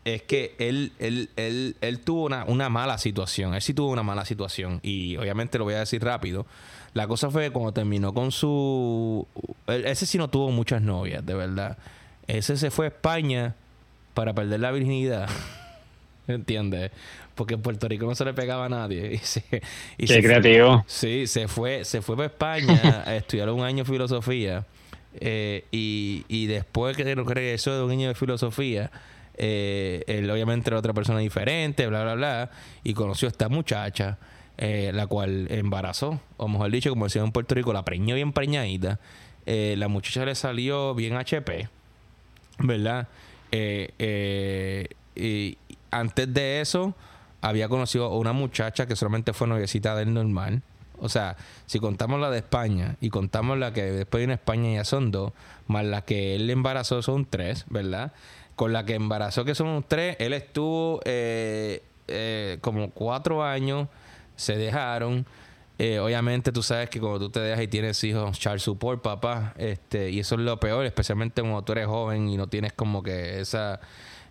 es 0.04 0.22
que 0.22 0.56
él, 0.58 0.92
él, 0.98 1.30
él, 1.36 1.76
él 1.80 2.00
tuvo 2.00 2.24
una, 2.24 2.44
una 2.46 2.68
mala 2.68 2.98
situación. 2.98 3.54
Él 3.54 3.62
sí 3.62 3.74
tuvo 3.74 3.90
una 3.90 4.02
mala 4.02 4.24
situación. 4.24 4.80
Y 4.82 5.16
obviamente 5.16 5.58
lo 5.58 5.64
voy 5.64 5.74
a 5.74 5.80
decir 5.80 6.02
rápido. 6.02 6.46
La 6.94 7.06
cosa 7.08 7.30
fue 7.30 7.44
que 7.44 7.50
cuando 7.50 7.72
terminó 7.72 8.12
con 8.12 8.32
su... 8.32 9.26
él- 9.66 9.86
Ese 9.86 10.04
sí 10.06 10.18
no 10.18 10.28
tuvo 10.28 10.50
muchas 10.50 10.82
novias, 10.82 11.24
de 11.24 11.34
verdad. 11.34 11.78
Ese 12.26 12.56
se 12.56 12.70
fue 12.70 12.86
a 12.86 12.88
España 12.88 13.54
para 14.14 14.34
perder 14.34 14.60
la 14.60 14.70
virginidad. 14.72 15.28
¿Entiendes? 16.28 16.90
Porque 17.34 17.54
en 17.54 17.62
Puerto 17.62 17.88
Rico 17.88 18.06
no 18.06 18.14
se 18.14 18.24
le 18.24 18.34
pegaba 18.34 18.66
a 18.66 18.68
nadie. 18.68 19.12
Y 19.14 19.18
se, 19.18 19.42
y 19.98 20.06
Qué 20.06 20.14
se 20.14 20.22
creativo. 20.22 20.78
Fue, 20.78 20.84
sí, 20.86 21.26
se 21.26 21.48
fue, 21.48 21.84
se 21.84 22.02
fue 22.02 22.16
para 22.16 22.26
España 22.26 23.02
a 23.06 23.16
estudiar 23.16 23.50
un 23.50 23.62
año 23.62 23.84
de 23.84 23.90
filosofía. 23.90 24.66
Eh, 25.14 25.64
y, 25.72 26.24
y 26.28 26.46
después 26.46 26.96
que 26.96 27.04
regresó 27.04 27.76
de 27.76 27.82
un 27.84 27.90
año 27.90 28.08
de 28.08 28.14
filosofía, 28.14 28.90
eh, 29.36 30.04
él 30.06 30.30
obviamente 30.30 30.70
era 30.70 30.78
otra 30.78 30.92
persona 30.92 31.18
diferente, 31.18 31.86
bla, 31.86 32.02
bla, 32.02 32.14
bla. 32.14 32.50
Y 32.84 32.94
conoció 32.94 33.28
a 33.28 33.30
esta 33.30 33.48
muchacha, 33.48 34.18
eh, 34.58 34.90
la 34.94 35.06
cual 35.06 35.46
embarazó. 35.50 36.20
O 36.36 36.46
mejor 36.46 36.70
dicho, 36.70 36.90
como 36.90 37.06
decían 37.06 37.26
en 37.26 37.32
Puerto 37.32 37.54
Rico, 37.54 37.72
la 37.72 37.84
preñó 37.84 38.14
bien 38.14 38.32
preñadita. 38.32 39.00
Eh, 39.46 39.74
la 39.78 39.88
muchacha 39.88 40.24
le 40.24 40.34
salió 40.34 40.94
bien 40.94 41.16
HP, 41.16 41.68
¿verdad? 42.58 43.08
Eh, 43.50 44.88
y 45.16 45.58
antes 45.90 46.32
de 46.32 46.60
eso, 46.60 46.94
había 47.40 47.68
conocido 47.68 48.04
a 48.06 48.18
una 48.18 48.32
muchacha 48.32 48.86
que 48.86 48.94
solamente 48.94 49.32
fue 49.32 49.48
noviecita 49.48 49.96
del 49.96 50.12
normal. 50.12 50.62
O 51.00 51.08
sea, 51.08 51.36
si 51.66 51.80
contamos 51.80 52.20
la 52.20 52.30
de 52.30 52.38
España 52.38 52.96
y 53.00 53.08
contamos 53.08 53.58
la 53.58 53.72
que 53.72 53.82
después 53.82 54.22
en 54.22 54.30
España 54.30 54.74
ya 54.74 54.84
son 54.84 55.10
dos, 55.10 55.32
más 55.66 55.84
la 55.84 56.02
que 56.02 56.36
él 56.36 56.48
embarazó 56.50 57.02
son 57.02 57.24
tres, 57.24 57.64
¿verdad? 57.68 58.12
Con 58.54 58.72
la 58.72 58.84
que 58.84 58.94
embarazó 58.94 59.44
que 59.44 59.54
son 59.54 59.84
tres, 59.88 60.16
él 60.20 60.34
estuvo 60.34 61.00
como 62.60 62.90
cuatro 62.90 63.42
años, 63.42 63.88
se 64.36 64.56
dejaron. 64.56 65.26
Eh, 65.78 65.98
obviamente 65.98 66.52
tú 66.52 66.62
sabes 66.62 66.90
que 66.90 67.00
cuando 67.00 67.18
tú 67.18 67.30
te 67.30 67.40
dejas 67.40 67.64
y 67.64 67.68
tienes 67.68 68.02
hijos, 68.04 68.38
child 68.38 68.60
support, 68.60 69.02
papá, 69.02 69.54
este, 69.56 70.10
y 70.10 70.20
eso 70.20 70.36
es 70.36 70.42
lo 70.42 70.60
peor, 70.60 70.84
especialmente 70.86 71.40
cuando 71.42 71.62
tú 71.62 71.72
eres 71.72 71.86
joven 71.86 72.28
y 72.28 72.36
no 72.36 72.46
tienes 72.46 72.72
como 72.72 73.02
que 73.02 73.40
esa 73.40 73.80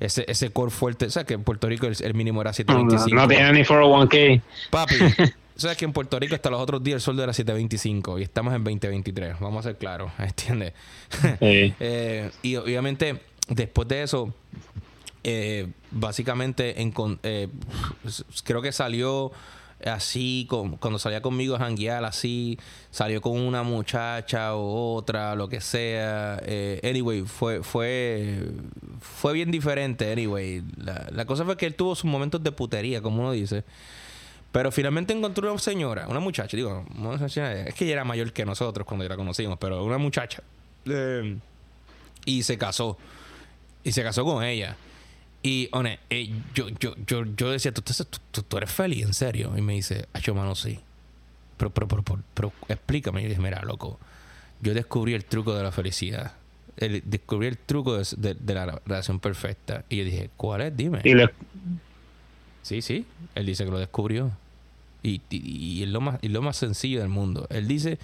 ese, 0.01 0.25
ese 0.27 0.51
core 0.51 0.71
fuerte. 0.71 1.05
O 1.05 1.09
sea, 1.09 1.23
que 1.23 1.35
en 1.35 1.43
Puerto 1.43 1.67
Rico 1.67 1.87
el, 1.87 1.95
el 2.01 2.13
mínimo 2.13 2.41
era 2.41 2.49
No, 2.49 2.53
725. 2.53 3.15
no 3.15 3.27
tiene 3.27 3.53
ni 3.53 3.63
401k. 3.63 4.41
Papi, 4.69 4.95
sabes 5.55 5.77
que 5.77 5.85
en 5.85 5.93
Puerto 5.93 6.19
Rico 6.19 6.35
hasta 6.35 6.49
los 6.49 6.59
otros 6.59 6.83
días 6.83 6.95
el 6.95 7.01
sueldo 7.01 7.23
era 7.23 7.33
725 7.33 8.19
y 8.19 8.23
estamos 8.23 8.53
en 8.53 8.63
2023. 8.63 9.39
Vamos 9.39 9.65
a 9.65 9.69
ser 9.69 9.77
claros, 9.77 10.11
¿entiendes? 10.19 10.73
Sí. 11.39 11.73
Eh, 11.79 12.31
y 12.41 12.55
obviamente, 12.55 13.21
después 13.47 13.87
de 13.87 14.03
eso, 14.03 14.33
eh, 15.23 15.67
básicamente, 15.91 16.75
creo 18.43 18.61
que 18.61 18.71
salió 18.71 19.31
así, 19.85 20.45
con- 20.49 20.77
cuando 20.77 20.99
salía 20.99 21.21
conmigo 21.21 21.55
a 21.55 21.59
janguear, 21.59 22.03
así, 22.05 22.57
salió 22.89 23.21
con 23.21 23.39
una 23.39 23.63
muchacha 23.63 24.55
o 24.55 24.93
otra, 24.95 25.35
lo 25.35 25.47
que 25.49 25.61
sea. 25.61 26.39
Eh, 26.45 26.79
anyway, 26.83 27.23
fue, 27.23 27.63
fue, 27.63 28.47
fue 28.99 29.33
bien 29.33 29.51
diferente, 29.51 30.11
anyway. 30.11 30.63
La, 30.77 31.07
la 31.11 31.25
cosa 31.25 31.45
fue 31.45 31.57
que 31.57 31.65
él 31.65 31.75
tuvo 31.75 31.95
sus 31.95 32.05
momentos 32.05 32.41
de 32.43 32.51
putería, 32.51 33.01
como 33.01 33.21
uno 33.21 33.31
dice. 33.31 33.63
Pero 34.51 34.69
finalmente 34.71 35.13
encontró 35.13 35.49
una 35.49 35.59
señora, 35.59 36.07
una 36.09 36.19
muchacha, 36.19 36.57
digo, 36.57 36.85
es 37.25 37.73
que 37.73 37.85
ella 37.85 37.93
era 37.93 38.03
mayor 38.03 38.33
que 38.33 38.43
nosotros 38.45 38.85
cuando 38.85 39.07
la 39.07 39.15
conocimos, 39.15 39.57
pero 39.57 39.83
una 39.85 39.97
muchacha. 39.97 40.43
Eh, 40.85 41.37
y 42.25 42.43
se 42.43 42.57
casó. 42.57 42.97
Y 43.83 43.93
se 43.93 44.03
casó 44.03 44.25
con 44.25 44.43
ella. 44.43 44.75
Y, 45.43 45.69
one, 45.71 45.99
eh, 46.09 46.31
yo, 46.53 46.69
yo, 46.69 46.93
yo, 47.07 47.23
yo 47.35 47.49
decía, 47.51 47.73
¿Tú, 47.73 47.81
tú, 48.31 48.43
tú- 48.43 48.57
eres 48.57 48.71
feliz, 48.71 49.05
en 49.05 49.13
serio. 49.13 49.53
Y 49.57 49.61
me 49.61 49.73
dice, 49.73 50.07
yo 50.21 50.35
mano, 50.35 50.53
sí. 50.55 50.79
Pero, 51.57 51.71
pero, 51.71 51.87
pero, 51.87 52.03
pero, 52.03 52.21
pero 52.33 52.53
explícame. 52.67 53.23
Y 53.23 53.27
dije, 53.27 53.41
mira, 53.41 53.61
loco, 53.63 53.99
yo 54.61 54.73
descubrí 54.73 55.13
el 55.13 55.25
truco 55.25 55.55
de 55.55 55.63
la 55.63 55.71
felicidad. 55.71 56.33
El- 56.77 57.01
descubrí 57.05 57.47
el 57.47 57.57
truco 57.57 57.97
de, 57.97 58.05
de- 58.17 58.33
de 58.35 58.53
la 58.53 58.79
relación 58.85 59.19
perfecta. 59.19 59.83
Y 59.89 59.97
yo 59.97 60.03
dije, 60.05 60.29
¿cuál 60.37 60.61
es? 60.61 60.77
Dime. 60.77 61.01
Y 61.03 61.13
le, 61.15 61.29
Sí, 62.61 62.81
sí. 62.81 63.05
Él 63.35 63.45
dice 63.47 63.65
que 63.65 63.71
lo 63.71 63.79
descubrió. 63.79 64.31
Y, 65.03 65.21
y, 65.31 65.79
y 65.79 65.83
es 65.83 65.89
lo 65.89 66.01
más, 66.01 66.19
y 66.21 66.27
lo 66.27 66.43
más 66.43 66.57
sencillo 66.57 66.99
del 66.99 67.09
mundo. 67.09 67.47
Él 67.49 67.67
dice 67.67 67.97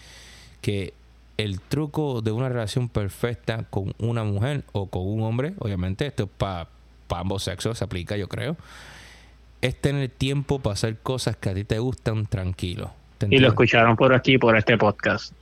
que 0.61 0.93
el 1.37 1.61
truco 1.61 2.23
de 2.23 2.31
una 2.31 2.49
relación 2.49 2.89
perfecta 2.89 3.63
con 3.69 3.93
una 3.99 4.23
mujer 4.23 4.63
o 4.71 4.87
con 4.87 5.07
un 5.07 5.21
hombre, 5.21 5.53
obviamente, 5.59 6.07
esto 6.07 6.23
es 6.23 6.29
para 6.35 6.67
ambos 7.09 7.43
sexos, 7.43 7.77
se 7.77 7.83
aplica, 7.83 8.17
yo 8.17 8.27
creo, 8.27 8.57
es 9.61 9.79
tener 9.79 10.09
tiempo 10.09 10.59
para 10.59 10.73
hacer 10.73 10.97
cosas 10.97 11.35
que 11.37 11.49
a 11.49 11.53
ti 11.53 11.63
te 11.63 11.79
gustan 11.79 12.25
tranquilo. 12.25 12.91
¿Te 13.17 13.27
y 13.29 13.39
lo 13.39 13.47
escucharon 13.47 13.95
por 13.95 14.13
aquí, 14.13 14.37
por 14.37 14.55
este 14.57 14.77
podcast. 14.77 15.33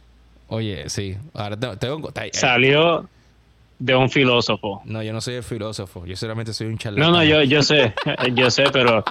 Oye, 0.48 0.88
sí. 0.90 1.18
Ahora 1.34 1.58
tengo, 1.78 2.12
Salió 2.32 3.10
de 3.80 3.96
un 3.96 4.10
filósofo. 4.10 4.82
no, 4.86 5.04
yo 5.04 5.12
no 5.12 5.20
soy 5.20 5.34
el 5.36 5.44
filósofo. 5.44 6.06
Yo 6.06 6.16
solamente 6.16 6.54
soy 6.54 6.68
un 6.68 6.78
charlatán. 6.78 7.12
No, 7.12 7.18
no, 7.18 7.24
yo, 7.24 7.42
yo 7.44 7.62
sé, 7.62 7.94
yo 8.34 8.50
sé, 8.50 8.64
pero 8.72 9.04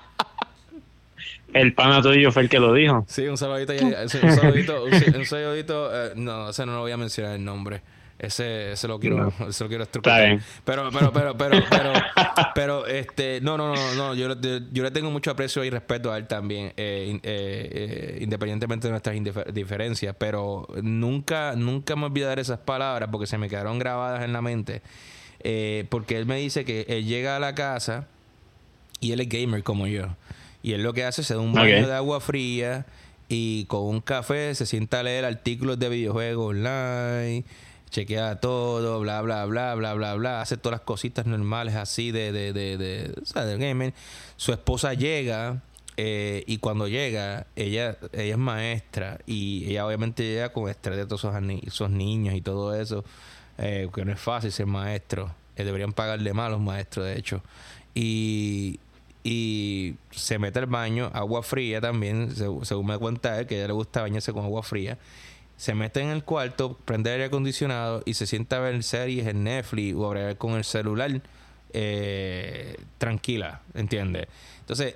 el 1.52 1.72
pana 1.74 2.02
tuyo 2.02 2.32
fue 2.32 2.42
el 2.42 2.48
que 2.48 2.58
lo 2.58 2.72
dijo. 2.72 3.04
Sí, 3.08 3.26
un 3.26 3.36
saludito. 3.36 3.72
ya- 3.74 4.02
Un 4.02 4.08
saludito. 4.08 4.84
Un, 4.84 4.92
un 5.16 5.24
saludito 5.26 5.90
eh, 5.92 6.12
no, 6.16 6.48
ese 6.50 6.64
no 6.66 6.72
lo 6.72 6.80
voy 6.80 6.92
a 6.92 6.96
mencionar 6.96 7.34
el 7.34 7.44
nombre. 7.44 7.82
Ese, 8.26 8.72
ese 8.72 8.88
lo 8.88 8.98
quiero, 9.00 9.32
ese 9.48 9.64
lo 9.64 9.68
quiero 9.68 9.84
estructurar. 9.84 10.20
Está 10.20 10.28
bien. 10.30 10.42
Pero, 10.64 10.90
pero, 10.92 11.12
pero, 11.12 11.36
pero, 11.36 11.64
pero, 11.70 11.92
pero, 12.54 12.86
este, 12.86 13.40
no, 13.40 13.56
no, 13.56 13.74
no, 13.74 13.94
no, 13.94 14.14
yo, 14.14 14.28
le- 14.34 14.62
yo 14.72 14.82
le 14.82 14.90
tengo 14.90 15.10
mucho 15.10 15.30
aprecio 15.30 15.62
y 15.64 15.70
respeto 15.70 16.12
a 16.12 16.18
él 16.18 16.26
también, 16.26 16.68
eh, 16.76 17.18
eh, 17.20 17.20
eh, 17.22 18.18
independientemente 18.20 18.88
de 18.88 18.90
nuestras 18.92 19.16
diferencias, 19.54 20.14
pero 20.18 20.66
nunca, 20.82 21.54
nunca 21.56 21.96
me 21.96 22.06
olvidaré 22.06 22.42
esas 22.42 22.58
palabras 22.58 23.08
porque 23.12 23.26
se 23.26 23.38
me 23.38 23.48
quedaron 23.48 23.78
grabadas 23.78 24.22
en 24.24 24.32
la 24.32 24.42
mente. 24.42 24.82
Eh, 25.46 25.84
porque 25.90 26.16
él 26.16 26.24
me 26.26 26.36
dice 26.36 26.64
que 26.64 26.86
él 26.88 27.04
llega 27.04 27.36
a 27.36 27.38
la 27.38 27.54
casa 27.54 28.06
y 29.00 29.12
él 29.12 29.20
es 29.20 29.28
gamer 29.28 29.62
como 29.62 29.86
yo. 29.86 30.06
Y 30.62 30.72
él 30.72 30.82
lo 30.82 30.94
que 30.94 31.04
hace 31.04 31.20
es 31.20 31.26
se 31.26 31.34
da 31.34 31.40
un 31.40 31.52
baño 31.52 31.86
de 31.86 31.94
agua 31.94 32.20
fría 32.20 32.86
y 33.28 33.66
con 33.66 33.82
un 33.82 34.00
café 34.00 34.54
se 34.54 34.64
sienta 34.64 35.00
a 35.00 35.02
leer 35.02 35.26
artículos 35.26 35.78
de 35.78 35.90
videojuegos 35.90 36.50
online, 36.54 37.44
chequea 37.94 38.40
todo, 38.40 38.98
bla, 38.98 39.20
bla, 39.22 39.44
bla, 39.44 39.72
bla, 39.76 39.94
bla, 39.94 40.14
bla, 40.16 40.40
hace 40.40 40.56
todas 40.56 40.80
las 40.80 40.84
cositas 40.84 41.26
normales 41.26 41.76
así 41.76 42.10
de, 42.10 42.32
de, 42.32 42.52
de, 42.52 42.76
de, 42.76 43.14
o 43.22 43.24
sea, 43.24 43.44
del 43.44 43.60
gamer. 43.60 43.94
Su 44.36 44.50
esposa 44.52 44.94
llega 44.94 45.62
eh, 45.96 46.42
y 46.48 46.58
cuando 46.58 46.88
llega, 46.88 47.46
ella, 47.54 47.96
ella 48.12 48.32
es 48.32 48.38
maestra 48.38 49.20
y 49.26 49.66
ella 49.70 49.86
obviamente 49.86 50.24
llega 50.24 50.52
con 50.52 50.68
estrés 50.68 50.96
de 50.96 51.06
todos 51.06 51.22
esos, 51.22 51.34
esos 51.64 51.88
niños 51.90 52.34
y 52.34 52.40
todo 52.40 52.74
eso, 52.74 53.04
eh, 53.58 53.88
que 53.94 54.04
no 54.04 54.10
es 54.12 54.18
fácil 54.18 54.50
ser 54.50 54.66
maestro. 54.66 55.32
Eh, 55.54 55.62
deberían 55.62 55.92
pagarle 55.92 56.34
más 56.34 56.48
a 56.48 56.50
los 56.50 56.60
maestros, 56.60 57.06
de 57.06 57.16
hecho. 57.16 57.42
Y, 57.94 58.80
y 59.22 59.94
se 60.10 60.40
mete 60.40 60.58
al 60.58 60.66
baño, 60.66 61.12
agua 61.14 61.44
fría 61.44 61.80
también, 61.80 62.34
seg- 62.34 62.64
según 62.64 62.86
me 62.86 62.98
cuenta 62.98 63.38
él, 63.38 63.46
que 63.46 63.54
a 63.54 63.58
ella 63.58 63.68
le 63.68 63.74
gusta 63.74 64.02
bañarse 64.02 64.32
con 64.32 64.44
agua 64.44 64.64
fría. 64.64 64.98
Se 65.56 65.74
mete 65.74 66.00
en 66.00 66.08
el 66.08 66.24
cuarto, 66.24 66.76
prende 66.84 67.10
el 67.10 67.14
aire 67.14 67.24
acondicionado 67.26 68.02
y 68.04 68.14
se 68.14 68.26
sienta 68.26 68.56
a 68.56 68.60
ver 68.60 68.82
series 68.82 69.26
en 69.26 69.44
Netflix 69.44 69.94
o 69.96 70.06
a 70.06 70.10
bregar 70.10 70.36
con 70.36 70.52
el 70.54 70.64
celular 70.64 71.20
eh, 71.72 72.76
tranquila, 72.98 73.60
¿entiendes? 73.74 74.26
Entonces, 74.60 74.94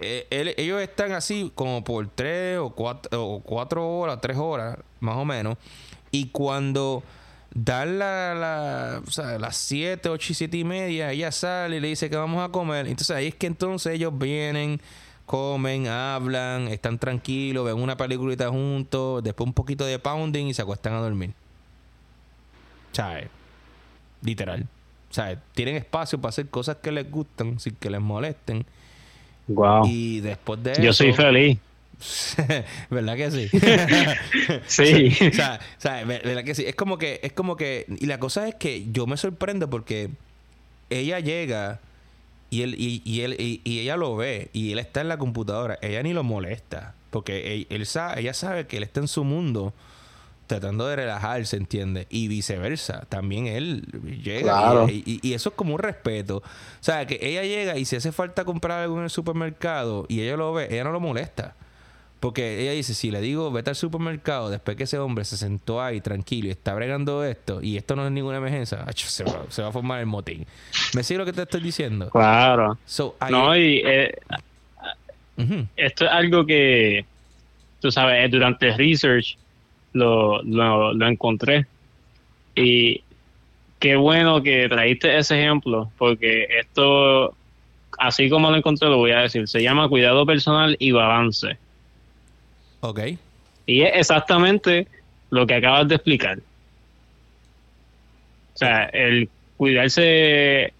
eh, 0.00 0.54
ellos 0.56 0.80
están 0.80 1.12
así 1.12 1.52
como 1.54 1.84
por 1.84 2.08
tres 2.08 2.58
o 2.58 2.70
cuatro, 2.70 3.24
o 3.26 3.40
cuatro 3.42 3.88
horas, 3.98 4.18
tres 4.20 4.36
horas, 4.36 4.78
más 5.00 5.16
o 5.16 5.24
menos. 5.24 5.56
Y 6.10 6.28
cuando 6.28 7.02
dan 7.54 7.98
la, 7.98 8.34
la- 8.34 9.02
o 9.06 9.38
las 9.38 9.56
siete, 9.56 10.08
ocho 10.08 10.32
y 10.32 10.34
siete 10.34 10.56
y 10.56 10.64
media, 10.64 11.12
ella 11.12 11.30
sale 11.32 11.76
y 11.76 11.80
le 11.80 11.88
dice 11.88 12.08
que 12.08 12.16
vamos 12.16 12.42
a 12.44 12.50
comer. 12.50 12.86
Entonces 12.86 13.14
ahí 13.14 13.28
es 13.28 13.34
que 13.34 13.46
entonces 13.46 13.92
ellos 13.94 14.16
vienen, 14.16 14.80
comen, 15.30 15.86
hablan, 15.86 16.66
están 16.66 16.98
tranquilos, 16.98 17.64
ven 17.64 17.80
una 17.80 17.96
peliculita 17.96 18.48
juntos, 18.48 19.22
después 19.22 19.46
un 19.46 19.54
poquito 19.54 19.84
de 19.84 19.96
pounding 20.00 20.46
y 20.46 20.54
se 20.54 20.62
acuestan 20.62 20.94
a 20.94 20.98
dormir. 20.98 21.30
¿Sabes? 22.90 23.28
Literal. 24.22 24.66
¿Sabes? 25.10 25.38
Tienen 25.54 25.76
espacio 25.76 26.20
para 26.20 26.30
hacer 26.30 26.48
cosas 26.48 26.78
que 26.82 26.90
les 26.90 27.08
gustan 27.08 27.60
sin 27.60 27.76
que 27.76 27.90
les 27.90 28.00
molesten. 28.00 28.66
Wow. 29.46 29.86
Y 29.86 30.18
después 30.18 30.60
de 30.64 30.72
Yo 30.82 30.92
soy 30.92 31.12
feliz. 31.12 31.60
¿Verdad 32.90 33.14
que 33.14 33.30
sí? 33.30 33.50
Sí. 34.66 35.28
o 35.28 35.32
sea, 35.32 35.60
o 35.78 35.80
sea, 35.80 36.04
ver- 36.06 36.22
¿verdad 36.24 36.42
que 36.42 36.56
sí? 36.56 36.64
Es 36.66 36.74
como 36.74 36.98
que, 36.98 37.20
es 37.22 37.32
como 37.32 37.56
que, 37.56 37.86
y 38.00 38.06
la 38.06 38.18
cosa 38.18 38.48
es 38.48 38.56
que 38.56 38.90
yo 38.90 39.06
me 39.06 39.16
sorprendo 39.16 39.70
porque 39.70 40.10
ella 40.88 41.20
llega 41.20 41.78
y 42.50 42.62
él, 42.62 42.74
y, 42.78 43.00
y 43.04 43.20
él, 43.22 43.36
y, 43.38 43.60
y 43.64 43.80
ella 43.80 43.96
lo 43.96 44.16
ve 44.16 44.50
y 44.52 44.72
él 44.72 44.78
está 44.78 45.00
en 45.00 45.08
la 45.08 45.16
computadora, 45.18 45.78
ella 45.82 46.02
ni 46.02 46.12
lo 46.12 46.22
molesta, 46.24 46.94
porque 47.10 47.54
él, 47.54 47.66
él 47.70 47.86
sabe, 47.86 48.20
ella 48.20 48.34
sabe 48.34 48.66
que 48.66 48.76
él 48.78 48.82
está 48.82 49.00
en 49.00 49.08
su 49.08 49.24
mundo 49.24 49.72
tratando 50.46 50.88
de 50.88 50.96
relajarse, 50.96 51.56
¿entiendes? 51.56 52.06
Y 52.10 52.26
viceversa, 52.26 53.04
también 53.08 53.46
él 53.46 53.82
llega 54.24 54.42
Claro. 54.52 54.88
y, 54.88 55.02
y- 55.06 55.20
y 55.28 55.34
eso 55.34 55.50
es 55.50 55.54
como 55.54 55.74
un 55.74 55.78
respeto. 55.78 56.38
O 56.38 56.42
sea, 56.80 57.06
que 57.06 57.20
ella 57.22 57.42
llega 57.44 57.78
y 57.78 57.84
si 57.84 57.94
hace 57.94 58.10
falta 58.10 58.44
comprar 58.44 58.80
algo 58.80 58.98
en 58.98 59.04
el 59.04 59.10
supermercado 59.10 60.06
y 60.08 60.22
ella 60.22 60.36
lo 60.36 60.52
ve, 60.52 60.66
ella 60.68 60.82
no 60.82 60.90
lo 60.90 60.98
molesta. 60.98 61.54
Porque 62.20 62.60
ella 62.60 62.72
dice, 62.72 62.92
si 62.92 63.10
le 63.10 63.22
digo, 63.22 63.50
vete 63.50 63.70
al 63.70 63.76
supermercado, 63.76 64.50
después 64.50 64.76
que 64.76 64.84
ese 64.84 64.98
hombre 64.98 65.24
se 65.24 65.38
sentó 65.38 65.82
ahí 65.82 66.02
tranquilo 66.02 66.48
y 66.48 66.50
está 66.50 66.74
bregando 66.74 67.24
esto, 67.24 67.62
y 67.62 67.78
esto 67.78 67.96
no 67.96 68.04
es 68.04 68.12
ninguna 68.12 68.36
emergencia, 68.36 68.84
se 68.94 69.24
va, 69.24 69.46
se 69.48 69.62
va 69.62 69.68
a 69.68 69.72
formar 69.72 70.00
el 70.00 70.06
motín. 70.06 70.46
¿Me 70.94 71.02
sigue 71.02 71.18
lo 71.18 71.24
que 71.24 71.32
te 71.32 71.42
estoy 71.42 71.62
diciendo? 71.62 72.10
Claro. 72.10 72.76
So, 72.84 73.16
No, 73.30 73.56
y 73.56 73.82
eh, 73.86 74.14
esto 75.76 76.04
es 76.04 76.10
algo 76.10 76.44
que, 76.44 77.06
tú 77.80 77.90
sabes, 77.90 78.24
eh, 78.24 78.28
durante 78.28 78.68
el 78.68 78.76
research 78.76 79.38
lo, 79.94 80.42
lo, 80.42 80.92
lo 80.92 81.08
encontré. 81.08 81.66
Y 82.54 83.02
qué 83.78 83.96
bueno 83.96 84.42
que 84.42 84.68
trajiste 84.68 85.16
ese 85.16 85.40
ejemplo, 85.40 85.90
porque 85.96 86.46
esto, 86.60 87.34
así 87.98 88.28
como 88.28 88.50
lo 88.50 88.56
encontré, 88.58 88.88
lo 88.88 88.98
voy 88.98 89.12
a 89.12 89.20
decir, 89.20 89.48
se 89.48 89.62
llama 89.62 89.88
cuidado 89.88 90.26
personal 90.26 90.76
y 90.78 90.92
balance. 90.92 91.58
Ok. 92.80 93.00
Y 93.66 93.82
es 93.82 93.92
exactamente 93.94 94.86
lo 95.30 95.46
que 95.46 95.54
acabas 95.54 95.86
de 95.88 95.94
explicar. 95.96 96.38
O 98.54 98.58
sea, 98.58 98.84
el 98.86 99.28
cuidarse 99.56 100.72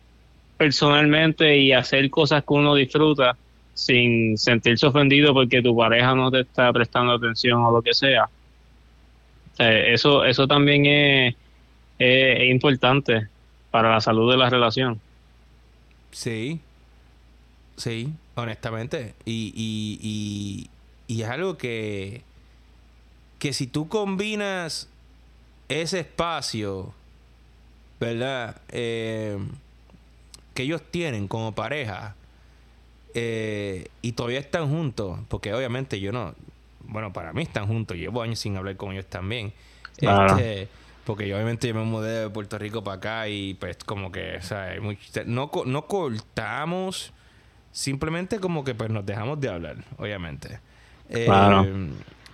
personalmente 0.56 1.56
y 1.58 1.72
hacer 1.72 2.10
cosas 2.10 2.42
que 2.44 2.52
uno 2.54 2.74
disfruta 2.74 3.36
sin 3.74 4.36
sentirse 4.36 4.86
ofendido 4.86 5.32
porque 5.32 5.62
tu 5.62 5.76
pareja 5.76 6.14
no 6.14 6.30
te 6.30 6.40
está 6.40 6.72
prestando 6.72 7.12
atención 7.12 7.62
o 7.62 7.70
lo 7.70 7.80
que 7.82 7.94
sea. 7.94 8.24
O 8.24 9.56
sea, 9.56 9.70
eso, 9.88 10.24
eso 10.24 10.46
también 10.46 10.86
es, 10.86 11.34
es- 11.98 12.40
es 12.40 12.50
importante 12.50 13.28
para 13.70 13.90
la 13.92 14.00
salud 14.00 14.30
de 14.30 14.36
la 14.38 14.50
relación. 14.50 15.00
Sí. 16.10 16.60
Sí, 17.76 18.08
honestamente. 18.34 19.14
Y, 19.24 19.52
y, 19.56 19.98
y, 20.02 20.70
y 21.10 21.22
es 21.22 21.28
algo 21.28 21.58
que, 21.58 22.22
que 23.40 23.52
si 23.52 23.66
tú 23.66 23.88
combinas 23.88 24.88
ese 25.68 25.98
espacio, 25.98 26.94
¿verdad? 27.98 28.60
Eh, 28.68 29.36
que 30.54 30.62
ellos 30.62 30.80
tienen 30.88 31.26
como 31.26 31.52
pareja 31.52 32.14
eh, 33.14 33.88
y 34.02 34.12
todavía 34.12 34.38
están 34.38 34.70
juntos, 34.70 35.18
porque 35.26 35.52
obviamente 35.52 35.98
yo 35.98 36.12
no, 36.12 36.32
bueno, 36.82 37.12
para 37.12 37.32
mí 37.32 37.42
están 37.42 37.66
juntos, 37.66 37.96
llevo 37.96 38.22
años 38.22 38.38
sin 38.38 38.56
hablar 38.56 38.76
con 38.76 38.92
ellos 38.92 39.06
también. 39.06 39.52
Este, 39.96 40.68
porque 41.04 41.26
yo 41.26 41.34
obviamente 41.34 41.66
yo 41.66 41.74
me 41.74 41.82
mudé 41.82 42.20
de 42.20 42.30
Puerto 42.30 42.56
Rico 42.56 42.84
para 42.84 42.98
acá 42.98 43.28
y 43.28 43.54
pues 43.54 43.78
como 43.78 44.12
que, 44.12 44.36
o 44.36 44.42
sea, 44.42 44.76
no, 45.26 45.50
no 45.66 45.86
cortamos, 45.88 47.12
simplemente 47.72 48.38
como 48.38 48.62
que 48.62 48.76
pues 48.76 48.90
nos 48.90 49.04
dejamos 49.04 49.40
de 49.40 49.48
hablar, 49.48 49.78
obviamente. 49.98 50.60
Eh, 51.10 51.24
Claro. 51.26 51.66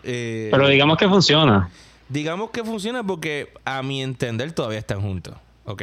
eh, 0.04 0.48
Pero 0.50 0.68
digamos 0.68 0.98
que 0.98 1.08
funciona. 1.08 1.68
digamos 2.08 2.50
que 2.50 2.62
funciona 2.62 3.02
porque 3.04 3.52
a 3.64 3.82
mi 3.82 4.02
entender 4.02 4.52
todavía 4.52 4.78
están 4.78 5.00
juntos, 5.00 5.34
¿ok? 5.64 5.82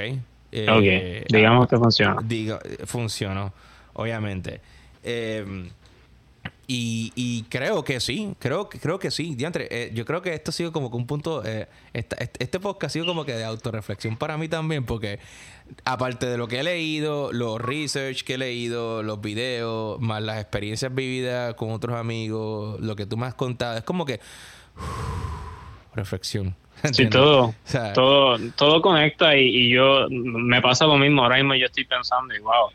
Eh, 0.52 1.24
Ok, 1.26 1.28
digamos 1.34 1.68
que 1.68 1.78
funciona. 1.78 2.18
diga, 2.24 2.60
funcionó, 2.86 3.52
obviamente. 3.94 4.62
Eh, 5.04 5.70
y, 6.68 7.12
y 7.16 7.44
creo 7.50 7.84
que 7.84 8.00
sí, 8.00 8.34
creo, 8.40 8.70
que- 8.70 8.80
creo 8.80 8.98
que 9.00 9.12
sí. 9.12 9.36
Diantre, 9.36 9.68
eh, 9.70 9.92
yo 9.94 10.06
creo 10.06 10.22
que 10.22 10.34
esto 10.34 10.52
ha 10.52 10.54
sido 10.54 10.72
como 10.72 10.90
que 10.90 10.98
un 10.98 11.06
punto, 11.08 11.44
eh, 11.46 11.68
esta- 11.94 12.16
este, 12.40 12.60
podcast 12.60 12.86
ha 12.86 12.94
sido 12.94 13.06
como 13.06 13.26
que 13.26 13.34
de 13.34 13.44
autorreflexión 13.44 14.16
para 14.18 14.38
mí 14.38 14.48
también, 14.48 14.86
porque 14.86 15.20
aparte 15.86 16.26
de 16.26 16.38
lo 16.38 16.48
que 16.48 16.60
he 16.60 16.64
leído, 16.64 17.32
los 17.34 17.60
research 17.62 18.24
que 18.24 18.36
he 18.36 18.38
leído, 18.38 19.04
los 19.04 19.20
videos, 19.22 20.00
más 20.00 20.22
las 20.22 20.40
experiencias 20.42 20.94
vividas 20.96 21.54
con 21.56 21.72
otros 21.72 21.96
amigos, 21.98 22.80
lo 22.80 22.96
que 22.96 23.06
tú 23.06 23.18
me 23.18 23.26
has 23.26 23.36
contado, 23.36 23.78
es 23.78 23.84
como 23.84 24.06
que 24.06 24.20
reflexión. 25.96 26.56
Sí, 26.92 27.08
todo, 27.08 27.46
O 27.46 27.56
sea, 27.64 27.94
todo, 27.94 28.38
todo 28.58 28.82
conecta 28.82 29.38
y, 29.38 29.44
y 29.48 29.70
yo 29.70 30.08
me 30.10 30.62
pasa 30.62 30.86
lo 30.86 30.98
mismo. 30.98 31.24
Ahora 31.24 31.38
mismo 31.38 31.56
yo 31.56 31.68
estoy 31.68 31.86
pensando 31.86 32.36
y 32.36 32.40
wow, 32.40 32.70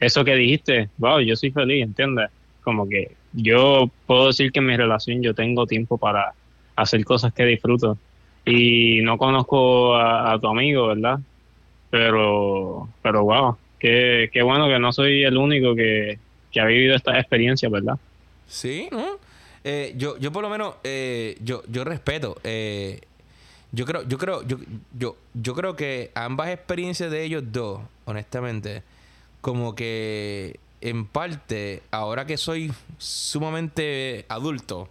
eso 0.00 0.24
que 0.24 0.34
dijiste, 0.34 0.88
wow, 0.98 1.20
yo 1.20 1.36
soy 1.36 1.52
feliz, 1.52 1.84
¿entiendes? 1.84 2.30
Como 2.62 2.88
que 2.88 3.14
yo 3.34 3.90
puedo 4.06 4.28
decir 4.28 4.52
que 4.52 4.60
en 4.60 4.66
mi 4.66 4.76
relación 4.76 5.22
yo 5.22 5.34
tengo 5.34 5.66
tiempo 5.66 5.98
para 5.98 6.32
hacer 6.76 7.04
cosas 7.04 7.32
que 7.32 7.44
disfruto. 7.44 7.98
Y 8.46 9.00
no 9.02 9.16
conozco 9.18 9.96
a, 9.96 10.38
tu 10.40 10.48
amigo, 10.48 10.88
¿verdad? 10.88 11.18
Pero, 11.90 12.88
pero 13.02 13.24
wow, 13.24 13.56
qué, 13.78 14.30
qué 14.32 14.42
bueno 14.42 14.68
que 14.68 14.78
no 14.78 14.92
soy 14.92 15.24
el 15.24 15.36
único 15.36 15.74
que, 15.74 16.18
que 16.52 16.60
ha 16.60 16.66
vivido 16.66 16.94
esta 16.94 17.18
experiencia, 17.18 17.68
¿verdad? 17.68 17.98
Sí. 18.46 18.88
Eh, 19.64 19.94
yo, 19.96 20.18
yo 20.18 20.30
por 20.30 20.42
lo 20.42 20.50
menos, 20.50 20.74
eh, 20.84 21.38
yo, 21.40 21.62
yo 21.68 21.84
respeto. 21.84 22.36
eh, 22.44 23.00
yo 23.72 23.86
creo, 23.86 24.06
yo 24.06 24.18
creo, 24.18 24.46
yo, 24.46 24.58
yo, 24.96 25.16
yo 25.34 25.54
creo 25.54 25.74
que 25.74 26.12
ambas 26.14 26.50
experiencias 26.50 27.10
de 27.10 27.24
ellos 27.24 27.42
dos, 27.46 27.80
honestamente, 28.04 28.84
como 29.40 29.74
que 29.74 30.60
en 30.84 31.06
parte, 31.06 31.82
ahora 31.90 32.26
que 32.26 32.36
soy 32.36 32.72
sumamente 32.98 34.26
adulto, 34.28 34.88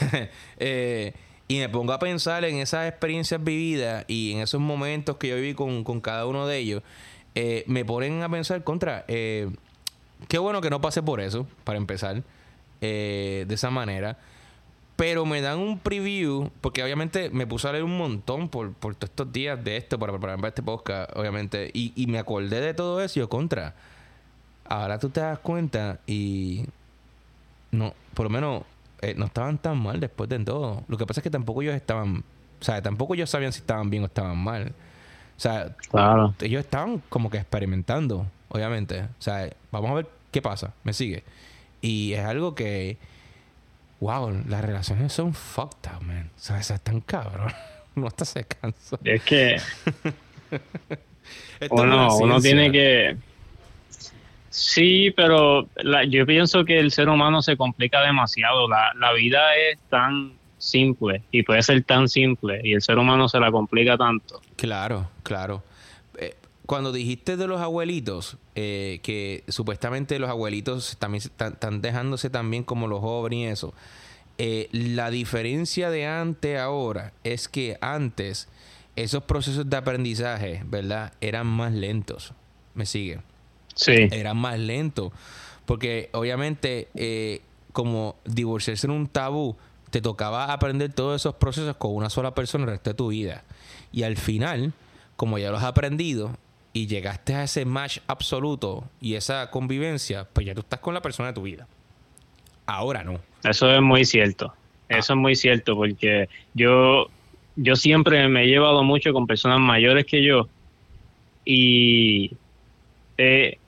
eh, 0.58 1.12
y 1.46 1.58
me 1.58 1.68
pongo 1.68 1.92
a 1.92 1.98
pensar 1.98 2.44
en 2.44 2.56
esas 2.56 2.88
experiencias 2.88 3.42
vividas 3.44 4.04
y 4.08 4.32
en 4.32 4.40
esos 4.40 4.60
momentos 4.60 5.18
que 5.18 5.28
yo 5.28 5.36
viví 5.36 5.54
con, 5.54 5.84
con 5.84 6.00
cada 6.00 6.26
uno 6.26 6.46
de 6.46 6.58
ellos, 6.58 6.82
eh, 7.34 7.64
me 7.66 7.84
ponen 7.84 8.22
a 8.22 8.28
pensar 8.28 8.64
contra. 8.64 9.04
eh, 9.08 9.50
qué 10.28 10.38
bueno 10.38 10.60
que 10.60 10.70
no 10.70 10.80
pasé 10.80 11.02
por 11.02 11.20
eso, 11.20 11.46
para 11.64 11.76
empezar, 11.76 12.22
eh, 12.80 13.44
de 13.46 13.54
esa 13.54 13.70
manera. 13.70 14.18
Pero 14.96 15.26
me 15.26 15.40
dan 15.40 15.58
un 15.58 15.78
preview, 15.78 16.50
porque 16.60 16.82
obviamente 16.82 17.28
me 17.28 17.46
puse 17.46 17.68
a 17.68 17.72
leer 17.72 17.84
un 17.84 17.98
montón 17.98 18.48
por, 18.48 18.72
por 18.72 18.94
todos 18.94 19.10
estos 19.10 19.32
días 19.32 19.62
de 19.62 19.76
esto, 19.76 19.98
para 19.98 20.12
prepararme 20.12 20.42
para 20.42 20.48
este 20.50 20.62
podcast, 20.62 21.10
obviamente. 21.16 21.70
Y, 21.74 21.92
y 21.96 22.06
me 22.06 22.18
acordé 22.18 22.60
de 22.60 22.74
todo 22.74 23.02
eso 23.02 23.18
y 23.18 23.22
yo 23.22 23.28
contra. 23.28 23.74
Ahora 24.66 24.98
tú 24.98 25.10
te 25.10 25.20
das 25.20 25.38
cuenta 25.40 25.98
y 26.06 26.64
no, 27.70 27.92
por 28.14 28.24
lo 28.24 28.30
menos 28.30 28.62
eh, 29.02 29.14
no 29.16 29.26
estaban 29.26 29.58
tan 29.58 29.78
mal 29.78 30.00
después 30.00 30.28
de 30.28 30.38
todo. 30.40 30.82
Lo 30.88 30.96
que 30.96 31.06
pasa 31.06 31.20
es 31.20 31.22
que 31.22 31.30
tampoco 31.30 31.62
ellos 31.62 31.74
estaban, 31.74 32.24
o 32.60 32.64
sea, 32.64 32.80
tampoco 32.82 33.14
ellos 33.14 33.30
sabían 33.30 33.52
si 33.52 33.60
estaban 33.60 33.90
bien 33.90 34.02
o 34.04 34.06
estaban 34.06 34.38
mal. 34.38 34.72
O 35.36 35.40
sea, 35.40 35.74
Claro. 35.90 36.34
ellos 36.40 36.64
estaban 36.64 37.02
como 37.08 37.30
que 37.30 37.38
experimentando, 37.38 38.26
obviamente. 38.48 39.02
O 39.02 39.22
sea, 39.22 39.50
vamos 39.70 39.90
a 39.90 39.94
ver 39.94 40.06
qué 40.30 40.40
pasa, 40.40 40.72
me 40.84 40.92
sigue. 40.92 41.24
Y 41.80 42.14
es 42.14 42.24
algo 42.24 42.54
que, 42.54 42.96
wow, 44.00 44.30
las 44.48 44.64
relaciones 44.64 45.12
son 45.12 45.34
fucked 45.34 45.90
up, 45.94 46.02
man. 46.02 46.30
O 46.36 46.40
sea, 46.40 46.58
esas 46.58 46.76
están 46.76 47.00
cabrón. 47.00 47.52
No 47.96 48.08
hasta 48.08 48.24
se 48.24 48.42
cansa. 48.44 48.98
Es 49.04 49.22
que 49.22 49.54
es 51.60 51.70
uno, 51.70 52.16
uno 52.16 52.40
tiene 52.40 52.72
que... 52.72 53.16
Sí, 54.54 55.10
pero 55.16 55.68
la- 55.82 56.04
yo 56.04 56.24
pienso 56.26 56.64
que 56.64 56.78
el 56.78 56.92
ser 56.92 57.08
humano 57.08 57.42
se 57.42 57.56
complica 57.56 58.02
demasiado. 58.02 58.68
La, 58.68 59.12
vida 59.12 59.56
es 59.56 59.80
tan 59.90 60.34
simple 60.58 61.24
y 61.32 61.42
puede 61.42 61.60
ser 61.60 61.82
tan 61.82 62.08
simple 62.08 62.60
y 62.62 62.74
el 62.74 62.80
ser 62.80 62.98
humano 62.98 63.28
se 63.28 63.40
la 63.40 63.50
complica 63.50 63.98
tanto. 63.98 64.40
Claro, 64.54 65.10
claro. 65.24 65.64
Eh, 66.18 66.36
cuando 66.66 66.92
dijiste 66.92 67.36
de 67.36 67.48
los 67.48 67.60
abuelitos, 67.60 68.36
eh, 68.54 69.00
que 69.02 69.42
supuestamente 69.48 70.20
los 70.20 70.30
abuelitos 70.30 70.98
también 71.00 71.24
están, 71.24 71.82
dejándose 71.82 72.30
también 72.30 72.62
como 72.62 72.86
los 72.86 73.00
jóvenes 73.00 73.38
y 73.40 73.44
eso, 73.46 73.74
eh, 74.38 74.68
la 74.70 75.10
diferencia 75.10 75.90
de 75.90 76.06
antes 76.06 76.60
ahora 76.60 77.12
es 77.24 77.48
que 77.48 77.76
antes 77.80 78.48
esos 78.94 79.24
procesos 79.24 79.68
de 79.68 79.76
aprendizaje, 79.76 80.62
¿verdad? 80.64 81.12
Eran 81.20 81.48
más 81.48 81.72
lentos. 81.72 82.34
¿Me 82.74 82.86
sigue? 82.86 83.18
Sí, 83.74 84.08
Eran 84.10 84.36
más 84.36 84.58
lentos. 84.58 85.12
Porque 85.66 86.10
obviamente, 86.12 86.88
eh, 86.94 87.40
como 87.72 88.16
divorciarse 88.24 88.86
era 88.86 88.94
un 88.94 89.08
tabú, 89.08 89.56
te 89.90 90.00
tocaba 90.00 90.52
aprender 90.52 90.92
todos 90.92 91.20
esos 91.20 91.34
procesos 91.36 91.76
con 91.76 91.94
una 91.94 92.10
sola 92.10 92.34
persona 92.34 92.64
el 92.64 92.70
resto 92.70 92.90
de 92.90 92.94
tu 92.94 93.08
vida. 93.08 93.44
Y 93.92 94.02
al 94.02 94.16
final, 94.16 94.72
como 95.16 95.38
ya 95.38 95.50
los 95.50 95.62
has 95.62 95.68
aprendido 95.68 96.36
y 96.72 96.88
llegaste 96.88 97.34
a 97.34 97.44
ese 97.44 97.64
match 97.64 97.98
absoluto 98.08 98.84
y 99.00 99.14
esa 99.14 99.50
convivencia, 99.50 100.26
pues 100.32 100.46
ya 100.46 100.54
tú 100.54 100.60
estás 100.60 100.80
con 100.80 100.94
la 100.94 101.02
persona 101.02 101.28
de 101.28 101.34
tu 101.34 101.42
vida. 101.42 101.66
Ahora 102.66 103.04
no. 103.04 103.20
eso 103.44 103.70
es 103.70 103.80
muy 103.80 104.04
cierto. 104.04 104.52
Eso 104.88 105.12
es 105.14 105.18
muy 105.18 105.36
cierto 105.36 105.76
porque 105.76 106.28
yo, 106.54 107.06
yo 107.56 107.76
siempre 107.76 108.28
me 108.28 108.44
he 108.44 108.46
llevado 108.46 108.82
mucho 108.82 109.12
con 109.12 109.26
personas 109.26 109.60
mayores 109.60 110.04
que 110.06 110.22
yo 110.22 110.48
y 111.44 112.32
eh, 113.16 113.58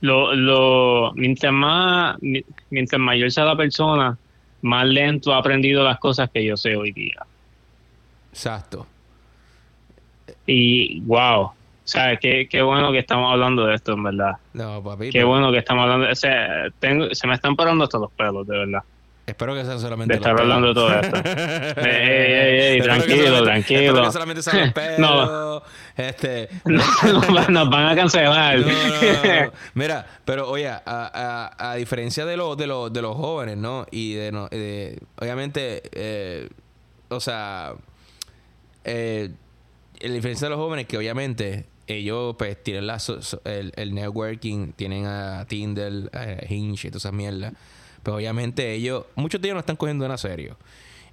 lo, 0.00 0.34
lo, 0.34 1.12
mientras 1.14 1.52
más, 1.52 2.16
mi- 2.22 2.44
mientras 2.70 3.00
mayor 3.00 3.30
sea 3.30 3.44
la 3.44 3.56
persona, 3.56 4.16
más 4.62 4.86
lento 4.86 5.32
ha 5.34 5.38
aprendido 5.38 5.82
las 5.84 5.98
cosas 5.98 6.30
que 6.32 6.44
yo 6.44 6.56
sé 6.56 6.76
hoy 6.76 6.92
día. 6.92 7.24
Exacto. 8.32 8.86
Y 10.46 11.00
wow, 11.00 11.50
¿sabes? 11.84 12.18
Qué, 12.20 12.48
qué 12.48 12.62
bueno 12.62 12.92
que 12.92 12.98
estamos 12.98 13.32
hablando 13.32 13.66
de 13.66 13.74
esto, 13.76 13.92
en 13.92 14.02
verdad. 14.02 14.32
No, 14.54 14.82
papi. 14.82 15.10
Qué 15.10 15.24
bueno 15.24 15.50
que 15.52 15.58
estamos 15.58 15.82
hablando. 15.84 16.10
O 16.10 16.14
sea, 16.14 16.68
tengo, 16.78 17.14
se 17.14 17.26
me 17.26 17.34
están 17.34 17.56
parando 17.56 17.84
hasta 17.84 17.98
los 17.98 18.12
pelos, 18.12 18.46
de 18.46 18.58
verdad. 18.58 18.82
Espero 19.26 19.54
que 19.56 19.64
sean 19.64 19.80
solamente 19.80 20.14
de 20.14 20.18
estar 20.18 20.40
hablando 20.40 20.68
de 20.68 20.74
todo 20.74 21.00
esto. 21.00 21.16
ey, 21.80 22.32
ey, 22.32 22.60
ey, 22.60 22.80
tranquilo, 22.80 23.42
tranquilo. 23.42 23.80
Espero 23.80 24.04
que 24.04 24.12
solamente 24.12 24.42
sean 24.42 24.60
los 24.60 24.72
pelos. 24.72 24.98
no. 25.00 25.62
Este, 25.96 26.48
no, 26.64 27.48
nos 27.48 27.70
van 27.70 27.86
a 27.86 27.96
cancelar. 27.96 28.58
No, 28.58 28.66
no, 28.66 29.52
Mira, 29.74 30.06
pero 30.24 30.48
oye, 30.48 30.68
a, 30.68 30.80
a, 30.86 31.70
a 31.72 31.74
diferencia 31.74 32.24
de, 32.24 32.36
los 32.36 32.56
de, 32.56 32.68
los 32.68 32.92
de 32.92 33.02
los 33.02 33.16
jóvenes, 33.16 33.56
¿no? 33.56 33.84
Y 33.90 34.14
de, 34.14 34.30
no, 34.30 34.48
de 34.48 35.02
obviamente, 35.16 35.82
eh, 35.90 36.48
o 37.08 37.18
sea, 37.18 37.74
eh, 38.84 39.30
la 40.00 40.14
diferencia 40.14 40.46
de 40.46 40.50
los 40.50 40.58
jóvenes 40.58 40.86
que 40.86 40.98
obviamente 40.98 41.66
ellos 41.88 42.36
pues 42.38 42.62
tienen 42.62 42.86
la, 42.86 42.98
el, 43.44 43.72
el, 43.74 43.94
networking, 43.94 44.72
tienen 44.72 45.06
a 45.06 45.46
Tinder, 45.48 46.10
a 46.12 46.52
Hinge 46.52 46.86
y 46.86 46.90
todas 46.90 47.02
esas 47.02 47.12
mierdas. 47.12 47.54
Pero 48.06 48.18
obviamente 48.18 48.72
ellos, 48.72 49.04
muchos 49.16 49.40
de 49.40 49.48
ellos 49.48 49.56
no 49.56 49.60
están 49.60 49.74
cogiendo 49.74 50.04
nada 50.04 50.16
serio. 50.16 50.56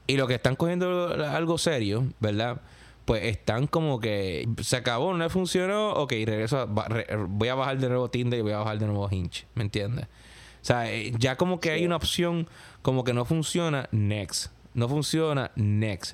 Y 0.06 0.15
los 0.15 0.28
que 0.28 0.36
están 0.36 0.56
cogiendo 0.56 1.07
algo 1.28 1.57
serio, 1.57 2.06
¿verdad? 2.20 2.61
Pues 3.06 3.24
están 3.24 3.65
como 3.65 3.99
que 3.99 4.48
se 4.61 4.76
acabó, 4.76 5.11
no 5.15 5.28
funcionó, 5.32 5.94
ok, 5.94 6.11
regreso, 6.11 6.68
voy 6.68 7.48
a 7.48 7.56
bajar 7.56 7.80
de 7.80 7.90
nuevo 7.90 8.11
Tinder 8.11 8.38
y 8.38 8.41
voy 8.44 8.52
a 8.52 8.60
bajar 8.60 8.78
de 8.78 8.86
nuevo 8.86 9.10
Hinge, 9.10 9.48
¿me 9.56 9.64
entiendes? 9.64 10.06
O 10.06 10.65
sea, 10.65 10.94
eh, 10.94 11.11
ya 11.18 11.36
como 11.36 11.60
que 11.60 11.72
hay 11.72 11.84
una 11.84 11.95
opción 11.95 12.48
como 12.84 13.03
que 13.03 13.15
no 13.15 13.26
funciona, 13.26 13.90
next. 13.91 14.52
No 14.76 14.88
funciona, 14.88 15.49
next. 15.56 16.14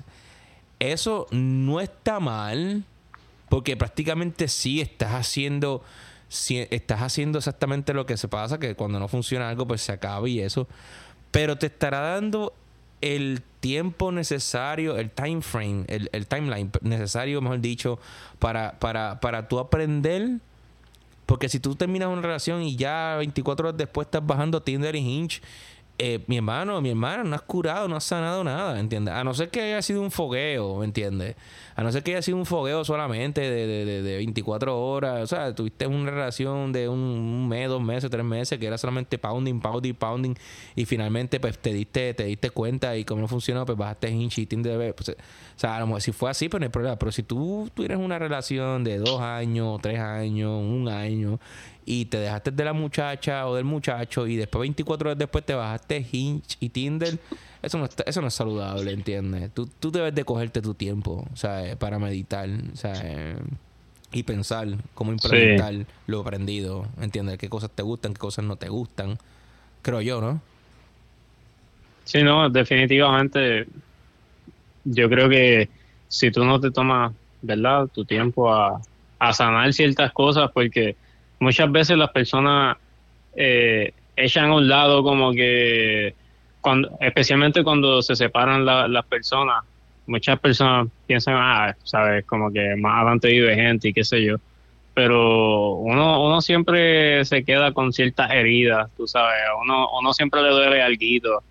Eso 0.78 1.26
no 1.30 1.82
está 1.82 2.20
mal, 2.20 2.84
porque 3.50 3.76
prácticamente 3.76 4.48
sí 4.48 4.80
estás 4.80 5.12
haciendo 5.12 5.82
si 6.30 6.58
estás 6.70 7.02
haciendo 7.02 7.38
exactamente 7.38 7.92
lo 7.92 8.06
que 8.06 8.16
se 8.16 8.28
pasa, 8.28 8.60
que 8.60 8.76
cuando 8.76 9.00
no 9.00 9.08
funciona 9.08 9.48
algo, 9.48 9.66
pues 9.66 9.82
se 9.82 9.90
acaba 9.90 10.28
y 10.28 10.38
eso. 10.38 10.68
Pero 11.32 11.58
te 11.58 11.66
estará 11.66 11.98
dando 12.00 12.54
el 13.00 13.42
tiempo 13.58 14.12
necesario, 14.12 14.96
el 14.96 15.10
time 15.10 15.42
frame, 15.42 15.84
el, 15.88 16.08
el 16.12 16.28
timeline 16.28 16.70
necesario, 16.82 17.40
mejor 17.42 17.60
dicho, 17.60 17.98
para, 18.38 18.78
para, 18.78 19.18
para 19.18 19.48
tú 19.48 19.58
aprender. 19.58 20.38
Porque 21.26 21.48
si 21.48 21.58
tú 21.58 21.74
terminas 21.74 22.08
una 22.08 22.22
relación 22.22 22.62
y 22.62 22.76
ya 22.76 23.16
24 23.18 23.68
horas 23.68 23.76
después 23.76 24.06
estás 24.06 24.24
bajando 24.24 24.62
Tinder 24.62 24.94
y 24.94 25.00
Hinge 25.00 25.40
eh, 26.02 26.24
mi 26.28 26.38
hermano, 26.38 26.80
mi 26.80 26.88
hermana, 26.88 27.24
no 27.24 27.36
has 27.36 27.42
curado, 27.42 27.86
no 27.86 27.94
has 27.94 28.04
sanado 28.04 28.42
nada, 28.42 28.80
¿entiendes? 28.80 29.12
A 29.12 29.22
no 29.22 29.34
ser 29.34 29.50
que 29.50 29.60
haya 29.60 29.82
sido 29.82 30.00
un 30.00 30.10
fogueo, 30.10 30.78
¿me 30.78 30.86
entiendes? 30.86 31.36
A 31.76 31.82
no 31.82 31.92
ser 31.92 32.02
que 32.02 32.12
haya 32.12 32.22
sido 32.22 32.38
un 32.38 32.46
fogueo 32.46 32.86
solamente 32.86 33.42
de, 33.42 33.66
de, 33.66 34.02
de, 34.02 34.16
24 34.16 34.80
horas, 34.80 35.22
o 35.22 35.26
sea, 35.26 35.54
tuviste 35.54 35.86
una 35.86 36.10
relación 36.10 36.72
de 36.72 36.88
un, 36.88 37.46
mes, 37.50 37.68
dos 37.68 37.82
meses, 37.82 38.10
tres 38.10 38.24
meses, 38.24 38.58
que 38.58 38.66
era 38.66 38.78
solamente 38.78 39.18
pounding, 39.18 39.60
pounding, 39.60 39.92
pounding, 39.92 40.34
y 40.74 40.86
finalmente 40.86 41.38
pues 41.38 41.58
te 41.58 41.74
diste, 41.74 42.14
te 42.14 42.24
diste 42.24 42.48
cuenta 42.48 42.96
y 42.96 43.04
como 43.04 43.20
no 43.20 43.28
funcionó, 43.28 43.66
pues 43.66 43.76
bajaste 43.76 44.08
en 44.08 44.30
cheating 44.30 44.62
de 44.62 44.94
pues, 44.94 45.10
o 45.10 45.14
sea, 45.56 45.76
a 45.76 45.80
lo 45.80 45.86
mejor 45.86 46.00
si 46.00 46.12
fue 46.12 46.30
así, 46.30 46.48
pues 46.48 46.60
no 46.60 46.64
hay 46.64 46.70
problema, 46.70 46.96
pero 46.98 47.12
si 47.12 47.24
tú 47.24 47.70
tuvieras 47.74 47.98
una 47.98 48.18
relación 48.18 48.84
de 48.84 48.96
dos 48.96 49.20
años, 49.20 49.78
tres 49.82 50.00
años, 50.00 50.62
un 50.62 50.88
año, 50.88 51.38
y 51.90 52.04
te 52.04 52.18
dejaste 52.18 52.52
de 52.52 52.64
la 52.64 52.72
muchacha 52.72 53.48
o 53.48 53.56
del 53.56 53.64
muchacho 53.64 54.28
y 54.28 54.36
después 54.36 54.60
24 54.60 55.10
horas 55.10 55.18
después 55.18 55.44
te 55.44 55.54
bajaste 55.54 56.06
Hinge 56.12 56.56
y 56.60 56.68
Tinder, 56.68 57.18
eso 57.62 57.78
no, 57.78 57.86
está, 57.86 58.04
eso 58.06 58.20
no 58.20 58.28
es 58.28 58.34
saludable, 58.34 58.92
¿entiendes? 58.92 59.52
Tú, 59.52 59.66
tú 59.66 59.90
debes 59.90 60.14
de 60.14 60.22
cogerte 60.22 60.62
tu 60.62 60.74
tiempo, 60.74 61.26
¿sabes? 61.34 61.74
Para 61.74 61.98
meditar, 61.98 62.48
¿sabes? 62.74 63.34
Y 64.12 64.22
pensar 64.22 64.68
cómo 64.94 65.10
implementar 65.10 65.84
lo 66.06 66.20
aprendido, 66.20 66.86
¿entiendes? 67.00 67.38
Qué 67.38 67.48
cosas 67.48 67.72
te 67.72 67.82
gustan, 67.82 68.12
qué 68.12 68.20
cosas 68.20 68.44
no 68.44 68.54
te 68.54 68.68
gustan. 68.68 69.18
Creo 69.82 70.00
yo, 70.00 70.20
¿no? 70.20 70.40
Sí, 72.04 72.22
no, 72.22 72.48
definitivamente. 72.50 73.66
Yo 74.84 75.10
creo 75.10 75.28
que 75.28 75.68
si 76.06 76.30
tú 76.30 76.44
no 76.44 76.60
te 76.60 76.70
tomas, 76.70 77.12
¿verdad? 77.42 77.88
Tu 77.88 78.04
tiempo 78.04 78.54
a, 78.54 78.80
a 79.18 79.32
sanar 79.32 79.72
ciertas 79.72 80.12
cosas, 80.12 80.52
porque 80.54 80.94
muchas 81.40 81.72
veces 81.72 81.96
las 81.96 82.10
personas 82.10 82.76
eh, 83.34 83.92
echan 84.16 84.50
a 84.50 84.54
un 84.54 84.68
lado 84.68 85.02
como 85.02 85.32
que, 85.32 86.14
cuando, 86.60 86.90
especialmente 87.00 87.64
cuando 87.64 88.02
se 88.02 88.14
separan 88.14 88.64
las 88.64 89.04
personas, 89.06 89.64
muchas 90.06 90.38
personas 90.38 90.88
piensan, 91.06 91.34
ah, 91.36 91.74
sabes, 91.82 92.24
como 92.26 92.50
que 92.52 92.76
más 92.76 92.98
adelante 92.98 93.28
vive 93.28 93.54
gente 93.54 93.88
y 93.88 93.92
qué 93.92 94.04
sé 94.04 94.22
yo. 94.22 94.36
Pero 94.92 95.74
uno, 95.74 96.24
uno 96.24 96.40
siempre 96.42 97.24
se 97.24 97.44
queda 97.44 97.72
con 97.72 97.92
ciertas 97.92 98.30
heridas, 98.32 98.90
tú 98.96 99.06
sabes, 99.06 99.40
uno, 99.62 99.88
uno 99.98 100.12
siempre 100.12 100.42
le 100.42 100.50
duele 100.50 100.82
algo, 100.82 101.42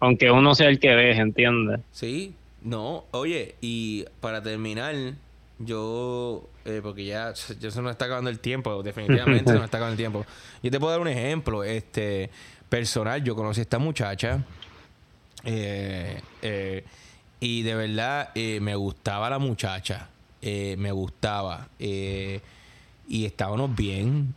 aunque 0.00 0.30
uno 0.30 0.54
sea 0.54 0.68
el 0.68 0.78
que 0.78 0.90
deje, 0.90 1.20
¿entiendes? 1.20 1.80
Sí, 1.90 2.34
no, 2.62 3.04
oye, 3.10 3.56
y 3.60 4.04
para 4.20 4.42
terminar, 4.42 4.94
yo 5.58 6.48
eh, 6.64 6.80
porque 6.82 7.04
ya, 7.04 7.32
ya 7.60 7.70
se 7.70 7.82
nos 7.82 7.92
está 7.92 8.06
acabando 8.06 8.30
el 8.30 8.40
tiempo, 8.40 8.82
definitivamente 8.82 9.50
se 9.50 9.54
nos 9.54 9.64
está 9.64 9.78
acabando 9.78 9.92
el 9.92 9.98
tiempo. 9.98 10.24
Yo 10.62 10.70
te 10.70 10.80
puedo 10.80 10.92
dar 10.92 11.00
un 11.00 11.08
ejemplo, 11.08 11.64
este, 11.64 12.30
personal, 12.68 13.22
yo 13.22 13.34
conocí 13.36 13.60
a 13.60 13.62
esta 13.62 13.78
muchacha 13.78 14.44
eh, 15.44 16.20
eh, 16.42 16.84
y 17.40 17.62
de 17.62 17.74
verdad 17.74 18.34
me 18.34 18.74
gustaba 18.74 19.28
la 19.28 19.38
muchacha, 19.38 20.08
me 20.42 20.92
gustaba 20.92 21.68
y 21.78 22.40
estábamos 23.08 23.76
bien. 23.76 24.34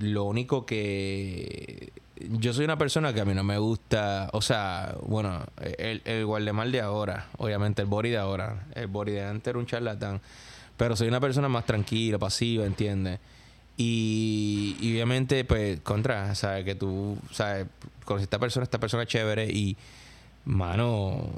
lo 0.00 0.24
único 0.24 0.64
que 0.64 1.92
yo 2.30 2.52
soy 2.52 2.64
una 2.64 2.78
persona 2.78 3.12
que 3.12 3.20
a 3.20 3.24
mí 3.24 3.34
no 3.34 3.44
me 3.44 3.58
gusta, 3.58 4.30
o 4.32 4.42
sea, 4.42 4.96
bueno, 5.02 5.44
el, 5.78 6.02
el 6.04 6.24
guardemar 6.26 6.70
de 6.70 6.80
ahora, 6.80 7.28
obviamente 7.38 7.82
el 7.82 7.88
body 7.88 8.10
de 8.10 8.18
ahora, 8.18 8.66
el 8.74 8.86
body 8.86 9.12
de 9.12 9.24
antes 9.24 9.48
era 9.48 9.58
un 9.58 9.66
charlatán. 9.66 10.20
Pero 10.76 10.96
soy 10.96 11.08
una 11.08 11.20
persona 11.20 11.48
más 11.48 11.66
tranquila, 11.66 12.18
pasiva, 12.18 12.64
¿entiendes? 12.64 13.20
Y, 13.76 14.76
obviamente, 14.80 15.44
pues, 15.44 15.80
contra, 15.80 16.34
¿sabes? 16.34 16.64
Que 16.64 16.74
tú, 16.74 17.18
¿sabes? 17.32 17.66
Con 18.04 18.20
esta 18.20 18.38
persona, 18.38 18.64
esta 18.64 18.78
persona 18.78 19.06
chévere 19.06 19.46
y, 19.46 19.76
mano, 20.44 21.30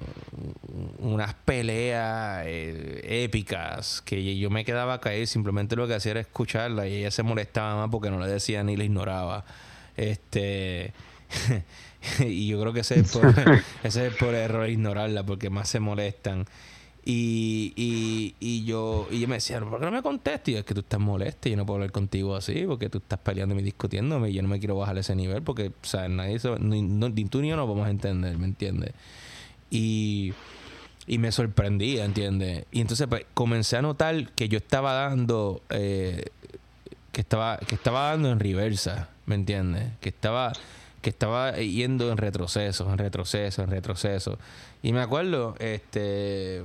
unas 0.99 1.35
peleas 1.35 2.45
eh, 2.47 3.25
épicas 3.25 4.03
que 4.03 4.37
yo 4.39 4.51
me 4.51 4.65
quedaba 4.65 4.95
a 4.95 5.01
caer. 5.01 5.27
Simplemente 5.27 5.77
lo 5.77 5.87
que 5.87 5.95
hacía 5.95 6.13
era 6.13 6.21
escucharla 6.21 6.89
y 6.89 6.97
ella 6.97 7.11
se 7.11 7.23
molestaba 7.23 7.77
más 7.77 7.91
porque 7.91 8.11
no 8.11 8.19
le 8.19 8.27
decía 8.27 8.63
ni 8.63 8.77
le 8.77 8.85
ignoraba. 8.85 9.45
Este. 9.97 10.93
y 12.21 12.49
yo 12.49 12.61
creo 12.61 12.73
que 12.73 12.81
ese 12.81 13.01
es 13.01 13.13
por, 13.13 13.35
ese 13.83 14.09
es 14.09 14.15
por 14.15 14.35
error 14.35 14.69
ignorarla 14.69 15.25
porque 15.25 15.51
más 15.51 15.69
se 15.69 15.81
molestan. 15.81 16.47
Y, 17.07 17.75
y, 17.77 18.35
y 18.41 18.65
yo 18.65 19.07
y 19.11 19.21
yo 19.21 19.29
me 19.29 19.35
decía, 19.35 19.61
¿por 19.61 19.79
qué 19.79 19.85
no 19.85 19.93
me 19.93 20.03
contestas? 20.03 20.49
Y 20.49 20.57
es 20.57 20.65
que 20.65 20.73
tú 20.73 20.81
estás 20.81 21.01
molesto 21.01 21.49
y 21.49 21.53
yo 21.53 21.59
no 21.59 21.67
puedo 21.67 21.77
hablar 21.77 21.93
contigo 21.93 22.35
así 22.35 22.65
porque 22.67 22.89
tú 22.89 22.99
estás 22.99 23.19
peleándome 23.19 23.61
y 23.61 23.65
discutiéndome 23.65 24.31
y 24.31 24.33
yo 24.33 24.43
no 24.43 24.49
me 24.49 24.59
quiero 24.59 24.77
bajar 24.77 24.97
ese 24.97 25.15
nivel 25.15 25.43
porque, 25.43 25.69
o 25.69 25.87
sea, 25.87 26.09
nadie 26.09 26.39
ni, 26.61 27.25
tú 27.27 27.43
ni 27.43 27.49
yo 27.51 27.57
no 27.57 27.67
vamos 27.67 27.87
a 27.87 27.91
entender, 27.91 28.39
¿me 28.39 28.47
entiendes? 28.47 28.95
Y, 29.71 30.33
y 31.07 31.19
me 31.19 31.31
sorprendía, 31.31 32.07
¿entiendes? 32.07 32.65
Y 32.73 32.81
entonces 32.81 33.07
pues, 33.07 33.27
comencé 33.35 33.77
a 33.77 33.83
notar 33.83 34.33
que 34.33 34.49
yo 34.49 34.57
estaba 34.57 34.95
dando, 34.95 35.63
eh, 35.69 36.25
que, 37.13 37.21
estaba, 37.21 37.59
que 37.59 37.75
estaba 37.75 38.13
dando 38.13 38.31
en 38.31 38.41
reversa, 38.41 39.11
¿me 39.27 39.35
entiendes? 39.35 39.93
Que 40.01 40.11
estaba 40.11 40.53
que 41.05 41.11
estaba 41.11 41.53
yendo 41.53 42.11
en 42.11 42.17
retroceso, 42.17 42.91
en 42.91 42.97
retroceso, 42.97 43.63
en 43.63 43.71
retroceso. 43.71 44.39
Y 44.83 44.95
me 44.95 45.03
acuerdo, 45.03 45.55
este, 45.59 46.63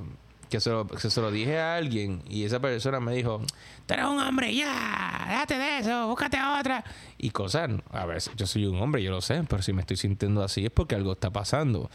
que 0.49 0.59
se, 0.59 0.71
lo, 0.71 1.31
dije 1.31 1.59
a 1.59 1.75
alguien 1.75 2.23
y 2.27 2.43
esa 2.43 2.59
persona 2.59 2.99
me 2.99 3.13
dijo, 3.13 3.41
tú 3.85 3.93
eres 3.93 4.05
un 4.05 4.17
hombre, 4.17 4.55
ya, 4.55 5.25
déjate 5.27 5.57
de 5.57 5.77
eso, 5.79 6.07
búscate 6.07 6.37
a 6.37 6.57
otra. 6.59 6.83
Y 7.17 7.29
cosas, 7.31 7.69
a 7.91 8.05
ver, 8.05 8.21
yo 8.35 8.47
soy 8.47 8.65
un 8.65 8.81
hombre, 8.81 9.03
yo 9.03 9.11
lo 9.11 9.21
sé, 9.21 9.43
pero 9.47 9.61
si 9.61 9.73
me 9.73 9.81
estoy 9.81 9.97
sintiendo 9.97 10.41
así 10.41 10.65
es 10.65 10.71
porque 10.71 10.95
algo 10.95 11.11
está 11.11 11.29
pasando. 11.29 11.89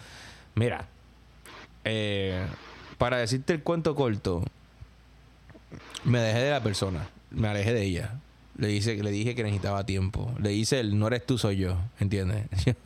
Mira, 0.54 0.86
eh, 1.84 2.46
para 2.98 3.16
decirte 3.16 3.54
el 3.54 3.62
cuento 3.62 3.94
corto, 3.94 4.44
me 6.04 6.20
dejé 6.20 6.40
de 6.40 6.50
la 6.50 6.62
persona, 6.62 7.08
me 7.30 7.48
alejé 7.48 7.72
de 7.72 7.82
ella. 7.82 8.20
Le, 8.56 8.68
dice, 8.68 8.94
le 9.02 9.10
dije 9.10 9.35
que 9.35 9.43
necesitaba 9.43 9.85
tiempo. 9.85 10.32
Le 10.40 10.51
dice 10.51 10.78
él, 10.78 10.97
no 10.98 11.09
eres 11.09 11.26
tú, 11.26 11.39
soy 11.39 11.56
yo. 11.56 11.76
¿Entiendes? 11.98 12.44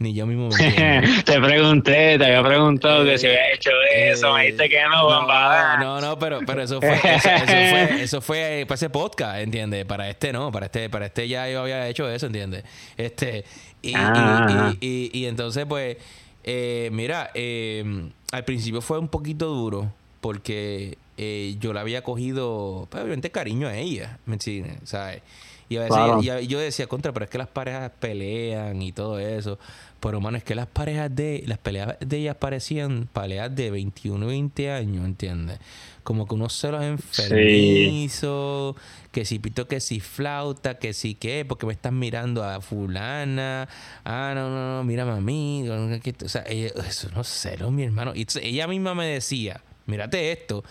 Ni 0.00 0.14
yo 0.14 0.26
mismo 0.26 0.48
me 0.48 1.22
Te 1.24 1.40
pregunté, 1.40 2.18
te 2.18 2.24
había 2.24 2.42
preguntado 2.42 3.04
que 3.04 3.18
si 3.18 3.26
había 3.26 3.52
hecho 3.52 3.70
eso. 3.94 4.32
me 4.32 4.42
dijiste 4.42 4.68
que 4.68 4.82
no, 4.84 5.26
no, 5.26 5.78
no, 5.78 6.00
no, 6.00 6.18
pero, 6.18 6.40
pero 6.46 6.62
eso 6.62 6.80
fue, 6.80 6.94
eso, 6.94 7.28
fue, 7.44 8.02
eso 8.02 8.20
fue 8.20 8.64
para 8.68 8.74
ese 8.76 8.90
podcast, 8.90 9.40
¿entiendes? 9.40 9.84
Para 9.84 10.08
este 10.08 10.32
no, 10.32 10.50
para 10.50 10.66
este, 10.66 10.88
para 10.88 11.06
este 11.06 11.28
ya 11.28 11.48
yo 11.50 11.60
había 11.60 11.86
hecho 11.86 12.08
eso, 12.08 12.26
¿entiendes? 12.26 12.64
Este, 12.96 13.44
y, 13.82 13.90
y, 13.90 13.94
ah. 13.94 14.74
y, 14.80 15.10
y, 15.12 15.26
entonces, 15.26 15.66
pues, 15.66 15.98
eh, 16.44 16.88
mira, 16.92 17.30
eh, 17.34 18.08
al 18.32 18.44
principio 18.44 18.80
fue 18.80 18.98
un 18.98 19.08
poquito 19.08 19.46
duro 19.46 19.92
porque 20.20 20.96
eh, 21.22 21.56
yo 21.60 21.74
la 21.74 21.82
había 21.82 22.02
cogido, 22.02 22.88
pues, 22.88 23.02
obviamente, 23.02 23.30
cariño 23.30 23.68
a 23.68 23.76
ella, 23.76 24.18
¿me 24.24 24.36
entiendes? 24.36 24.78
¿Sabes? 24.84 25.20
Y 25.68 25.76
a 25.76 25.80
veces 25.82 26.48
yo 26.48 26.58
decía, 26.58 26.86
contra, 26.86 27.12
pero 27.12 27.26
es 27.26 27.30
que 27.30 27.36
las 27.36 27.46
parejas 27.46 27.92
pelean 28.00 28.80
y 28.80 28.90
todo 28.92 29.18
eso. 29.18 29.58
Pero, 30.00 30.18
mano, 30.22 30.38
es 30.38 30.44
que 30.44 30.54
las 30.54 30.66
parejas 30.66 31.14
de... 31.14 31.44
Las 31.46 31.58
peleas 31.58 31.98
de 32.00 32.16
ellas 32.16 32.36
parecían 32.36 33.06
peleas 33.12 33.54
de 33.54 33.70
21 33.70 34.24
y 34.24 34.28
20 34.28 34.70
años, 34.70 35.04
¿entiendes? 35.04 35.58
Como 36.04 36.26
que 36.26 36.34
unos 36.34 36.54
celos 36.58 36.82
enfermizos, 36.82 38.76
que 39.12 39.26
si 39.26 39.38
pito, 39.38 39.68
que 39.68 39.80
si 39.80 40.00
flauta, 40.00 40.78
que 40.78 40.94
si 40.94 41.14
qué, 41.14 41.44
porque 41.46 41.66
me 41.66 41.74
estás 41.74 41.92
mirando 41.92 42.42
a 42.42 42.62
fulana. 42.62 43.68
Ah, 44.06 44.32
no, 44.34 44.48
no, 44.48 44.78
no, 44.78 44.84
mírame 44.84 45.12
a 45.12 45.20
mí. 45.20 45.68
O 45.68 46.28
sea, 46.30 46.42
eso 46.42 47.10
no 47.14 47.24
celos, 47.24 47.70
mi 47.70 47.84
hermano. 47.84 48.14
Y 48.14 48.26
ella 48.40 48.66
misma 48.66 48.94
me 48.94 49.04
decía, 49.06 49.60
mírate 49.90 50.32
esto. 50.32 50.64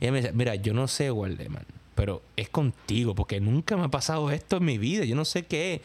Ella 0.00 0.12
me 0.12 0.18
decía, 0.18 0.32
mira, 0.34 0.54
yo 0.56 0.74
no 0.74 0.88
sé, 0.88 1.10
Waldeman 1.10 1.66
pero 1.94 2.22
es 2.36 2.48
contigo, 2.48 3.14
porque 3.14 3.40
nunca 3.40 3.76
me 3.76 3.84
ha 3.84 3.88
pasado 3.88 4.30
esto 4.30 4.56
en 4.56 4.64
mi 4.64 4.78
vida. 4.78 5.04
Yo 5.04 5.14
no 5.14 5.24
sé 5.24 5.44
qué. 5.44 5.82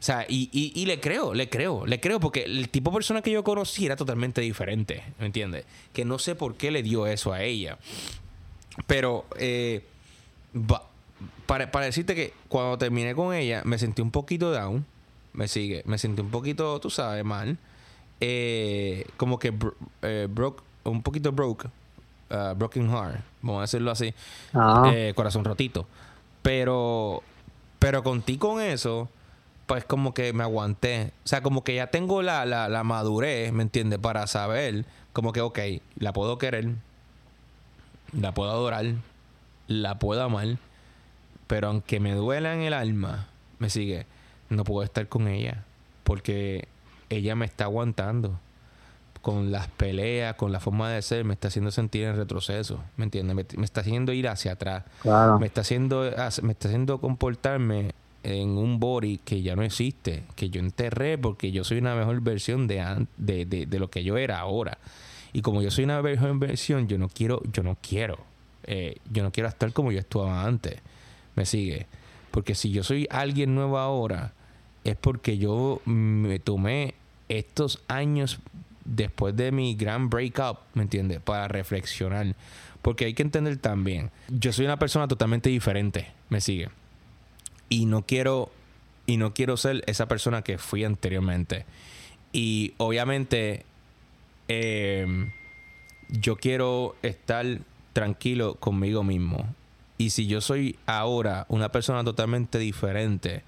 O 0.00 0.02
sea, 0.04 0.26
y, 0.28 0.50
y, 0.52 0.84
le 0.84 1.00
creo, 1.00 1.32
le 1.32 1.48
creo, 1.48 1.86
le 1.86 1.98
creo, 1.98 2.20
porque 2.20 2.42
el 2.42 2.68
tipo 2.68 2.90
de 2.90 2.96
persona 2.96 3.22
que 3.22 3.30
yo 3.30 3.42
conocí 3.42 3.86
era 3.86 3.96
totalmente 3.96 4.42
diferente, 4.42 5.02
¿me 5.18 5.24
entiendes? 5.24 5.64
Que 5.94 6.04
no 6.04 6.18
sé 6.18 6.34
por 6.34 6.56
qué 6.56 6.70
le 6.70 6.82
dio 6.82 7.06
eso 7.06 7.32
a 7.32 7.42
ella. 7.42 7.78
Pero, 8.86 9.24
eh, 9.38 9.82
para, 11.46 11.70
para, 11.70 11.86
decirte 11.86 12.14
que 12.14 12.34
cuando 12.48 12.76
terminé 12.76 13.14
con 13.14 13.34
ella, 13.34 13.62
me 13.64 13.78
sentí 13.78 14.02
un 14.02 14.10
poquito 14.10 14.50
down, 14.50 14.84
me 15.32 15.48
sigue, 15.48 15.82
me 15.86 15.96
sentí 15.96 16.20
un 16.20 16.30
poquito, 16.30 16.78
tú 16.80 16.90
sabes, 16.90 17.24
mal. 17.24 17.56
Eh, 18.20 19.06
como 19.16 19.38
que 19.38 19.54
eh, 20.02 20.28
broke, 20.30 20.62
un 20.84 21.02
poquito 21.02 21.32
broke 21.32 21.70
Uh, 22.34 22.52
broken 22.56 22.90
Heart, 22.90 23.20
vamos 23.42 23.58
a 23.58 23.60
decirlo 23.62 23.92
así, 23.92 24.12
ah. 24.54 24.90
eh, 24.92 25.12
corazón 25.14 25.44
rotito. 25.44 25.86
Pero, 26.42 27.22
pero 27.78 28.02
contigo 28.02 28.48
con 28.48 28.60
eso, 28.60 29.08
pues 29.66 29.84
como 29.84 30.14
que 30.14 30.32
me 30.32 30.42
aguanté. 30.42 31.12
O 31.24 31.28
sea, 31.28 31.42
como 31.42 31.62
que 31.62 31.76
ya 31.76 31.88
tengo 31.88 32.22
la, 32.22 32.44
la, 32.44 32.68
la 32.68 32.82
madurez, 32.82 33.52
¿me 33.52 33.62
entiendes? 33.62 34.00
Para 34.00 34.26
saber, 34.26 34.84
como 35.12 35.32
que, 35.32 35.42
ok, 35.42 35.58
la 35.96 36.12
puedo 36.12 36.38
querer, 36.38 36.72
la 38.12 38.34
puedo 38.34 38.50
adorar, 38.50 38.86
la 39.68 40.00
puedo 40.00 40.24
amar, 40.24 40.58
pero 41.46 41.68
aunque 41.68 42.00
me 42.00 42.14
duela 42.14 42.52
en 42.52 42.62
el 42.62 42.72
alma, 42.72 43.28
me 43.60 43.70
sigue, 43.70 44.06
no 44.48 44.64
puedo 44.64 44.82
estar 44.82 45.06
con 45.06 45.28
ella, 45.28 45.62
porque 46.02 46.66
ella 47.10 47.36
me 47.36 47.46
está 47.46 47.64
aguantando 47.64 48.40
con 49.24 49.50
las 49.50 49.68
peleas, 49.68 50.34
con 50.34 50.52
la 50.52 50.60
forma 50.60 50.90
de 50.90 51.00
ser, 51.00 51.24
me 51.24 51.32
está 51.32 51.48
haciendo 51.48 51.70
sentir 51.70 52.04
en 52.04 52.14
retroceso, 52.14 52.84
¿me 52.98 53.04
entiendes? 53.04 53.34
Me, 53.56 53.64
está 53.64 53.80
haciendo 53.80 54.12
ir 54.12 54.28
hacia 54.28 54.52
atrás. 54.52 54.84
Me 55.40 55.46
está 55.46 55.62
haciendo 55.62 56.02
me 56.42 56.52
está 56.52 56.68
haciendo 56.68 57.00
comportarme 57.00 57.92
en 58.22 58.50
un 58.50 58.78
body 58.78 59.16
que 59.24 59.40
ya 59.40 59.56
no 59.56 59.62
existe, 59.62 60.24
que 60.36 60.50
yo 60.50 60.60
enterré 60.60 61.16
porque 61.16 61.52
yo 61.52 61.64
soy 61.64 61.78
una 61.78 61.94
mejor 61.94 62.20
versión 62.20 62.66
de, 62.66 63.06
de, 63.16 63.46
de, 63.46 63.78
lo 63.78 63.88
que 63.88 64.04
yo 64.04 64.18
era 64.18 64.40
ahora. 64.40 64.76
Y 65.32 65.40
como 65.40 65.62
yo 65.62 65.70
soy 65.70 65.84
una 65.84 66.02
mejor 66.02 66.38
versión, 66.38 66.86
yo 66.86 66.98
no 66.98 67.08
quiero, 67.08 67.40
yo 67.50 67.62
no 67.62 67.78
quiero, 67.80 68.18
eh, 68.64 68.98
yo 69.10 69.22
no 69.22 69.32
quiero 69.32 69.48
estar 69.48 69.72
como 69.72 69.90
yo 69.90 70.00
estaba 70.00 70.44
antes. 70.44 70.80
¿Me 71.34 71.46
sigue? 71.46 71.86
Porque 72.30 72.54
si 72.54 72.72
yo 72.72 72.82
soy 72.82 73.06
alguien 73.10 73.54
nuevo 73.54 73.78
ahora, 73.78 74.34
es 74.84 74.96
porque 74.96 75.38
yo 75.38 75.80
me 75.86 76.38
tomé 76.40 76.94
estos 77.30 77.82
años 77.88 78.40
después 78.84 79.36
de 79.36 79.52
mi 79.52 79.74
gran 79.74 80.10
breakup, 80.10 80.58
¿me 80.74 80.82
entiendes? 80.82 81.20
Para 81.20 81.48
reflexionar. 81.48 82.34
Porque 82.82 83.06
hay 83.06 83.14
que 83.14 83.22
entender 83.22 83.56
también, 83.56 84.10
yo 84.28 84.52
soy 84.52 84.66
una 84.66 84.78
persona 84.78 85.08
totalmente 85.08 85.48
diferente, 85.48 86.12
me 86.28 86.40
sigue. 86.40 86.68
Y 87.70 87.86
no 87.86 88.02
quiero, 88.02 88.50
y 89.06 89.16
no 89.16 89.32
quiero 89.32 89.56
ser 89.56 89.82
esa 89.86 90.06
persona 90.06 90.42
que 90.42 90.58
fui 90.58 90.84
anteriormente. 90.84 91.64
Y 92.32 92.74
obviamente, 92.76 93.64
em, 94.48 95.30
yo 96.10 96.36
quiero 96.36 96.94
estar 97.02 97.46
tranquilo 97.94 98.56
conmigo 98.56 99.02
mismo. 99.02 99.48
Y 99.96 100.10
si 100.10 100.26
yo 100.26 100.42
soy 100.42 100.76
ahora 100.84 101.46
una 101.48 101.70
persona 101.70 102.04
totalmente 102.04 102.58
diferente, 102.58 103.44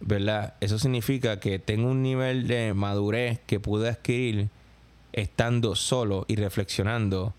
¿verdad? 0.00 0.54
Eso 0.60 0.78
significa 0.78 1.38
que 1.38 1.58
tengo 1.60 1.90
un 1.90 2.02
nivel 2.02 2.48
de 2.48 2.74
madurez 2.74 3.38
que 3.46 3.60
pude 3.60 3.88
adquirir 3.88 4.48
estando 5.14 5.76
solo 5.76 6.24
y 6.28 6.36
reflexionando 6.36 7.32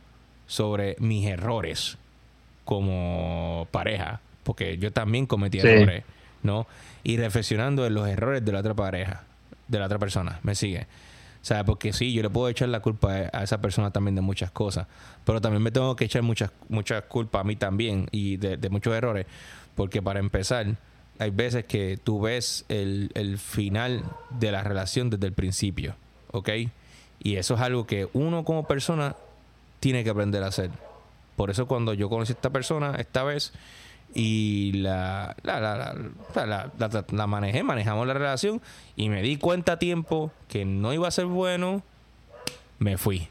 sobre 0.47 0.95
mis 0.99 1.27
errores 1.27 1.97
como 2.63 3.67
pareja, 3.71 4.21
porque 4.43 4.77
yo 4.77 4.91
también 4.91 5.25
cometí 5.25 5.59
errores, 5.59 6.03
¿no? 6.41 6.67
Y 7.03 7.17
reflexionando 7.17 7.85
en 7.85 7.93
los 7.93 8.07
errores 8.07 8.43
de 8.43 8.51
la 8.51 8.59
otra 8.59 8.73
pareja, 8.73 9.23
de 9.67 9.79
la 9.79 9.85
otra 9.85 9.99
persona, 9.99 10.39
¿me 10.43 10.55
sigue? 10.55 10.87
O 11.41 11.47
sea, 11.47 11.63
porque 11.63 11.93
sí, 11.93 12.11
yo 12.13 12.23
le 12.23 12.29
puedo 12.29 12.49
echar 12.49 12.69
la 12.69 12.79
culpa 12.79 13.29
a 13.31 13.43
esa 13.43 13.61
persona 13.61 13.91
también 13.91 14.15
de 14.15 14.21
muchas 14.21 14.49
cosas, 14.49 14.87
pero 15.25 15.41
también 15.41 15.61
me 15.61 15.71
tengo 15.71 15.95
que 15.95 16.05
echar 16.05 16.23
muchas 16.23 16.51
muchas 16.69 17.03
culpas 17.03 17.41
a 17.41 17.43
mí 17.43 17.55
también 17.55 18.07
y 18.11 18.37
de, 18.37 18.57
de, 18.57 18.69
muchos 18.69 18.95
errores, 18.95 19.27
porque 19.75 20.01
para 20.01 20.19
empezar, 20.19 20.65
hay 21.19 21.29
veces 21.29 21.65
que 21.65 21.99
tú 22.03 22.21
ves 22.21 22.65
el, 22.67 23.11
el 23.13 23.37
final 23.37 24.03
de 24.31 24.51
la 24.51 24.63
relación 24.63 25.09
desde 25.11 25.27
el 25.27 25.33
principio, 25.33 25.95
¿ok? 26.31 26.49
Y 27.19 27.37
eso 27.37 27.55
es 27.55 27.61
algo 27.61 27.85
que 27.87 28.07
uno 28.13 28.43
como 28.43 28.67
persona 28.67 29.15
tiene 29.79 30.03
que 30.03 30.09
aprender 30.09 30.43
a 30.43 30.47
hacer. 30.47 30.71
Por 31.35 31.49
eso 31.49 31.67
cuando 31.67 31.93
yo 31.93 32.09
conocí 32.09 32.33
a 32.33 32.35
esta 32.35 32.49
persona 32.49 32.95
esta 32.97 33.23
vez 33.23 33.53
y 34.13 34.71
la, 34.73 35.35
la, 35.43 35.59
la, 35.59 37.03
la, 37.11 37.27
manejé, 37.27 37.63
manejamos 37.63 38.07
la 38.07 38.13
relación 38.13 38.61
y 38.95 39.09
me 39.09 39.21
di 39.21 39.37
cuenta 39.37 39.73
a 39.73 39.79
tiempo 39.79 40.31
que 40.47 40.63
no 40.65 40.93
iba 40.93 41.07
a 41.07 41.11
ser 41.11 41.25
bueno, 41.25 41.83
me 42.79 42.97
fui. 42.97 43.27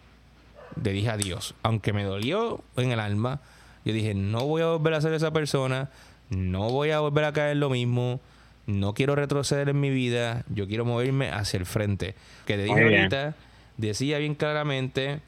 Le 0.83 0.93
dije 0.93 1.11
adiós. 1.11 1.55
Aunque 1.63 1.93
me 1.93 2.05
dolió 2.05 2.61
en 2.77 2.93
el 2.93 3.01
alma, 3.01 3.41
yo 3.85 3.95
dije, 3.95 4.15
no 4.15 4.45
voy 4.47 4.63
a 4.63 4.67
volver 4.67 4.95
a 4.95 5.01
ser 5.01 5.15
esa 5.15 5.33
persona, 5.33 5.89
no 6.29 6.69
voy 6.69 6.91
a 6.91 7.01
volver 7.01 7.25
a 7.25 7.33
caer 7.33 7.57
lo 7.57 7.71
mismo, 7.71 8.21
no 8.67 8.93
quiero 8.93 9.15
retroceder 9.15 9.69
en 9.71 9.81
mi 9.81 9.91
vida, 9.91 10.45
yo 10.49 10.67
quiero 10.67 10.85
moverme 10.85 11.31
hacia 11.31 11.59
el 11.59 11.67
frente. 11.67 12.15
Que 12.45 12.57
te 12.57 12.65
dije 12.65 12.83
ahorita 12.83 13.35
decía 13.77 14.19
bien 14.19 14.35
claramente 14.35 15.21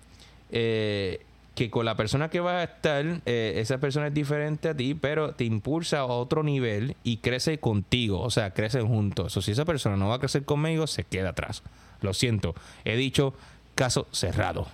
eh, 0.51 1.21
que 1.55 1.71
con 1.71 1.87
la 1.87 1.97
persona 1.97 2.29
que 2.29 2.41
va 2.41 2.59
a 2.59 2.65
estar, 2.65 3.05
eh, 3.25 3.55
esa 3.57 3.79
persona 3.79 4.09
es 4.09 4.15
diferente 4.15 4.69
a 4.69 4.77
ti, 4.77 4.95
pero 4.95 5.33
te 5.33 5.45
impulsa 5.45 6.01
a 6.01 6.05
otro 6.05 6.43
nivel 6.43 6.97
y 7.03 7.17
crece 7.19 7.59
contigo, 7.59 8.21
o 8.21 8.31
sea, 8.31 8.51
crecen 8.51 8.87
juntos. 8.87 9.37
O 9.37 9.43
si 9.43 9.53
esa 9.53 9.65
persona 9.65 9.97
no 9.97 10.09
va 10.09 10.17
a 10.17 10.19
crecer 10.19 10.45
conmigo, 10.45 10.87
se 10.87 11.05
queda 11.05 11.31
atrás. 11.31 11.63
Lo 12.03 12.13
siento, 12.13 12.55
he 12.85 12.97
dicho 12.97 13.33
caso 13.75 14.07
cerrado. 14.13 14.67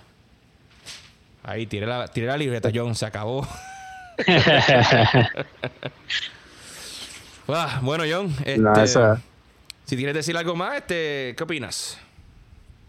Ahí, 1.43 1.65
tiré 1.65 1.85
la, 1.85 2.07
tiré 2.07 2.27
la 2.27 2.37
libreta, 2.37 2.69
John, 2.73 2.95
se 2.95 3.05
acabó. 3.05 3.47
Ah, 7.45 7.79
bueno, 7.81 8.05
John, 8.09 8.33
este, 8.45 8.87
si 9.83 9.97
quieres 9.97 10.15
decir 10.15 10.37
algo 10.37 10.55
más, 10.55 10.77
este, 10.77 11.35
¿qué 11.37 11.43
opinas? 11.43 11.99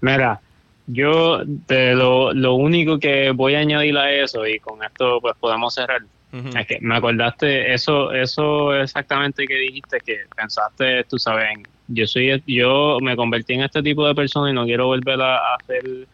Mira, 0.01 0.41
yo 0.87 1.43
de 1.45 1.95
lo, 1.95 2.33
lo 2.33 2.55
único 2.55 2.99
que 2.99 3.31
voy 3.31 3.55
a 3.55 3.61
añadir 3.61 3.97
a 3.97 4.13
eso, 4.13 4.47
y 4.47 4.59
con 4.59 4.83
esto 4.83 5.21
pues 5.21 5.35
podemos 5.39 5.75
cerrar, 5.75 6.03
es 6.33 6.67
que 6.67 6.79
me 6.81 6.97
acordaste 6.97 7.73
eso, 7.73 8.11
eso 8.13 8.75
exactamente 8.75 9.47
que 9.47 9.55
dijiste, 9.55 10.01
que 10.05 10.23
pensaste, 10.35 11.05
tú 11.05 11.17
sabes, 11.17 11.49
yo 11.87 12.07
soy, 12.09 12.43
yo 12.47 12.99
me 13.01 13.15
convertí 13.15 13.55
en 13.55 13.63
este 13.63 13.83
tipo 13.83 14.07
de 14.07 14.17
persona 14.17 14.51
y 14.51 14.53
no 14.53 14.65
quiero 14.65 14.87
volver 14.87 15.21
a, 15.21 15.55
hacer 15.55 16.09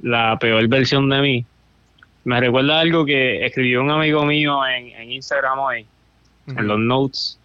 la 0.00 0.38
peor 0.38 0.66
versión 0.68 1.08
de 1.08 1.20
mí. 1.20 1.44
Me 2.24 2.38
recuerda 2.38 2.78
algo 2.78 3.04
que 3.04 3.44
escribió 3.44 3.82
un 3.82 3.90
amigo 3.90 4.24
mío 4.24 4.64
en, 4.64 4.90
en 4.90 5.10
Instagram 5.10 5.58
hoy, 5.58 5.86
en 6.46 6.66
los 6.68 6.78
notes, 6.78 7.38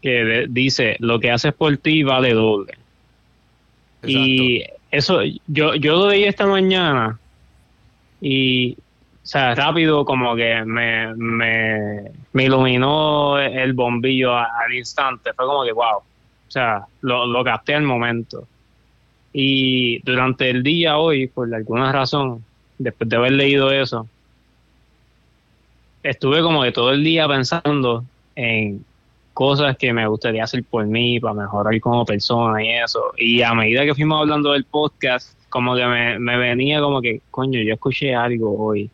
que 0.00 0.46
dice, 0.48 0.96
lo 1.00 1.18
que 1.18 1.32
haces 1.32 1.52
por 1.54 1.76
ti 1.78 2.04
vale 2.04 2.34
doble. 2.34 2.74
Y 4.06 4.62
eso, 4.96 5.20
yo, 5.46 5.74
yo 5.74 5.96
lo 5.96 6.08
leí 6.08 6.24
esta 6.24 6.46
mañana 6.46 7.18
y, 8.20 8.72
o 8.72 9.26
sea, 9.26 9.54
rápido 9.54 10.04
como 10.04 10.34
que 10.34 10.64
me, 10.64 11.14
me, 11.16 12.10
me 12.32 12.44
iluminó 12.44 13.38
el 13.38 13.72
bombillo 13.72 14.36
al 14.36 14.72
instante. 14.72 15.32
Fue 15.34 15.46
como 15.46 15.64
que, 15.64 15.72
wow, 15.72 15.98
o 15.98 16.50
sea, 16.50 16.86
lo, 17.02 17.26
lo 17.26 17.44
capté 17.44 17.74
al 17.74 17.82
momento. 17.82 18.46
Y 19.32 19.98
durante 20.00 20.48
el 20.48 20.62
día 20.62 20.96
hoy, 20.96 21.26
por 21.26 21.54
alguna 21.54 21.92
razón, 21.92 22.42
después 22.78 23.10
de 23.10 23.16
haber 23.16 23.32
leído 23.32 23.70
eso, 23.70 24.08
estuve 26.02 26.40
como 26.40 26.62
que 26.62 26.72
todo 26.72 26.92
el 26.92 27.04
día 27.04 27.28
pensando 27.28 28.04
en 28.34 28.84
cosas 29.36 29.76
que 29.76 29.92
me 29.92 30.06
gustaría 30.06 30.44
hacer 30.44 30.64
por 30.64 30.86
mí, 30.86 31.20
para 31.20 31.34
mejorar 31.34 31.78
como 31.80 32.06
persona 32.06 32.64
y 32.64 32.70
eso. 32.70 33.12
Y 33.18 33.42
a 33.42 33.52
medida 33.52 33.84
que 33.84 33.94
fuimos 33.94 34.22
hablando 34.22 34.52
del 34.52 34.64
podcast, 34.64 35.38
como 35.50 35.76
que 35.76 35.84
me, 35.84 36.38
venía 36.38 36.80
como 36.80 37.02
que, 37.02 37.20
coño, 37.30 37.60
yo 37.60 37.74
escuché 37.74 38.14
algo 38.14 38.56
hoy. 38.58 38.88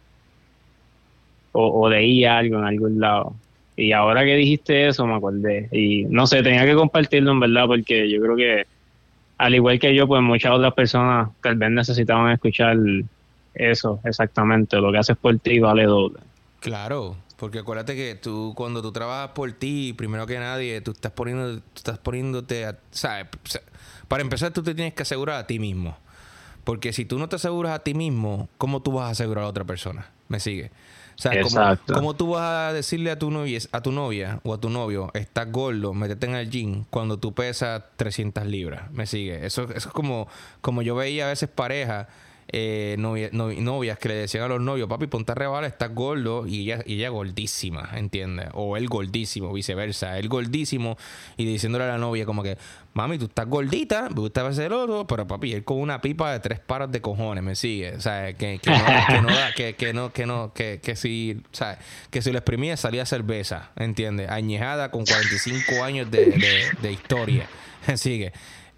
O, 1.52 1.82
o 1.82 1.88
leí 1.88 2.24
algo 2.24 2.58
en 2.58 2.64
algún 2.64 2.98
lado. 2.98 3.34
Y 3.76 3.92
ahora 3.92 4.24
que 4.24 4.34
dijiste 4.34 4.88
eso, 4.88 5.06
me 5.06 5.14
acordé. 5.14 5.68
Y 5.70 6.06
no 6.06 6.26
sé, 6.26 6.42
tenía 6.42 6.66
que 6.66 6.74
compartirlo 6.74 7.30
en 7.30 7.38
verdad, 7.38 7.66
porque 7.68 8.10
yo 8.10 8.20
creo 8.20 8.34
que, 8.34 8.66
al 9.38 9.54
igual 9.54 9.78
que 9.78 9.94
yo, 9.94 10.08
pues 10.08 10.22
muchas 10.22 10.50
otras 10.50 10.74
personas 10.74 11.28
tal 11.40 11.54
vez 11.54 11.70
necesitaban 11.70 12.32
escuchar 12.32 12.76
eso 13.54 14.00
exactamente. 14.02 14.76
Lo 14.78 14.90
que 14.90 14.98
haces 14.98 15.16
por 15.16 15.38
ti 15.38 15.60
vale 15.60 15.84
doble. 15.84 16.18
Claro, 16.58 17.14
porque 17.42 17.58
acuérdate 17.58 17.96
que 17.96 18.14
tú, 18.14 18.52
cuando 18.56 18.82
tú 18.82 18.92
trabajas 18.92 19.30
por 19.30 19.50
ti, 19.50 19.94
primero 19.94 20.28
que 20.28 20.38
nadie, 20.38 20.80
tú 20.80 20.92
estás 20.92 21.10
poniendo, 21.10 21.56
tú 21.56 21.72
estás 21.74 21.98
poniéndote, 21.98 22.66
a, 22.66 22.78
¿sabes? 22.92 23.26
Para 24.06 24.22
empezar, 24.22 24.52
tú 24.52 24.62
te 24.62 24.76
tienes 24.76 24.94
que 24.94 25.02
asegurar 25.02 25.40
a 25.40 25.46
ti 25.48 25.58
mismo. 25.58 25.98
Porque 26.62 26.92
si 26.92 27.04
tú 27.04 27.18
no 27.18 27.28
te 27.28 27.34
aseguras 27.34 27.72
a 27.72 27.80
ti 27.80 27.94
mismo, 27.94 28.48
¿cómo 28.58 28.80
tú 28.80 28.92
vas 28.92 29.08
a 29.08 29.10
asegurar 29.10 29.42
a 29.42 29.48
otra 29.48 29.64
persona? 29.64 30.08
¿Me 30.28 30.38
sigue? 30.38 30.70
O 31.16 31.20
sea, 31.20 31.76
¿cómo, 31.92 32.14
tú 32.14 32.28
vas 32.28 32.70
a 32.70 32.72
decirle 32.72 33.10
a 33.10 33.18
tu 33.18 33.32
novia, 33.32 33.58
a 33.72 33.80
tu 33.80 33.90
novia 33.90 34.38
o 34.44 34.54
a 34.54 34.60
tu 34.60 34.70
novio, 34.70 35.10
estás 35.12 35.50
gordo, 35.50 35.94
métete 35.94 36.26
en 36.26 36.36
el 36.36 36.48
gym 36.48 36.84
cuando 36.90 37.18
tú 37.18 37.34
pesas 37.34 37.82
300 37.96 38.46
libras? 38.46 38.88
¿Me 38.92 39.04
sigue? 39.06 39.44
Eso, 39.44 39.64
eso 39.64 39.88
es 39.88 39.92
como, 39.92 40.28
como 40.60 40.80
yo 40.80 40.94
veía 40.94 41.26
a 41.26 41.30
veces 41.30 41.48
parejas 41.48 42.06
eh, 42.48 42.96
novias 42.98 43.98
que 43.98 44.08
le 44.08 44.14
decían 44.14 44.44
a 44.44 44.48
los 44.48 44.60
novios, 44.60 44.88
papi, 44.88 45.06
ponte 45.06 45.32
a 45.32 45.34
rebalar, 45.34 45.64
estás 45.64 45.94
gordo, 45.94 46.46
y 46.46 46.62
ella, 46.62 46.82
y 46.84 46.94
ella 46.94 47.08
gordísima, 47.08 47.90
¿entiendes? 47.94 48.48
O 48.54 48.76
él 48.76 48.88
gordísimo, 48.88 49.52
viceversa, 49.52 50.18
él 50.18 50.28
gordísimo, 50.28 50.96
y 51.36 51.44
diciéndole 51.44 51.84
a 51.84 51.88
la 51.88 51.98
novia 51.98 52.26
como 52.26 52.42
que, 52.42 52.58
mami, 52.94 53.18
tú 53.18 53.26
estás 53.26 53.46
gordita, 53.46 54.08
me 54.10 54.20
gusta 54.20 54.42
ver 54.42 54.60
el 54.60 54.72
otro, 54.72 55.06
pero 55.06 55.26
papi, 55.26 55.52
él 55.52 55.64
con 55.64 55.78
una 55.78 56.00
pipa 56.00 56.32
de 56.32 56.40
tres 56.40 56.60
paros 56.60 56.90
de 56.92 57.00
cojones, 57.00 57.42
¿me 57.42 57.54
sigue? 57.54 57.94
O 57.96 58.00
sea, 58.00 58.32
que, 58.34 58.58
que 58.58 58.70
no, 58.70 58.84
que 59.06 59.20
no, 59.20 59.28
que, 59.56 59.74
que, 59.74 59.92
no, 59.92 60.12
que 60.12 60.26
no, 60.26 60.52
que, 60.52 60.80
que 60.82 60.96
si, 60.96 61.40
o 61.52 61.54
sea, 61.54 61.78
que 62.10 62.22
si 62.22 62.32
lo 62.32 62.38
exprimía 62.38 62.76
salía 62.76 63.06
cerveza, 63.06 63.70
¿entiendes? 63.76 64.28
Añejada 64.28 64.90
con 64.90 65.04
45 65.04 65.82
años 65.82 66.10
de, 66.10 66.26
de, 66.26 66.62
de 66.80 66.92
historia, 66.92 67.48
sigue. 67.96 68.32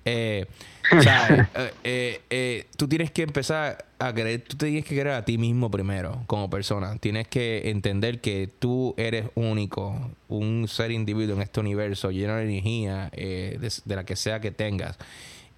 Eh, 0.04 0.46
o 0.98 1.02
sea, 1.02 1.50
eh, 1.54 1.72
eh, 1.84 2.20
eh, 2.30 2.66
tú 2.76 2.88
tienes 2.88 3.10
que 3.10 3.22
empezar 3.22 3.86
a 3.98 4.12
creer, 4.12 4.42
tú 4.42 4.56
tienes 4.56 4.84
que 4.84 4.90
creer 4.90 5.08
a 5.08 5.24
ti 5.24 5.38
mismo 5.38 5.70
primero 5.70 6.22
como 6.26 6.50
persona. 6.50 6.96
Tienes 6.98 7.28
que 7.28 7.70
entender 7.70 8.20
que 8.20 8.50
tú 8.58 8.94
eres 8.96 9.26
único, 9.34 10.10
un 10.28 10.66
ser 10.68 10.90
individuo 10.90 11.36
en 11.36 11.42
este 11.42 11.60
universo 11.60 12.10
lleno 12.10 12.36
de 12.36 12.44
energía, 12.44 13.10
de, 13.12 13.70
la 13.86 14.04
que 14.04 14.16
sea 14.16 14.40
que 14.40 14.50
tengas. 14.50 14.98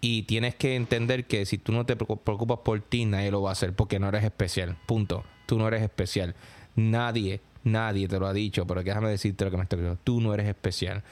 Y 0.00 0.22
tienes 0.24 0.54
que 0.54 0.76
entender 0.76 1.24
que 1.24 1.46
si 1.46 1.58
tú 1.58 1.72
no 1.72 1.86
te 1.86 1.96
preocupas 1.96 2.58
por 2.58 2.80
ti, 2.80 3.04
nadie 3.06 3.30
lo 3.30 3.42
va 3.42 3.50
a 3.50 3.52
hacer 3.52 3.72
porque 3.72 3.98
no 3.98 4.08
eres 4.08 4.24
especial. 4.24 4.76
Punto. 4.86 5.24
Tú 5.46 5.58
no 5.58 5.66
eres 5.66 5.82
especial. 5.82 6.34
Nadie, 6.76 7.40
nadie 7.64 8.06
te 8.06 8.18
lo 8.20 8.26
ha 8.26 8.32
dicho, 8.32 8.66
pero 8.66 8.82
déjame 8.82 9.08
decirte 9.08 9.44
lo 9.44 9.50
que 9.50 9.56
me 9.56 9.62
está 9.62 9.76
diciendo. 9.76 9.98
Tú 10.04 10.20
no 10.20 10.34
eres 10.34 10.46
especial. 10.46 11.02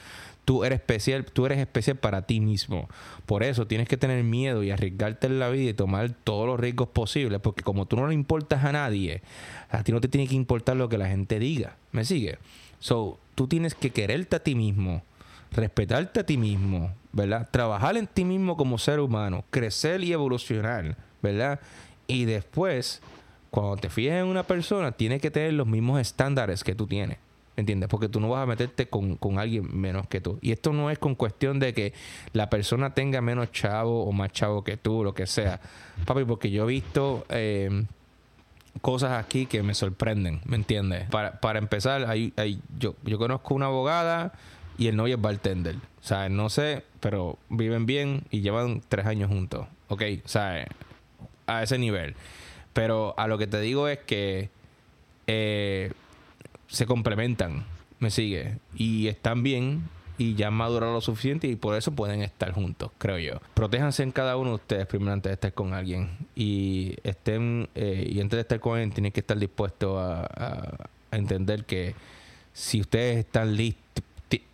Tú 0.45 0.63
eres 0.63 0.79
especial, 0.79 1.25
tú 1.25 1.47
eres 1.47 1.57
especial 1.57 1.97
para 1.97 2.21
ti 2.21 2.39
mismo. 2.39 2.87
Por 3.25 3.41
eso 3.43 3.65
tienes 3.65 3.87
que 3.87 3.97
tener 3.97 4.23
miedo 4.23 4.63
y 4.63 4.69
arriesgarte 4.69 5.25
en 5.25 5.39
la 5.39 5.49
vida 5.49 5.71
y 5.71 5.73
tomar 5.73 6.11
todos 6.11 6.45
los 6.45 6.59
riesgos 6.59 6.89
posibles, 6.89 7.41
porque 7.41 7.63
como 7.63 7.87
tú 7.87 7.95
no 7.95 8.07
le 8.07 8.13
importas 8.13 8.63
a 8.63 8.71
nadie, 8.71 9.23
a 9.69 9.83
ti 9.83 9.91
no 9.91 9.99
te 9.99 10.07
tiene 10.07 10.27
que 10.27 10.35
importar 10.35 10.77
lo 10.77 10.87
que 10.87 10.99
la 10.99 11.07
gente 11.07 11.39
diga. 11.39 11.77
¿Me 11.91 12.05
sigue? 12.05 12.37
So, 12.79 13.19
tú 13.33 13.47
tienes 13.47 13.73
que 13.73 13.89
quererte 13.89 14.35
a 14.35 14.43
ti 14.43 14.53
mismo, 14.53 15.01
respetarte 15.51 16.19
a 16.19 16.25
ti 16.25 16.37
mismo, 16.37 16.93
¿verdad? 17.11 17.49
Trabajar 17.49 17.97
en 17.97 18.05
ti 18.05 18.23
mismo 18.23 18.55
como 18.55 18.77
ser 18.77 18.99
humano, 18.99 19.45
crecer 19.49 20.03
y 20.03 20.13
evolucionar, 20.13 20.95
¿verdad? 21.23 21.59
Y 22.05 22.25
después, 22.25 23.01
cuando 23.49 23.77
te 23.77 23.89
fijas 23.89 24.21
en 24.21 24.27
una 24.27 24.43
persona, 24.43 24.91
tienes 24.91 25.21
que 25.21 25.31
tener 25.31 25.53
los 25.53 25.65
mismos 25.65 25.99
estándares 25.99 26.63
que 26.63 26.75
tú 26.75 26.85
tienes. 26.85 27.17
¿Entiendes? 27.57 27.87
Porque 27.89 28.09
tú 28.09 28.19
no 28.19 28.29
vas 28.29 28.43
a 28.43 28.45
meterte 28.45 28.89
con, 28.89 29.17
alguien 29.39 29.67
menos 29.79 30.07
que 30.07 30.19
tú. 30.19 30.39
Y 30.41 30.51
esto 30.51 30.73
no 30.73 30.91
es 30.91 30.99
con 30.99 31.15
cuestión 31.15 31.59
de 31.59 31.73
que 31.73 31.93
la 32.33 32.49
persona 32.49 32.93
tenga 32.93 33.21
menos 33.21 33.51
chavo 33.51 34.03
o 34.03 34.11
más 34.11 34.31
chavo 34.33 34.63
que 34.63 34.75
tú, 34.75 35.03
lo 35.03 35.13
que 35.13 35.25
sea. 35.25 35.61
Papi, 36.05 36.25
porque 36.25 36.51
yo 36.51 36.63
he 36.63 36.67
visto 36.67 37.25
eh, 37.29 37.85
cosas 38.81 39.23
aquí 39.23 39.45
que 39.45 39.63
me 39.63 39.73
sorprenden, 39.73 40.41
¿me 40.45 40.57
entiendes? 40.57 41.09
Para, 41.09 41.39
para 41.39 41.59
empezar, 41.59 42.05
hay, 42.09 42.33
hay, 42.35 42.59
yo, 42.77 42.95
yo 43.05 43.17
conozco 43.17 43.55
una 43.55 43.67
abogada 43.67 44.33
y 44.77 44.87
el 44.87 44.97
novio 44.97 45.15
es 45.15 45.21
bartender. 45.21 45.75
O 45.75 46.07
sea, 46.07 46.27
no 46.27 46.49
sé, 46.49 46.83
pero 46.99 47.37
viven 47.49 47.85
bien 47.85 48.23
y 48.31 48.41
llevan 48.41 48.81
tres 48.87 49.05
años 49.05 49.29
juntos. 49.29 49.65
¿Ok? 49.87 50.01
O 50.25 50.27
sea, 50.27 50.67
a 51.47 51.63
ese 51.63 51.77
nivel. 51.77 52.15
Pero 52.73 53.13
a 53.17 53.27
lo 53.27 53.37
que 53.37 53.47
te 53.47 53.59
digo 53.61 53.87
es 53.87 53.99
que... 53.99 54.49
Eh, 55.27 55.93
se 56.67 56.85
complementan, 56.85 57.65
me 57.99 58.11
sigue, 58.11 58.57
y 58.75 59.07
están 59.07 59.43
bien 59.43 59.83
y 60.17 60.35
ya 60.35 60.47
han 60.47 60.53
madurado 60.53 60.93
lo 60.93 61.01
suficiente 61.01 61.47
y 61.47 61.55
por 61.55 61.75
eso 61.75 61.91
pueden 61.91 62.21
estar 62.21 62.51
juntos, 62.51 62.91
creo 62.97 63.17
yo. 63.17 63.41
Protéjanse 63.53 64.03
en 64.03 64.11
cada 64.11 64.37
uno 64.37 64.51
de 64.51 64.55
ustedes 64.55 64.87
primero 64.87 65.11
antes 65.11 65.29
de 65.29 65.33
estar 65.33 65.53
con 65.53 65.73
alguien 65.73 66.09
y 66.35 66.95
estén 67.03 67.67
eh, 67.75 68.07
y 68.09 68.21
antes 68.21 68.37
de 68.37 68.41
estar 68.41 68.59
con 68.59 68.73
alguien 68.73 68.91
tienen 68.91 69.11
que 69.11 69.19
estar 69.19 69.37
dispuestos 69.37 69.97
a, 69.99 70.89
a 71.11 71.17
entender 71.17 71.65
que 71.65 71.95
si 72.53 72.79
ustedes 72.79 73.17
están 73.17 73.55
listos, 73.55 74.03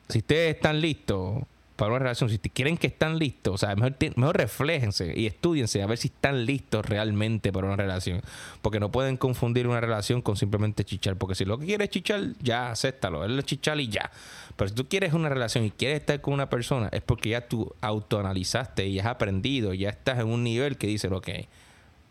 si 0.07 0.19
ustedes 0.19 0.55
están 0.55 0.81
listos 0.81 1.43
para 1.81 1.93
una 1.93 1.99
relación, 2.03 2.29
si 2.29 2.37
quieren 2.37 2.77
que 2.77 2.85
están 2.85 3.17
listos, 3.17 3.55
o 3.55 3.57
sea, 3.57 3.75
mejor, 3.75 3.95
mejor 4.15 4.37
refléjense 4.37 5.17
y 5.17 5.25
estudiense 5.25 5.81
a 5.81 5.87
ver 5.87 5.97
si 5.97 6.09
están 6.09 6.45
listos 6.45 6.85
realmente 6.85 7.51
para 7.51 7.65
una 7.65 7.75
relación. 7.75 8.21
Porque 8.61 8.79
no 8.79 8.91
pueden 8.91 9.17
confundir 9.17 9.65
una 9.65 9.81
relación 9.81 10.21
con 10.21 10.37
simplemente 10.37 10.85
chichar. 10.85 11.15
Porque 11.15 11.33
si 11.33 11.43
lo 11.43 11.57
que 11.57 11.65
quieres 11.65 11.85
es 11.85 11.89
chichar, 11.89 12.21
ya 12.39 12.69
acéptalo. 12.69 13.25
Es 13.25 13.45
chichar 13.45 13.79
y 13.79 13.87
ya. 13.87 14.11
Pero 14.55 14.67
si 14.67 14.75
tú 14.75 14.87
quieres 14.87 15.13
una 15.13 15.27
relación 15.29 15.65
y 15.65 15.71
quieres 15.71 16.01
estar 16.01 16.21
con 16.21 16.35
una 16.35 16.51
persona, 16.51 16.87
es 16.91 17.01
porque 17.01 17.29
ya 17.29 17.47
tú 17.47 17.73
autoanalizaste 17.81 18.85
y 18.85 18.99
has 18.99 19.07
aprendido, 19.07 19.73
ya 19.73 19.89
estás 19.89 20.19
en 20.19 20.27
un 20.27 20.43
nivel 20.43 20.77
que 20.77 20.85
dice, 20.85 21.07
ok, 21.07 21.29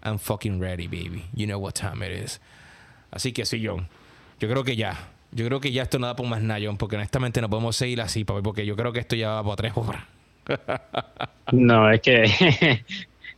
I'm 0.03 0.19
fucking 0.19 0.61
ready, 0.61 0.89
baby. 0.89 1.27
You 1.33 1.47
know 1.47 1.61
what 1.61 1.75
time 1.75 2.05
it 2.05 2.25
is. 2.25 2.41
Así 3.13 3.33
que 3.33 3.47
sí, 3.47 3.65
John. 3.65 3.87
Yo 4.41 4.49
creo 4.49 4.65
que 4.65 4.75
ya. 4.75 5.13
Yo 5.33 5.47
creo 5.47 5.61
que 5.61 5.71
ya 5.73 5.83
esto 5.83 5.99
no 5.99 6.07
da 6.07 6.17
por 6.17 6.27
más 6.27 6.43
nayón, 6.43 6.77
porque 6.77 6.97
honestamente 6.97 7.41
no 7.41 7.49
podemos 7.49 7.77
seguir 7.77 8.01
así, 8.01 8.25
porque 8.25 8.67
yo 8.67 8.77
creo 8.77 8.93
que 8.93 9.01
esto 9.01 9.17
ya 9.17 9.31
va 9.31 9.45
por 9.45 9.57
tres 9.57 9.73
horas. 9.77 10.03
no, 11.53 11.91
es 11.91 12.01
que 12.01 12.85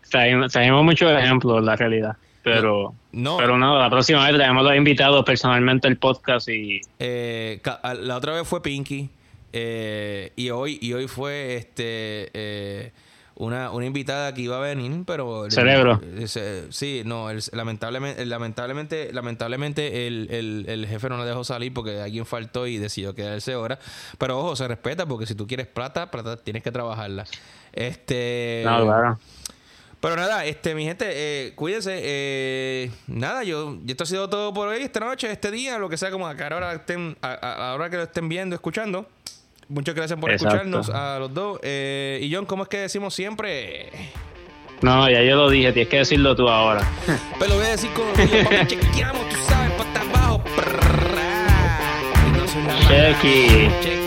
sabemos 0.48 0.85
muchos 0.85 1.12
ejemplos, 1.12 1.62
la 1.62 1.77
realidad. 1.77 2.16
Pero 2.43 2.94
no, 3.12 3.36
pero 3.36 3.56
no, 3.56 3.78
la 3.78 3.89
próxima 3.89 4.24
vez 4.27 4.35
traemos 4.35 4.64
los 4.64 4.74
invitados 4.74 5.24
personalmente 5.24 5.86
al 5.86 5.97
podcast 5.97 6.48
y... 6.48 6.81
Eh, 6.98 7.60
la 8.01 8.16
otra 8.16 8.32
vez 8.32 8.48
fue 8.48 8.62
Pinky 8.62 9.09
eh, 9.52 10.32
y 10.35 10.51
hoy 10.51 10.78
y 10.81 10.93
hoy 10.93 11.06
fue 11.06 11.56
este... 11.56 12.31
Eh, 12.35 12.93
una, 13.43 13.73
una 13.73 13.86
invitada 13.86 14.32
que 14.32 14.43
iba 14.43 14.56
a 14.56 14.60
venir, 14.60 15.02
pero... 15.05 15.51
Cerebro. 15.51 16.01
sí, 16.70 17.02
no, 17.05 17.28
lamentablemente, 17.52 18.24
lamentablemente, 18.24 19.12
lamentablemente 19.12 20.06
el, 20.06 20.64
el, 20.69 20.86
jefe 20.86 21.09
no 21.09 21.19
la 21.19 21.24
dejó 21.24 21.43
salir 21.43 21.74
porque 21.74 22.01
alguien 22.01 22.24
faltó 22.24 22.69
y 22.69 22.78
decidió 22.78 23.14
quedarse 23.14 23.55
ahora. 23.55 23.81
Pero 24.19 24.39
ojo, 24.39 24.55
se 24.55 24.69
respeta 24.69 25.06
porque 25.06 25.27
si 25.27 25.35
tú 25.35 25.48
quieres 25.48 25.66
plata, 25.66 26.10
plata 26.10 26.36
tienes 26.36 26.62
que 26.62 26.70
trabajarla. 26.70 27.24
Este... 27.73 28.62
No, 28.64 28.85
claro. 28.85 29.19
Pero 30.01 30.16
nada, 30.16 30.44
este, 30.44 30.74
mi 30.74 30.85
gente, 30.85 31.06
eh, 31.09 31.52
cuídense. 31.55 32.01
Eh, 32.02 32.90
nada, 33.06 33.44
yo, 33.44 33.78
esto 33.86 34.05
ha 34.05 34.06
sido 34.06 34.28
todo 34.28 34.52
por 34.52 34.69
hoy, 34.69 34.82
esta 34.82 35.01
noche, 35.01 35.31
este 35.31 35.51
día, 35.51 35.78
lo 35.78 35.89
que 35.89 35.97
sea, 35.97 36.10
como 36.10 36.27
a 36.27 36.35
la 36.35 36.56
hora, 36.56 36.73
estén, 36.73 37.16
a, 37.23 37.35
a, 37.35 37.74
hora 37.74 37.89
que 37.89 37.97
lo 37.97 38.02
estén 38.05 38.28
viendo, 38.28 38.55
escuchando. 38.55 39.06
Muchas 39.72 39.94
gracias 39.94 40.18
por 40.20 40.30
escucharnos 40.30 40.90
a 40.90 41.18
los 41.18 41.32
dos. 41.32 41.58
Eh, 41.62 42.20
y 42.22 42.34
John, 42.34 42.44
¿cómo 42.44 42.64
es 42.64 42.68
que 42.68 42.78
decimos 42.78 43.14
siempre? 43.14 43.88
No, 44.82 45.08
ya 45.08 45.22
yo 45.22 45.36
lo 45.36 45.48
dije, 45.48 45.72
tienes 45.72 45.88
que 45.88 45.98
decirlo 45.98 46.36
tú 46.36 46.46
ahora. 46.48 46.86
Pero 47.38 47.52
lo 47.52 47.56
voy 47.56 47.66
a 47.66 47.70
decir 47.70 47.90
con 47.92 48.04
chequeamos, 48.66 49.28
tú 49.30 49.36
sabes, 49.48 49.72
para 49.72 50.00
abajo. 50.02 50.42
Chequi. 52.88 54.01